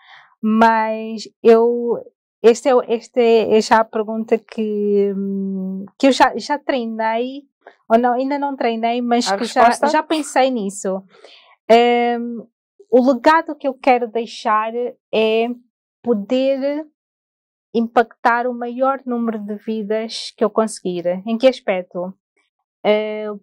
mas 0.43 1.23
eu, 1.43 1.99
esta 2.43 2.71
é, 2.71 2.73
este 2.89 3.21
é, 3.21 3.57
é 3.57 3.61
já 3.61 3.79
a 3.79 3.85
pergunta 3.85 4.37
que, 4.37 5.13
que 5.99 6.09
eu 6.09 6.13
já, 6.13 6.37
já 6.37 6.59
treinei, 6.59 7.45
ou 7.89 7.99
não, 7.99 8.15
ainda 8.15 8.39
não 8.39 8.57
treinei, 8.57 9.01
mas 9.01 9.31
a 9.31 9.37
que 9.37 9.45
já, 9.45 9.71
já 9.71 10.03
pensei 10.03 10.51
nisso. 10.51 11.03
Um, 11.71 12.47
o 12.91 13.13
legado 13.13 13.55
que 13.55 13.69
eu 13.69 13.75
quero 13.75 14.09
deixar 14.09 14.73
é 15.15 15.49
poder 16.03 16.87
impactar 17.73 18.47
o 18.47 18.53
maior 18.53 19.01
número 19.07 19.39
de 19.39 19.55
vidas 19.55 20.33
que 20.37 20.45
eu 20.45 20.51
conseguir. 20.51 21.07
Em 21.25 21.39
que 21.39 21.47
aspecto? 21.47 22.13
Uh, 22.85 23.41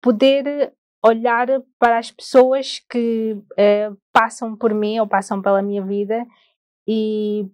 poder 0.00 0.72
olhar 1.04 1.48
para 1.78 1.98
as 1.98 2.10
pessoas 2.10 2.78
que 2.78 3.32
uh, 3.32 3.96
passam 4.12 4.54
por 4.56 4.72
mim 4.72 5.00
ou 5.00 5.06
passam 5.06 5.42
pela 5.42 5.62
minha 5.62 5.84
vida 5.84 6.24
e 6.86 7.46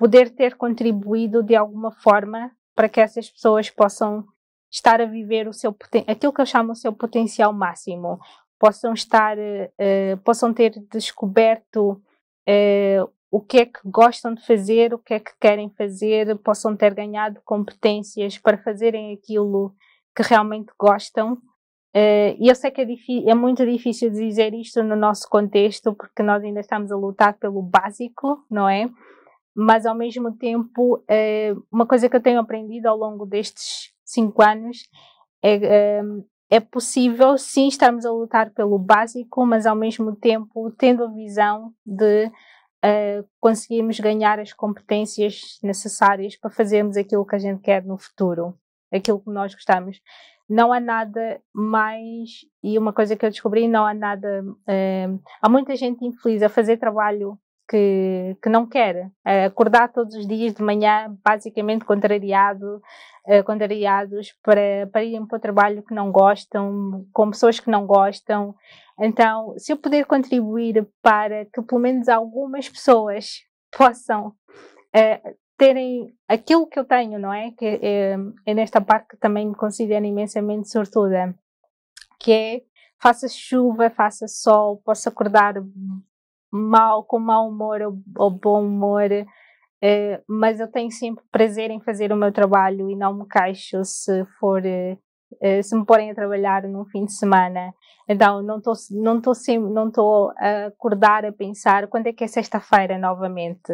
poder 0.00 0.30
ter 0.30 0.56
contribuído 0.56 1.42
de 1.42 1.54
alguma 1.54 1.92
forma 1.92 2.50
para 2.74 2.88
que 2.88 3.02
essas 3.02 3.28
pessoas 3.28 3.68
possam 3.68 4.24
estar 4.72 4.98
a 4.98 5.04
viver 5.04 5.46
o 5.46 5.52
seu 5.52 5.76
aquilo 6.06 6.32
que 6.32 6.40
eu 6.40 6.46
chamo 6.46 6.72
o 6.72 6.74
seu 6.74 6.90
potencial 6.90 7.52
máximo, 7.52 8.18
possam 8.58 8.94
estar, 8.94 9.36
uh, 9.36 10.16
possam 10.24 10.54
ter 10.54 10.72
descoberto 10.90 12.00
uh, 12.48 13.12
o 13.30 13.42
que 13.42 13.58
é 13.58 13.66
que 13.66 13.80
gostam 13.84 14.32
de 14.32 14.46
fazer, 14.46 14.94
o 14.94 14.98
que 14.98 15.12
é 15.12 15.20
que 15.20 15.32
querem 15.38 15.68
fazer, 15.68 16.34
possam 16.38 16.74
ter 16.74 16.94
ganhado 16.94 17.38
competências 17.44 18.38
para 18.38 18.56
fazerem 18.56 19.12
aquilo 19.12 19.74
que 20.16 20.22
realmente 20.22 20.72
gostam. 20.78 21.34
Uh, 21.94 22.32
eu 22.40 22.54
sei 22.54 22.70
que 22.70 22.80
é, 22.80 22.86
é, 23.30 23.34
muito 23.34 23.66
difícil 23.66 24.08
dizer 24.08 24.54
isto 24.54 24.82
no 24.82 24.96
nosso 24.96 25.28
contexto, 25.28 25.94
porque 25.94 26.22
nós 26.22 26.42
ainda 26.42 26.60
estamos 26.60 26.90
a 26.90 26.96
lutar 26.96 27.34
pelo 27.34 27.60
básico, 27.60 28.42
não 28.50 28.66
é? 28.66 28.88
Mas 29.54 29.84
ao 29.84 29.94
mesmo 29.94 30.32
tempo, 30.36 30.96
uh, 30.96 31.66
uma 31.70 31.86
coisa 31.86 32.08
que 32.08 32.16
eu 32.16 32.22
tenho 32.22 32.40
aprendido 32.40 32.86
ao 32.86 32.96
longo 32.96 33.26
destes 33.26 33.92
cinco 34.04 34.42
anos 34.42 34.78
é, 35.42 36.02
uh, 36.02 36.24
é 36.50 36.60
possível 36.60 37.36
sim 37.38 37.68
estarmos 37.68 38.04
a 38.04 38.10
lutar 38.10 38.50
pelo 38.50 38.78
básico, 38.78 39.44
mas 39.46 39.66
ao 39.66 39.76
mesmo 39.76 40.14
tempo 40.16 40.70
tendo 40.72 41.04
a 41.04 41.08
visão 41.08 41.72
de 41.84 42.26
uh, 42.26 43.28
conseguirmos 43.40 43.98
ganhar 44.00 44.38
as 44.38 44.52
competências 44.52 45.58
necessárias 45.62 46.36
para 46.36 46.50
fazermos 46.50 46.96
aquilo 46.96 47.26
que 47.26 47.36
a 47.36 47.38
gente 47.38 47.60
quer 47.60 47.84
no 47.84 47.98
futuro, 47.98 48.54
aquilo 48.92 49.20
que 49.20 49.30
nós 49.30 49.54
gostamos. 49.54 50.00
Não 50.48 50.72
há 50.72 50.80
nada 50.80 51.40
mais, 51.52 52.40
e 52.62 52.76
uma 52.76 52.92
coisa 52.92 53.14
que 53.14 53.24
eu 53.24 53.30
descobri, 53.30 53.68
não 53.68 53.86
há 53.86 53.94
nada. 53.94 54.42
Uh, 54.44 55.22
há 55.40 55.48
muita 55.48 55.76
gente 55.76 56.04
infeliz 56.04 56.42
a 56.42 56.48
fazer 56.48 56.76
trabalho 56.76 57.38
que, 57.70 58.36
que 58.42 58.48
não 58.48 58.66
quer. 58.66 59.06
Uh, 59.24 59.46
acordar 59.46 59.92
todos 59.92 60.16
os 60.16 60.26
dias 60.26 60.52
de 60.52 60.62
manhã, 60.62 61.16
basicamente 61.24 61.84
contrariado, 61.84 62.82
uh, 63.26 63.44
contrariados 63.44 64.34
para, 64.42 64.88
para 64.92 65.04
irem 65.04 65.24
para 65.24 65.38
o 65.38 65.40
trabalho 65.40 65.82
que 65.84 65.94
não 65.94 66.10
gostam, 66.10 67.06
com 67.12 67.30
pessoas 67.30 67.60
que 67.60 67.70
não 67.70 67.86
gostam. 67.86 68.56
Então, 68.98 69.54
se 69.56 69.72
eu 69.72 69.76
puder 69.76 70.04
contribuir 70.04 70.84
para 71.00 71.44
que 71.44 71.62
pelo 71.62 71.80
menos 71.80 72.08
algumas 72.08 72.68
pessoas 72.68 73.42
possam 73.70 74.28
uh, 74.28 75.36
terem 75.56 76.12
aquilo 76.26 76.66
que 76.66 76.78
eu 76.78 76.84
tenho, 76.84 77.20
não 77.20 77.32
é? 77.32 77.52
Que 77.52 77.78
é, 77.80 78.16
é 78.46 78.54
nesta 78.54 78.80
parte 78.80 79.10
que 79.10 79.16
também 79.16 79.46
me 79.46 79.54
considero 79.54 80.04
imensamente 80.04 80.68
sortuda, 80.68 81.34
que 82.18 82.32
é 82.32 82.62
faça 83.00 83.28
chuva, 83.28 83.88
faça 83.90 84.26
sol, 84.26 84.82
posso 84.84 85.08
acordar 85.08 85.54
mal, 86.50 87.04
com 87.04 87.18
mau 87.18 87.48
humor 87.48 87.80
ou, 87.82 87.98
ou 88.16 88.30
bom 88.30 88.64
humor, 88.64 89.10
uh, 89.12 90.22
mas 90.28 90.60
eu 90.60 90.68
tenho 90.68 90.90
sempre 90.90 91.24
prazer 91.30 91.70
em 91.70 91.80
fazer 91.80 92.12
o 92.12 92.16
meu 92.16 92.32
trabalho 92.32 92.90
e 92.90 92.96
não 92.96 93.14
me 93.14 93.26
queixo 93.26 93.84
se 93.84 94.24
for 94.38 94.62
uh, 94.62 95.62
se 95.62 95.76
me 95.76 95.84
porem 95.84 96.10
a 96.10 96.14
trabalhar 96.14 96.64
num 96.64 96.84
fim 96.86 97.04
de 97.04 97.12
semana. 97.12 97.72
Então, 98.08 98.42
não 98.42 98.58
estou 98.58 98.74
não 98.90 99.20
não 99.70 100.32
a 100.36 100.66
acordar 100.66 101.24
a 101.24 101.32
pensar 101.32 101.86
quando 101.86 102.08
é 102.08 102.12
que 102.12 102.24
é 102.24 102.26
sexta-feira 102.26 102.98
novamente. 102.98 103.72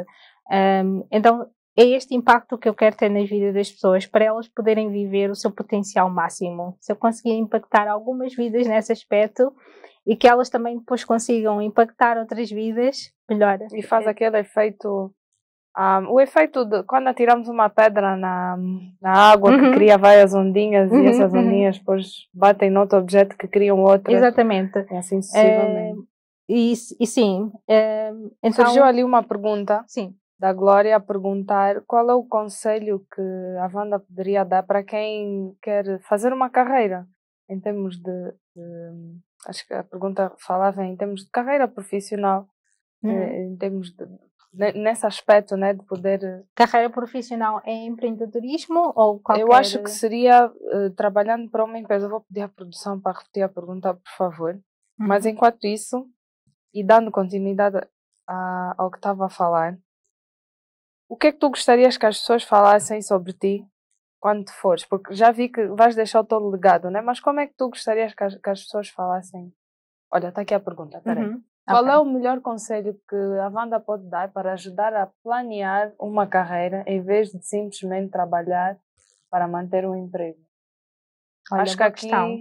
Um, 0.50 1.06
então, 1.10 1.46
é 1.78 1.84
este 1.84 2.14
impacto 2.14 2.56
que 2.56 2.68
eu 2.68 2.74
quero 2.74 2.96
ter 2.96 3.10
na 3.10 3.24
vida 3.24 3.52
das 3.52 3.70
pessoas, 3.70 4.06
para 4.06 4.24
elas 4.24 4.48
poderem 4.48 4.90
viver 4.90 5.30
o 5.30 5.34
seu 5.34 5.50
potencial 5.50 6.08
máximo. 6.08 6.76
Se 6.80 6.92
eu 6.92 6.96
conseguir 6.96 7.34
impactar 7.34 7.86
algumas 7.86 8.34
vidas 8.34 8.66
nesse 8.66 8.92
aspecto 8.92 9.52
e 10.06 10.14
que 10.14 10.28
elas 10.28 10.48
também 10.48 10.78
depois 10.78 11.04
consigam 11.04 11.60
impactar 11.60 12.16
outras 12.16 12.50
vidas, 12.50 13.12
melhor. 13.28 13.58
E 13.74 13.82
faz 13.82 14.06
aquele 14.06 14.38
efeito 14.38 15.12
um, 15.78 16.12
o 16.12 16.20
efeito 16.20 16.64
de 16.64 16.82
quando 16.84 17.08
atiramos 17.08 17.48
uma 17.48 17.68
pedra 17.68 18.16
na, 18.16 18.56
na 19.00 19.12
água 19.12 19.50
uhum. 19.50 19.58
que 19.58 19.72
cria 19.72 19.98
várias 19.98 20.32
ondinhas 20.32 20.90
uhum, 20.90 21.04
e 21.04 21.06
essas 21.08 21.30
uhum. 21.34 21.40
ondinhas 21.40 21.78
depois 21.78 22.06
batem 22.32 22.70
no 22.70 22.80
outro 22.80 22.98
objeto 22.98 23.36
que 23.36 23.46
criam 23.46 23.78
outro. 23.80 24.10
Exatamente. 24.10 24.78
É 24.90 24.96
assim 24.96 25.20
sucessivamente. 25.20 26.00
É, 26.00 26.02
e, 26.48 26.72
e 26.72 27.06
sim. 27.06 27.52
É, 27.68 28.10
então, 28.42 28.64
Surgiu 28.64 28.84
ali 28.84 29.04
uma 29.04 29.22
pergunta 29.22 29.84
sim. 29.86 30.14
da 30.40 30.50
Glória 30.50 30.96
a 30.96 31.00
perguntar 31.00 31.82
qual 31.86 32.08
é 32.08 32.14
o 32.14 32.24
conselho 32.24 33.04
que 33.14 33.22
a 33.60 33.70
Wanda 33.70 33.98
poderia 33.98 34.44
dar 34.44 34.62
para 34.62 34.82
quem 34.82 35.54
quer 35.60 36.00
fazer 36.08 36.32
uma 36.32 36.48
carreira 36.48 37.06
em 37.50 37.60
termos 37.60 37.98
de, 37.98 38.32
de 38.54 38.92
acho 39.46 39.66
que 39.66 39.74
a 39.74 39.84
pergunta 39.84 40.32
falava 40.38 40.84
em 40.84 40.96
termos 40.96 41.24
de 41.24 41.30
carreira 41.30 41.66
profissional, 41.66 42.48
uhum. 43.02 43.10
Eh, 43.10 43.44
em 43.44 43.56
termos 43.56 43.90
de 43.90 44.06
nesse 44.56 45.06
aspecto, 45.06 45.56
né, 45.56 45.74
de 45.74 45.84
poder... 45.84 46.22
Eh, 46.24 46.42
Carreira 46.54 46.88
profissional 46.88 47.60
em 47.64 47.88
empreendedorismo 47.88 48.92
ou 48.96 49.20
qualquer... 49.20 49.42
Eu 49.42 49.52
acho 49.52 49.82
que 49.82 49.90
seria 49.90 50.46
uh, 50.46 50.90
trabalhando 50.96 51.50
para 51.50 51.64
uma 51.64 51.78
empresa. 51.78 52.06
Eu 52.06 52.10
vou 52.10 52.22
pedir 52.22 52.42
à 52.42 52.48
produção 52.48 52.98
para 52.98 53.18
repetir 53.18 53.42
a 53.42 53.48
pergunta, 53.48 53.94
por 53.94 54.12
favor. 54.16 54.54
Uhum. 54.54 55.06
Mas 55.06 55.26
enquanto 55.26 55.66
isso, 55.66 56.08
e 56.72 56.82
dando 56.82 57.10
continuidade 57.10 57.86
a, 58.26 58.74
ao 58.78 58.90
que 58.90 58.96
estava 58.96 59.26
a 59.26 59.30
falar, 59.30 59.78
o 61.08 61.16
que 61.16 61.28
é 61.28 61.32
que 61.32 61.38
tu 61.38 61.50
gostarias 61.50 61.96
que 61.96 62.06
as 62.06 62.18
pessoas 62.18 62.42
falassem 62.42 63.02
sobre 63.02 63.32
ti 63.32 63.66
quando 64.26 64.50
fores? 64.50 64.84
Porque 64.84 65.14
já 65.14 65.30
vi 65.30 65.48
que 65.48 65.68
vais 65.68 65.94
deixar 65.94 66.18
o 66.18 66.24
teu 66.24 66.40
legado, 66.48 66.90
né? 66.90 67.00
Mas 67.00 67.20
como 67.20 67.38
é 67.38 67.46
que 67.46 67.54
tu 67.56 67.68
gostarias 67.68 68.12
que 68.12 68.24
as, 68.24 68.34
que 68.34 68.50
as 68.50 68.64
pessoas 68.64 68.88
falassem? 68.88 69.52
Olha, 70.12 70.30
está 70.30 70.40
aqui 70.40 70.52
a 70.52 70.58
pergunta, 70.58 71.00
peraí. 71.00 71.26
Uhum. 71.26 71.40
Qual 71.64 71.82
okay. 71.84 71.94
é 71.94 71.98
o 71.98 72.04
melhor 72.04 72.40
conselho 72.40 73.00
que 73.08 73.14
a 73.40 73.48
Wanda 73.48 73.78
pode 73.78 74.10
dar 74.10 74.32
para 74.32 74.54
ajudar 74.54 74.92
a 74.94 75.06
planear 75.22 75.92
uma 76.00 76.26
carreira 76.26 76.82
em 76.88 77.00
vez 77.00 77.30
de 77.30 77.40
simplesmente 77.46 78.10
trabalhar 78.10 78.76
para 79.30 79.46
manter 79.46 79.86
um 79.86 79.94
emprego? 79.94 80.40
Olha, 81.52 81.62
Acho 81.62 81.76
que 81.76 81.82
aqui 81.84 82.00
questão. 82.00 82.36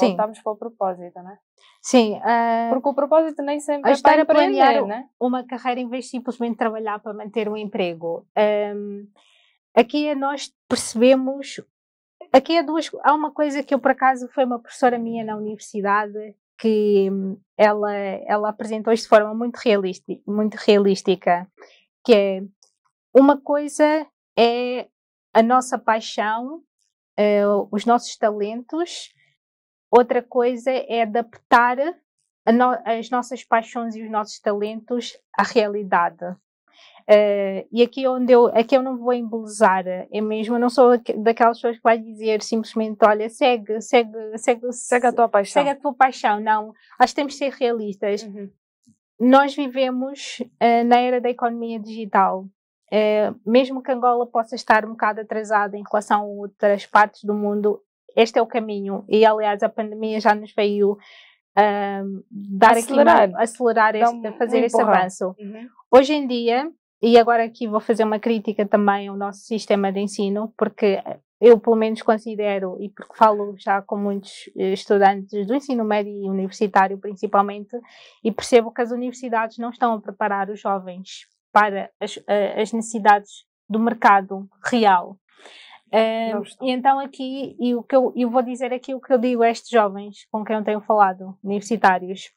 voltamos 0.00 0.38
Sim. 0.38 0.42
para 0.42 0.52
o 0.52 0.56
propósito, 0.56 1.22
né? 1.22 1.38
Sim. 1.80 2.16
Uh, 2.16 2.70
Porque 2.70 2.88
o 2.88 2.94
propósito 2.94 3.40
nem 3.40 3.60
sempre 3.60 3.92
é 3.92 4.02
para 4.02 4.26
planear 4.26 4.84
né? 4.84 5.08
uma 5.20 5.46
carreira 5.46 5.80
em 5.80 5.88
vez 5.88 6.06
de 6.06 6.10
simplesmente 6.10 6.56
trabalhar 6.56 6.98
para 6.98 7.14
manter 7.14 7.48
um 7.48 7.56
emprego. 7.56 8.26
Um, 8.36 9.06
aqui 9.74 10.08
é 10.08 10.14
nós 10.14 10.52
percebemos 10.68 11.60
aqui 12.32 12.58
há 12.58 12.62
duas 12.62 12.90
há 13.02 13.14
uma 13.14 13.32
coisa 13.32 13.62
que 13.62 13.74
eu 13.74 13.78
por 13.78 13.90
acaso 13.90 14.28
foi 14.28 14.44
uma 14.44 14.58
professora 14.58 14.98
minha 14.98 15.24
na 15.24 15.36
universidade 15.36 16.34
que 16.58 17.08
ela, 17.56 17.92
ela 17.92 18.48
apresentou 18.48 18.92
isto 18.92 19.04
de 19.04 19.08
forma 19.08 19.34
muito 19.34 19.56
realística, 19.56 20.22
muito 20.26 20.54
realística, 20.54 21.50
que 22.04 22.14
é 22.14 22.42
uma 23.14 23.40
coisa 23.40 24.06
é 24.36 24.88
a 25.32 25.42
nossa 25.42 25.78
paixão, 25.78 26.62
uh, 27.18 27.68
os 27.70 27.84
nossos 27.84 28.16
talentos, 28.16 29.12
outra 29.90 30.22
coisa 30.22 30.70
é 30.70 31.02
adaptar 31.02 31.76
no, 32.46 32.70
as 32.84 33.10
nossas 33.10 33.44
paixões 33.44 33.94
e 33.96 34.02
os 34.02 34.10
nossos 34.10 34.38
talentos 34.40 35.18
à 35.36 35.42
realidade. 35.42 36.24
Uh, 37.06 37.68
e 37.70 37.82
aqui 37.82 38.08
onde 38.08 38.32
eu, 38.32 38.46
aqui 38.46 38.74
eu 38.74 38.82
não 38.82 38.96
vou 38.96 39.12
embelezar, 39.12 39.84
é 39.86 40.20
mesmo, 40.22 40.54
eu 40.54 40.58
não 40.58 40.70
sou 40.70 40.96
daquelas 41.18 41.58
pessoas 41.58 41.76
que 41.76 41.82
vai 41.82 41.98
dizer 41.98 42.42
simplesmente, 42.42 42.98
olha, 43.04 43.28
segue, 43.28 43.78
segue, 43.82 44.38
segue, 44.38 44.72
segue 44.72 45.06
a 45.06 45.12
tua 45.12 45.28
paixão. 45.28 45.62
Segue 45.62 45.68
a 45.68 45.76
tua 45.76 45.92
paixão, 45.92 46.40
não. 46.40 46.72
Acho 46.98 47.12
que 47.12 47.16
temos 47.16 47.34
de 47.34 47.38
ser 47.38 47.52
realistas. 47.52 48.22
Uhum. 48.22 48.50
Nós 49.20 49.54
vivemos 49.54 50.40
uh, 50.40 50.84
na 50.86 50.98
era 50.98 51.20
da 51.20 51.28
economia 51.28 51.78
digital. 51.78 52.46
Uh, 52.90 53.38
mesmo 53.46 53.82
que 53.82 53.92
Angola 53.92 54.26
possa 54.26 54.54
estar 54.54 54.86
um 54.86 54.90
bocado 54.90 55.20
atrasada 55.20 55.76
em 55.76 55.82
relação 55.82 56.22
a 56.22 56.24
outras 56.24 56.86
partes 56.86 57.22
do 57.22 57.34
mundo, 57.34 57.82
este 58.16 58.38
é 58.38 58.42
o 58.42 58.46
caminho. 58.46 59.04
E 59.08 59.26
aliás, 59.26 59.62
a 59.62 59.68
pandemia 59.68 60.20
já 60.20 60.34
nos 60.34 60.54
veio 60.54 60.96
dar 62.30 62.72
acelerar, 62.72 63.22
aqui 63.24 63.34
acelerar 63.36 63.94
este, 63.94 64.14
um, 64.14 64.32
fazer 64.32 64.62
um 64.62 64.64
esse 64.64 64.80
avanço. 64.80 65.34
Uhum. 65.38 65.68
Hoje 65.90 66.14
em 66.14 66.26
dia, 66.26 66.68
e 67.04 67.18
agora 67.18 67.44
aqui 67.44 67.68
vou 67.68 67.80
fazer 67.80 68.02
uma 68.02 68.18
crítica 68.18 68.66
também 68.66 69.08
ao 69.08 69.16
nosso 69.16 69.40
sistema 69.40 69.92
de 69.92 70.00
ensino, 70.00 70.54
porque 70.56 71.02
eu 71.38 71.60
pelo 71.60 71.76
menos 71.76 72.00
considero, 72.00 72.78
e 72.80 72.88
porque 72.88 73.14
falo 73.14 73.54
já 73.58 73.82
com 73.82 73.98
muitos 73.98 74.48
eh, 74.56 74.72
estudantes 74.72 75.46
do 75.46 75.54
ensino 75.54 75.84
médio 75.84 76.10
e 76.10 76.30
universitário 76.30 76.96
principalmente, 76.98 77.76
e 78.24 78.32
percebo 78.32 78.72
que 78.72 78.80
as 78.80 78.90
universidades 78.90 79.58
não 79.58 79.68
estão 79.68 79.92
a 79.92 80.00
preparar 80.00 80.48
os 80.48 80.58
jovens 80.58 81.28
para 81.52 81.90
as, 82.00 82.18
as 82.56 82.72
necessidades 82.72 83.44
do 83.68 83.78
mercado 83.78 84.48
real. 84.64 85.18
E 86.62 86.70
então 86.70 86.98
aqui, 86.98 87.54
e 87.60 87.74
o 87.74 87.82
que 87.82 87.94
eu, 87.94 88.14
eu 88.16 88.30
vou 88.30 88.42
dizer 88.42 88.72
aqui 88.72 88.94
o 88.94 89.00
que 89.00 89.12
eu 89.12 89.18
digo 89.18 89.42
a 89.42 89.50
estes 89.50 89.70
jovens 89.70 90.26
com 90.32 90.42
quem 90.42 90.56
eu 90.56 90.64
tenho 90.64 90.80
falado, 90.80 91.38
universitários, 91.44 92.32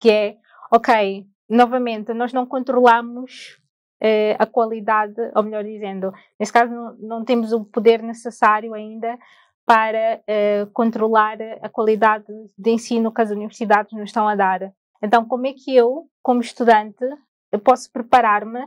que 0.00 0.10
é, 0.10 0.36
ok, 0.72 1.26
novamente, 1.48 2.14
nós 2.14 2.32
não 2.32 2.46
controlamos 2.46 3.62
uh, 4.04 4.36
a 4.38 4.46
qualidade, 4.46 5.20
ou 5.34 5.42
melhor 5.42 5.64
dizendo, 5.64 6.12
nesse 6.38 6.52
caso 6.52 6.70
não, 6.72 6.94
não 6.98 7.24
temos 7.24 7.52
o 7.52 7.64
poder 7.64 8.02
necessário 8.02 8.74
ainda 8.74 9.18
para 9.64 10.20
uh, 10.20 10.70
controlar 10.72 11.38
a 11.62 11.68
qualidade 11.70 12.32
de 12.56 12.70
ensino 12.70 13.12
que 13.12 13.22
as 13.22 13.30
universidades 13.30 13.92
nos 13.92 14.10
estão 14.10 14.28
a 14.28 14.36
dar. 14.36 14.72
Então, 15.02 15.24
como 15.24 15.46
é 15.46 15.52
que 15.52 15.74
eu, 15.74 16.06
como 16.22 16.40
estudante, 16.40 17.04
eu 17.50 17.58
posso 17.58 17.90
preparar-me 17.90 18.66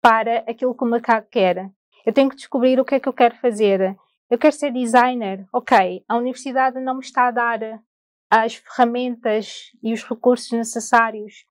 para 0.00 0.38
aquilo 0.38 0.74
que 0.74 0.84
o 0.84 0.88
mercado 0.88 1.26
quer? 1.30 1.70
Eu 2.04 2.12
tenho 2.12 2.28
que 2.28 2.36
descobrir 2.36 2.80
o 2.80 2.84
que 2.84 2.96
é 2.96 3.00
que 3.00 3.08
eu 3.08 3.12
quero 3.12 3.36
fazer. 3.36 3.96
Eu 4.30 4.38
quero 4.38 4.54
ser 4.54 4.72
designer. 4.72 5.46
Ok, 5.52 6.04
a 6.08 6.16
universidade 6.16 6.80
não 6.80 6.94
me 6.94 7.00
está 7.00 7.28
a 7.28 7.30
dar 7.30 7.60
as 8.30 8.56
ferramentas 8.56 9.72
e 9.82 9.92
os 9.92 10.04
recursos 10.04 10.50
necessários 10.52 11.44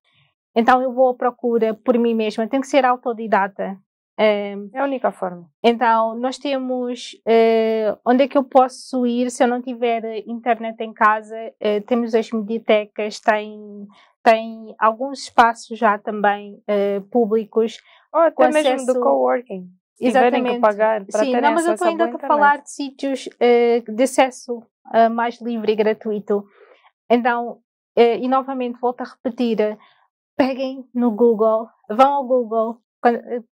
então 0.54 0.82
eu 0.82 0.92
vou 0.92 1.10
à 1.10 1.14
procura 1.14 1.74
por 1.74 1.98
mim 1.98 2.14
mesma, 2.14 2.48
tenho 2.48 2.62
que 2.62 2.68
ser 2.68 2.84
autodidata. 2.84 3.78
É 4.20 4.56
a 4.74 4.82
única 4.82 5.12
forma. 5.12 5.48
Então, 5.62 6.16
nós 6.16 6.38
temos 6.38 7.12
uh, 7.24 7.96
onde 8.04 8.24
é 8.24 8.28
que 8.28 8.36
eu 8.36 8.42
posso 8.42 9.06
ir 9.06 9.30
se 9.30 9.44
eu 9.44 9.46
não 9.46 9.62
tiver 9.62 10.24
internet 10.26 10.80
em 10.80 10.92
casa? 10.92 11.36
Uh, 11.62 11.80
temos 11.86 12.16
as 12.16 12.28
mediatecas, 12.32 13.20
tem, 13.20 13.86
tem 14.24 14.74
alguns 14.76 15.20
espaços 15.20 15.78
já 15.78 15.96
também 15.98 16.54
uh, 16.54 17.00
públicos. 17.12 17.78
Ou 18.12 18.22
até 18.22 18.50
mesmo 18.50 18.92
do 18.92 19.00
coworking. 19.00 19.68
Exatamente. 20.00 20.56
Que 20.56 20.60
pagar 20.60 21.04
para 21.04 21.20
Sim, 21.20 21.40
não, 21.40 21.52
mas 21.52 21.66
eu 21.66 21.74
estou 21.74 21.86
ainda 21.86 22.06
a 22.06 22.18
falar 22.18 22.60
de 22.60 22.72
sítios 22.72 23.28
de 23.88 24.02
acesso 24.02 24.62
mais 25.12 25.40
livre 25.40 25.72
e 25.72 25.76
gratuito. 25.76 26.44
Então, 27.10 27.58
e 27.96 28.28
novamente 28.28 28.78
volto 28.78 29.00
a 29.00 29.04
repetir, 29.04 29.76
peguem 30.38 30.88
no 30.94 31.10
Google, 31.10 31.68
vão 31.90 32.12
ao 32.14 32.24
Google 32.24 32.80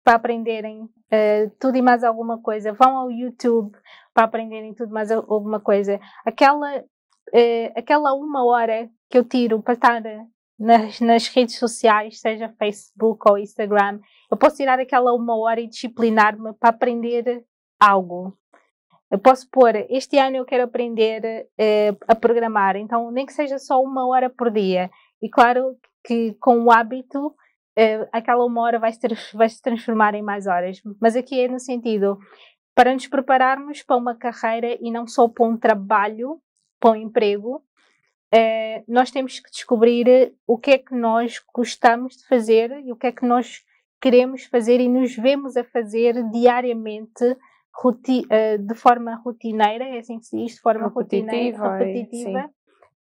para 0.04 0.16
aprenderem 0.16 0.84
uh, 0.84 1.52
tudo 1.60 1.78
e 1.78 1.82
mais 1.82 2.04
alguma 2.04 2.40
coisa, 2.40 2.74
vão 2.74 2.96
ao 2.96 3.12
YouTube 3.12 3.76
para 4.14 4.26
aprenderem 4.26 4.74
tudo 4.74 4.94
mais 4.94 5.12
alguma 5.12 5.60
coisa. 5.60 6.00
Aquela, 6.24 6.78
uh, 6.78 7.72
aquela 7.76 8.14
uma 8.14 8.46
hora 8.46 8.88
que 9.10 9.18
eu 9.18 9.24
tiro 9.24 9.62
para 9.64 9.74
estar 9.74 10.04
nas, 10.60 11.00
nas 11.02 11.28
redes 11.28 11.58
sociais, 11.58 12.22
seja 12.22 12.54
Facebook 12.60 13.28
ou 13.28 13.38
Instagram, 13.38 14.00
eu 14.30 14.38
posso 14.38 14.58
tirar 14.58 14.80
aquela 14.80 15.12
uma 15.14 15.36
hora 15.38 15.60
e 15.60 15.68
disciplinar-me 15.68 16.54
para 16.54 16.70
aprender 16.70 17.44
algo. 17.80 18.38
Eu 19.10 19.20
posso 19.20 19.50
pôr, 19.50 19.76
este 19.90 20.18
ano 20.18 20.38
eu 20.38 20.46
quero 20.46 20.64
aprender 20.64 21.48
uh, 21.60 21.98
a 22.08 22.16
programar, 22.16 22.76
então 22.76 23.10
nem 23.10 23.26
que 23.26 23.34
seja 23.34 23.58
só 23.58 23.82
uma 23.82 24.08
hora 24.08 24.30
por 24.30 24.52
dia. 24.52 24.90
E 25.22 25.30
claro 25.30 25.76
que 26.06 26.34
com 26.40 26.64
o 26.64 26.72
hábito 26.72 27.28
uh, 27.28 28.08
aquela 28.12 28.46
uma 28.46 28.62
hora 28.62 28.80
vai 28.80 28.92
se, 28.92 29.00
vai 29.34 29.50
se 29.50 29.62
transformar 29.62 30.14
em 30.14 30.22
mais 30.22 30.48
horas. 30.48 30.82
Mas 31.02 31.16
aqui 31.16 31.40
é 31.40 31.48
no 31.48 31.60
sentido 31.60 32.18
para 32.74 32.94
nos 32.94 33.08
prepararmos 33.08 33.82
para 33.84 33.96
uma 33.96 34.16
carreira 34.16 34.78
e 34.82 34.92
não 34.92 35.08
só 35.08 35.28
para 35.28 35.46
um 35.46 35.58
trabalho, 35.58 36.42
para 36.80 36.92
um 36.92 36.96
emprego, 36.96 37.64
uh, 38.34 38.84
nós 38.88 39.12
temos 39.12 39.40
que 39.40 39.50
descobrir 39.50 40.34
o 40.46 40.58
que 40.58 40.72
é 40.72 40.78
que 40.78 40.94
nós 40.94 41.42
gostamos 41.54 42.18
de 42.18 42.28
fazer 42.28 42.72
e 42.86 42.92
o 42.92 42.96
que 42.96 43.08
é 43.08 43.12
que 43.12 43.26
nós 43.26 43.64
queremos 44.02 44.44
fazer 44.46 44.80
e 44.80 44.90
nos 44.90 45.16
vemos 45.16 45.58
a 45.58 45.64
fazer 45.64 46.22
diariamente 46.30 47.38
de 48.60 48.76
forma 48.76 49.16
rotineira, 49.16 49.84
é 49.84 50.00
assim 50.00 50.18
que 50.18 50.26
se 50.26 50.38
diz, 50.38 50.54
de 50.54 50.62
forma 50.62 50.88
repetitiva, 50.88 51.68
rotineira, 51.68 51.78
repetitiva, 51.78 52.50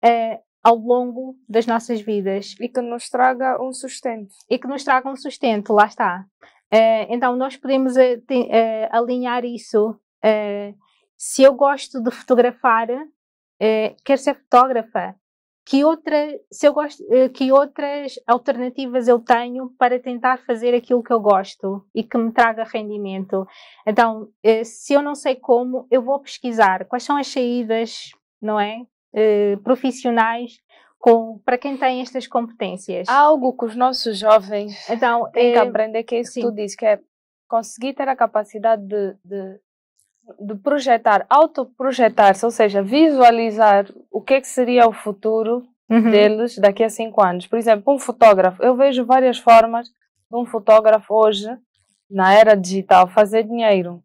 uh, 0.04 0.47
ao 0.68 0.76
longo 0.76 1.38
das 1.48 1.66
nossas 1.66 2.02
vidas. 2.02 2.54
E 2.60 2.68
que 2.68 2.82
nos 2.82 3.10
traga 3.10 3.58
um 3.64 3.72
sustento. 3.72 4.36
E 4.50 4.60
que 4.60 4.68
nos 4.68 4.84
traga 4.84 5.10
um 5.10 5.16
sustento, 5.16 5.72
lá 5.72 5.86
está. 5.86 6.26
Uh, 6.74 7.08
então, 7.08 7.38
nós 7.38 7.56
podemos 7.56 7.96
uh, 7.96 8.00
uh, 8.00 8.88
alinhar 8.92 9.46
isso. 9.46 9.98
se 11.16 11.42
eu 11.42 11.54
gosto 11.54 12.04
de 12.04 12.12
fotografar, 12.12 12.90
quero 14.04 14.20
ser 14.20 14.36
fotógrafa. 14.36 15.16
Que, 15.66 15.86
outra, 15.86 16.18
se 16.52 16.68
eu 16.68 16.74
gosto, 16.74 17.04
que 17.34 17.52
outras 17.52 18.16
alternativas 18.26 19.08
eu 19.08 19.20
tenho 19.20 19.70
para 19.78 20.00
tentar 20.00 20.38
fazer 20.40 20.74
aquilo 20.74 21.04
que 21.04 21.12
eu 21.12 21.20
gosto 21.20 21.86
e 21.96 22.04
que 22.04 22.18
me 22.18 22.32
traga 22.32 22.64
rendimento? 22.64 23.46
Então, 23.86 24.30
se 24.64 24.94
eu 24.94 25.02
não 25.02 25.16
sei 25.16 25.36
como, 25.36 25.88
eu 25.92 26.02
vou 26.02 26.20
pesquisar 26.22 26.86
quais 26.86 27.04
são 27.04 27.18
as 27.18 27.28
saídas, 27.28 28.12
não 28.42 28.58
é? 28.58 28.86
Eh, 29.14 29.58
profissionais 29.64 30.60
com, 31.00 31.40
para 31.46 31.58
quem 31.58 31.78
tem 31.78 32.02
estas 32.02 32.28
competências. 32.28 33.08
algo 33.08 33.54
que 33.54 33.66
os 33.66 33.76
nossos 33.76 34.20
jovens 34.20 34.90
então, 34.90 35.30
têm 35.32 35.50
é, 35.50 35.54
que 35.54 35.60
aprender, 35.60 36.04
que 36.04 36.16
é 36.16 36.20
isso 36.20 36.34
sim. 36.34 36.42
que 36.42 36.48
tu 36.48 36.54
dizes, 36.54 36.76
que 36.76 36.86
é 36.86 37.00
conseguir 37.48 37.94
ter 37.94 38.08
a 38.10 38.16
capacidade 38.16 38.86
de, 38.86 39.16
de, 39.24 39.60
de 40.40 40.56
projetar, 40.56 41.26
autoprojetar-se, 41.30 42.44
ou 42.44 42.52
seja, 42.52 42.84
visualizar 42.84 43.86
o 44.12 44.22
que 44.22 44.34
é 44.34 44.42
que 44.42 44.48
seria 44.48 44.88
o 44.88 44.94
futuro 44.94 45.66
uhum. 45.90 46.12
deles 46.12 46.58
daqui 46.58 46.84
a 46.84 46.90
cinco 46.90 47.24
anos. 47.24 47.48
Por 47.48 47.58
exemplo, 47.58 47.94
um 47.94 48.00
fotógrafo, 48.00 48.62
eu 48.62 48.76
vejo 48.76 49.06
várias 49.06 49.38
formas 49.38 49.88
de 49.88 50.38
um 50.38 50.46
fotógrafo 50.46 51.14
hoje, 51.14 51.48
na 52.10 52.34
era 52.34 52.56
digital, 52.56 53.08
fazer 53.08 53.44
dinheiro. 53.44 54.04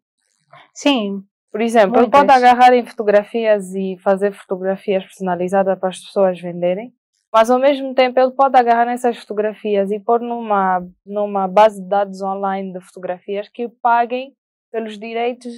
Sim, 0.73 1.23
por 1.53 1.61
exemplo, 1.61 1.99
ele 1.99 2.09
pode 2.09 2.31
agarrar 2.31 2.73
em 2.73 2.83
fotografias 2.83 3.75
e 3.75 3.95
fazer 3.99 4.33
fotografias 4.33 5.03
personalizadas 5.03 5.77
para 5.77 5.89
as 5.89 5.99
pessoas 5.99 6.41
venderem, 6.41 6.91
mas 7.31 7.51
ao 7.51 7.59
mesmo 7.59 7.93
tempo 7.93 8.19
ele 8.19 8.31
pode 8.31 8.57
agarrar 8.57 8.87
nessas 8.87 9.19
fotografias 9.19 9.91
e 9.91 9.99
pôr 9.99 10.19
numa, 10.19 10.83
numa 11.05 11.47
base 11.47 11.79
de 11.79 11.87
dados 11.87 12.23
online 12.23 12.73
de 12.73 12.81
fotografias 12.81 13.49
que 13.49 13.69
paguem 13.69 14.33
pelos 14.71 14.97
direitos 14.97 15.53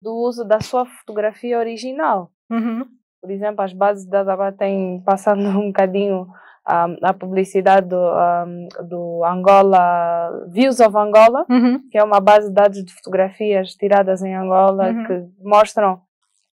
do 0.00 0.14
uso 0.14 0.44
da 0.44 0.60
sua 0.60 0.86
fotografia 0.86 1.58
original. 1.58 2.30
Uhum. 2.48 2.86
Por 3.20 3.28
exemplo, 3.28 3.64
as 3.64 3.72
bases 3.72 4.04
de 4.04 4.12
dados 4.12 4.28
agora 4.28 4.52
têm 4.52 5.02
passado 5.02 5.40
um 5.58 5.72
bocadinho 5.72 6.28
um, 6.68 6.96
a 7.06 7.12
publicidade 7.12 7.88
do, 7.88 7.96
um, 7.96 8.68
do 8.88 9.24
Angola, 9.24 10.46
Views 10.48 10.80
of 10.80 10.96
Angola, 10.96 11.44
uhum. 11.50 11.80
que 11.90 11.98
é 11.98 12.04
uma 12.04 12.20
base 12.20 12.48
de 12.48 12.54
dados 12.54 12.84
de 12.84 12.92
fotografias 12.92 13.74
tiradas 13.74 14.22
em 14.22 14.34
Angola 14.34 14.90
uhum. 14.90 15.04
que 15.04 15.28
mostram 15.42 16.00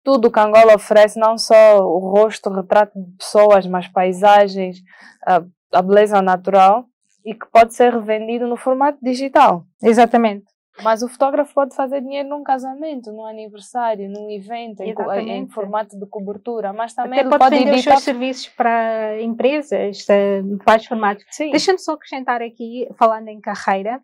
tudo 0.04 0.28
o 0.28 0.32
que 0.32 0.40
Angola 0.40 0.76
oferece, 0.76 1.18
não 1.18 1.38
só 1.38 1.80
o 1.80 2.00
rosto, 2.00 2.50
o 2.50 2.54
retrato 2.54 2.92
de 3.00 3.12
pessoas, 3.18 3.66
mas 3.66 3.88
paisagens, 3.88 4.78
a, 5.26 5.42
a 5.72 5.82
beleza 5.82 6.22
natural 6.22 6.86
e 7.26 7.34
que 7.34 7.46
pode 7.50 7.74
ser 7.74 7.94
revendido 7.94 8.46
no 8.46 8.58
formato 8.58 8.98
digital. 9.02 9.66
Exatamente. 9.82 10.46
Mas 10.82 11.04
o 11.04 11.08
fotógrafo 11.08 11.54
pode 11.54 11.76
fazer 11.76 12.02
dinheiro 12.02 12.30
num 12.30 12.44
casamento, 12.44 13.12
num 13.12 13.26
aniversário, 13.26 14.10
num 14.10 14.30
evento, 14.32 14.82
em, 14.82 15.30
em, 15.30 15.48
formato 15.48 15.98
de 16.00 16.06
cobertura, 16.08 16.74
mas 16.74 16.96
também 16.96 17.20
Até 17.20 17.30
pode, 17.30 17.40
pode 17.40 17.58
vender 17.58 17.74
editar... 17.74 17.96
os 17.96 18.02
seus 18.02 18.04
serviços 18.04 18.50
para 18.50 19.22
empresas 19.22 19.98
de 19.98 20.58
vários 20.66 20.88
formatos. 20.88 21.24
Deixa-me 21.38 21.78
só 21.78 21.94
acrescentar 21.94 22.42
aqui, 22.42 22.88
falando 22.98 23.28
em 23.28 23.40
carreira, 23.40 24.02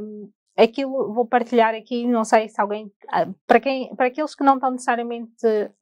um, 0.00 0.30
aquilo 0.56 1.12
vou 1.14 1.26
partilhar 1.26 1.74
aqui, 1.74 2.06
não 2.06 2.24
sei 2.24 2.48
se 2.48 2.60
alguém, 2.60 2.92
ah, 3.10 3.28
para, 3.46 3.60
quem, 3.60 3.94
para 3.94 4.06
aqueles 4.06 4.34
que 4.34 4.44
não 4.44 4.54
estão 4.54 4.72
necessariamente 4.72 5.32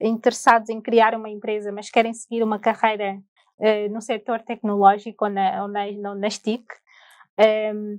interessados 0.00 0.68
em 0.68 0.80
criar 0.80 1.14
uma 1.14 1.30
empresa, 1.30 1.72
mas 1.72 1.90
querem 1.90 2.12
seguir 2.12 2.42
uma 2.42 2.58
carreira 2.58 3.18
uh, 3.58 3.92
no 3.92 4.00
setor 4.00 4.42
tecnológico 4.42 5.24
ou 5.24 5.30
na, 5.30 5.62
ou 5.62 5.68
na, 5.68 6.14
nas 6.14 6.38
TIC, 6.38 6.64
um, 7.74 7.98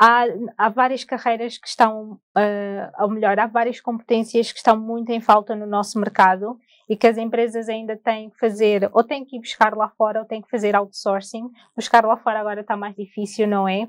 há, 0.00 0.24
há 0.56 0.68
várias 0.68 1.04
carreiras 1.04 1.58
que 1.58 1.68
estão, 1.68 2.12
uh, 2.36 3.02
ou 3.02 3.10
melhor, 3.10 3.38
há 3.38 3.46
várias 3.46 3.80
competências 3.80 4.50
que 4.52 4.58
estão 4.58 4.78
muito 4.78 5.10
em 5.10 5.20
falta 5.20 5.54
no 5.54 5.66
nosso 5.66 5.98
mercado 5.98 6.58
e 6.88 6.96
que 6.96 7.06
as 7.06 7.16
empresas 7.16 7.68
ainda 7.68 7.96
têm 7.96 8.30
que 8.30 8.38
fazer, 8.38 8.90
ou 8.92 9.02
têm 9.02 9.24
que 9.24 9.36
ir 9.36 9.40
buscar 9.40 9.74
lá 9.74 9.88
fora, 9.88 10.20
ou 10.20 10.26
têm 10.26 10.42
que 10.42 10.50
fazer 10.50 10.76
outsourcing. 10.76 11.48
Buscar 11.74 12.04
lá 12.04 12.16
fora 12.16 12.40
agora 12.40 12.60
está 12.60 12.76
mais 12.76 12.94
difícil, 12.94 13.46
não 13.46 13.66
é? 13.66 13.88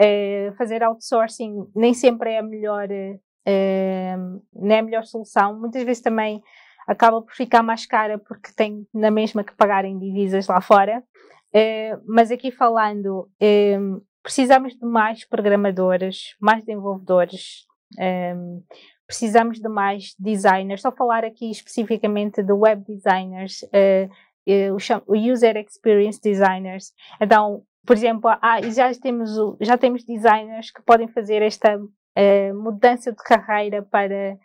Uh, 0.00 0.54
fazer 0.56 0.82
outsourcing 0.82 1.66
nem 1.74 1.94
sempre 1.94 2.32
é 2.32 2.38
a 2.38 2.42
melhor, 2.42 2.88
uh, 2.90 4.42
não 4.54 4.74
é 4.74 4.78
a 4.78 4.82
melhor 4.82 5.04
solução. 5.04 5.58
Muitas 5.58 5.82
vezes 5.84 6.02
também 6.02 6.42
acaba 6.86 7.22
por 7.22 7.32
ficar 7.32 7.62
mais 7.62 7.86
cara 7.86 8.18
porque 8.18 8.52
tem 8.54 8.86
na 8.92 9.10
mesma 9.10 9.42
que 9.42 9.54
pagar 9.54 9.84
em 9.84 9.98
divisas 9.98 10.46
lá 10.46 10.60
fora. 10.60 11.02
Uh, 11.54 12.02
mas 12.06 12.30
aqui 12.30 12.50
falando, 12.50 13.28
precisamos 14.24 14.74
de 14.74 14.86
mais 14.86 15.22
programadores, 15.22 16.34
mais 16.40 16.64
desenvolvedores, 16.64 17.66
um, 17.98 18.62
precisamos 19.06 19.60
de 19.60 19.68
mais 19.68 20.14
designers. 20.18 20.84
A 20.84 20.90
falar 20.90 21.24
aqui 21.24 21.50
especificamente 21.50 22.42
de 22.42 22.52
web 22.52 22.82
designers, 22.88 23.62
uh, 23.64 24.10
uh, 24.48 25.02
o 25.06 25.14
user 25.14 25.58
experience 25.58 26.18
designers. 26.20 26.94
Então, 27.20 27.62
por 27.86 27.94
exemplo, 27.94 28.30
ah, 28.40 28.62
já 28.62 28.90
temos 28.94 29.30
já 29.60 29.76
temos 29.76 30.02
designers 30.04 30.70
que 30.70 30.82
podem 30.82 31.06
fazer 31.06 31.42
esta 31.42 31.76
uh, 31.76 32.54
mudança 32.54 33.12
de 33.12 33.22
carreira 33.22 33.82
para 33.82 34.38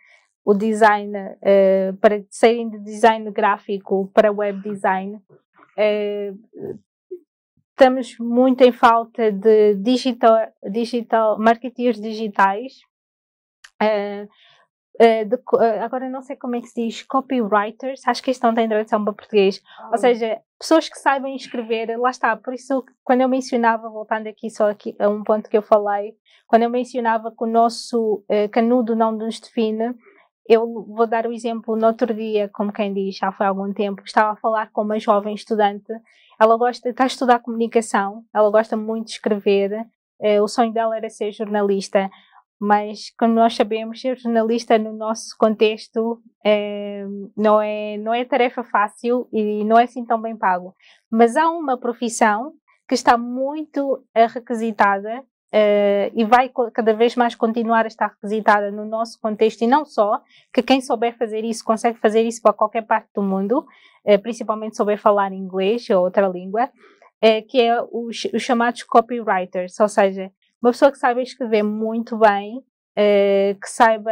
o 0.44 0.52
design, 0.54 1.12
para 2.00 2.22
saírem 2.28 2.68
de 2.70 2.78
design 2.80 3.30
gráfico 3.30 4.10
para 4.12 4.32
web 4.32 4.60
design. 4.62 5.20
Uh, 7.80 7.84
estamos 7.84 8.18
muito 8.18 8.62
em 8.62 8.72
falta 8.72 9.32
de 9.32 9.74
digital, 9.76 10.48
digital 10.70 11.38
marketeers 11.38 11.98
digitais. 11.98 12.74
Uh, 13.82 14.28
de, 15.00 15.38
agora 15.82 16.10
não 16.10 16.20
sei 16.20 16.36
como 16.36 16.56
é 16.56 16.60
que 16.60 16.66
se 16.66 16.86
diz, 16.86 17.02
copywriters, 17.04 18.06
acho 18.06 18.22
que 18.22 18.30
isto 18.30 18.46
não 18.46 18.54
tem 18.54 18.68
tradução 18.68 19.02
para 19.02 19.14
português. 19.14 19.62
Oh. 19.86 19.92
Ou 19.92 19.98
seja, 19.98 20.42
pessoas 20.58 20.90
que 20.90 20.98
saibam 20.98 21.34
escrever, 21.34 21.96
lá 21.98 22.10
está, 22.10 22.36
por 22.36 22.52
isso 22.52 22.84
quando 23.02 23.22
eu 23.22 23.28
mencionava, 23.28 23.88
voltando 23.88 24.26
aqui 24.26 24.50
só 24.50 24.70
aqui 24.70 24.94
a 24.98 25.08
um 25.08 25.24
ponto 25.24 25.48
que 25.48 25.56
eu 25.56 25.62
falei, 25.62 26.14
quando 26.46 26.64
eu 26.64 26.70
mencionava 26.70 27.30
que 27.30 27.42
o 27.42 27.46
nosso 27.46 28.22
canudo 28.52 28.94
não 28.94 29.10
nos 29.12 29.40
define, 29.40 29.94
eu 30.46 30.84
vou 30.84 31.06
dar 31.06 31.26
o 31.26 31.32
exemplo 31.32 31.76
no 31.76 31.86
outro 31.86 32.12
dia, 32.12 32.50
como 32.52 32.72
quem 32.72 32.92
diz, 32.92 33.16
já 33.16 33.32
foi 33.32 33.46
há 33.46 33.48
algum 33.48 33.72
tempo, 33.72 34.02
que 34.02 34.08
estava 34.08 34.32
a 34.32 34.36
falar 34.36 34.70
com 34.70 34.82
uma 34.82 34.98
jovem 34.98 35.34
estudante. 35.34 35.90
Ela 36.40 36.56
gosta, 36.56 36.88
está 36.88 37.04
a 37.04 37.06
estudar 37.06 37.40
comunicação, 37.40 38.24
ela 38.34 38.50
gosta 38.50 38.76
muito 38.76 39.06
de 39.06 39.12
escrever. 39.12 39.86
Eh, 40.20 40.40
o 40.40 40.48
sonho 40.48 40.72
dela 40.72 40.96
era 40.96 41.10
ser 41.10 41.32
jornalista, 41.32 42.08
mas 42.58 43.10
como 43.18 43.34
nós 43.34 43.54
sabemos, 43.54 44.00
ser 44.00 44.18
jornalista 44.18 44.78
no 44.78 44.92
nosso 44.92 45.36
contexto 45.38 46.22
eh, 46.44 47.04
não, 47.36 47.60
é, 47.60 47.98
não 47.98 48.14
é 48.14 48.24
tarefa 48.24 48.64
fácil 48.64 49.28
e 49.32 49.64
não 49.64 49.78
é 49.78 49.84
assim 49.84 50.04
tão 50.04 50.20
bem 50.20 50.36
pago. 50.36 50.74
Mas 51.10 51.36
há 51.36 51.50
uma 51.50 51.78
profissão 51.78 52.52
que 52.88 52.94
está 52.94 53.16
muito 53.18 54.04
requisitada 54.14 55.22
Uh, 55.52 56.06
e 56.14 56.24
vai 56.24 56.48
cada 56.72 56.94
vez 56.94 57.16
mais 57.16 57.34
continuar 57.34 57.84
a 57.84 57.88
estar 57.88 58.06
requisitada 58.06 58.70
no 58.70 58.84
nosso 58.84 59.18
contexto 59.20 59.62
e 59.62 59.66
não 59.66 59.84
só, 59.84 60.22
que 60.54 60.62
quem 60.62 60.80
souber 60.80 61.18
fazer 61.18 61.44
isso 61.44 61.64
consegue 61.64 61.98
fazer 61.98 62.22
isso 62.22 62.40
para 62.40 62.52
qualquer 62.52 62.82
parte 62.82 63.08
do 63.12 63.20
mundo, 63.20 63.66
uh, 64.04 64.18
principalmente 64.22 64.76
souber 64.76 64.96
falar 64.96 65.32
inglês 65.32 65.90
ou 65.90 66.04
outra 66.04 66.28
língua, 66.28 66.66
uh, 66.66 67.46
que 67.48 67.60
é 67.60 67.82
os, 67.82 68.28
os, 68.32 68.42
chamados 68.42 68.84
copywriters, 68.84 69.78
ou 69.80 69.88
seja, 69.88 70.30
uma 70.62 70.70
pessoa 70.70 70.92
que 70.92 70.98
saiba 70.98 71.20
escrever 71.20 71.64
muito 71.64 72.16
bem, 72.16 72.62
que 72.94 73.66
saiba 73.66 74.10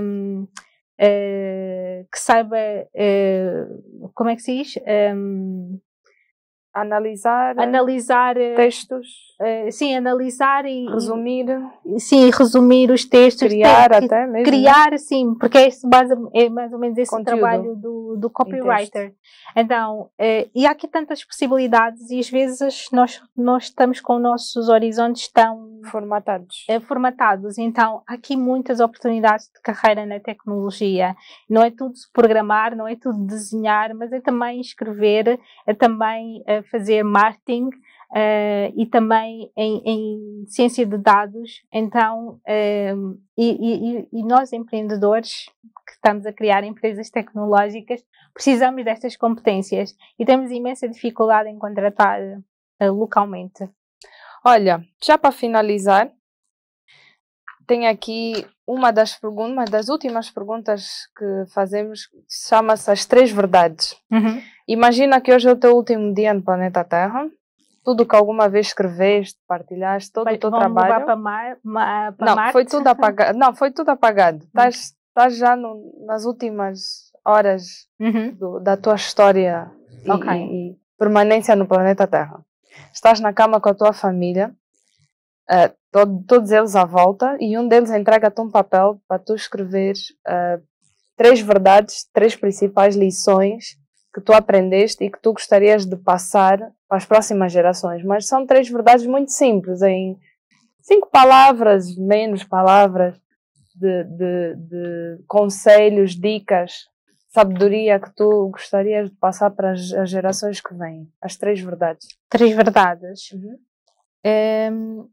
um, 0.00 0.46
que 0.96 2.18
saiba 2.18 2.56
como 4.14 4.30
é 4.30 4.36
que 4.36 4.42
se 4.42 4.56
diz? 4.56 4.78
Um, 5.12 5.80
analisar, 6.72 7.58
analisar 7.58 8.36
textos 8.54 9.29
Uh, 9.40 9.72
sim, 9.72 9.96
analisar 9.96 10.66
e 10.66 10.86
resumir. 10.86 11.46
sim, 11.96 12.30
resumir 12.30 12.90
os 12.90 13.06
textos. 13.06 13.48
Criar 13.48 13.90
até 13.90 14.26
mesmo. 14.26 14.44
Criar, 14.44 14.98
sim, 14.98 15.34
porque 15.34 15.56
é, 15.56 15.68
base, 15.84 16.12
é 16.34 16.50
mais 16.50 16.70
ou 16.70 16.78
menos 16.78 16.98
esse 16.98 17.10
Conteúdo. 17.10 17.38
trabalho 17.38 17.74
do, 17.74 18.16
do 18.18 18.28
copywriter. 18.28 19.14
Então, 19.56 20.10
uh, 20.20 20.50
e 20.54 20.66
há 20.66 20.72
aqui 20.72 20.86
tantas 20.86 21.24
possibilidades 21.24 22.10
e 22.10 22.18
às 22.18 22.28
vezes 22.28 22.88
nós, 22.92 23.22
nós 23.34 23.64
estamos 23.64 23.98
com 23.98 24.18
nossos 24.18 24.68
horizontes 24.68 25.26
tão 25.32 25.80
formatados. 25.90 26.66
Uh, 26.68 26.78
formatados. 26.82 27.56
Então, 27.56 28.02
há 28.06 28.14
aqui 28.16 28.36
muitas 28.36 28.78
oportunidades 28.78 29.46
de 29.46 29.62
carreira 29.62 30.04
na 30.04 30.20
tecnologia. 30.20 31.16
Não 31.48 31.62
é 31.62 31.70
tudo 31.70 31.94
programar, 32.12 32.76
não 32.76 32.86
é 32.86 32.94
tudo 32.94 33.24
desenhar, 33.24 33.94
mas 33.94 34.12
é 34.12 34.20
também 34.20 34.60
escrever, 34.60 35.40
é 35.66 35.72
também 35.72 36.44
fazer 36.70 37.02
marketing 37.02 37.70
uh, 38.10 38.72
e 38.76 38.86
também 38.86 39.50
em, 39.56 39.82
em, 39.84 40.44
ciência 40.46 40.84
de 40.84 40.98
dados. 40.98 41.62
Então, 41.72 42.40
uh, 42.46 43.20
e, 43.36 43.50
e, 44.02 44.08
e, 44.12 44.22
nós 44.24 44.52
empreendedores 44.52 45.46
que 45.86 45.92
estamos 45.92 46.26
a 46.26 46.32
criar 46.32 46.64
empresas 46.64 47.10
tecnológicas 47.10 48.02
precisamos 48.34 48.84
destas 48.84 49.16
competências 49.16 49.94
e 50.18 50.24
temos 50.24 50.50
imensa 50.50 50.88
dificuldade 50.88 51.48
em 51.48 51.58
contratar 51.58 52.20
uh, 52.20 52.92
localmente. 52.92 53.68
Olha, 54.44 54.82
já 55.02 55.18
para 55.18 55.32
finalizar, 55.32 56.10
tenho 57.66 57.88
aqui 57.88 58.46
uma 58.66 58.90
das 58.90 59.16
perguntas, 59.16 59.52
uma 59.52 59.64
das 59.64 59.88
últimas 59.88 60.30
perguntas 60.30 61.06
que 61.16 61.52
fazemos, 61.52 62.08
chama-se 62.48 62.90
as 62.90 63.04
três 63.04 63.30
verdades. 63.30 63.94
Uhum. 64.10 64.42
Imagina 64.66 65.20
que 65.20 65.32
hoje 65.32 65.48
é 65.48 65.52
o 65.52 65.56
teu 65.56 65.76
último 65.76 66.14
dia 66.14 66.32
no 66.32 66.42
planeta 66.42 66.82
Terra 66.82 67.28
tudo 67.84 68.06
que 68.06 68.14
alguma 68.14 68.48
vez 68.48 68.68
escreveste, 68.68 69.38
partilhaste, 69.46 70.12
todo 70.12 70.24
Vai, 70.24 70.36
o 70.36 70.38
teu 70.38 70.50
trabalho. 70.50 71.04
Para 71.04 71.16
Mar, 71.16 71.56
ma, 71.64 72.12
para 72.12 72.26
não, 72.26 72.36
Marte? 72.36 72.52
foi 72.52 72.64
tudo 72.64 72.86
apagado. 72.86 73.36
Não, 73.38 73.54
foi 73.54 73.70
tudo 73.70 73.90
apagado. 73.90 74.44
Estás, 74.44 74.94
estás 75.08 75.36
já 75.36 75.56
no, 75.56 76.04
nas 76.06 76.24
últimas 76.24 77.10
horas 77.24 77.86
uhum. 77.98 78.34
do, 78.34 78.60
da 78.60 78.76
tua 78.76 78.94
história 78.94 79.70
e, 80.04 80.10
okay. 80.10 80.38
e, 80.38 80.70
e, 80.70 80.76
permanência 80.98 81.56
no 81.56 81.66
planeta 81.66 82.06
Terra. 82.06 82.44
Estás 82.92 83.20
na 83.20 83.32
cama 83.32 83.60
com 83.60 83.68
a 83.68 83.74
tua 83.74 83.92
família, 83.92 84.54
uh, 85.50 85.74
todo, 85.90 86.22
todos 86.26 86.50
eles 86.50 86.76
à 86.76 86.84
volta, 86.84 87.36
e 87.40 87.56
um 87.58 87.66
deles 87.66 87.90
entrega-te 87.90 88.40
um 88.40 88.50
papel 88.50 89.00
para 89.08 89.18
tu 89.18 89.34
escreveres 89.34 90.10
uh, 90.28 90.62
três 91.16 91.40
verdades, 91.40 92.08
três 92.12 92.36
principais 92.36 92.94
lições 92.94 93.79
que 94.12 94.20
tu 94.20 94.32
aprendeste 94.32 95.04
e 95.04 95.10
que 95.10 95.20
tu 95.20 95.32
gostarias 95.32 95.86
de 95.86 95.96
passar 95.96 96.58
para 96.88 96.98
as 96.98 97.04
próximas 97.04 97.52
gerações. 97.52 98.04
Mas 98.04 98.26
são 98.26 98.46
três 98.46 98.68
verdades 98.68 99.06
muito 99.06 99.30
simples, 99.30 99.82
em 99.82 100.18
cinco 100.80 101.08
palavras, 101.10 101.96
menos 101.96 102.44
palavras, 102.44 103.20
de, 103.74 104.04
de, 104.04 104.54
de 104.56 105.24
conselhos, 105.26 106.14
dicas, 106.14 106.88
sabedoria 107.28 108.00
que 108.00 108.14
tu 108.14 108.48
gostarias 108.50 109.08
de 109.08 109.16
passar 109.16 109.50
para 109.50 109.72
as, 109.72 109.92
as 109.92 110.10
gerações 110.10 110.60
que 110.60 110.74
vêm. 110.74 111.10
As 111.20 111.36
três 111.36 111.60
verdades. 111.60 112.08
Três 112.28 112.54
verdades. 112.54 113.30
Uhum. 113.30 113.58
Um, 114.26 115.10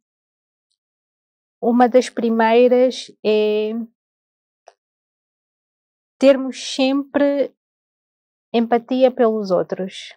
uma 1.61 1.87
das 1.87 2.09
primeiras 2.09 3.11
é 3.23 3.71
termos 6.19 6.73
sempre 6.73 7.53
empatia 8.53 9.11
pelos 9.11 9.51
outros. 9.51 10.15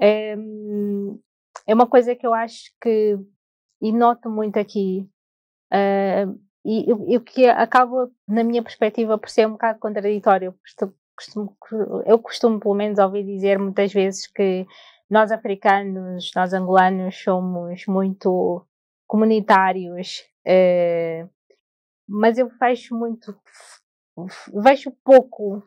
É, 0.00 0.34
uma 1.68 1.86
coisa 1.86 2.14
que 2.14 2.26
eu 2.26 2.34
acho 2.34 2.72
que, 2.80 3.18
e 3.80 3.92
noto 3.92 4.28
muito 4.28 4.58
aqui, 4.58 5.08
uh, 5.72 6.44
e 6.66 7.16
o 7.16 7.20
que 7.20 7.46
acaba, 7.46 8.10
na 8.26 8.42
minha 8.42 8.62
perspectiva, 8.62 9.18
por 9.18 9.28
ser 9.28 9.46
um 9.46 9.52
bocado 9.52 9.78
contraditório. 9.78 10.58
Costumo, 11.16 11.56
eu 12.06 12.18
costumo, 12.18 12.58
pelo 12.58 12.74
menos, 12.74 12.98
ouvir 12.98 13.22
dizer 13.22 13.58
muitas 13.58 13.92
vezes 13.92 14.26
que 14.26 14.66
nós 15.08 15.30
africanos, 15.30 16.30
nós 16.34 16.52
angolanos, 16.54 17.16
somos 17.22 17.86
muito 17.86 18.66
comunitários, 19.06 20.24
uh, 20.46 21.30
mas 22.08 22.38
eu 22.38 22.48
vejo 22.58 22.96
muito, 22.96 23.36
vejo 24.62 24.90
pouco 25.04 25.62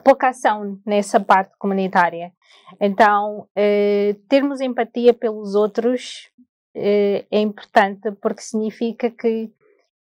pouca 0.00 0.28
ação 0.28 0.78
nessa 0.86 1.20
parte 1.20 1.52
comunitária. 1.58 2.32
Então, 2.80 3.46
eh, 3.54 4.16
termos 4.28 4.60
empatia 4.60 5.12
pelos 5.12 5.54
outros 5.54 6.30
eh, 6.74 7.26
é 7.30 7.40
importante 7.40 8.10
porque 8.12 8.40
significa 8.42 9.10
que, 9.10 9.52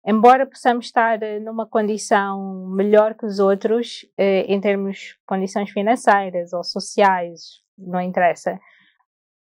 embora 0.07 0.47
possamos 0.47 0.87
estar 0.87 1.23
eh, 1.23 1.41
numa 1.41 1.67
condição 1.67 2.69
melhor 2.69 3.15
que 3.15 3.25
os 3.25 3.39
outros, 3.39 4.07
eh, 4.19 4.45
em 4.49 4.61
termos 4.61 4.99
de 4.99 5.19
condições 5.27 5.71
financeiras 5.71 6.53
ou 6.53 6.63
sociais, 6.63 7.63
não 7.77 8.01
interessa, 8.01 8.61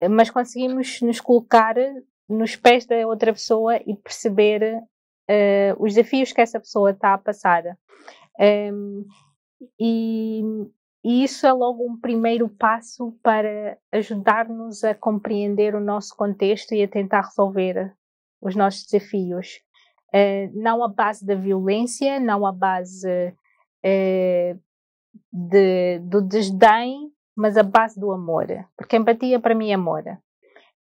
mas 0.09 0.29
conseguimos 0.29 1.01
nos 1.01 1.21
colocar 1.21 1.75
nos 2.27 2.55
pés 2.55 2.85
da 2.85 3.07
outra 3.07 3.31
pessoa 3.31 3.77
e 3.85 3.95
perceber 3.95 4.83
eh, 5.27 5.75
os 5.79 5.93
desafios 5.93 6.31
que 6.31 6.41
essa 6.41 6.59
pessoa 6.59 6.91
está 6.91 7.13
a 7.13 7.17
passar. 7.17 7.63
Um, 8.39 9.05
e, 9.80 10.41
e 11.03 11.23
isso 11.23 11.45
é 11.45 11.53
logo 11.53 11.85
um 11.85 11.99
primeiro 11.99 12.48
passo 12.49 13.18
para 13.22 13.77
ajudar-nos 13.91 14.84
a 14.84 14.95
compreender 14.95 15.76
o 15.76 15.80
nosso 15.80 16.15
contexto 16.15 16.73
e 16.73 16.84
a 16.84 16.88
tentar 16.88 17.22
resolver 17.22 17.94
os 18.41 18.56
nossos 18.56 18.85
desafios. 18.85 19.61
Uh, 20.14 20.52
não 20.53 20.84
à 20.84 20.88
base 20.88 21.26
da 21.26 21.35
violência, 21.35 22.19
não 22.19 22.45
à 22.45 22.52
base 22.52 23.10
uh, 23.10 24.60
de, 25.31 25.99
do 25.99 26.22
desdém, 26.22 27.11
mas 27.35 27.57
a 27.57 27.64
base 27.64 27.99
do 27.99 28.11
amor. 28.11 28.48
Porque 28.77 28.95
empatia 28.95 29.40
para 29.40 29.56
mim 29.56 29.72
é 29.72 29.73
amor. 29.73 30.03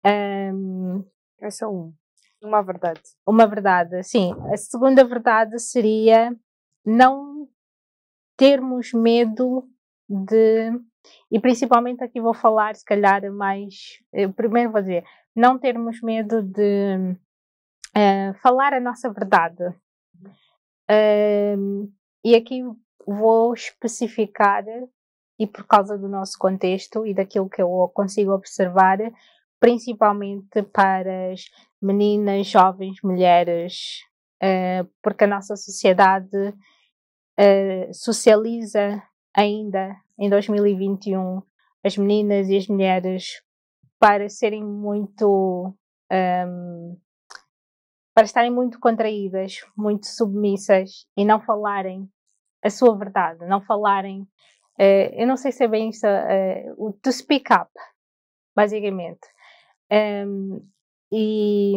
Um, 0.05 1.05
é 1.41 1.67
um. 1.67 1.93
Uma 2.43 2.63
verdade. 2.63 3.01
Uma 3.27 3.47
verdade, 3.47 4.03
sim. 4.05 4.33
A 4.53 4.57
segunda 4.57 5.05
verdade 5.05 5.59
seria 5.59 6.35
não 6.85 7.49
termos 8.39 8.93
medo 8.95 9.69
de. 10.09 10.71
E 11.31 11.39
principalmente 11.41 12.03
aqui 12.03 12.21
vou 12.21 12.33
falar, 12.33 12.75
se 12.77 12.85
calhar, 12.85 13.31
mais. 13.33 13.99
Eu 14.11 14.33
primeiro 14.33 14.71
vou 14.71 14.81
dizer, 14.81 15.05
não 15.37 15.59
termos 15.59 16.01
medo 16.01 16.43
de 16.43 17.17
uh, 17.97 18.35
falar 18.41 18.73
a 18.73 18.81
nossa 18.81 19.13
verdade. 19.13 19.65
Uh, 20.91 21.93
e 22.25 22.35
aqui 22.35 22.63
vou 23.07 23.53
especificar, 23.53 24.65
e 25.39 25.47
por 25.47 25.67
causa 25.67 25.99
do 25.99 26.09
nosso 26.09 26.39
contexto 26.39 27.07
e 27.07 27.15
daquilo 27.15 27.49
que 27.49 27.61
eu 27.61 27.91
consigo 27.95 28.33
observar, 28.33 28.99
principalmente 29.61 30.63
para 30.63 31.33
as 31.33 31.45
meninas, 31.81 32.47
jovens, 32.47 32.99
mulheres, 33.03 34.01
uh, 34.43 34.89
porque 35.03 35.25
a 35.25 35.29
nossa 35.29 35.57
sociedade 35.57 36.55
uh, 37.39 37.95
socializa 37.95 39.03
ainda 39.35 39.97
em 40.19 40.29
2021 40.29 41.43
as 41.85 41.97
meninas 41.97 42.49
e 42.49 42.57
as 42.57 42.67
mulheres 42.67 43.43
para 43.99 44.29
serem 44.29 44.65
muito 44.65 45.75
um, 46.11 46.15
ehm, 46.15 46.97
para 48.15 48.25
estarem 48.25 48.51
muito 48.51 48.81
contraídas, 48.81 49.61
muito 49.77 50.07
submissas 50.07 51.07
e 51.17 51.25
não 51.25 51.41
falarem 51.41 52.11
a 52.65 52.69
sua 52.69 52.97
verdade, 52.97 53.47
não 53.47 53.61
falarem. 53.61 54.23
Uh, 54.77 55.11
eu 55.13 55.25
não 55.25 55.37
sei 55.37 55.53
se 55.53 55.63
é 55.63 55.69
bem 55.69 55.91
isso, 55.91 56.05
uh, 56.05 56.93
to 56.95 57.13
speak 57.13 57.53
up, 57.53 57.71
basicamente. 58.57 59.21
Um, 59.91 60.69
e, 61.13 61.75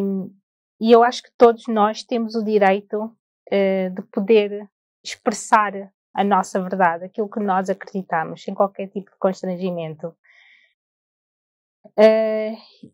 e, 0.79 0.91
eu 0.91 1.03
acho 1.03 1.21
que 1.23 1.31
todos 1.37 1.67
nós 1.67 2.03
temos 2.03 2.33
o 2.33 2.43
direito 2.43 3.03
uh, 3.03 3.89
de 3.93 4.01
poder 4.11 4.67
expressar 5.03 5.91
a 6.13 6.23
nossa 6.23 6.61
verdade, 6.61 7.05
aquilo 7.05 7.29
que 7.29 7.39
nós 7.39 7.69
acreditamos, 7.69 8.43
sem 8.43 8.53
qualquer 8.53 8.87
tipo 8.87 9.11
de 9.11 9.17
constrangimento. 9.17 10.15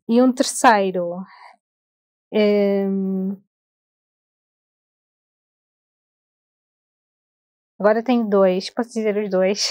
e 0.08 0.22
um 0.22 0.32
terceiro. 0.32 1.24
Um, 2.32 3.38
Agora 7.80 8.04
tenho 8.04 8.28
dois, 8.28 8.70
posso 8.72 8.90
dizer 8.90 9.16
os 9.18 9.30
dois? 9.30 9.70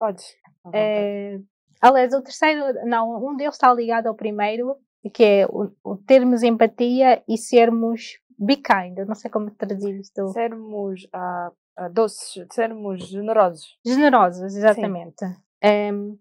Podes. 0.00 0.34
É, 0.72 1.38
aliás, 1.80 2.12
o 2.14 2.22
terceiro, 2.22 2.62
não, 2.86 3.24
um 3.24 3.36
deles 3.36 3.54
está 3.54 3.72
ligado 3.72 4.06
ao 4.06 4.14
primeiro, 4.14 4.76
que 5.12 5.22
é 5.22 5.46
o, 5.46 5.70
o 5.84 5.96
termos 5.98 6.42
empatia 6.42 7.22
e 7.28 7.36
sermos 7.36 8.18
be 8.38 8.56
kind. 8.56 8.98
Eu 8.98 9.06
não 9.06 9.14
sei 9.14 9.30
como 9.30 9.50
traduzir 9.50 9.98
isto. 10.00 10.28
Sermos 10.28 11.04
uh, 11.04 11.84
uh, 11.84 11.90
doces, 11.92 12.46
sermos 12.52 13.06
generosos. 13.08 13.78
Generosos, 13.84 14.54
exatamente. 14.54 15.24
Um, 15.64 16.18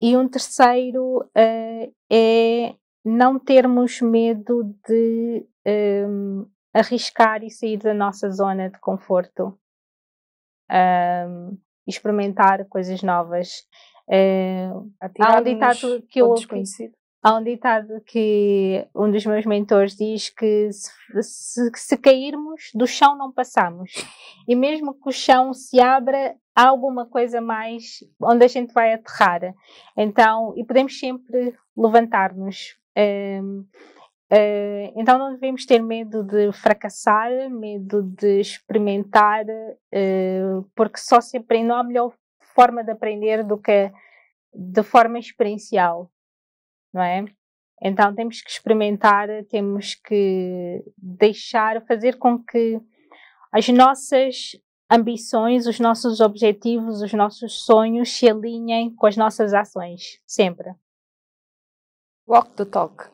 e 0.00 0.16
um 0.16 0.28
terceiro 0.28 1.18
uh, 1.18 1.94
é 2.10 2.74
não 3.04 3.38
termos 3.38 4.00
medo 4.00 4.74
de 4.86 5.46
um, 5.66 6.46
arriscar 6.72 7.42
e 7.42 7.50
sair 7.50 7.78
da 7.78 7.92
nossa 7.92 8.30
zona 8.30 8.70
de 8.70 8.78
conforto 8.78 9.58
um, 10.70 11.58
experimentar 11.86 12.64
coisas 12.66 13.02
novas. 13.02 13.66
Uh, 14.08 14.90
há 15.20 15.38
um 15.38 15.42
ditado 15.42 16.02
que 16.08 16.20
eu 16.20 16.34
desconhecido. 16.34 16.94
Há 17.22 17.36
um 17.36 17.44
ditado 17.44 18.00
que 18.04 18.84
um 18.94 19.10
dos 19.10 19.24
meus 19.24 19.46
mentores 19.46 19.94
diz 19.94 20.28
que 20.28 20.72
se, 20.72 21.22
se, 21.22 21.70
se, 21.74 21.96
cairmos, 21.96 22.70
do 22.74 22.86
chão 22.86 23.16
não 23.16 23.30
passamos. 23.30 23.92
E 24.48 24.56
mesmo 24.56 24.92
que 24.92 25.08
o 25.08 25.12
chão 25.12 25.54
se 25.54 25.80
abra, 25.80 26.34
há 26.54 26.66
alguma 26.66 27.06
coisa 27.06 27.40
mais 27.40 28.00
onde 28.20 28.44
a 28.44 28.48
gente 28.48 28.72
vai 28.72 28.94
aterrar. 28.94 29.54
Então, 29.96 30.52
e 30.56 30.64
podemos 30.64 30.98
sempre 30.98 31.54
levantar-nos. 31.76 32.76
Um, 32.96 33.64
Uh, 34.32 34.88
então 34.96 35.18
não 35.18 35.34
devemos 35.34 35.66
ter 35.66 35.82
medo 35.82 36.24
de 36.24 36.50
fracassar, 36.52 37.30
medo 37.50 38.02
de 38.02 38.40
experimentar, 38.40 39.44
uh, 39.44 40.66
porque 40.74 40.96
só 40.96 41.20
se 41.20 41.36
aprende, 41.36 41.66
não 41.66 41.76
há 41.76 41.84
melhor 41.84 42.14
forma 42.54 42.82
de 42.82 42.92
aprender 42.92 43.44
do 43.44 43.58
que 43.58 43.92
de 44.54 44.82
forma 44.82 45.18
experiencial, 45.18 46.10
não 46.92 47.02
é? 47.02 47.24
Então 47.80 48.14
temos 48.14 48.40
que 48.40 48.50
experimentar, 48.50 49.28
temos 49.50 49.94
que 49.94 50.84
deixar, 50.96 51.84
fazer 51.86 52.16
com 52.16 52.38
que 52.38 52.80
as 53.52 53.68
nossas 53.68 54.52
ambições, 54.90 55.66
os 55.66 55.80
nossos 55.80 56.20
objetivos, 56.20 57.02
os 57.02 57.12
nossos 57.12 57.64
sonhos 57.64 58.12
se 58.16 58.28
alinhem 58.28 58.94
com 58.94 59.06
as 59.06 59.16
nossas 59.16 59.52
ações, 59.52 60.20
sempre. 60.26 60.74
Walk 62.28 62.50
the 62.52 62.64
talk. 62.64 63.10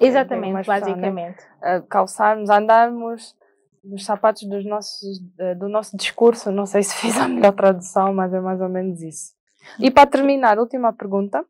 Exatamente, 0.00 0.66
basicamente. 0.66 1.42
Né? 1.62 1.82
calçarmos, 1.88 2.50
andarmos 2.50 3.34
nos 3.82 4.04
sapatos 4.04 4.42
dos 4.48 4.64
nossos, 4.64 5.22
eh, 5.38 5.54
do 5.54 5.68
nosso 5.68 5.96
discurso. 5.96 6.50
Não 6.50 6.66
sei 6.66 6.82
se 6.82 6.94
fiz 6.96 7.16
a 7.16 7.28
melhor 7.28 7.52
tradução, 7.52 8.12
mas 8.12 8.32
é 8.32 8.40
mais 8.40 8.60
ou 8.60 8.68
menos 8.68 9.00
isso. 9.00 9.32
E 9.78 9.90
para 9.90 10.06
terminar, 10.06 10.58
última 10.58 10.92
pergunta. 10.92 11.44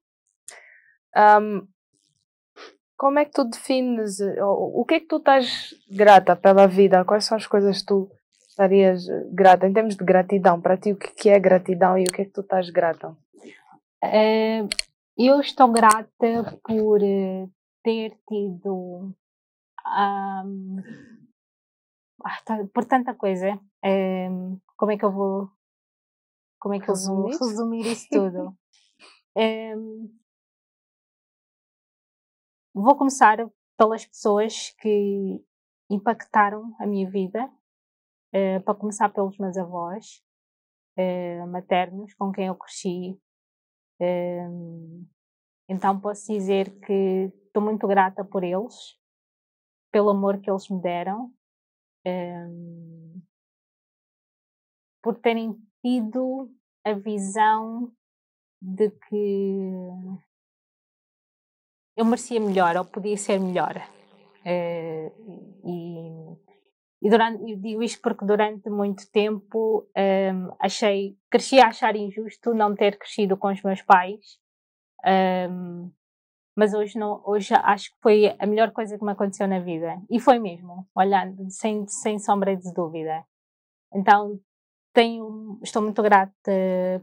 Um, 1.17 1.67
como 2.97 3.19
é 3.19 3.25
que 3.25 3.33
tu 3.33 3.45
defines, 3.45 4.19
o 4.41 4.85
que 4.87 4.95
é 4.95 5.01
que 5.01 5.07
tu 5.07 5.17
estás 5.17 5.75
grata 5.91 6.35
pela 6.35 6.67
vida? 6.67 7.05
Quais 7.05 7.25
são 7.25 7.37
as 7.37 7.47
coisas 7.47 7.81
que 7.81 7.87
tu 7.87 8.11
estarias 8.49 9.07
grata, 9.33 9.67
em 9.67 9.73
termos 9.73 9.97
de 9.97 10.05
gratidão? 10.05 10.61
Para 10.61 10.77
ti, 10.77 10.93
o 10.93 10.97
que 10.97 11.29
é 11.29 11.39
gratidão 11.39 11.99
e 11.99 12.05
o 12.05 12.13
que 12.13 12.23
é 12.23 12.25
que 12.25 12.31
tu 12.31 12.41
estás 12.41 12.71
grata? 12.71 13.11
Uh, 14.03 14.69
eu 15.17 15.41
estou 15.41 15.69
grata 15.69 16.59
por 16.65 17.03
eh, 17.03 17.49
ter 17.83 18.17
tido 18.29 18.75
um, 18.75 19.13
ah, 19.87 20.45
por 22.73 22.85
tanta 22.85 23.15
coisa. 23.15 23.59
Um, 23.85 24.59
como 24.77 24.93
é 24.93 24.99
que 24.99 25.05
eu 25.05 25.13
vou 25.13 25.51
como 26.59 26.75
é 26.75 26.81
que 26.81 26.87
resumir? 26.87 27.33
eu 27.33 27.39
vou 27.39 27.49
resumir 27.49 27.87
isso 27.87 28.09
tudo? 28.11 28.57
um, 29.37 30.11
vou 32.83 32.97
começar 32.97 33.39
pelas 33.77 34.07
pessoas 34.07 34.71
que 34.79 35.45
impactaram 35.91 36.75
a 36.79 36.87
minha 36.87 37.09
vida, 37.09 37.45
uh, 38.35 38.61
para 38.65 38.75
começar 38.75 39.09
pelos 39.11 39.39
meus 39.39 39.57
avós 39.57 40.23
uh, 40.99 41.47
maternos, 41.49 42.15
com 42.15 42.33
quem 42.33 42.47
eu 42.47 42.55
cresci. 42.55 43.19
então 45.69 46.01
posso 46.01 46.33
dizer 46.33 46.79
que 46.81 47.33
Estou 47.57 47.65
muito 47.65 47.89
grata 47.89 48.23
por 48.23 48.45
eles, 48.45 49.01
pelo 49.91 50.11
amor 50.11 50.39
que 50.43 50.51
eles 50.51 50.69
me 50.69 50.79
deram, 50.79 51.33
por 55.03 55.19
terem 55.19 55.59
tido 55.83 56.55
a 56.85 56.93
visão 56.93 57.91
de 58.61 58.91
que 58.91 59.73
eu 61.97 62.05
merecia 62.05 62.41
melhor 62.41 62.77
ou 62.77 62.85
podia 62.85 63.17
ser 63.17 63.39
melhor. 63.41 63.77
Uh, 64.45 65.11
e, 65.65 67.07
e 67.07 67.11
durante, 67.11 67.51
eu 67.51 67.57
digo 67.59 67.83
isto 67.83 68.01
porque 68.01 68.25
durante 68.25 68.69
muito 68.71 69.11
tempo 69.11 69.89
um, 69.97 70.55
achei, 70.61 71.17
cresci 71.31 71.59
a 71.59 71.69
achar 71.69 71.97
injusto 71.97 72.55
não 72.55 72.75
ter 72.75 72.99
crescido 72.99 73.37
com 73.37 73.49
os 73.49 73.63
meus 73.63 73.83
pais. 73.83 74.39
Um, 75.51 75.91
mas 76.57 76.73
hoje 76.73 76.99
não, 76.99 77.23
hoje 77.27 77.55
acho 77.55 77.91
que 77.91 78.01
foi 78.01 78.35
a 78.39 78.47
melhor 78.47 78.73
coisa 78.73 78.97
que 78.97 79.05
me 79.05 79.13
aconteceu 79.13 79.47
na 79.47 79.59
vida. 79.59 80.01
E 80.11 80.19
foi 80.19 80.39
mesmo, 80.39 80.89
olhando, 80.95 81.51
sem, 81.51 81.87
sem 81.87 82.19
sombra 82.19 82.57
de 82.57 82.73
dúvida. 82.73 83.25
Então, 83.95 84.41
tenho, 84.95 85.59
estou 85.63 85.83
muito 85.83 86.03
grata 86.03 86.33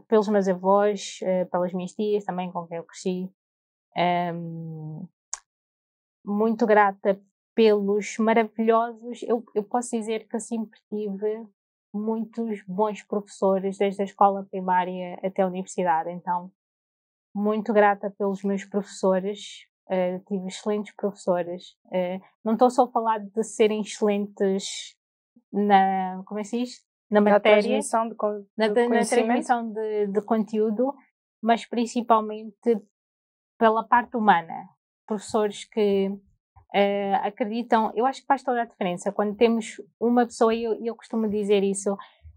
pelos 0.08 0.28
meus 0.28 0.48
avós, 0.48 1.20
eh, 1.22 1.44
pelas 1.44 1.72
minhas 1.72 1.92
tias 1.92 2.24
também 2.24 2.50
com 2.50 2.66
quem 2.66 2.78
eu 2.78 2.84
cresci. 2.84 3.30
Um, 3.96 5.06
muito 6.24 6.66
grata 6.66 7.20
pelos 7.54 8.18
maravilhosos. 8.18 9.22
Eu, 9.22 9.44
eu 9.54 9.62
posso 9.62 9.90
dizer 9.90 10.26
que 10.26 10.36
eu 10.36 10.40
sempre 10.40 10.78
tive 10.88 11.46
muitos 11.92 12.62
bons 12.66 13.02
professores, 13.02 13.78
desde 13.78 14.02
a 14.02 14.04
escola 14.04 14.46
primária 14.50 15.18
até 15.22 15.42
a 15.42 15.46
universidade. 15.46 16.10
Então, 16.10 16.50
muito 17.34 17.72
grata 17.72 18.10
pelos 18.10 18.42
meus 18.42 18.64
professores, 18.64 19.66
uh, 19.88 20.18
tive 20.26 20.48
excelentes 20.48 20.94
professores. 20.96 21.76
Uh, 21.86 22.20
não 22.44 22.54
estou 22.54 22.70
só 22.70 22.84
a 22.84 22.90
falar 22.90 23.18
de 23.18 23.42
serem 23.44 23.80
excelentes 23.80 24.96
na, 25.52 26.22
como 26.26 26.40
é 26.40 26.42
que 26.42 26.48
se 26.48 26.58
diz? 26.58 26.84
na 27.10 27.20
matéria, 27.20 27.62
transmissão 27.62 28.08
de, 28.08 28.16
na, 28.56 28.68
na 28.68 28.74
transmissão 28.74 29.70
de, 29.70 30.06
de 30.08 30.20
conteúdo, 30.22 30.94
mas 31.40 31.64
principalmente 31.66 32.80
pela 33.64 33.82
parte 33.82 34.14
humana. 34.14 34.68
Professores 35.06 35.64
que 35.64 36.08
uh, 36.08 37.16
acreditam, 37.22 37.90
eu 37.96 38.04
acho 38.04 38.20
que 38.20 38.26
faz 38.26 38.42
toda 38.42 38.60
a 38.60 38.66
diferença 38.66 39.10
quando 39.10 39.34
temos 39.34 39.80
uma 39.98 40.26
pessoa, 40.26 40.54
e 40.54 40.64
eu, 40.64 40.84
eu 40.84 40.94
costumo 40.94 41.26
dizer 41.30 41.62
isso, 41.62 41.88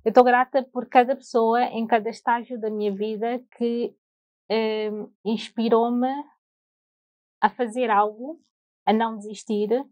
eu 0.06 0.10
estou 0.10 0.24
grata 0.24 0.64
por 0.72 0.88
cada 0.88 1.18
pessoa 1.18 1.64
em 1.64 1.86
cada 1.86 2.10
estágio 2.10 2.58
da 2.58 2.70
minha 2.70 2.96
vida 2.96 3.44
que 3.58 3.94
uh, 4.50 5.14
inspirou-me 5.26 6.08
a 7.42 7.50
fazer 7.50 7.90
algo, 7.90 8.40
a 8.86 8.94
não 8.94 9.18
desistir 9.18 9.70
uh, 9.74 9.86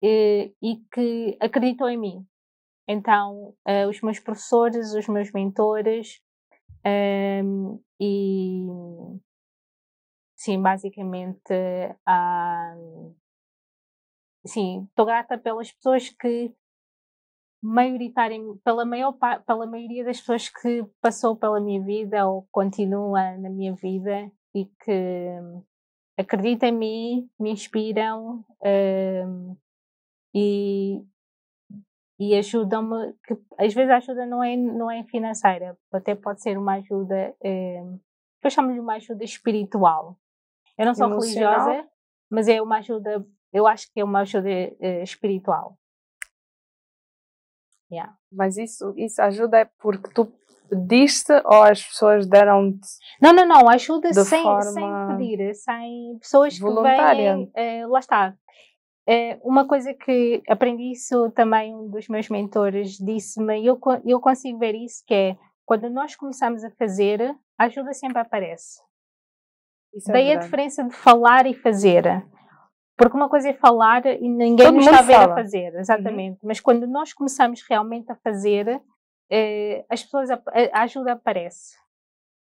e 0.00 0.76
que 0.94 1.36
acreditou 1.40 1.88
em 1.88 1.98
mim. 1.98 2.26
Então, 2.86 3.52
os 3.90 4.00
meus 4.00 4.18
professores, 4.18 4.94
os 4.94 5.06
meus 5.08 5.30
mentores, 5.30 6.22
um, 7.44 7.78
e 8.00 8.64
sim, 10.48 10.62
basicamente, 10.62 11.52
uh, 12.08 13.14
sim, 14.46 14.84
estou 14.88 15.04
grata 15.04 15.36
pelas 15.36 15.70
pessoas 15.70 16.08
que 16.08 16.50
maioritariamente, 17.62 18.58
pela 18.64 18.86
maior 18.86 19.12
pela 19.46 19.66
maioria 19.66 20.04
das 20.04 20.20
pessoas 20.20 20.48
que 20.48 20.86
passou 21.02 21.36
pela 21.36 21.60
minha 21.60 21.82
vida 21.82 22.26
ou 22.26 22.48
continua 22.50 23.36
na 23.36 23.50
minha 23.50 23.74
vida 23.74 24.30
e 24.54 24.64
que 24.64 25.28
acreditam 26.16 26.70
em 26.70 26.72
mim, 26.72 27.30
me 27.38 27.50
inspiram 27.50 28.42
um, 28.64 29.56
e, 30.34 31.04
e 32.18 32.34
ajudam-me, 32.36 33.12
que 33.24 33.36
às 33.58 33.74
vezes 33.74 33.90
a 33.90 33.96
ajuda 33.98 34.24
não 34.24 34.42
é, 34.42 34.56
não 34.56 34.90
é 34.90 35.04
financeira, 35.04 35.76
até 35.92 36.14
pode 36.14 36.40
ser 36.40 36.56
uma 36.56 36.76
ajuda, 36.76 37.36
eh, 37.42 37.84
eu 38.42 38.50
chamo-lhe 38.50 38.80
uma 38.80 38.94
ajuda 38.94 39.24
espiritual. 39.24 40.16
Eu 40.78 40.86
não 40.86 40.94
sou 40.94 41.08
Emocional. 41.08 41.52
religiosa, 41.52 41.88
mas 42.30 42.48
é 42.48 42.62
uma 42.62 42.78
ajuda, 42.78 43.26
eu 43.52 43.66
acho 43.66 43.92
que 43.92 44.00
é 44.00 44.04
uma 44.04 44.20
ajuda 44.20 44.48
eh, 44.48 45.02
espiritual. 45.02 45.76
Yeah. 47.90 48.14
Mas 48.30 48.56
isso, 48.56 48.94
isso 48.96 49.20
ajuda 49.20 49.60
é 49.60 49.64
porque 49.78 50.10
tu 50.10 50.30
pediste 50.68 51.32
ou 51.46 51.62
as 51.62 51.82
pessoas 51.82 52.26
deram-te? 52.26 52.86
Não, 53.20 53.32
não, 53.32 53.46
não, 53.46 53.68
ajuda 53.68 54.12
sem, 54.12 54.44
sem 54.62 55.06
pedir, 55.08 55.54
sem 55.54 56.18
pessoas 56.20 56.58
voluntária. 56.58 57.32
que 57.32 57.38
vêm, 57.38 57.52
eh, 57.54 57.86
lá 57.86 57.98
está, 57.98 58.36
é, 59.10 59.40
uma 59.42 59.66
coisa 59.66 59.94
que 59.94 60.42
aprendi 60.46 60.92
isso 60.92 61.30
também 61.30 61.74
um 61.74 61.88
dos 61.88 62.08
meus 62.08 62.28
mentores 62.28 62.98
disse-me, 62.98 63.62
e 63.62 63.66
eu, 63.66 63.80
eu 64.04 64.20
consigo 64.20 64.58
ver 64.58 64.74
isso, 64.74 65.02
que 65.06 65.14
é 65.14 65.36
quando 65.64 65.88
nós 65.88 66.14
começamos 66.14 66.62
a 66.62 66.70
fazer, 66.72 67.34
a 67.58 67.64
ajuda 67.64 67.94
sempre 67.94 68.18
aparece. 68.18 68.82
Isso 69.94 70.10
é 70.10 70.12
Daí 70.12 70.32
a 70.32 70.36
diferença 70.36 70.84
de 70.84 70.94
falar 70.94 71.46
e 71.46 71.54
fazer. 71.54 72.24
Porque 72.96 73.16
uma 73.16 73.28
coisa 73.28 73.48
é 73.50 73.54
falar 73.54 74.04
e 74.06 74.28
ninguém 74.28 74.56
Todo 74.56 74.74
nos 74.74 74.86
está 74.86 74.98
a 74.98 75.02
ver 75.02 75.14
fala. 75.14 75.32
a 75.32 75.36
fazer, 75.36 75.74
exatamente. 75.76 76.34
Uhum. 76.42 76.48
Mas 76.48 76.60
quando 76.60 76.86
nós 76.86 77.12
começamos 77.12 77.62
realmente 77.68 78.10
a 78.10 78.16
fazer, 78.16 78.80
eh, 79.30 79.84
as 79.88 80.02
pessoas, 80.02 80.30
a, 80.30 80.40
a 80.72 80.82
ajuda 80.82 81.12
aparece. 81.12 81.76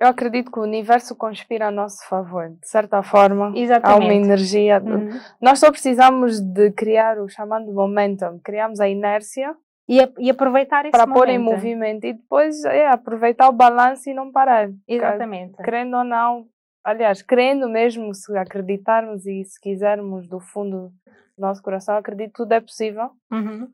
Eu 0.01 0.09
acredito 0.09 0.51
que 0.51 0.59
o 0.59 0.63
universo 0.63 1.15
conspira 1.15 1.69
a 1.69 1.71
nosso 1.71 2.05
favor, 2.09 2.49
de 2.61 2.69
certa 2.69 3.05
forma. 3.05 3.53
Exatamente. 3.55 4.03
Há 4.03 4.05
uma 4.05 4.15
energia. 4.15 4.83
Uhum. 4.85 5.11
Nós 5.41 5.61
só 5.61 5.71
precisamos 5.71 6.41
de 6.41 6.73
criar 6.73 7.21
o 7.21 7.29
chamado 7.29 7.73
momentum, 7.73 8.41
criamos 8.43 8.81
a 8.81 8.89
inércia. 8.89 9.55
E, 9.89 10.01
a, 10.01 10.09
e 10.19 10.31
aproveitar 10.31 10.85
esse 10.85 10.93
Para 10.93 11.07
momento. 11.07 11.19
pôr 11.19 11.29
em 11.29 11.39
movimento 11.39 12.05
e 12.07 12.15
depois 12.15 12.65
é, 12.65 12.87
aproveitar 12.89 13.49
o 13.49 13.53
balanço 13.53 14.09
e 14.09 14.15
não 14.15 14.31
parar. 14.33 14.71
Exatamente. 14.89 15.57
Querendo 15.63 15.97
ou 15.97 16.05
não, 16.05 16.47
aliás, 16.85 17.23
querendo 17.23 17.69
mesmo, 17.69 18.15
se 18.15 18.37
acreditarmos 18.37 19.27
e 19.27 19.45
se 19.45 19.61
quisermos 19.61 20.29
do 20.29 20.41
fundo 20.41 20.93
do 21.37 21.41
nosso 21.41 21.63
coração, 21.63 21.97
acredito 21.97 22.29
que 22.29 22.37
tudo 22.37 22.53
é 22.53 22.61
possível. 22.61 23.11
Uhum. 23.31 23.73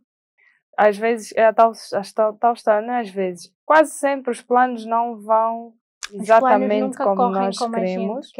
Às 0.76 0.96
vezes, 0.96 1.32
é 1.36 1.44
a 1.44 1.52
tal, 1.52 1.72
a 1.72 2.02
tal, 2.14 2.34
tal 2.34 2.52
história, 2.52 2.86
não 2.86 2.94
é? 2.94 3.00
Às 3.00 3.10
vezes, 3.10 3.52
quase 3.64 3.92
sempre 3.92 4.30
os 4.30 4.40
planos 4.40 4.86
não 4.86 5.20
vão 5.20 5.74
exatamente 6.12 6.96
como 6.96 7.28
nós 7.30 7.58
como 7.58 7.74
queremos. 7.74 8.32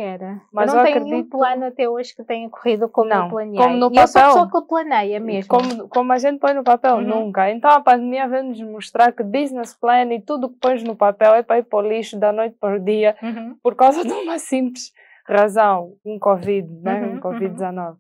Mas 0.52 0.68
eu 0.68 0.74
não 0.74 0.80
eu 0.80 0.84
tenho 0.84 0.96
acredito... 0.96 1.04
nenhum 1.04 1.28
plano 1.28 1.64
até 1.66 1.88
hoje 1.88 2.14
que 2.14 2.24
tenha 2.24 2.48
corrido 2.48 2.88
como 2.88 3.08
não, 3.08 3.24
eu 3.24 3.30
planeei. 3.30 3.56
Como 3.56 3.76
no 3.76 3.90
papel. 3.90 4.02
eu 4.02 4.08
sou 4.08 4.20
a 4.20 4.26
pessoa 4.26 4.50
que 4.50 4.68
planeia 4.68 5.20
mesmo. 5.20 5.48
Como, 5.48 5.88
como 5.88 6.12
a 6.12 6.18
gente 6.18 6.38
põe 6.38 6.54
no 6.54 6.64
papel, 6.64 6.96
uhum. 6.96 7.02
nunca. 7.02 7.50
Então 7.50 7.70
a 7.70 7.80
pandemia 7.80 8.28
veio 8.28 8.44
nos 8.44 8.60
mostrar 8.62 9.12
que 9.12 9.22
business 9.22 9.74
plan 9.74 10.12
e 10.12 10.20
tudo 10.20 10.48
que 10.48 10.58
pões 10.60 10.82
no 10.82 10.96
papel 10.96 11.34
é 11.34 11.42
para 11.42 11.58
ir 11.58 11.64
para 11.64 11.78
o 11.78 11.88
lixo 11.88 12.18
da 12.18 12.32
noite 12.32 12.56
para 12.58 12.76
o 12.76 12.80
dia 12.80 13.16
uhum. 13.22 13.56
por 13.62 13.74
causa 13.74 14.02
de 14.04 14.12
uma 14.12 14.38
simples 14.38 14.92
razão, 15.26 15.94
um 16.04 16.18
Covid, 16.18 16.68
né? 16.82 17.02
Uhum, 17.02 17.16
um 17.16 17.20
Covid-19. 17.20 17.96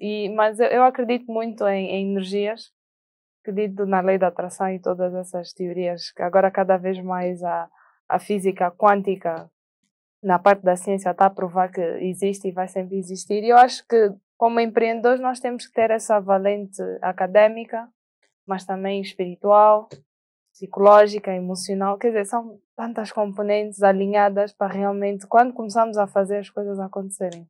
E, 0.00 0.28
mas 0.30 0.58
eu, 0.58 0.66
eu 0.66 0.82
acredito 0.82 1.30
muito 1.30 1.66
em, 1.68 1.86
em 1.90 2.10
energias, 2.10 2.72
acredito 3.42 3.86
na 3.86 4.00
lei 4.00 4.18
da 4.18 4.28
atração 4.28 4.68
e 4.70 4.80
todas 4.80 5.14
essas 5.14 5.52
teorias 5.52 6.10
que 6.10 6.22
agora 6.22 6.50
cada 6.50 6.76
vez 6.76 7.00
mais 7.02 7.42
há 7.42 7.68
a 8.12 8.18
física 8.18 8.70
quântica 8.70 9.50
na 10.22 10.38
parte 10.38 10.62
da 10.62 10.76
ciência 10.76 11.10
está 11.10 11.26
a 11.26 11.30
provar 11.30 11.72
que 11.72 11.80
existe 11.80 12.46
e 12.46 12.52
vai 12.52 12.68
sempre 12.68 12.96
existir. 12.98 13.42
E 13.42 13.48
eu 13.48 13.56
acho 13.56 13.86
que, 13.88 14.12
como 14.36 14.60
empreendedores, 14.60 15.20
nós 15.20 15.40
temos 15.40 15.66
que 15.66 15.72
ter 15.72 15.90
essa 15.90 16.20
valente 16.20 16.80
académica, 17.00 17.88
mas 18.46 18.66
também 18.66 19.00
espiritual, 19.00 19.88
psicológica, 20.52 21.34
emocional. 21.34 21.96
Quer 21.96 22.08
dizer, 22.08 22.26
são 22.26 22.60
tantas 22.76 23.10
componentes 23.10 23.82
alinhadas 23.82 24.52
para 24.52 24.72
realmente, 24.72 25.26
quando 25.26 25.54
começamos 25.54 25.96
a 25.96 26.06
fazer 26.06 26.38
as 26.38 26.50
coisas 26.50 26.78
acontecerem. 26.78 27.48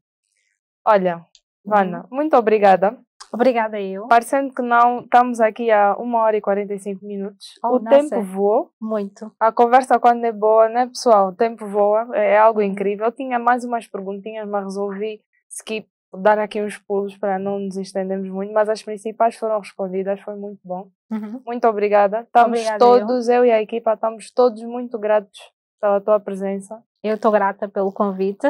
Olha, 0.87 1.27
Vana, 1.65 2.03
uhum. 2.03 2.17
muito 2.17 2.37
obrigada. 2.37 2.97
Obrigada 3.33 3.81
eu. 3.81 4.07
Parecendo 4.09 4.53
que 4.53 4.61
não, 4.61 5.01
estamos 5.01 5.41
aqui 5.41 5.71
há 5.71 5.97
1 5.99 6.15
hora 6.15 6.37
e 6.37 6.41
45 6.41 7.05
minutos. 7.05 7.59
Oh, 7.65 7.77
o 7.77 7.79
nossa, 7.79 7.97
tempo 7.97 8.23
voa. 8.23 8.69
Muito. 8.81 9.33
A 9.41 9.51
conversa 9.51 9.99
quando 9.99 10.25
é 10.25 10.33
boa, 10.33 10.69
né 10.69 10.87
pessoal? 10.87 11.29
O 11.29 11.35
tempo 11.35 11.67
voa, 11.67 12.09
é, 12.13 12.33
é 12.33 12.39
algo 12.39 12.61
incrível. 12.61 13.07
Eu 13.07 13.13
tinha 13.13 13.39
mais 13.39 13.65
umas 13.65 13.87
perguntinhas, 13.87 14.47
mas 14.47 14.65
resolvi 14.65 15.23
skip, 15.49 15.89
dar 16.19 16.39
aqui 16.39 16.61
uns 16.61 16.77
pulos 16.77 17.17
para 17.17 17.39
não 17.39 17.59
nos 17.59 17.77
estendermos 17.77 18.29
muito, 18.29 18.53
mas 18.53 18.69
as 18.69 18.83
principais 18.83 19.37
foram 19.37 19.59
respondidas, 19.59 20.21
foi 20.21 20.35
muito 20.37 20.61
bom. 20.63 20.91
Uhum. 21.11 21.41
Muito 21.47 21.67
obrigada. 21.67 22.21
Estamos 22.21 22.59
obrigada 22.59 22.79
todos, 22.79 23.29
eu. 23.29 23.37
eu 23.37 23.45
e 23.47 23.51
a 23.51 23.63
equipa, 23.63 23.95
estamos 23.95 24.31
todos 24.31 24.63
muito 24.63 24.99
gratos 24.99 25.41
pela 25.81 26.01
tua 26.01 26.21
presença. 26.21 26.83
Eu 27.03 27.17
estou 27.17 27.33
grata 27.33 27.69
pelo 27.69 27.93
convite. 27.93 28.47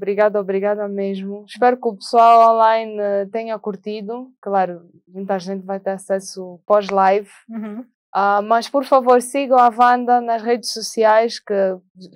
Obrigada, 0.00 0.40
obrigada 0.40 0.88
mesmo. 0.88 1.44
Espero 1.46 1.76
que 1.76 1.86
o 1.86 1.94
pessoal 1.94 2.54
online 2.54 2.98
eh, 2.98 3.26
tenha 3.30 3.58
curtido. 3.58 4.32
Claro, 4.40 4.88
muita 5.06 5.38
gente 5.38 5.62
vai 5.62 5.78
ter 5.78 5.90
acesso 5.90 6.58
pós-live. 6.66 7.28
Uhum. 7.50 7.80
Uh, 8.16 8.42
mas 8.42 8.66
por 8.66 8.82
favor 8.84 9.20
sigam 9.20 9.58
a 9.58 9.68
Wanda 9.68 10.22
nas 10.22 10.42
redes 10.42 10.72
sociais 10.72 11.38
que 11.38 11.54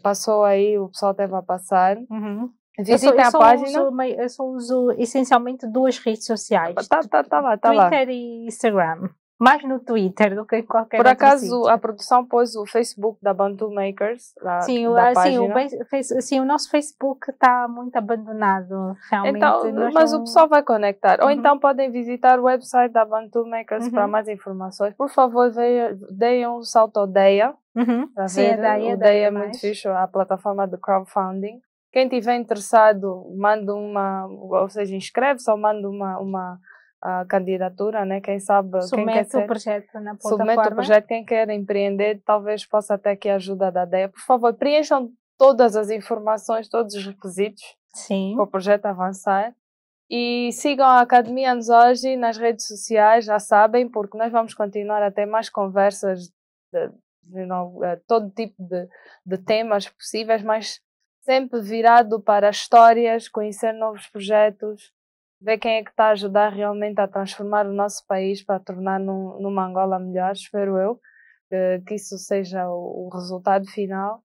passou 0.03 0.43
aí, 0.43 0.79
o 0.79 0.89
pessoal 0.89 1.13
teve 1.13 1.35
a 1.35 1.43
passar. 1.43 1.99
Uhum. 2.11 2.51
Visitem 2.79 3.21
a 3.21 3.31
página. 3.31 3.83
Uso, 3.83 4.03
eu 4.03 4.29
só 4.31 4.45
uso 4.45 4.91
essencialmente 4.93 5.67
duas 5.67 5.99
redes 5.99 6.25
sociais: 6.25 6.75
tá, 6.89 7.03
tá, 7.03 7.23
tá 7.23 7.41
lá, 7.41 7.59
tá 7.59 7.69
Twitter 7.69 8.07
lá. 8.07 8.13
e 8.13 8.47
Instagram 8.47 9.11
mais 9.39 9.63
no 9.65 9.81
Twitter 9.81 10.35
do 10.35 10.47
que 10.47 10.57
em 10.57 10.63
qualquer 10.63 10.97
Por 10.97 11.07
acaso, 11.07 11.45
sítio. 11.45 11.69
a 11.69 11.77
produção 11.77 12.25
pôs 12.25 12.55
o 12.55 12.65
Facebook 12.67 13.19
da 13.21 13.35
Bantu 13.35 13.71
Makers. 13.71 14.33
Lá, 14.41 14.61
sim, 14.61 14.85
da 14.85 15.11
o, 15.11 15.15
sim, 15.17 15.39
o, 15.39 16.23
sim, 16.23 16.41
o 16.41 16.45
nosso 16.45 16.71
Facebook 16.71 17.31
está 17.31 17.67
muito 17.69 17.97
abandonado, 17.97 18.97
realmente. 19.11 19.37
Então, 19.37 19.91
mas 19.93 20.13
não... 20.13 20.21
o 20.21 20.25
pessoal 20.25 20.49
vai 20.49 20.63
conectar. 20.63 21.19
Uhum. 21.19 21.27
Ou 21.27 21.31
então 21.33 21.59
podem 21.59 21.91
visitar 21.91 22.39
o 22.39 22.45
website 22.45 22.93
da 22.93 23.05
Bantu 23.05 23.45
Makers 23.45 23.87
uhum. 23.87 23.91
para 23.91 24.07
mais 24.07 24.29
informações. 24.29 24.95
Por 24.95 25.11
favor, 25.11 25.51
deem 26.11 26.47
um 26.47 26.63
salto 26.63 26.99
ao 26.99 27.07
DEA. 27.07 27.55
Uhum. 27.75 28.07
Para 28.15 28.29
sim, 28.29 28.43
ver. 28.43 28.65
A 28.65 28.77
DEA, 28.77 28.95
o 28.95 28.99
DEA 28.99 29.27
é 29.27 29.31
muito 29.31 29.59
fixe, 29.59 29.89
a 29.89 30.07
plataforma 30.07 30.67
de 30.69 30.77
crowdfunding. 30.79 31.61
Quem 31.93 32.09
tiver 32.09 32.37
interessado, 32.37 33.25
manda 33.37 33.75
uma, 33.75 34.27
ou 34.27 34.69
seja, 34.69 34.97
inscreve-se 34.97 35.49
ou 35.51 35.57
manda 35.57 35.89
uma, 35.89 36.19
uma 36.19 36.59
a 37.05 37.23
candidatura, 37.27 38.07
né? 38.07 38.19
Quem 38.19 38.41
sabe 38.41 38.81
submete 38.81 39.13
quem 39.13 39.25
quer 39.25 39.31
ser, 39.31 39.45
o 39.45 39.47
projeto 39.47 39.93
na 39.95 40.15
plataforma. 40.15 40.45
Submete 40.45 40.69
o 40.69 40.75
projeto, 40.75 41.07
quem 41.07 41.23
quer 41.23 41.51
empreender, 41.51 42.23
talvez 42.25 42.65
possa 42.65 42.95
até 42.95 43.15
que 43.15 43.29
a 43.29 43.35
ajuda 43.35 43.71
da 43.71 43.85
DEA. 43.85 44.09
Por 44.09 44.23
favor, 44.23 44.55
preencham 44.55 45.13
todas 45.39 45.77
as 45.77 45.91
informações, 45.91 46.67
todos 46.67 46.95
os 46.95 47.07
requisitos 47.07 47.63
Sim. 47.93 48.33
para 48.35 48.45
o 48.45 48.47
projeto 48.47 48.87
avançar. 48.87 49.55
E 50.09 50.51
sigam 50.53 50.87
a 50.87 51.01
Academia 51.01 51.55
Nos 51.55 51.69
Hoje 51.69 52.17
nas 52.17 52.39
redes 52.39 52.67
sociais, 52.67 53.27
já 53.27 53.39
sabem, 53.39 53.87
porque 53.87 54.17
nós 54.17 54.33
vamos 54.33 54.55
continuar 54.55 55.03
a 55.03 55.11
ter 55.11 55.27
mais 55.27 55.51
conversas 55.51 56.29
de, 56.73 56.89
de, 57.23 57.45
de 57.45 57.53
eh, 57.85 58.01
todo 58.07 58.31
tipo 58.31 58.55
de, 58.59 58.89
de 59.27 59.39
temas 59.39 59.89
possíveis, 59.89 60.43
mas 60.43 60.81
sempre 61.21 61.61
virado 61.61 62.19
para 62.21 62.49
histórias, 62.49 63.29
conhecer 63.29 63.73
novos 63.73 64.07
projetos, 64.09 64.93
ver 65.41 65.59
quem 65.59 65.77
é 65.77 65.85
que 65.85 65.91
está 65.91 66.07
a 66.07 66.11
ajudar 66.11 66.51
realmente 66.51 67.01
a 67.01 67.09
transformar 67.09 67.67
o 67.67 67.73
nosso 67.73 68.07
país 68.07 68.43
para 68.43 68.61
tornar 68.61 68.99
num, 69.01 69.41
numa 69.41 69.67
Angola 69.67 69.99
melhor, 69.99 70.33
espero 70.33 70.79
eu. 70.79 71.01
que, 71.49 71.83
que 71.87 71.95
isso 71.95 72.19
seja 72.19 72.69
o, 72.69 73.07
o 73.07 73.09
resultado 73.11 73.67
final. 73.71 74.23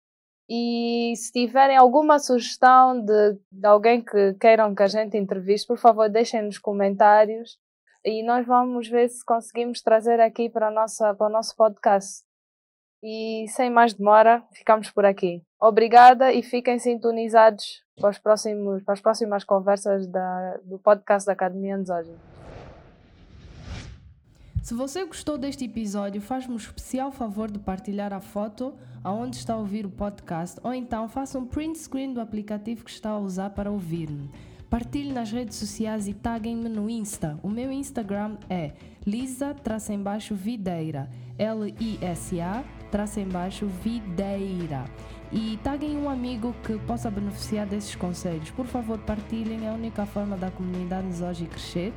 E 0.48 1.14
se 1.16 1.30
tiverem 1.32 1.76
alguma 1.76 2.18
sugestão 2.18 3.04
de, 3.04 3.38
de 3.52 3.66
alguém 3.66 4.02
que 4.04 4.34
queiram 4.34 4.74
que 4.74 4.82
a 4.82 4.88
gente 4.88 5.16
entreviste, 5.16 5.66
por 5.68 5.78
favor, 5.78 6.08
deixem 6.08 6.42
nos 6.42 6.58
comentários 6.58 7.56
e 8.04 8.22
nós 8.24 8.46
vamos 8.46 8.88
ver 8.88 9.08
se 9.08 9.24
conseguimos 9.24 9.82
trazer 9.82 10.20
aqui 10.20 10.50
para, 10.50 10.70
nossa, 10.70 11.14
para 11.14 11.26
o 11.26 11.30
nosso 11.30 11.54
podcast. 11.54 12.24
E 13.02 13.46
sem 13.48 13.70
mais 13.70 13.94
demora, 13.94 14.42
ficamos 14.52 14.90
por 14.90 15.04
aqui. 15.04 15.42
Obrigada 15.60 16.32
e 16.32 16.42
fiquem 16.42 16.78
sintonizados 16.78 17.82
para, 17.96 18.10
os 18.10 18.18
próximos, 18.18 18.82
para 18.82 18.94
as 18.94 19.00
próximas 19.00 19.44
conversas 19.44 20.06
da, 20.06 20.58
do 20.64 20.78
podcast 20.78 21.26
da 21.26 21.32
Academia 21.32 21.76
Anzógena. 21.76 22.16
Se 24.62 24.74
você 24.74 25.04
gostou 25.04 25.38
deste 25.38 25.64
episódio, 25.64 26.20
faz-me 26.20 26.52
um 26.52 26.56
especial 26.56 27.10
favor 27.10 27.50
de 27.50 27.58
partilhar 27.58 28.12
a 28.12 28.20
foto 28.20 28.74
aonde 29.02 29.36
está 29.36 29.54
a 29.54 29.56
ouvir 29.56 29.86
o 29.86 29.90
podcast 29.90 30.60
ou 30.62 30.74
então 30.74 31.08
faça 31.08 31.38
um 31.38 31.46
print 31.46 31.78
screen 31.78 32.12
do 32.12 32.20
aplicativo 32.20 32.84
que 32.84 32.90
está 32.90 33.10
a 33.10 33.18
usar 33.18 33.50
para 33.50 33.70
ouvir-me. 33.70 34.30
Partilhe 34.68 35.12
nas 35.12 35.32
redes 35.32 35.56
sociais 35.56 36.06
e 36.06 36.14
taguem-me 36.14 36.68
no 36.68 36.88
Insta. 36.88 37.40
O 37.42 37.48
meu 37.48 37.72
Instagram 37.72 38.36
é 38.48 38.72
lisa-videira, 39.04 41.10
L-I-S-A-videira. 42.92 44.84
E 45.32 45.58
taguem 45.62 45.96
um 45.96 46.10
amigo 46.10 46.54
que 46.64 46.78
possa 46.80 47.10
beneficiar 47.10 47.66
desses 47.66 47.94
conselhos. 47.94 48.50
Por 48.50 48.66
favor, 48.66 48.98
partilhem, 48.98 49.66
é 49.66 49.70
a 49.70 49.74
única 49.74 50.04
forma 50.04 50.36
da 50.36 50.50
comunidade 50.50 51.06
nos 51.06 51.20
hoje 51.20 51.46
crescer 51.46 51.92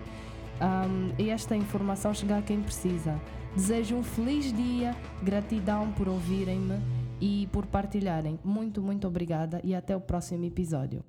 um, 0.61 1.11
e 1.17 1.29
esta 1.29 1.55
informação 1.55 2.13
chegar 2.13 2.39
a 2.39 2.41
quem 2.41 2.61
precisa. 2.61 3.19
Desejo 3.55 3.95
um 3.95 4.03
feliz 4.03 4.51
dia, 4.53 4.95
gratidão 5.21 5.91
por 5.91 6.07
ouvirem-me 6.07 6.79
e 7.19 7.47
por 7.51 7.65
partilharem. 7.65 8.39
Muito, 8.43 8.81
muito 8.81 9.07
obrigada 9.07 9.59
e 9.63 9.73
até 9.73 9.95
o 9.95 10.01
próximo 10.01 10.45
episódio. 10.45 11.03